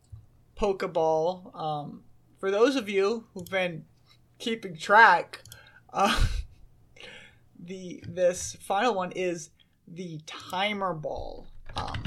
Pokeball. 0.57 1.55
Um, 1.59 2.03
for 2.39 2.51
those 2.51 2.77
of 2.77 2.89
you 2.89 3.27
who've 3.35 3.45
been 3.47 3.85
keeping 4.39 4.77
track, 4.77 5.43
uh, 5.93 6.25
the 7.59 8.03
this 8.07 8.57
final 8.61 8.95
one 8.95 9.13
is 9.13 9.51
the 9.87 10.21
Timer 10.27 10.95
Ball. 10.95 11.47
Um, 11.77 12.03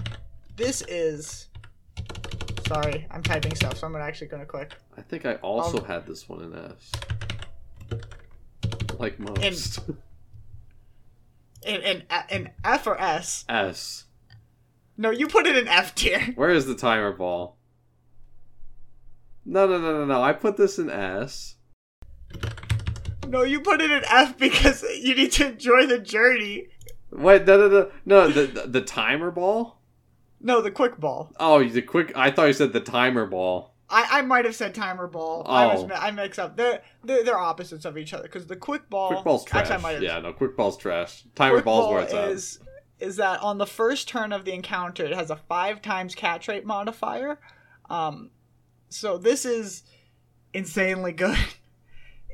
this 0.56 0.84
is. 0.88 1.48
Sorry, 2.68 3.08
I'm 3.12 3.24
typing 3.24 3.56
stuff, 3.56 3.78
so 3.78 3.88
I'm 3.88 3.96
actually 3.96 4.28
gonna 4.28 4.46
click. 4.46 4.74
I 4.98 5.02
think 5.02 5.26
I 5.26 5.36
also 5.36 5.80
Um, 5.80 5.86
had 5.86 6.06
this 6.06 6.28
one 6.28 6.42
in 6.44 6.54
S. 6.54 6.92
Like 9.00 9.20
most. 9.20 9.80
In 11.66 11.82
in 11.82 12.04
in 12.30 12.50
F 12.64 12.86
or 12.88 13.00
S? 13.02 13.44
S. 13.50 14.06
No, 14.96 15.10
you 15.10 15.28
put 15.28 15.48
it 15.48 15.58
in 15.58 15.68
F 15.68 15.96
tier. 15.96 16.20
Where 16.36 16.52
is 16.52 16.66
the 16.66 16.76
timer 16.76 17.12
ball? 17.12 17.58
No, 19.44 19.66
no, 19.68 19.78
no, 19.80 19.92
no, 20.00 20.06
no. 20.06 20.22
I 20.22 20.34
put 20.34 20.56
this 20.56 20.78
in 20.78 20.90
S. 20.90 21.56
No, 23.28 23.42
you 23.44 23.60
put 23.60 23.82
it 23.82 23.92
in 23.92 24.04
F 24.06 24.38
because 24.38 24.84
you 24.84 25.16
need 25.16 25.32
to 25.34 25.48
enjoy 25.48 25.88
the 25.88 26.00
journey. 26.00 26.68
Wait, 27.12 27.46
no, 27.46 27.58
no, 27.58 27.68
no, 27.70 27.92
no. 28.06 28.28
The 28.30 28.46
the, 28.46 28.68
the 28.68 28.82
timer 28.82 29.32
ball. 29.32 29.77
No, 30.40 30.62
the 30.62 30.72
quick 30.72 30.98
ball. 31.00 31.32
Oh, 31.40 31.64
the 31.64 31.82
quick. 31.82 32.12
I 32.16 32.32
thought 32.32 32.46
you 32.46 32.54
said 32.54 32.74
the 32.74 32.80
timer 32.80 33.26
ball. 33.26 33.74
I, 33.90 34.20
I 34.20 34.22
might 34.22 34.46
have 34.46 34.56
said 34.56 34.76
timer 34.76 35.08
ball. 35.08 35.44
I 35.48 35.66
was 35.68 35.84
Oh. 35.90 35.96
I 35.96 36.12
mix 36.12 36.38
up. 36.38 36.58
They're 36.58 36.82
they're, 37.04 37.24
they're 37.24 37.40
opposites 37.40 37.86
of 37.86 37.98
each 37.98 38.14
other 38.14 38.24
because 38.24 38.46
the 38.48 38.56
quick 38.56 38.90
ball. 38.90 39.10
Quick 39.12 39.24
ball's 39.24 39.46
trash. 39.46 39.62
Actually, 39.70 39.76
I 39.76 39.82
might 39.82 39.92
have. 39.94 40.04
Yeah, 40.04 40.20
no, 40.20 40.34
quick 40.34 40.58
ball's 40.58 40.78
trash. 40.78 41.24
Timer 41.36 41.56
quick 41.56 41.66
ball's 41.66 41.86
ball 41.86 41.94
where 41.94 42.04
it's 42.04 42.14
at. 42.14 42.30
is 42.30 42.60
is 43.00 43.16
that 43.18 43.42
on 43.42 43.58
the 43.60 43.66
first 43.68 44.08
turn 44.10 44.34
of 44.34 44.44
the 44.44 44.52
encounter, 44.54 45.06
it 45.06 45.14
has 45.14 45.30
a 45.30 45.36
five 45.36 45.82
times 45.82 46.16
catch 46.16 46.48
rate 46.48 46.66
modifier. 46.66 47.40
Um, 47.90 48.32
so 48.90 49.18
this 49.18 49.46
is 49.46 49.84
insanely 50.54 51.14
good. 51.14 51.38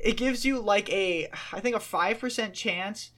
It 0.02 0.18
gives 0.18 0.44
you 0.44 0.60
like 0.60 0.92
a 0.92 1.28
I 1.50 1.60
think 1.60 1.74
a 1.76 1.80
five 1.80 2.18
percent 2.18 2.52
chance 2.52 3.12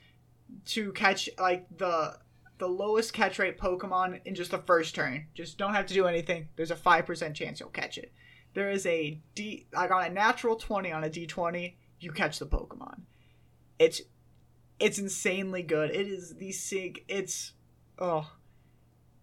to 0.66 0.92
catch 0.92 1.28
like 1.36 1.66
the 1.76 2.16
the 2.58 2.66
lowest 2.66 3.12
catch 3.12 3.38
rate 3.38 3.58
Pokemon 3.58 4.20
in 4.24 4.34
just 4.34 4.50
the 4.50 4.58
first 4.58 4.94
turn. 4.94 5.26
Just 5.34 5.58
don't 5.58 5.74
have 5.74 5.86
to 5.86 5.94
do 5.94 6.06
anything. 6.06 6.48
There's 6.56 6.70
a 6.70 6.76
five 6.76 7.06
percent 7.06 7.36
chance 7.36 7.60
you'll 7.60 7.68
catch 7.70 7.98
it. 7.98 8.12
There 8.54 8.70
is 8.70 8.86
a 8.86 9.20
D 9.34 9.66
like 9.72 9.90
on 9.90 10.04
a 10.04 10.10
natural 10.10 10.56
twenty 10.56 10.92
on 10.92 11.04
a 11.04 11.10
D 11.10 11.26
twenty, 11.26 11.78
you 12.00 12.12
catch 12.12 12.38
the 12.38 12.46
Pokemon. 12.46 13.02
It's 13.78 14.00
it's 14.78 14.98
insanely 14.98 15.62
good. 15.62 15.90
It 15.90 16.06
is 16.06 16.36
the 16.36 16.52
sig. 16.52 17.04
It's 17.08 17.52
oh 17.98 18.32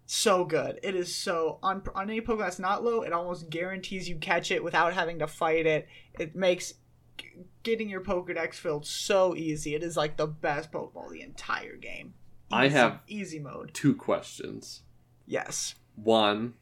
so 0.06 0.46
good. 0.46 0.80
It 0.84 0.96
is 0.96 1.16
so 1.16 1.60
on 1.64 1.82
on 1.96 2.10
any 2.10 2.22
Pokemon 2.22 2.40
that's 2.40 2.60
not 2.60 2.84
low, 2.84 3.02
it 3.02 3.14
almost 3.14 3.50
guarantees 3.50 4.08
you 4.08 4.18
catch 4.18 4.52
it 4.52 4.64
without 4.64 4.94
having 4.94 5.20
to 5.20 5.28
fight 5.28 5.66
it. 5.66 5.88
It 6.20 6.36
makes 6.36 6.76
getting 7.64 7.90
your 7.90 8.02
Pokedex 8.02 8.56
filled 8.56 8.86
so 8.86 9.36
easy. 9.36 9.76
It 9.76 9.84
is 9.84 9.98
like 9.98 10.18
the 10.18 10.28
best 10.28 10.72
Pokeball 10.72 11.12
the 11.12 11.22
entire 11.22 11.78
game. 11.78 12.14
I 12.54 12.68
have- 12.70 13.00
easy 13.08 13.40
mode. 13.40 13.72
Two 13.74 13.96
questions. 13.96 14.82
Yes. 15.26 15.76
One. 15.96 16.54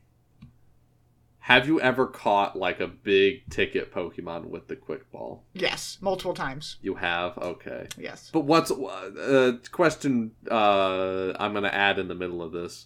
Have 1.45 1.67
you 1.67 1.81
ever 1.81 2.05
caught 2.05 2.55
like 2.55 2.79
a 2.79 2.87
big 2.87 3.49
ticket 3.49 3.91
Pokemon 3.91 4.45
with 4.45 4.67
the 4.67 4.75
quick 4.75 5.11
ball? 5.11 5.43
Yes. 5.53 5.97
Multiple 5.99 6.35
times. 6.35 6.77
You 6.81 6.95
have. 6.95 7.37
Okay. 7.37 7.87
Yes. 7.97 8.29
But 8.31 8.41
what's 8.41 8.69
uh, 8.71 9.57
question 9.71 10.31
uh, 10.49 11.33
I'm 11.39 11.51
going 11.53 11.63
to 11.63 11.73
add 11.73 11.97
in 11.97 12.07
the 12.07 12.15
middle 12.15 12.43
of 12.43 12.51
this? 12.51 12.85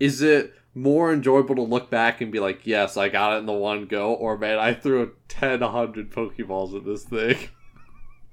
Is 0.00 0.20
it 0.20 0.52
more 0.74 1.12
enjoyable 1.12 1.54
to 1.56 1.62
look 1.62 1.90
back 1.90 2.20
and 2.20 2.32
be 2.32 2.40
like, 2.40 2.66
yes, 2.66 2.96
I 2.96 3.08
got 3.08 3.34
it 3.34 3.38
in 3.38 3.46
the 3.46 3.52
one 3.52 3.86
go, 3.86 4.14
or 4.14 4.36
man, 4.36 4.58
I 4.58 4.74
threw 4.74 5.12
10, 5.28 5.60
100 5.60 6.10
Pokeballs 6.10 6.76
at 6.76 6.84
this 6.84 7.04
thing? 7.04 7.36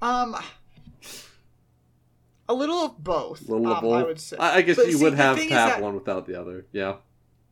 Um. 0.00 0.36
A 2.48 2.54
little 2.54 2.78
of 2.78 3.02
both. 3.02 3.42
Little 3.48 3.66
of 3.68 3.78
um, 3.78 3.84
both? 3.84 4.02
I 4.02 4.06
would 4.06 4.20
say. 4.20 4.36
I, 4.38 4.56
I 4.56 4.62
guess 4.62 4.76
But 4.76 4.86
you 4.86 4.94
see, 4.98 5.04
would 5.04 5.14
have 5.14 5.36
to 5.36 5.42
have 5.48 5.70
that- 5.70 5.82
one 5.82 5.94
without 5.94 6.26
the 6.26 6.40
other. 6.40 6.66
Yeah. 6.72 6.96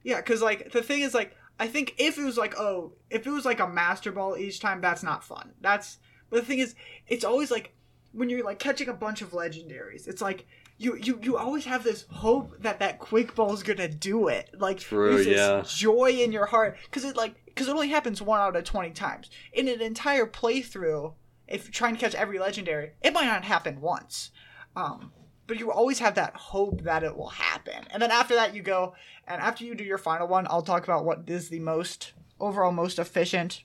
Yeah, 0.02 0.16
because 0.16 0.40
like 0.40 0.72
the 0.72 0.82
thing 0.82 1.00
is 1.00 1.14
like 1.14 1.34
I 1.58 1.66
think 1.66 1.94
if 1.98 2.16
it 2.16 2.22
was 2.22 2.36
like 2.36 2.54
oh 2.58 2.92
if 3.10 3.26
it 3.26 3.30
was 3.30 3.44
like 3.44 3.58
a 3.58 3.66
master 3.66 4.12
ball 4.12 4.36
each 4.36 4.60
time 4.60 4.80
that's 4.80 5.02
not 5.02 5.24
fun. 5.24 5.52
That's 5.60 5.98
but 6.30 6.36
the 6.40 6.46
thing 6.46 6.60
is 6.60 6.74
it's 7.08 7.24
always 7.24 7.50
like 7.50 7.74
when 8.12 8.30
you're 8.30 8.44
like 8.44 8.60
catching 8.60 8.88
a 8.88 8.92
bunch 8.92 9.20
of 9.20 9.32
legendaries. 9.32 10.06
It's 10.06 10.22
like 10.22 10.46
you 10.78 10.96
you 10.96 11.18
you 11.22 11.36
always 11.36 11.64
have 11.64 11.82
this 11.82 12.04
hope 12.10 12.62
that 12.62 12.78
that 12.78 12.98
quick 12.98 13.34
ball 13.34 13.52
is 13.52 13.62
gonna 13.64 13.88
do 13.88 14.28
it. 14.28 14.50
Like 14.56 14.78
True, 14.78 15.14
there's 15.14 15.26
this 15.26 15.36
yeah. 15.36 15.62
joy 15.66 16.10
in 16.10 16.30
your 16.32 16.46
heart 16.46 16.76
because 16.84 17.04
it 17.04 17.16
like 17.16 17.34
because 17.46 17.66
it 17.68 17.72
only 17.72 17.88
happens 17.88 18.22
one 18.22 18.40
out 18.40 18.54
of 18.54 18.64
twenty 18.64 18.90
times 18.90 19.28
in 19.52 19.66
an 19.68 19.80
entire 19.80 20.26
playthrough. 20.26 21.14
If 21.48 21.64
you're 21.64 21.72
trying 21.72 21.94
to 21.94 22.00
catch 22.00 22.14
every 22.14 22.38
legendary, 22.38 22.92
it 23.02 23.12
might 23.12 23.26
not 23.26 23.44
happen 23.44 23.80
once. 23.80 24.30
Um, 24.76 25.10
but 25.46 25.58
you 25.58 25.70
always 25.72 25.98
have 26.00 26.14
that 26.16 26.34
hope 26.36 26.82
that 26.82 27.02
it 27.02 27.16
will 27.16 27.28
happen. 27.30 27.84
And 27.90 28.02
then 28.02 28.10
after 28.10 28.34
that, 28.34 28.54
you 28.54 28.62
go, 28.62 28.94
and 29.26 29.40
after 29.40 29.64
you 29.64 29.74
do 29.74 29.84
your 29.84 29.98
final 29.98 30.28
one, 30.28 30.46
I'll 30.50 30.62
talk 30.62 30.84
about 30.84 31.04
what 31.04 31.20
is 31.28 31.48
the 31.48 31.60
most 31.60 32.12
overall 32.38 32.72
most 32.72 32.98
efficient 32.98 33.62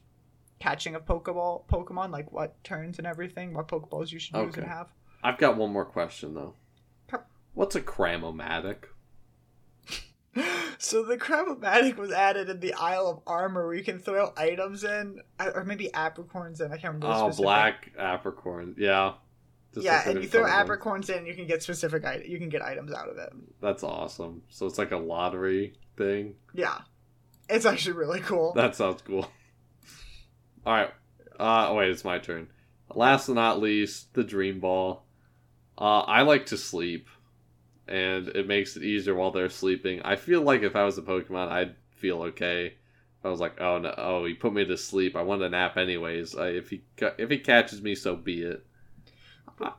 catching 0.60 0.96
of 0.96 1.06
Pokeball 1.06 1.66
Pokemon, 1.68 2.12
like 2.12 2.32
what 2.32 2.64
turns 2.64 2.98
and 3.00 3.06
everything, 3.08 3.54
what 3.54 3.68
Pokeballs 3.68 4.12
you 4.12 4.20
should 4.20 4.36
use 4.36 4.50
Okay. 4.54 4.62
and 4.62 4.70
have. 4.70 4.88
I've 5.24 5.38
got 5.38 5.58
one 5.58 5.72
more 5.74 5.86
question, 5.86 6.34
though. 6.34 6.56
What's 7.54 7.76
a 7.76 7.82
Cram-o-matic? 7.82 8.86
So 10.78 11.04
the 11.04 11.16
Cram-o-matic 11.18 11.98
was 11.98 12.12
added 12.12 12.50
in 12.50 12.60
the 12.60 12.74
Isle 12.74 13.08
of 13.08 13.20
Armor, 13.28 13.68
where 13.68 13.76
you 13.76 13.84
can 13.84 14.00
throw 14.00 14.34
items 14.36 14.84
in, 14.84 15.22
or 15.40 15.64
maybe 15.64 15.90
apricorns 15.94 16.60
in. 16.60 16.68
I 16.72 16.78
can't 16.78 16.96
remember. 16.96 17.08
Oh, 17.08 17.28
specific- 17.28 17.44
black 17.44 17.92
apricorn. 18.00 18.76
Yeah. 18.80 19.14
Yeah, 19.74 20.10
and 20.10 20.22
you 20.22 20.28
throw 20.28 20.44
apricorns 20.44 21.10
in, 21.10 21.26
you 21.26 21.34
can 21.34 21.48
get 21.48 21.64
specific 21.64 22.06
items. 22.06 22.30
You 22.30 22.38
can 22.38 22.50
get 22.50 22.62
items 22.62 22.92
out 22.92 23.10
of 23.10 23.18
it. 23.18 23.32
That's 23.62 23.84
awesome. 23.84 24.42
So 24.50 24.66
it's 24.66 24.78
like 24.78 24.92
a 24.92 24.98
lottery 24.98 25.74
thing. 25.96 26.36
Yeah, 26.54 26.80
it's 27.50 27.66
actually 27.66 27.94
really 27.94 28.20
cool. 28.20 28.54
That 28.56 28.76
sounds 28.76 29.02
cool. 29.02 29.30
All 30.66 30.74
right. 30.74 30.92
Uh, 31.40 31.68
oh, 31.70 31.76
wait, 31.76 31.90
it's 31.90 32.04
my 32.04 32.20
turn. 32.20 32.50
Last 32.94 33.28
but 33.28 33.34
not 33.34 33.62
least, 33.62 34.14
the 34.14 34.24
Dream 34.24 34.60
Ball. 34.60 35.04
Uh, 35.78 36.02
I 36.02 36.22
like 36.24 36.48
to 36.48 36.58
sleep, 36.58 37.08
and 37.88 38.28
it 38.28 38.48
makes 38.48 38.76
it 38.76 38.84
easier 38.84 39.16
while 39.16 39.32
they're 39.32 39.50
sleeping. 39.50 40.02
I 40.04 40.18
feel 40.18 40.42
like 40.42 40.62
if 40.62 40.76
I 40.76 40.84
was 40.84 40.98
a 40.98 41.02
Pokemon, 41.02 41.50
I'd 41.50 41.76
feel 41.96 42.22
okay. 42.24 42.76
I 43.24 43.30
was 43.30 43.40
like, 43.40 43.62
oh 43.62 43.80
no, 43.80 43.94
oh 43.98 44.26
he 44.26 44.34
put 44.34 44.54
me 44.54 44.66
to 44.66 44.78
sleep. 44.78 45.16
I 45.16 45.22
want 45.22 45.44
a 45.44 45.50
nap 45.50 45.78
anyways. 45.78 46.36
I, 46.36 46.50
if 46.50 46.70
he 46.70 46.82
if 47.00 47.30
he 47.30 47.38
catches 47.38 47.82
me, 47.82 47.96
so 47.96 48.16
be 48.16 48.42
it. 48.42 48.66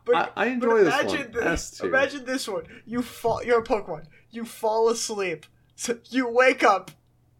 But, 0.04 0.14
I, 0.14 0.28
I 0.36 0.44
but 0.44 0.48
enjoy 0.48 0.84
this 0.84 0.94
imagine 0.94 1.32
one. 1.32 1.56
thi- 1.56 1.86
imagine 1.86 2.24
this 2.24 2.48
one. 2.48 2.64
You 2.86 3.02
fall. 3.02 3.42
You're 3.44 3.60
a 3.60 3.64
Pokemon. 3.64 4.04
You 4.30 4.44
fall 4.44 4.88
asleep. 4.88 5.46
So 5.74 5.98
you 6.10 6.28
wake 6.28 6.62
up. 6.62 6.90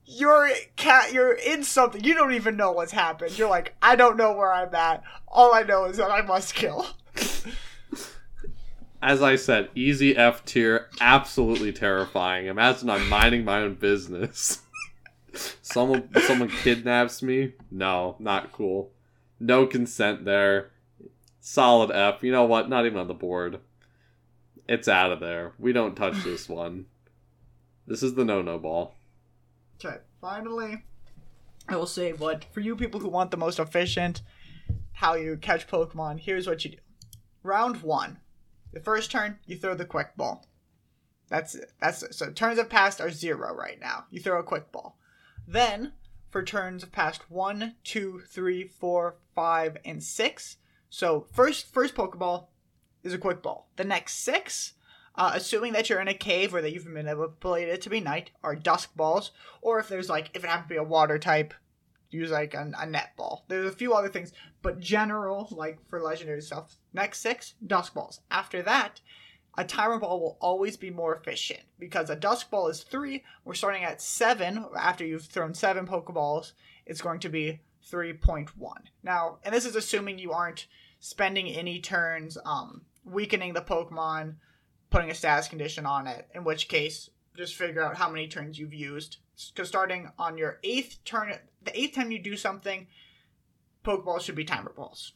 You're 0.04 0.50
cat. 0.76 1.12
You're 1.12 1.32
in 1.32 1.62
something. 1.64 2.02
You 2.02 2.14
don't 2.14 2.32
even 2.32 2.56
know 2.56 2.72
what's 2.72 2.92
happened. 2.92 3.38
You're 3.38 3.48
like, 3.48 3.74
I 3.80 3.96
don't 3.96 4.16
know 4.16 4.32
where 4.32 4.52
I'm 4.52 4.74
at. 4.74 5.02
All 5.28 5.54
I 5.54 5.62
know 5.62 5.84
is 5.86 5.96
that 5.98 6.10
I 6.10 6.22
must 6.22 6.54
kill. 6.54 6.86
As 9.02 9.20
I 9.20 9.34
said, 9.34 9.68
easy 9.74 10.16
F 10.16 10.44
tier, 10.44 10.88
absolutely 11.00 11.72
terrifying. 11.72 12.46
Imagine 12.46 12.88
I'm 12.88 13.08
minding 13.08 13.44
my 13.44 13.60
own 13.62 13.74
business. 13.74 14.60
someone 15.62 16.08
someone 16.26 16.48
kidnaps 16.48 17.22
me. 17.22 17.54
No, 17.70 18.16
not 18.18 18.52
cool. 18.52 18.90
No 19.40 19.66
consent 19.66 20.24
there. 20.24 20.71
Solid 21.44 21.90
F. 21.90 22.22
You 22.22 22.30
know 22.30 22.44
what? 22.44 22.68
Not 22.68 22.86
even 22.86 22.98
on 22.98 23.08
the 23.08 23.14
board. 23.14 23.58
It's 24.68 24.86
out 24.86 25.10
of 25.10 25.18
there. 25.18 25.54
We 25.58 25.72
don't 25.72 25.96
touch 25.96 26.14
this 26.24 26.48
one. 26.48 26.86
This 27.84 28.04
is 28.04 28.14
the 28.14 28.24
no-no 28.24 28.60
ball. 28.60 28.94
Okay, 29.84 29.96
finally, 30.20 30.84
I 31.68 31.74
will 31.74 31.86
say 31.86 32.12
what 32.12 32.44
for 32.44 32.60
you 32.60 32.76
people 32.76 33.00
who 33.00 33.08
want 33.08 33.32
the 33.32 33.36
most 33.36 33.58
efficient 33.58 34.22
how 34.92 35.14
you 35.14 35.36
catch 35.36 35.66
Pokemon. 35.66 36.20
Here's 36.20 36.46
what 36.46 36.64
you 36.64 36.70
do: 36.70 36.76
round 37.42 37.82
one, 37.82 38.20
the 38.72 38.78
first 38.78 39.10
turn 39.10 39.40
you 39.44 39.56
throw 39.56 39.74
the 39.74 39.84
quick 39.84 40.16
ball. 40.16 40.46
That's 41.28 41.56
it. 41.56 41.72
That's 41.80 42.04
it. 42.04 42.14
so 42.14 42.30
turns 42.30 42.58
have 42.58 42.70
passed 42.70 43.00
are 43.00 43.10
zero 43.10 43.52
right 43.52 43.80
now. 43.80 44.04
You 44.10 44.20
throw 44.20 44.38
a 44.38 44.44
quick 44.44 44.70
ball. 44.70 44.96
Then 45.48 45.94
for 46.30 46.44
turns 46.44 46.84
of 46.84 46.92
past 46.92 47.28
one, 47.28 47.74
two, 47.82 48.22
three, 48.28 48.68
four, 48.68 49.16
five, 49.34 49.76
and 49.84 50.00
six. 50.00 50.58
So 50.92 51.26
first 51.32 51.72
first 51.72 51.94
Pokeball 51.94 52.48
is 53.02 53.14
a 53.14 53.18
quick 53.18 53.42
ball. 53.42 53.70
The 53.76 53.84
next 53.84 54.16
six 54.16 54.74
uh, 55.14 55.32
assuming 55.34 55.72
that 55.72 55.88
you're 55.88 56.02
in 56.02 56.08
a 56.08 56.14
cave 56.14 56.54
or 56.54 56.60
that 56.60 56.72
you've 56.72 56.86
manipulated 56.86 57.74
it 57.74 57.80
to 57.82 57.90
be 57.90 57.98
night, 57.98 58.30
are 58.44 58.54
dusk 58.54 58.94
balls, 58.94 59.30
or 59.62 59.78
if 59.78 59.88
there's 59.88 60.10
like 60.10 60.30
if 60.34 60.44
it 60.44 60.50
happens 60.50 60.66
to 60.66 60.74
be 60.74 60.76
a 60.76 60.82
water 60.82 61.18
type, 61.18 61.54
use 62.10 62.30
like 62.30 62.52
a, 62.52 62.70
a 62.78 62.84
net 62.84 63.16
ball. 63.16 63.46
There's 63.48 63.72
a 63.72 63.74
few 63.74 63.94
other 63.94 64.10
things, 64.10 64.34
but 64.60 64.80
general 64.80 65.48
like 65.50 65.78
for 65.88 65.98
legendary 65.98 66.42
stuff. 66.42 66.76
Next 66.92 67.20
six 67.20 67.54
dusk 67.66 67.94
balls. 67.94 68.20
After 68.30 68.62
that, 68.62 69.00
a 69.56 69.64
timer 69.64 69.98
ball 69.98 70.20
will 70.20 70.36
always 70.42 70.76
be 70.76 70.90
more 70.90 71.16
efficient 71.16 71.62
because 71.78 72.10
a 72.10 72.16
dusk 72.16 72.50
ball 72.50 72.68
is 72.68 72.82
three. 72.82 73.24
We're 73.46 73.54
starting 73.54 73.82
at 73.82 74.02
seven 74.02 74.66
after 74.78 75.06
you've 75.06 75.24
thrown 75.24 75.54
seven 75.54 75.86
Pokeballs. 75.86 76.52
It's 76.84 77.00
going 77.00 77.20
to 77.20 77.30
be 77.30 77.60
3.1. 77.90 78.48
Now, 79.02 79.38
and 79.44 79.54
this 79.54 79.66
is 79.66 79.76
assuming 79.76 80.18
you 80.18 80.32
aren't 80.32 80.66
spending 81.02 81.48
any 81.48 81.80
turns 81.80 82.38
um, 82.44 82.82
weakening 83.04 83.52
the 83.52 83.60
Pokemon, 83.60 84.36
putting 84.88 85.10
a 85.10 85.14
status 85.14 85.48
condition 85.48 85.84
on 85.84 86.06
it, 86.06 86.28
in 86.32 86.44
which 86.44 86.68
case, 86.68 87.10
just 87.36 87.56
figure 87.56 87.82
out 87.82 87.96
how 87.96 88.08
many 88.08 88.28
turns 88.28 88.56
you've 88.56 88.72
used. 88.72 89.18
Because 89.52 89.68
starting 89.68 90.10
on 90.16 90.38
your 90.38 90.60
eighth 90.62 90.98
turn, 91.04 91.34
the 91.60 91.78
eighth 91.78 91.96
time 91.96 92.12
you 92.12 92.20
do 92.20 92.36
something, 92.36 92.86
Pokeballs 93.84 94.20
should 94.20 94.36
be 94.36 94.44
timer 94.44 94.72
balls. 94.74 95.14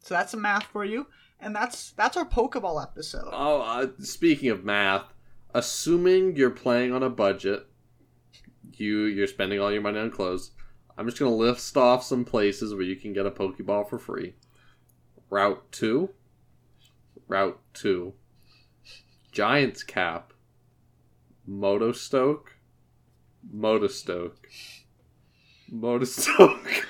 So 0.00 0.14
that's 0.14 0.30
some 0.30 0.40
math 0.40 0.64
for 0.64 0.86
you, 0.86 1.06
and 1.38 1.54
that's 1.54 1.90
that's 1.92 2.16
our 2.16 2.26
Pokeball 2.26 2.82
episode. 2.82 3.28
Oh, 3.30 3.60
uh, 3.60 3.88
speaking 3.98 4.48
of 4.48 4.64
math, 4.64 5.04
assuming 5.52 6.34
you're 6.34 6.48
playing 6.48 6.94
on 6.94 7.02
a 7.02 7.10
budget, 7.10 7.66
you 8.72 9.02
you're 9.04 9.26
spending 9.26 9.60
all 9.60 9.70
your 9.70 9.82
money 9.82 9.98
on 9.98 10.10
clothes. 10.10 10.52
I'm 10.96 11.06
just 11.06 11.18
gonna 11.18 11.34
list 11.34 11.76
off 11.76 12.04
some 12.04 12.24
places 12.24 12.72
where 12.72 12.82
you 12.82 12.96
can 12.96 13.12
get 13.12 13.26
a 13.26 13.30
Pokeball 13.30 13.88
for 13.88 13.98
free. 13.98 14.34
Route 15.30 15.70
two. 15.72 16.10
Route 17.26 17.60
two. 17.72 18.14
Giant's 19.32 19.82
Cap. 19.82 20.32
Motostoke. 21.48 22.46
Motostoke. 23.52 24.36
Motostoke. 25.72 26.84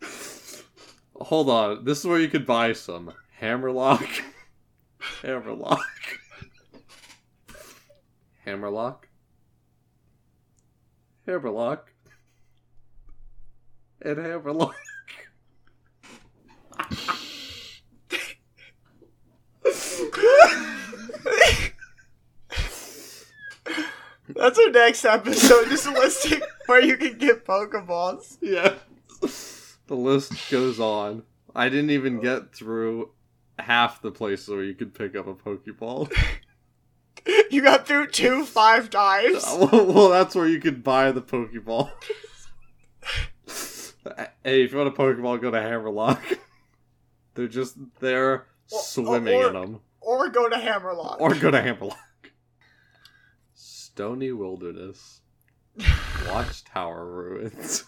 Hold 1.20 1.50
on. 1.50 1.84
This 1.84 1.98
is 1.98 2.06
where 2.06 2.20
you 2.20 2.28
could 2.28 2.46
buy 2.46 2.72
some. 2.72 3.12
Hammerlocke. 3.40 4.22
Hammerlocke. 5.22 5.80
Hammerlocke. 8.46 9.05
Hammerlocke. 11.26 11.88
And 14.02 14.18
Hammerlocke. 14.18 14.74
That's 24.28 24.58
our 24.58 24.70
next 24.70 25.04
episode, 25.04 25.68
just 25.68 25.86
listing 25.86 26.40
where 26.66 26.82
you 26.82 26.96
can 26.96 27.16
get 27.18 27.44
Pokeballs. 27.44 28.36
Yeah. 28.40 28.74
The 29.86 29.94
list 29.94 30.50
goes 30.50 30.78
on. 30.78 31.22
I 31.54 31.68
didn't 31.68 31.90
even 31.90 32.20
get 32.20 32.54
through 32.54 33.10
half 33.58 34.02
the 34.02 34.10
places 34.10 34.48
where 34.48 34.62
you 34.62 34.74
could 34.74 34.94
pick 34.94 35.16
up 35.16 35.26
a 35.26 35.34
Pokeball. 35.34 36.12
You 37.50 37.62
got 37.62 37.86
through 37.86 38.08
two 38.08 38.44
five 38.44 38.90
times. 38.90 39.44
well, 39.72 40.08
that's 40.10 40.34
where 40.34 40.46
you 40.46 40.60
could 40.60 40.82
buy 40.84 41.10
the 41.12 41.22
Pokeball. 41.22 41.90
hey, 44.44 44.62
if 44.62 44.72
you 44.72 44.78
want 44.78 44.88
a 44.88 44.92
Pokeball, 44.92 45.40
go 45.40 45.50
to 45.50 45.58
Hammerlocke. 45.58 46.38
They're 47.34 47.48
just 47.48 47.76
there 48.00 48.32
Or- 48.32 48.46
swimming 48.68 49.34
or- 49.34 49.46
in 49.48 49.52
them. 49.54 49.80
Or 50.00 50.28
go 50.28 50.48
to 50.48 50.56
Hammerlocke. 50.56 51.20
Or 51.20 51.34
go 51.34 51.50
to 51.50 51.58
Hammerlocke. 51.60 51.96
Stony 53.54 54.30
Wilderness. 54.30 55.20
Watchtower 56.28 57.04
Ruins. 57.06 57.84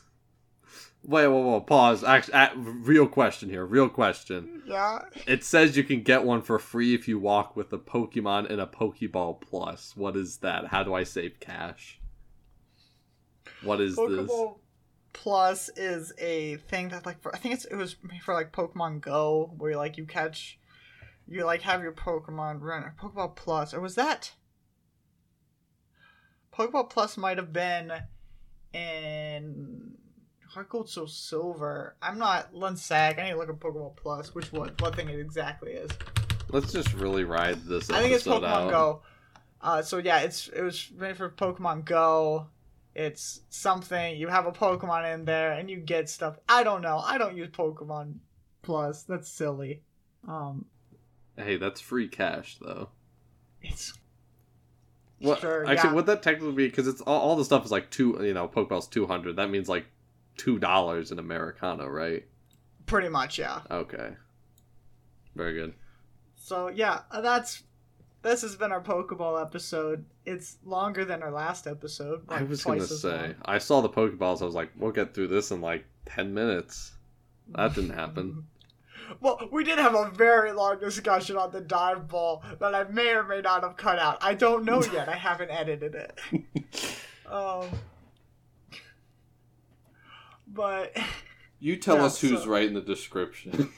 Wait, 1.05 1.27
whoa, 1.29 1.41
whoa, 1.41 1.61
pause. 1.61 2.03
Actually, 2.03 2.35
uh, 2.35 2.55
real 2.57 3.07
question 3.07 3.49
here. 3.49 3.65
Real 3.65 3.89
question. 3.89 4.63
yeah. 4.67 5.01
It 5.27 5.45
says 5.45 5.77
you 5.77 5.85
can 5.85 6.03
get 6.03 6.25
one 6.25 6.43
for 6.43 6.59
free 6.59 6.95
if 6.95 7.07
you 7.09 7.19
walk 7.19 7.57
with 7.57 7.73
a 7.73 7.79
Pokemon 7.79 8.51
in 8.51 8.61
a 8.61 8.67
Pokeball 8.67 9.41
Plus. 9.41 9.97
What 9.97 10.17
is 10.17 10.39
that? 10.39 10.67
How 10.67 10.83
do 10.83 10.95
I 10.95 11.05
save 11.05 11.41
cash? 11.41 12.01
What 13.63 13.81
is 13.81 13.97
this? 13.97 14.05
Pokeball 14.05 14.59
Plus 15.13 15.69
is 15.71 16.13
a 16.19 16.57
thing 16.57 16.91
that 16.91 17.07
like 17.07 17.21
for, 17.21 17.35
I 17.35 17.39
think 17.39 17.55
it's 17.55 17.65
it 17.65 17.75
was 17.75 17.97
for 18.23 18.35
like 18.35 18.53
Pokemon 18.53 19.01
Go 19.01 19.53
where 19.57 19.77
like 19.77 19.97
you 19.97 20.05
catch 20.05 20.59
you 21.27 21.45
like 21.45 21.63
have 21.63 21.83
your 21.83 21.93
Pokemon 21.93 22.61
run 22.61 22.85
or 22.85 22.95
Pokeball 23.01 23.35
Plus 23.35 23.75
or 23.75 23.81
was 23.81 23.95
that 23.97 24.33
Pokeball 26.53 26.91
Plus 26.91 27.17
might 27.17 27.37
have 27.37 27.53
been 27.53 27.93
in 28.73 29.95
HeartGold 30.55 30.89
SoulSilver. 30.89 31.93
I'm 32.03 32.19
not 32.19 32.55
Lunsag. 32.55 33.19
I 33.19 33.25
need 33.25 33.31
to 33.33 33.37
look 33.39 33.49
at 33.49 33.59
Pokemon 33.61 33.97
Plus. 33.97 34.35
Which 34.35 34.53
one? 34.53 34.73
What 34.79 34.97
thing 34.97 35.09
it 35.09 35.19
exactly 35.21 35.73
is? 35.73 35.91
Let's 36.51 36.73
just 36.73 36.95
really 36.95 37.25
ride 37.25 37.63
this 37.65 37.91
I 37.91 38.01
think 38.01 38.15
it's 38.15 38.25
Pokemon 38.25 38.45
out. 38.45 38.71
Go. 38.71 39.03
Uh, 39.61 39.83
so 39.83 39.99
yeah, 39.99 40.21
it's 40.21 40.49
it 40.49 40.63
was 40.63 40.91
made 40.97 41.17
for 41.17 41.29
Pokemon 41.29 41.85
Go. 41.85 42.47
It's 42.95 43.43
something 43.51 44.17
you 44.17 44.29
have 44.29 44.47
a 44.47 44.53
Pokemon 44.53 45.15
in 45.15 45.25
there 45.25 45.53
and 45.53 45.71
you 45.71 45.77
get 45.77 46.09
stuff. 46.09 46.37
I 46.49 46.63
don't 46.63 46.83
know. 46.83 46.99
I 46.99 47.19
don't 47.19 47.37
use 47.37 47.49
Pokemon 47.49 48.15
Plus. 48.63 49.03
That's 49.03 49.29
silly. 49.29 49.83
Um, 50.27 50.65
Hey, 51.37 51.57
that's 51.57 51.81
free 51.81 52.09
cash 52.09 52.57
though. 52.61 52.89
it's 53.63 53.93
What? 55.21 55.41
Sure, 55.41 55.67
actually, 55.67 55.91
yeah. 55.91 55.95
would 55.95 56.07
that 56.07 56.23
technically 56.23 56.53
be? 56.53 56.67
Because 56.69 56.89
it's 56.89 57.01
all, 57.03 57.21
all 57.21 57.37
the 57.37 57.45
stuff 57.45 57.65
is 57.65 57.71
like 57.71 57.91
two. 57.91 58.19
You 58.21 58.35
know, 58.35 58.49
Pokeball's 58.49 58.89
two 58.89 59.07
hundred. 59.07 59.37
That 59.37 59.51
means 59.51 59.69
like 59.69 59.87
two 60.39 60.59
dollars 60.59 61.13
in 61.13 61.19
Americano, 61.19 61.87
right? 61.87 62.25
pretty 62.87 63.11
much 63.11 63.39
yeah. 63.39 63.61
Okay. 63.71 64.15
Very 65.37 65.53
good. 65.53 65.75
So 66.37 66.69
yeah, 66.69 67.01
uh, 67.11 67.21
that's 67.21 67.63
this 68.23 68.43
has 68.43 68.57
been 68.57 68.73
our 68.73 68.81
Pokeball 68.81 69.41
episode. 69.41 70.05
It's 70.25 70.57
longer 70.65 71.05
than 71.05 71.23
our 71.23 71.31
last 71.31 71.67
episode. 71.67 72.23
I 72.29 72.41
like 72.41 72.49
was 72.49 72.65
gonna 72.65 72.87
say, 72.87 73.09
long. 73.09 73.35
I 73.45 73.59
saw 73.59 73.81
the 73.81 73.91
Pokeballs. 73.91 74.43
I 74.43 74.47
was 74.47 74.55
like, 74.55 74.71
we'll 74.77 74.91
get 74.91 75.15
through 75.15 75.29
this 75.29 75.51
in 75.51 75.61
like 75.61 75.85
ten 76.07 76.35
minutes. 76.35 76.93
That 77.55 77.75
didn't 77.75 77.95
happen. 77.95 78.45
Well, 79.23 79.49
we 79.51 79.65
did 79.65 79.79
have 79.79 79.95
a 79.95 80.11
very 80.11 80.53
long 80.53 80.81
discussion 80.81 81.39
on 81.39 81.51
the 81.51 81.63
dive 81.63 82.09
ball 82.09 82.45
that 82.61 82.75
I 82.75 82.85
may 82.85 83.13
or 83.15 83.25
may 83.25 83.41
not 83.41 83.63
have 83.63 83.75
cut 83.79 83.99
out. 83.99 84.19
I 84.21 84.35
don't 84.35 84.67
know 84.67 84.83
yet. 84.93 85.09
I 85.09 85.17
haven't 85.17 85.51
edited 85.51 85.95
it. 85.95 86.21
Um, 87.27 87.67
but 90.53 90.97
You 91.61 91.77
tell 91.77 91.97
Yeah, 91.97 92.05
us 92.05 92.21
who's 92.21 92.43
so- 92.43 92.49
right 92.49 92.67
in 92.67 92.75
the 92.75 92.81
description. 92.81 93.71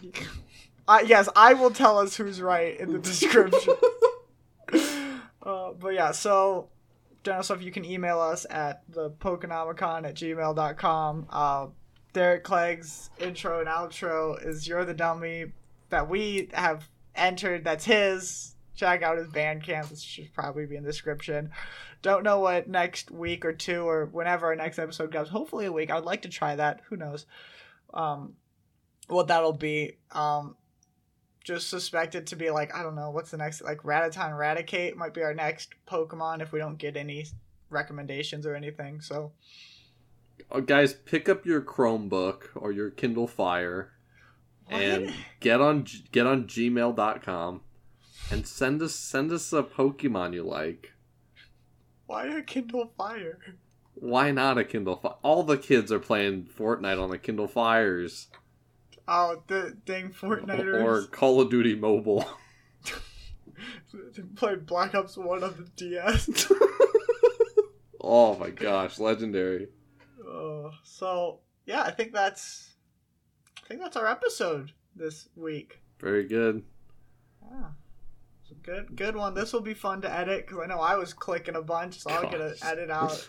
yes, 1.04 1.28
I 1.36 1.54
will 1.54 1.70
tell 1.70 1.98
us 1.98 2.16
who's 2.16 2.40
right 2.40 2.78
in 2.78 2.92
the 2.92 2.98
description. 2.98 3.74
uh, 5.42 5.72
but 5.72 5.94
yeah, 5.94 6.12
so 6.12 6.68
stuff 7.22 7.62
you 7.62 7.72
can 7.72 7.84
email 7.84 8.20
us 8.20 8.46
at 8.50 8.82
the 8.88 9.10
Pokenomicon 9.10 10.06
at 10.06 10.14
gmail.com. 10.14 11.26
Uh, 11.30 11.66
Derek 12.12 12.44
Clegg's 12.44 13.10
intro 13.18 13.60
and 13.60 13.68
outro 13.68 14.44
is 14.44 14.68
"You're 14.68 14.84
the 14.84 14.94
Dummy" 14.94 15.46
that 15.90 16.08
we 16.08 16.48
have 16.52 16.88
entered. 17.14 17.64
That's 17.64 17.84
his. 17.84 18.54
Check 18.76 19.02
out 19.02 19.18
his 19.18 19.28
Bandcamp. 19.28 19.88
This 19.88 20.02
should 20.02 20.32
probably 20.34 20.66
be 20.66 20.76
in 20.76 20.82
the 20.82 20.90
description. 20.90 21.50
Don't 22.04 22.22
know 22.22 22.38
what 22.40 22.68
next 22.68 23.10
week 23.10 23.46
or 23.46 23.54
two 23.54 23.88
or 23.88 24.04
whenever 24.04 24.48
our 24.48 24.54
next 24.54 24.78
episode 24.78 25.10
goes. 25.10 25.30
Hopefully 25.30 25.64
a 25.64 25.72
week. 25.72 25.90
I'd 25.90 26.04
like 26.04 26.20
to 26.22 26.28
try 26.28 26.54
that. 26.54 26.82
Who 26.90 26.96
knows? 26.96 27.24
Um, 27.94 28.34
what 29.08 29.28
that'll 29.28 29.54
be. 29.54 29.96
Um, 30.12 30.54
just 31.42 31.70
suspected 31.70 32.26
to 32.26 32.36
be 32.36 32.50
like 32.50 32.74
I 32.74 32.82
don't 32.82 32.94
know 32.94 33.10
what's 33.10 33.30
the 33.30 33.38
next 33.38 33.62
like 33.62 33.78
Rattata 33.78 34.26
and 34.26 34.34
Raticate 34.34 34.96
might 34.96 35.14
be 35.14 35.22
our 35.22 35.32
next 35.32 35.74
Pokemon 35.88 36.42
if 36.42 36.52
we 36.52 36.58
don't 36.58 36.76
get 36.76 36.94
any 36.94 37.24
recommendations 37.70 38.44
or 38.44 38.54
anything. 38.54 39.00
So 39.00 39.32
Uh, 40.50 40.60
guys, 40.60 40.92
pick 40.92 41.28
up 41.28 41.46
your 41.46 41.62
Chromebook 41.62 42.48
or 42.54 42.70
your 42.70 42.90
Kindle 42.90 43.26
Fire 43.26 43.92
and 44.68 45.10
get 45.40 45.62
on 45.62 45.86
get 46.12 46.26
on 46.26 46.44
gmail.com 46.44 47.60
and 48.30 48.46
send 48.46 48.82
us 48.82 48.94
send 48.94 49.32
us 49.32 49.52
a 49.54 49.62
Pokemon 49.62 50.34
you 50.34 50.42
like. 50.42 50.93
Why 52.06 52.26
a 52.26 52.42
Kindle 52.42 52.92
Fire? 52.96 53.38
Why 53.94 54.30
not 54.30 54.58
a 54.58 54.64
Kindle 54.64 54.96
Fire? 54.96 55.14
All 55.22 55.42
the 55.42 55.56
kids 55.58 55.90
are 55.92 55.98
playing 56.00 56.44
Fortnite 56.56 57.02
on 57.02 57.10
the 57.10 57.18
Kindle 57.18 57.48
Fires 57.48 58.28
Oh, 59.06 59.42
the 59.48 59.76
dang 59.84 60.10
Fortniters. 60.10 60.82
or 60.82 61.06
Call 61.06 61.40
of 61.40 61.50
Duty 61.50 61.74
Mobile. 61.74 62.24
played 64.36 64.66
Black 64.66 64.94
Ops 64.94 65.16
One 65.16 65.44
on 65.44 65.54
the 65.56 65.64
DS. 65.76 66.50
oh 68.00 68.36
my 68.38 68.50
gosh, 68.50 68.98
legendary. 68.98 69.68
uh, 70.26 70.70
so 70.82 71.40
yeah, 71.66 71.82
I 71.82 71.90
think 71.90 72.12
that's 72.12 72.70
I 73.62 73.66
think 73.68 73.80
that's 73.80 73.96
our 73.96 74.06
episode 74.06 74.72
this 74.96 75.28
week. 75.36 75.80
Very 76.00 76.26
good. 76.26 76.64
Yeah. 77.42 77.68
Good 78.64 78.96
good 78.96 79.14
one. 79.14 79.34
This 79.34 79.52
will 79.52 79.60
be 79.60 79.74
fun 79.74 80.00
to 80.02 80.10
edit 80.10 80.46
because 80.46 80.62
I 80.62 80.66
know 80.66 80.80
I 80.80 80.96
was 80.96 81.12
clicking 81.12 81.54
a 81.54 81.62
bunch, 81.62 82.00
so 82.00 82.10
I'll 82.10 82.30
get 82.30 82.38
to 82.38 82.56
edit 82.66 82.90
out. 82.90 83.28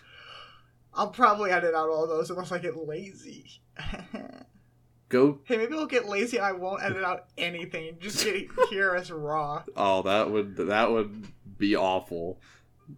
I'll 0.94 1.10
probably 1.10 1.52
edit 1.52 1.76
out 1.76 1.90
all 1.90 2.08
those 2.08 2.30
unless 2.30 2.54
I 2.54 2.58
get 2.58 2.78
lazy. 2.78 3.62
Go. 5.10 5.40
hey, 5.44 5.58
maybe 5.58 5.76
I'll 5.76 5.86
get 5.86 6.08
lazy 6.08 6.38
and 6.38 6.46
I 6.46 6.54
won't 6.54 6.82
edit 6.82 7.04
out 7.04 7.26
anything. 7.38 7.98
Just 8.00 8.24
get 8.24 8.48
hear 8.70 8.96
us 8.96 9.12
raw. 9.12 9.64
Oh, 9.76 10.02
that 10.04 10.32
would 10.32 10.56
that 10.56 10.92
would 10.92 11.28
be 11.58 11.76
awful. 11.76 12.40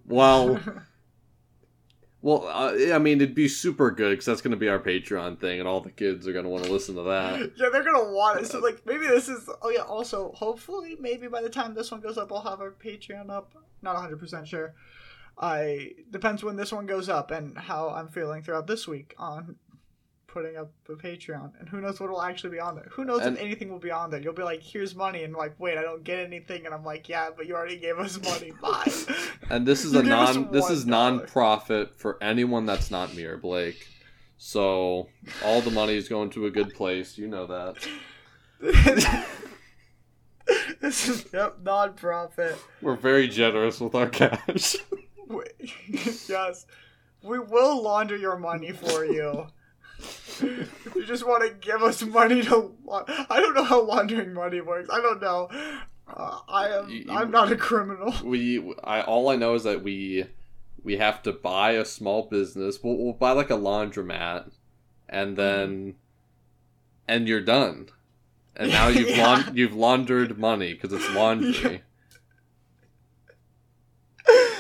Well, 0.06 0.60
well, 2.22 2.48
uh, 2.48 2.94
I 2.94 2.98
mean, 2.98 3.22
it'd 3.22 3.36
be 3.36 3.48
super 3.48 3.92
good 3.92 4.10
because 4.10 4.26
that's 4.26 4.42
going 4.42 4.52
to 4.52 4.58
be 4.58 4.70
our 4.70 4.80
Patreon 4.80 5.40
thing, 5.40 5.60
and 5.60 5.68
all 5.68 5.82
the 5.82 5.92
kids 5.92 6.28
are 6.28 6.34
going 6.34 6.46
to 6.46 6.50
want 6.50 6.64
to 6.66 6.72
listen 6.72 6.96
to 6.96 7.04
that. 7.04 7.40
yeah, 7.58 7.70
they're 7.72 7.84
gonna 7.84 8.12
want 8.12 8.42
it. 8.42 8.48
So 8.48 8.60
like 8.60 8.86
maybe 8.86 9.06
this 9.06 9.30
is 9.30 9.48
oh 9.62 9.70
yeah, 9.70 9.82
also 9.82 10.32
hopefully 10.32 10.98
maybe 11.00 11.28
by 11.28 11.42
the 11.42 11.50
time 11.50 11.76
this 11.76 11.92
one 11.92 12.02
goes 12.02 12.18
up 12.18 12.32
I'll 12.32 12.42
have 12.42 12.60
our 12.60 12.72
Patreon 12.72 13.30
up. 13.30 13.54
Not 13.82 13.96
hundred 13.96 14.20
percent 14.20 14.48
sure. 14.48 14.74
I 15.40 15.92
depends 16.10 16.44
when 16.44 16.56
this 16.56 16.72
one 16.72 16.88
goes 16.88 17.10
up 17.10 17.30
and 17.30 17.56
how 17.56 17.90
I'm 17.90 18.08
feeling 18.08 18.42
throughout 18.42 18.66
this 18.66 18.88
week 18.88 19.14
on 19.20 19.56
putting 20.38 20.56
up 20.56 20.72
the 20.86 20.94
Patreon. 20.94 21.50
And 21.60 21.68
who 21.68 21.82
knows 21.82 22.00
what 22.00 22.12
will 22.12 22.22
actually 22.22 22.52
be 22.52 22.60
on 22.60 22.76
there. 22.76 22.88
Who 22.92 23.06
knows 23.06 23.22
And- 23.22 23.38
if 23.38 23.44
anything 23.44 23.72
will 23.72 23.80
be 23.80 23.90
on 23.90 24.12
there. 24.12 24.22
You'll 24.22 24.34
be 24.34 24.44
like, 24.44 24.62
here's 24.62 24.94
money 24.94 25.24
and 25.24 25.34
like, 25.34 25.56
wait, 25.58 25.80
I 25.80 25.82
don't 25.82 26.04
get 26.04 26.20
anything 26.20 26.66
and 26.66 26.76
I'm 26.76 26.86
like, 26.86 27.10
yeah, 27.10 27.30
but 27.36 27.48
you 27.48 27.56
already 27.56 27.78
gave 27.78 27.98
us 27.98 28.22
money. 28.22 28.52
Bye. 28.62 28.92
And 29.50 29.66
this 29.66 29.84
is 29.84 29.94
a 29.94 30.04
non 30.04 30.52
this 30.52 30.70
is 30.70 30.86
$1. 30.86 30.90
non-profit 30.90 32.00
for 32.00 32.22
anyone 32.22 32.68
that's 32.68 32.92
not 32.92 33.16
me 33.16 33.24
or 33.24 33.38
Blake. 33.38 33.88
So 34.38 35.08
all 35.44 35.62
the 35.62 35.72
money 35.72 35.96
is 35.96 36.08
going 36.08 36.30
to 36.32 36.46
a 36.46 36.52
good 36.52 36.76
place. 36.76 37.18
You 37.18 37.28
know 37.28 37.48
that. 37.48 37.88
this 40.80 41.10
is 41.10 41.26
yep, 41.34 41.58
non 41.64 41.96
profit. 41.96 42.60
We're 42.84 42.96
very 42.96 43.28
generous 43.28 43.80
with 43.80 43.96
our 43.96 44.10
cash. 44.10 44.76
Yes, 46.30 46.66
we 47.22 47.38
will 47.38 47.84
launder 47.84 48.16
your 48.16 48.38
money 48.38 48.72
for 48.72 49.04
you. 49.04 49.48
You 50.42 51.06
just 51.06 51.26
want 51.26 51.44
to 51.44 51.50
give 51.56 51.82
us 51.82 52.02
money 52.04 52.42
to, 52.44 52.74
la- 52.86 53.04
I 53.30 53.40
don't 53.40 53.54
know 53.56 53.64
how 53.64 53.82
laundering 53.82 54.34
money 54.34 54.62
works. 54.62 54.90
I 54.92 55.02
don't 55.02 55.22
know. 55.22 55.50
Uh, 56.08 56.40
I 56.48 56.68
am. 56.70 56.90
You- 56.90 57.06
I'm 57.10 57.32
not 57.32 57.52
a 57.52 57.56
criminal. 57.58 58.14
we 58.24 58.74
I 58.84 59.02
all 59.02 59.30
I 59.30 59.36
know 59.36 59.56
is 59.56 59.64
that 59.64 59.84
we 59.84 60.26
we 60.84 60.98
have 60.98 61.22
to 61.24 61.34
buy 61.34 61.72
a 61.72 61.84
small 61.86 62.24
business. 62.30 62.80
We'll, 62.82 62.98
we'll 62.98 63.14
buy 63.14 63.32
like 63.32 63.50
a 63.50 63.58
laundromat, 63.58 64.52
and 65.10 65.36
then 65.38 65.96
and 67.08 67.28
you're 67.28 67.42
done. 67.42 67.90
And 68.56 68.72
now 68.78 68.88
you've 68.88 69.10
Yeah. 69.10 69.24
laun- 69.28 69.56
you've 69.58 69.76
laundered 69.76 70.38
money 70.38 70.74
because 70.74 70.94
it's 70.94 71.10
laundry. 71.14 71.82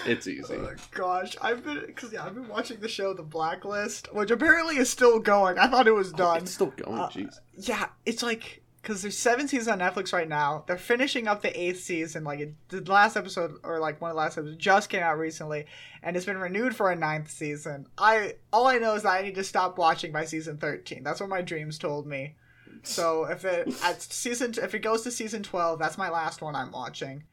It's 0.08 0.28
easy. 0.28 0.56
Oh 0.56 0.62
my 0.62 0.74
gosh, 0.92 1.36
I've 1.42 1.64
been 1.64 1.84
because 1.86 2.14
yeah, 2.14 2.26
I've 2.26 2.36
been 2.36 2.48
watching 2.48 2.80
the 2.80 2.88
show 2.88 3.14
The 3.14 3.24
Blacklist, 3.24 4.14
which 4.14 4.32
apparently 4.32 4.78
is 4.78 4.90
still 4.90 5.20
going. 5.20 5.58
I 5.58 5.68
thought 5.68 5.88
it 5.88 5.94
was 5.94 6.12
done. 6.12 6.44
It's 6.44 6.54
still 6.54 6.68
going. 6.76 6.98
Uh, 6.98 7.10
Jeez. 7.10 7.40
Yeah, 7.56 7.88
it's 8.06 8.24
like 8.24 8.64
because 8.82 9.02
there's 9.02 9.18
seven 9.18 9.50
seasons 9.50 9.68
on 9.68 9.80
Netflix 9.80 10.14
right 10.14 10.30
now. 10.30 10.64
They're 10.66 10.78
finishing 10.78 11.28
up 11.28 11.42
the 11.42 11.60
eighth 11.60 11.82
season. 11.82 12.24
Like 12.24 12.40
it, 12.40 12.54
the 12.70 12.82
last 12.90 13.18
episode 13.18 13.56
or 13.64 13.80
like 13.80 14.00
one 14.00 14.12
of 14.12 14.16
the 14.16 14.22
last 14.22 14.38
episodes 14.38 14.58
just 14.58 14.90
came 14.90 15.04
out 15.04 15.18
recently, 15.18 15.66
and 16.02 16.16
it's 16.16 16.26
been 16.26 16.38
renewed 16.38 16.76
for 16.76 16.90
a 16.90 16.96
ninth 16.96 17.30
season. 17.30 17.88
I 17.98 18.36
all 18.54 18.68
I 18.68 18.78
know 18.78 18.96
is 18.96 19.04
that 19.04 19.10
I 19.10 19.22
need 19.24 19.36
to 19.36 19.44
stop 19.44 19.78
watching 19.78 20.12
by 20.12 20.26
season 20.26 20.58
thirteen. 20.58 21.04
That's 21.04 21.20
what 21.20 21.30
my 21.30 21.42
dreams 21.42 21.78
told 21.78 22.08
me. 22.08 22.36
So 22.84 23.26
if 23.26 23.44
it 23.44 23.68
at 23.84 24.02
season 24.02 24.54
if 24.62 24.74
it 24.74 24.80
goes 24.80 25.02
to 25.02 25.12
season 25.12 25.44
twelve, 25.44 25.80
that's 25.80 25.98
my 25.98 26.10
last 26.10 26.42
one 26.42 26.56
I'm 26.56 26.72
watching. 26.72 27.24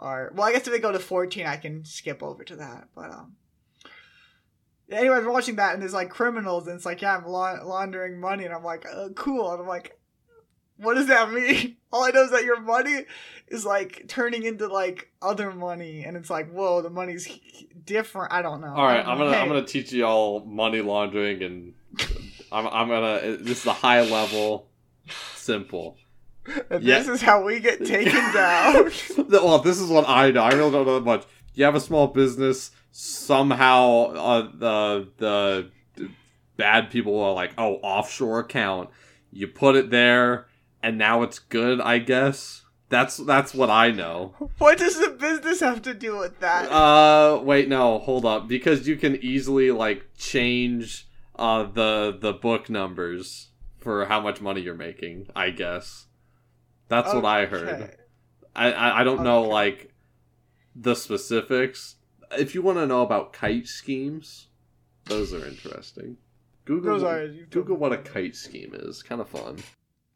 Or 0.00 0.32
well, 0.34 0.48
I 0.48 0.52
guess 0.52 0.66
if 0.66 0.72
they 0.72 0.78
go 0.78 0.92
to 0.92 0.98
fourteen, 0.98 1.46
I 1.46 1.56
can 1.56 1.84
skip 1.84 2.22
over 2.22 2.42
to 2.44 2.56
that. 2.56 2.88
But 2.94 3.10
um. 3.10 3.36
Anyway, 4.90 5.20
been 5.20 5.30
watching 5.30 5.54
that, 5.56 5.74
and 5.74 5.80
there's 5.80 5.94
like 5.94 6.10
criminals, 6.10 6.66
and 6.66 6.74
it's 6.74 6.84
like, 6.84 7.00
yeah, 7.00 7.16
I'm 7.16 7.24
la- 7.24 7.62
laundering 7.62 8.18
money, 8.18 8.44
and 8.44 8.52
I'm 8.52 8.64
like, 8.64 8.84
uh, 8.92 9.10
cool, 9.14 9.52
and 9.52 9.60
I'm 9.60 9.68
like, 9.68 9.96
what 10.78 10.94
does 10.94 11.06
that 11.06 11.30
mean? 11.30 11.76
All 11.92 12.04
I 12.04 12.10
know 12.10 12.24
is 12.24 12.30
that 12.30 12.44
your 12.44 12.60
money 12.60 13.04
is 13.48 13.64
like 13.64 14.06
turning 14.08 14.44
into 14.44 14.66
like 14.68 15.12
other 15.20 15.52
money, 15.52 16.04
and 16.04 16.16
it's 16.16 16.30
like, 16.30 16.50
whoa, 16.50 16.82
the 16.82 16.90
money's 16.90 17.28
different. 17.84 18.32
I 18.32 18.42
don't 18.42 18.60
know. 18.60 18.74
All 18.74 18.84
right, 18.84 19.06
I'm 19.06 19.18
gonna 19.18 19.30
know. 19.32 19.38
I'm 19.38 19.48
gonna 19.48 19.66
teach 19.66 19.92
you 19.92 20.04
all 20.04 20.44
money 20.44 20.80
laundering, 20.80 21.42
and 21.42 21.74
I'm 22.50 22.66
I'm 22.66 22.88
gonna. 22.88 23.36
This 23.36 23.60
is 23.60 23.66
a 23.66 23.72
high 23.72 24.02
level, 24.02 24.68
simple. 25.34 25.96
and 26.70 26.82
yeah. 26.82 26.98
This 26.98 27.08
is 27.08 27.22
how 27.22 27.44
we 27.44 27.60
get 27.60 27.84
taken 27.84 28.32
down. 28.32 28.90
well, 29.28 29.58
this 29.58 29.80
is 29.80 29.88
what 29.88 30.08
I 30.08 30.30
know. 30.30 30.42
I 30.42 30.52
really 30.52 30.70
don't 30.70 30.86
know 30.86 30.94
that 30.94 31.04
much. 31.04 31.24
You 31.54 31.64
have 31.64 31.74
a 31.74 31.80
small 31.80 32.08
business. 32.08 32.70
Somehow, 32.92 34.12
uh, 34.12 34.50
the 34.54 35.08
the 35.18 35.70
bad 36.56 36.90
people 36.90 37.20
are 37.20 37.32
like, 37.32 37.52
"Oh, 37.56 37.74
offshore 37.76 38.40
account." 38.40 38.90
You 39.32 39.46
put 39.46 39.76
it 39.76 39.90
there, 39.90 40.46
and 40.82 40.98
now 40.98 41.22
it's 41.22 41.38
good. 41.38 41.80
I 41.80 41.98
guess 41.98 42.62
that's 42.88 43.16
that's 43.18 43.54
what 43.54 43.70
I 43.70 43.92
know. 43.92 44.34
what 44.58 44.78
does 44.78 44.98
the 44.98 45.10
business 45.10 45.60
have 45.60 45.82
to 45.82 45.94
do 45.94 46.18
with 46.18 46.40
that? 46.40 46.70
Uh, 46.70 47.40
wait, 47.42 47.68
no, 47.68 47.98
hold 48.00 48.24
up, 48.24 48.48
because 48.48 48.88
you 48.88 48.96
can 48.96 49.16
easily 49.16 49.70
like 49.70 50.06
change 50.18 51.06
uh 51.36 51.62
the 51.62 52.18
the 52.20 52.32
book 52.32 52.68
numbers 52.68 53.48
for 53.78 54.04
how 54.06 54.20
much 54.20 54.40
money 54.40 54.60
you're 54.60 54.74
making. 54.74 55.28
I 55.34 55.50
guess 55.50 56.06
that's 56.90 57.14
what 57.14 57.24
I 57.24 57.46
heard. 57.46 57.96
I, 58.54 58.72
I 58.72 59.00
I 59.00 59.04
don't 59.04 59.22
know 59.22 59.42
like 59.42 59.92
the 60.76 60.94
specifics. 60.94 61.96
If 62.32 62.54
you 62.54 62.60
want 62.62 62.78
to 62.78 62.86
know 62.86 63.02
about 63.02 63.32
kite 63.32 63.66
schemes, 63.66 64.48
those 65.06 65.32
are 65.32 65.46
interesting. 65.46 66.16
Google 66.64 66.98
Those 66.98 67.02
are- 67.02 67.28
Google 67.50 67.76
what 67.76 67.92
a 67.92 67.98
kite 67.98 68.36
scheme 68.36 68.72
is. 68.74 69.02
Kind 69.02 69.20
of 69.20 69.28
fun. 69.28 69.56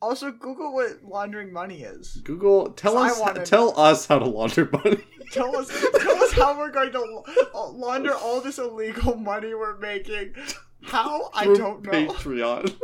Also, 0.02 0.30
Google 0.30 0.74
what 0.74 1.02
laundering 1.02 1.52
money 1.52 1.82
is. 1.82 2.20
Google 2.24 2.70
tell 2.72 2.98
us 2.98 3.18
tell 3.48 3.78
us 3.80 4.06
how 4.06 4.18
to 4.18 4.26
launder 4.26 4.68
money. 4.70 4.98
Tell 5.32 5.56
us, 5.56 5.68
tell 5.98 6.22
us 6.22 6.32
how 6.32 6.56
we're 6.56 6.70
going 6.70 6.92
to 6.92 7.22
launder 7.72 8.12
all 8.14 8.42
this 8.42 8.58
illegal 8.58 9.16
money 9.16 9.54
we're 9.54 9.78
making. 9.78 10.34
How 10.82 11.30
I 11.32 11.46
don't 11.46 11.82
know. 11.82 11.90
Patreon 11.90 12.74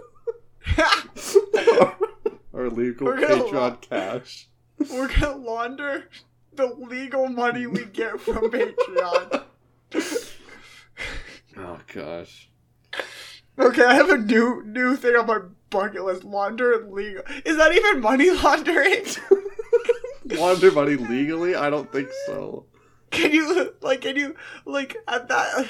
or 2.61 2.71
legal 2.71 3.09
Patreon 3.09 3.53
la- 3.53 3.77
cash. 3.77 4.49
We're 4.91 5.09
gonna 5.09 5.37
launder 5.37 6.09
the 6.53 6.67
legal 6.67 7.29
money 7.29 7.67
we 7.67 7.85
get 7.87 8.21
from 8.21 8.37
Patreon. 8.51 9.45
Oh 11.57 11.79
gosh. 11.93 12.51
Okay, 13.59 13.85
I 13.85 13.95
have 13.95 14.11
a 14.11 14.19
new 14.19 14.63
new 14.65 14.97
thing 14.97 15.17
on 15.17 15.27
my 15.27 15.39
bucket 15.71 16.05
list. 16.05 16.25
Launder 16.25 16.87
legal. 16.89 17.23
Is 17.45 17.57
that 17.57 17.73
even 17.75 18.01
money 18.01 18.31
laundering? 18.31 19.05
Launder 20.27 20.71
money 20.71 20.97
legally? 20.97 21.55
I 21.57 21.71
don't 21.71 21.91
think 21.93 22.09
so. 22.27 22.67
Can 23.11 23.33
you 23.33 23.75
like? 23.81 24.03
Can 24.03 24.17
you 24.17 24.37
like 24.65 24.97
at 25.09 25.29
that? 25.29 25.67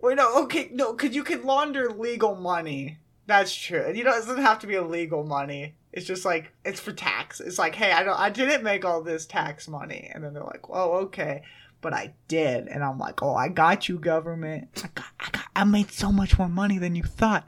Wait, 0.00 0.16
no. 0.16 0.42
Okay, 0.44 0.70
no, 0.72 0.92
because 0.94 1.14
you 1.14 1.22
can 1.22 1.44
launder 1.44 1.90
legal 1.90 2.34
money. 2.34 2.98
That's 3.26 3.54
true. 3.54 3.84
And 3.86 3.96
you 3.96 4.04
know, 4.04 4.10
it 4.10 4.26
doesn't 4.26 4.42
have 4.42 4.58
to 4.60 4.66
be 4.66 4.74
illegal 4.74 5.24
money. 5.24 5.74
It's 5.92 6.06
just 6.06 6.24
like 6.24 6.52
it's 6.64 6.80
for 6.80 6.92
tax. 6.92 7.40
It's 7.40 7.58
like, 7.58 7.74
hey, 7.74 7.92
I 7.92 8.02
don't, 8.02 8.18
I 8.18 8.30
didn't 8.30 8.62
make 8.62 8.84
all 8.84 9.02
this 9.02 9.26
tax 9.26 9.68
money, 9.68 10.10
and 10.12 10.24
then 10.24 10.32
they're 10.34 10.42
like, 10.42 10.68
oh, 10.70 10.92
okay, 11.04 11.42
but 11.80 11.92
I 11.92 12.14
did, 12.28 12.68
and 12.68 12.82
I'm 12.82 12.98
like, 12.98 13.22
oh, 13.22 13.34
I 13.34 13.48
got 13.48 13.88
you, 13.88 13.98
government. 13.98 14.68
I 14.82 14.88
got, 14.94 15.06
I 15.20 15.30
got, 15.30 15.44
I 15.54 15.64
made 15.64 15.90
so 15.90 16.10
much 16.10 16.38
more 16.38 16.48
money 16.48 16.78
than 16.78 16.96
you 16.96 17.02
thought, 17.02 17.46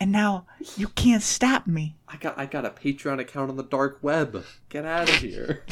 and 0.00 0.12
now 0.12 0.46
you 0.76 0.88
can't 0.88 1.22
stop 1.22 1.66
me. 1.66 1.96
I 2.08 2.16
got 2.16 2.38
I 2.38 2.46
got 2.46 2.64
a 2.64 2.70
Patreon 2.70 3.20
account 3.20 3.50
on 3.50 3.56
the 3.56 3.64
dark 3.64 3.98
web. 4.00 4.44
Get 4.68 4.84
out 4.84 5.08
of 5.08 5.16
here. 5.16 5.64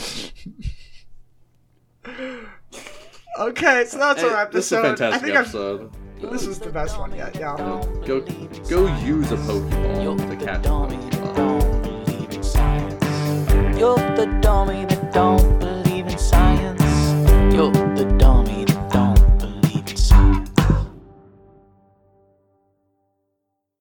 Okay, 3.39 3.85
so 3.87 3.99
that's 3.99 4.23
our 4.25 4.31
hey, 4.31 4.37
episode. 4.37 4.53
This 4.53 4.67
is 4.67 4.73
a 4.73 4.83
fantastic 4.83 5.35
episode. 5.35 5.93
I'm, 6.23 6.31
this 6.31 6.47
is 6.47 6.59
the 6.59 6.71
best 6.71 6.99
one 6.99 7.15
yet. 7.15 7.37
Yeah. 7.37 7.57
Go, 8.05 8.21
go 8.69 8.97
use 9.05 9.31
a 9.31 9.37
Pokeball 9.37 10.19
to 10.29 10.37
catch. 10.45 10.67
You're 13.79 13.97
the 13.97 14.27
dummy 14.43 14.85
that 14.85 15.13
don't 15.13 15.70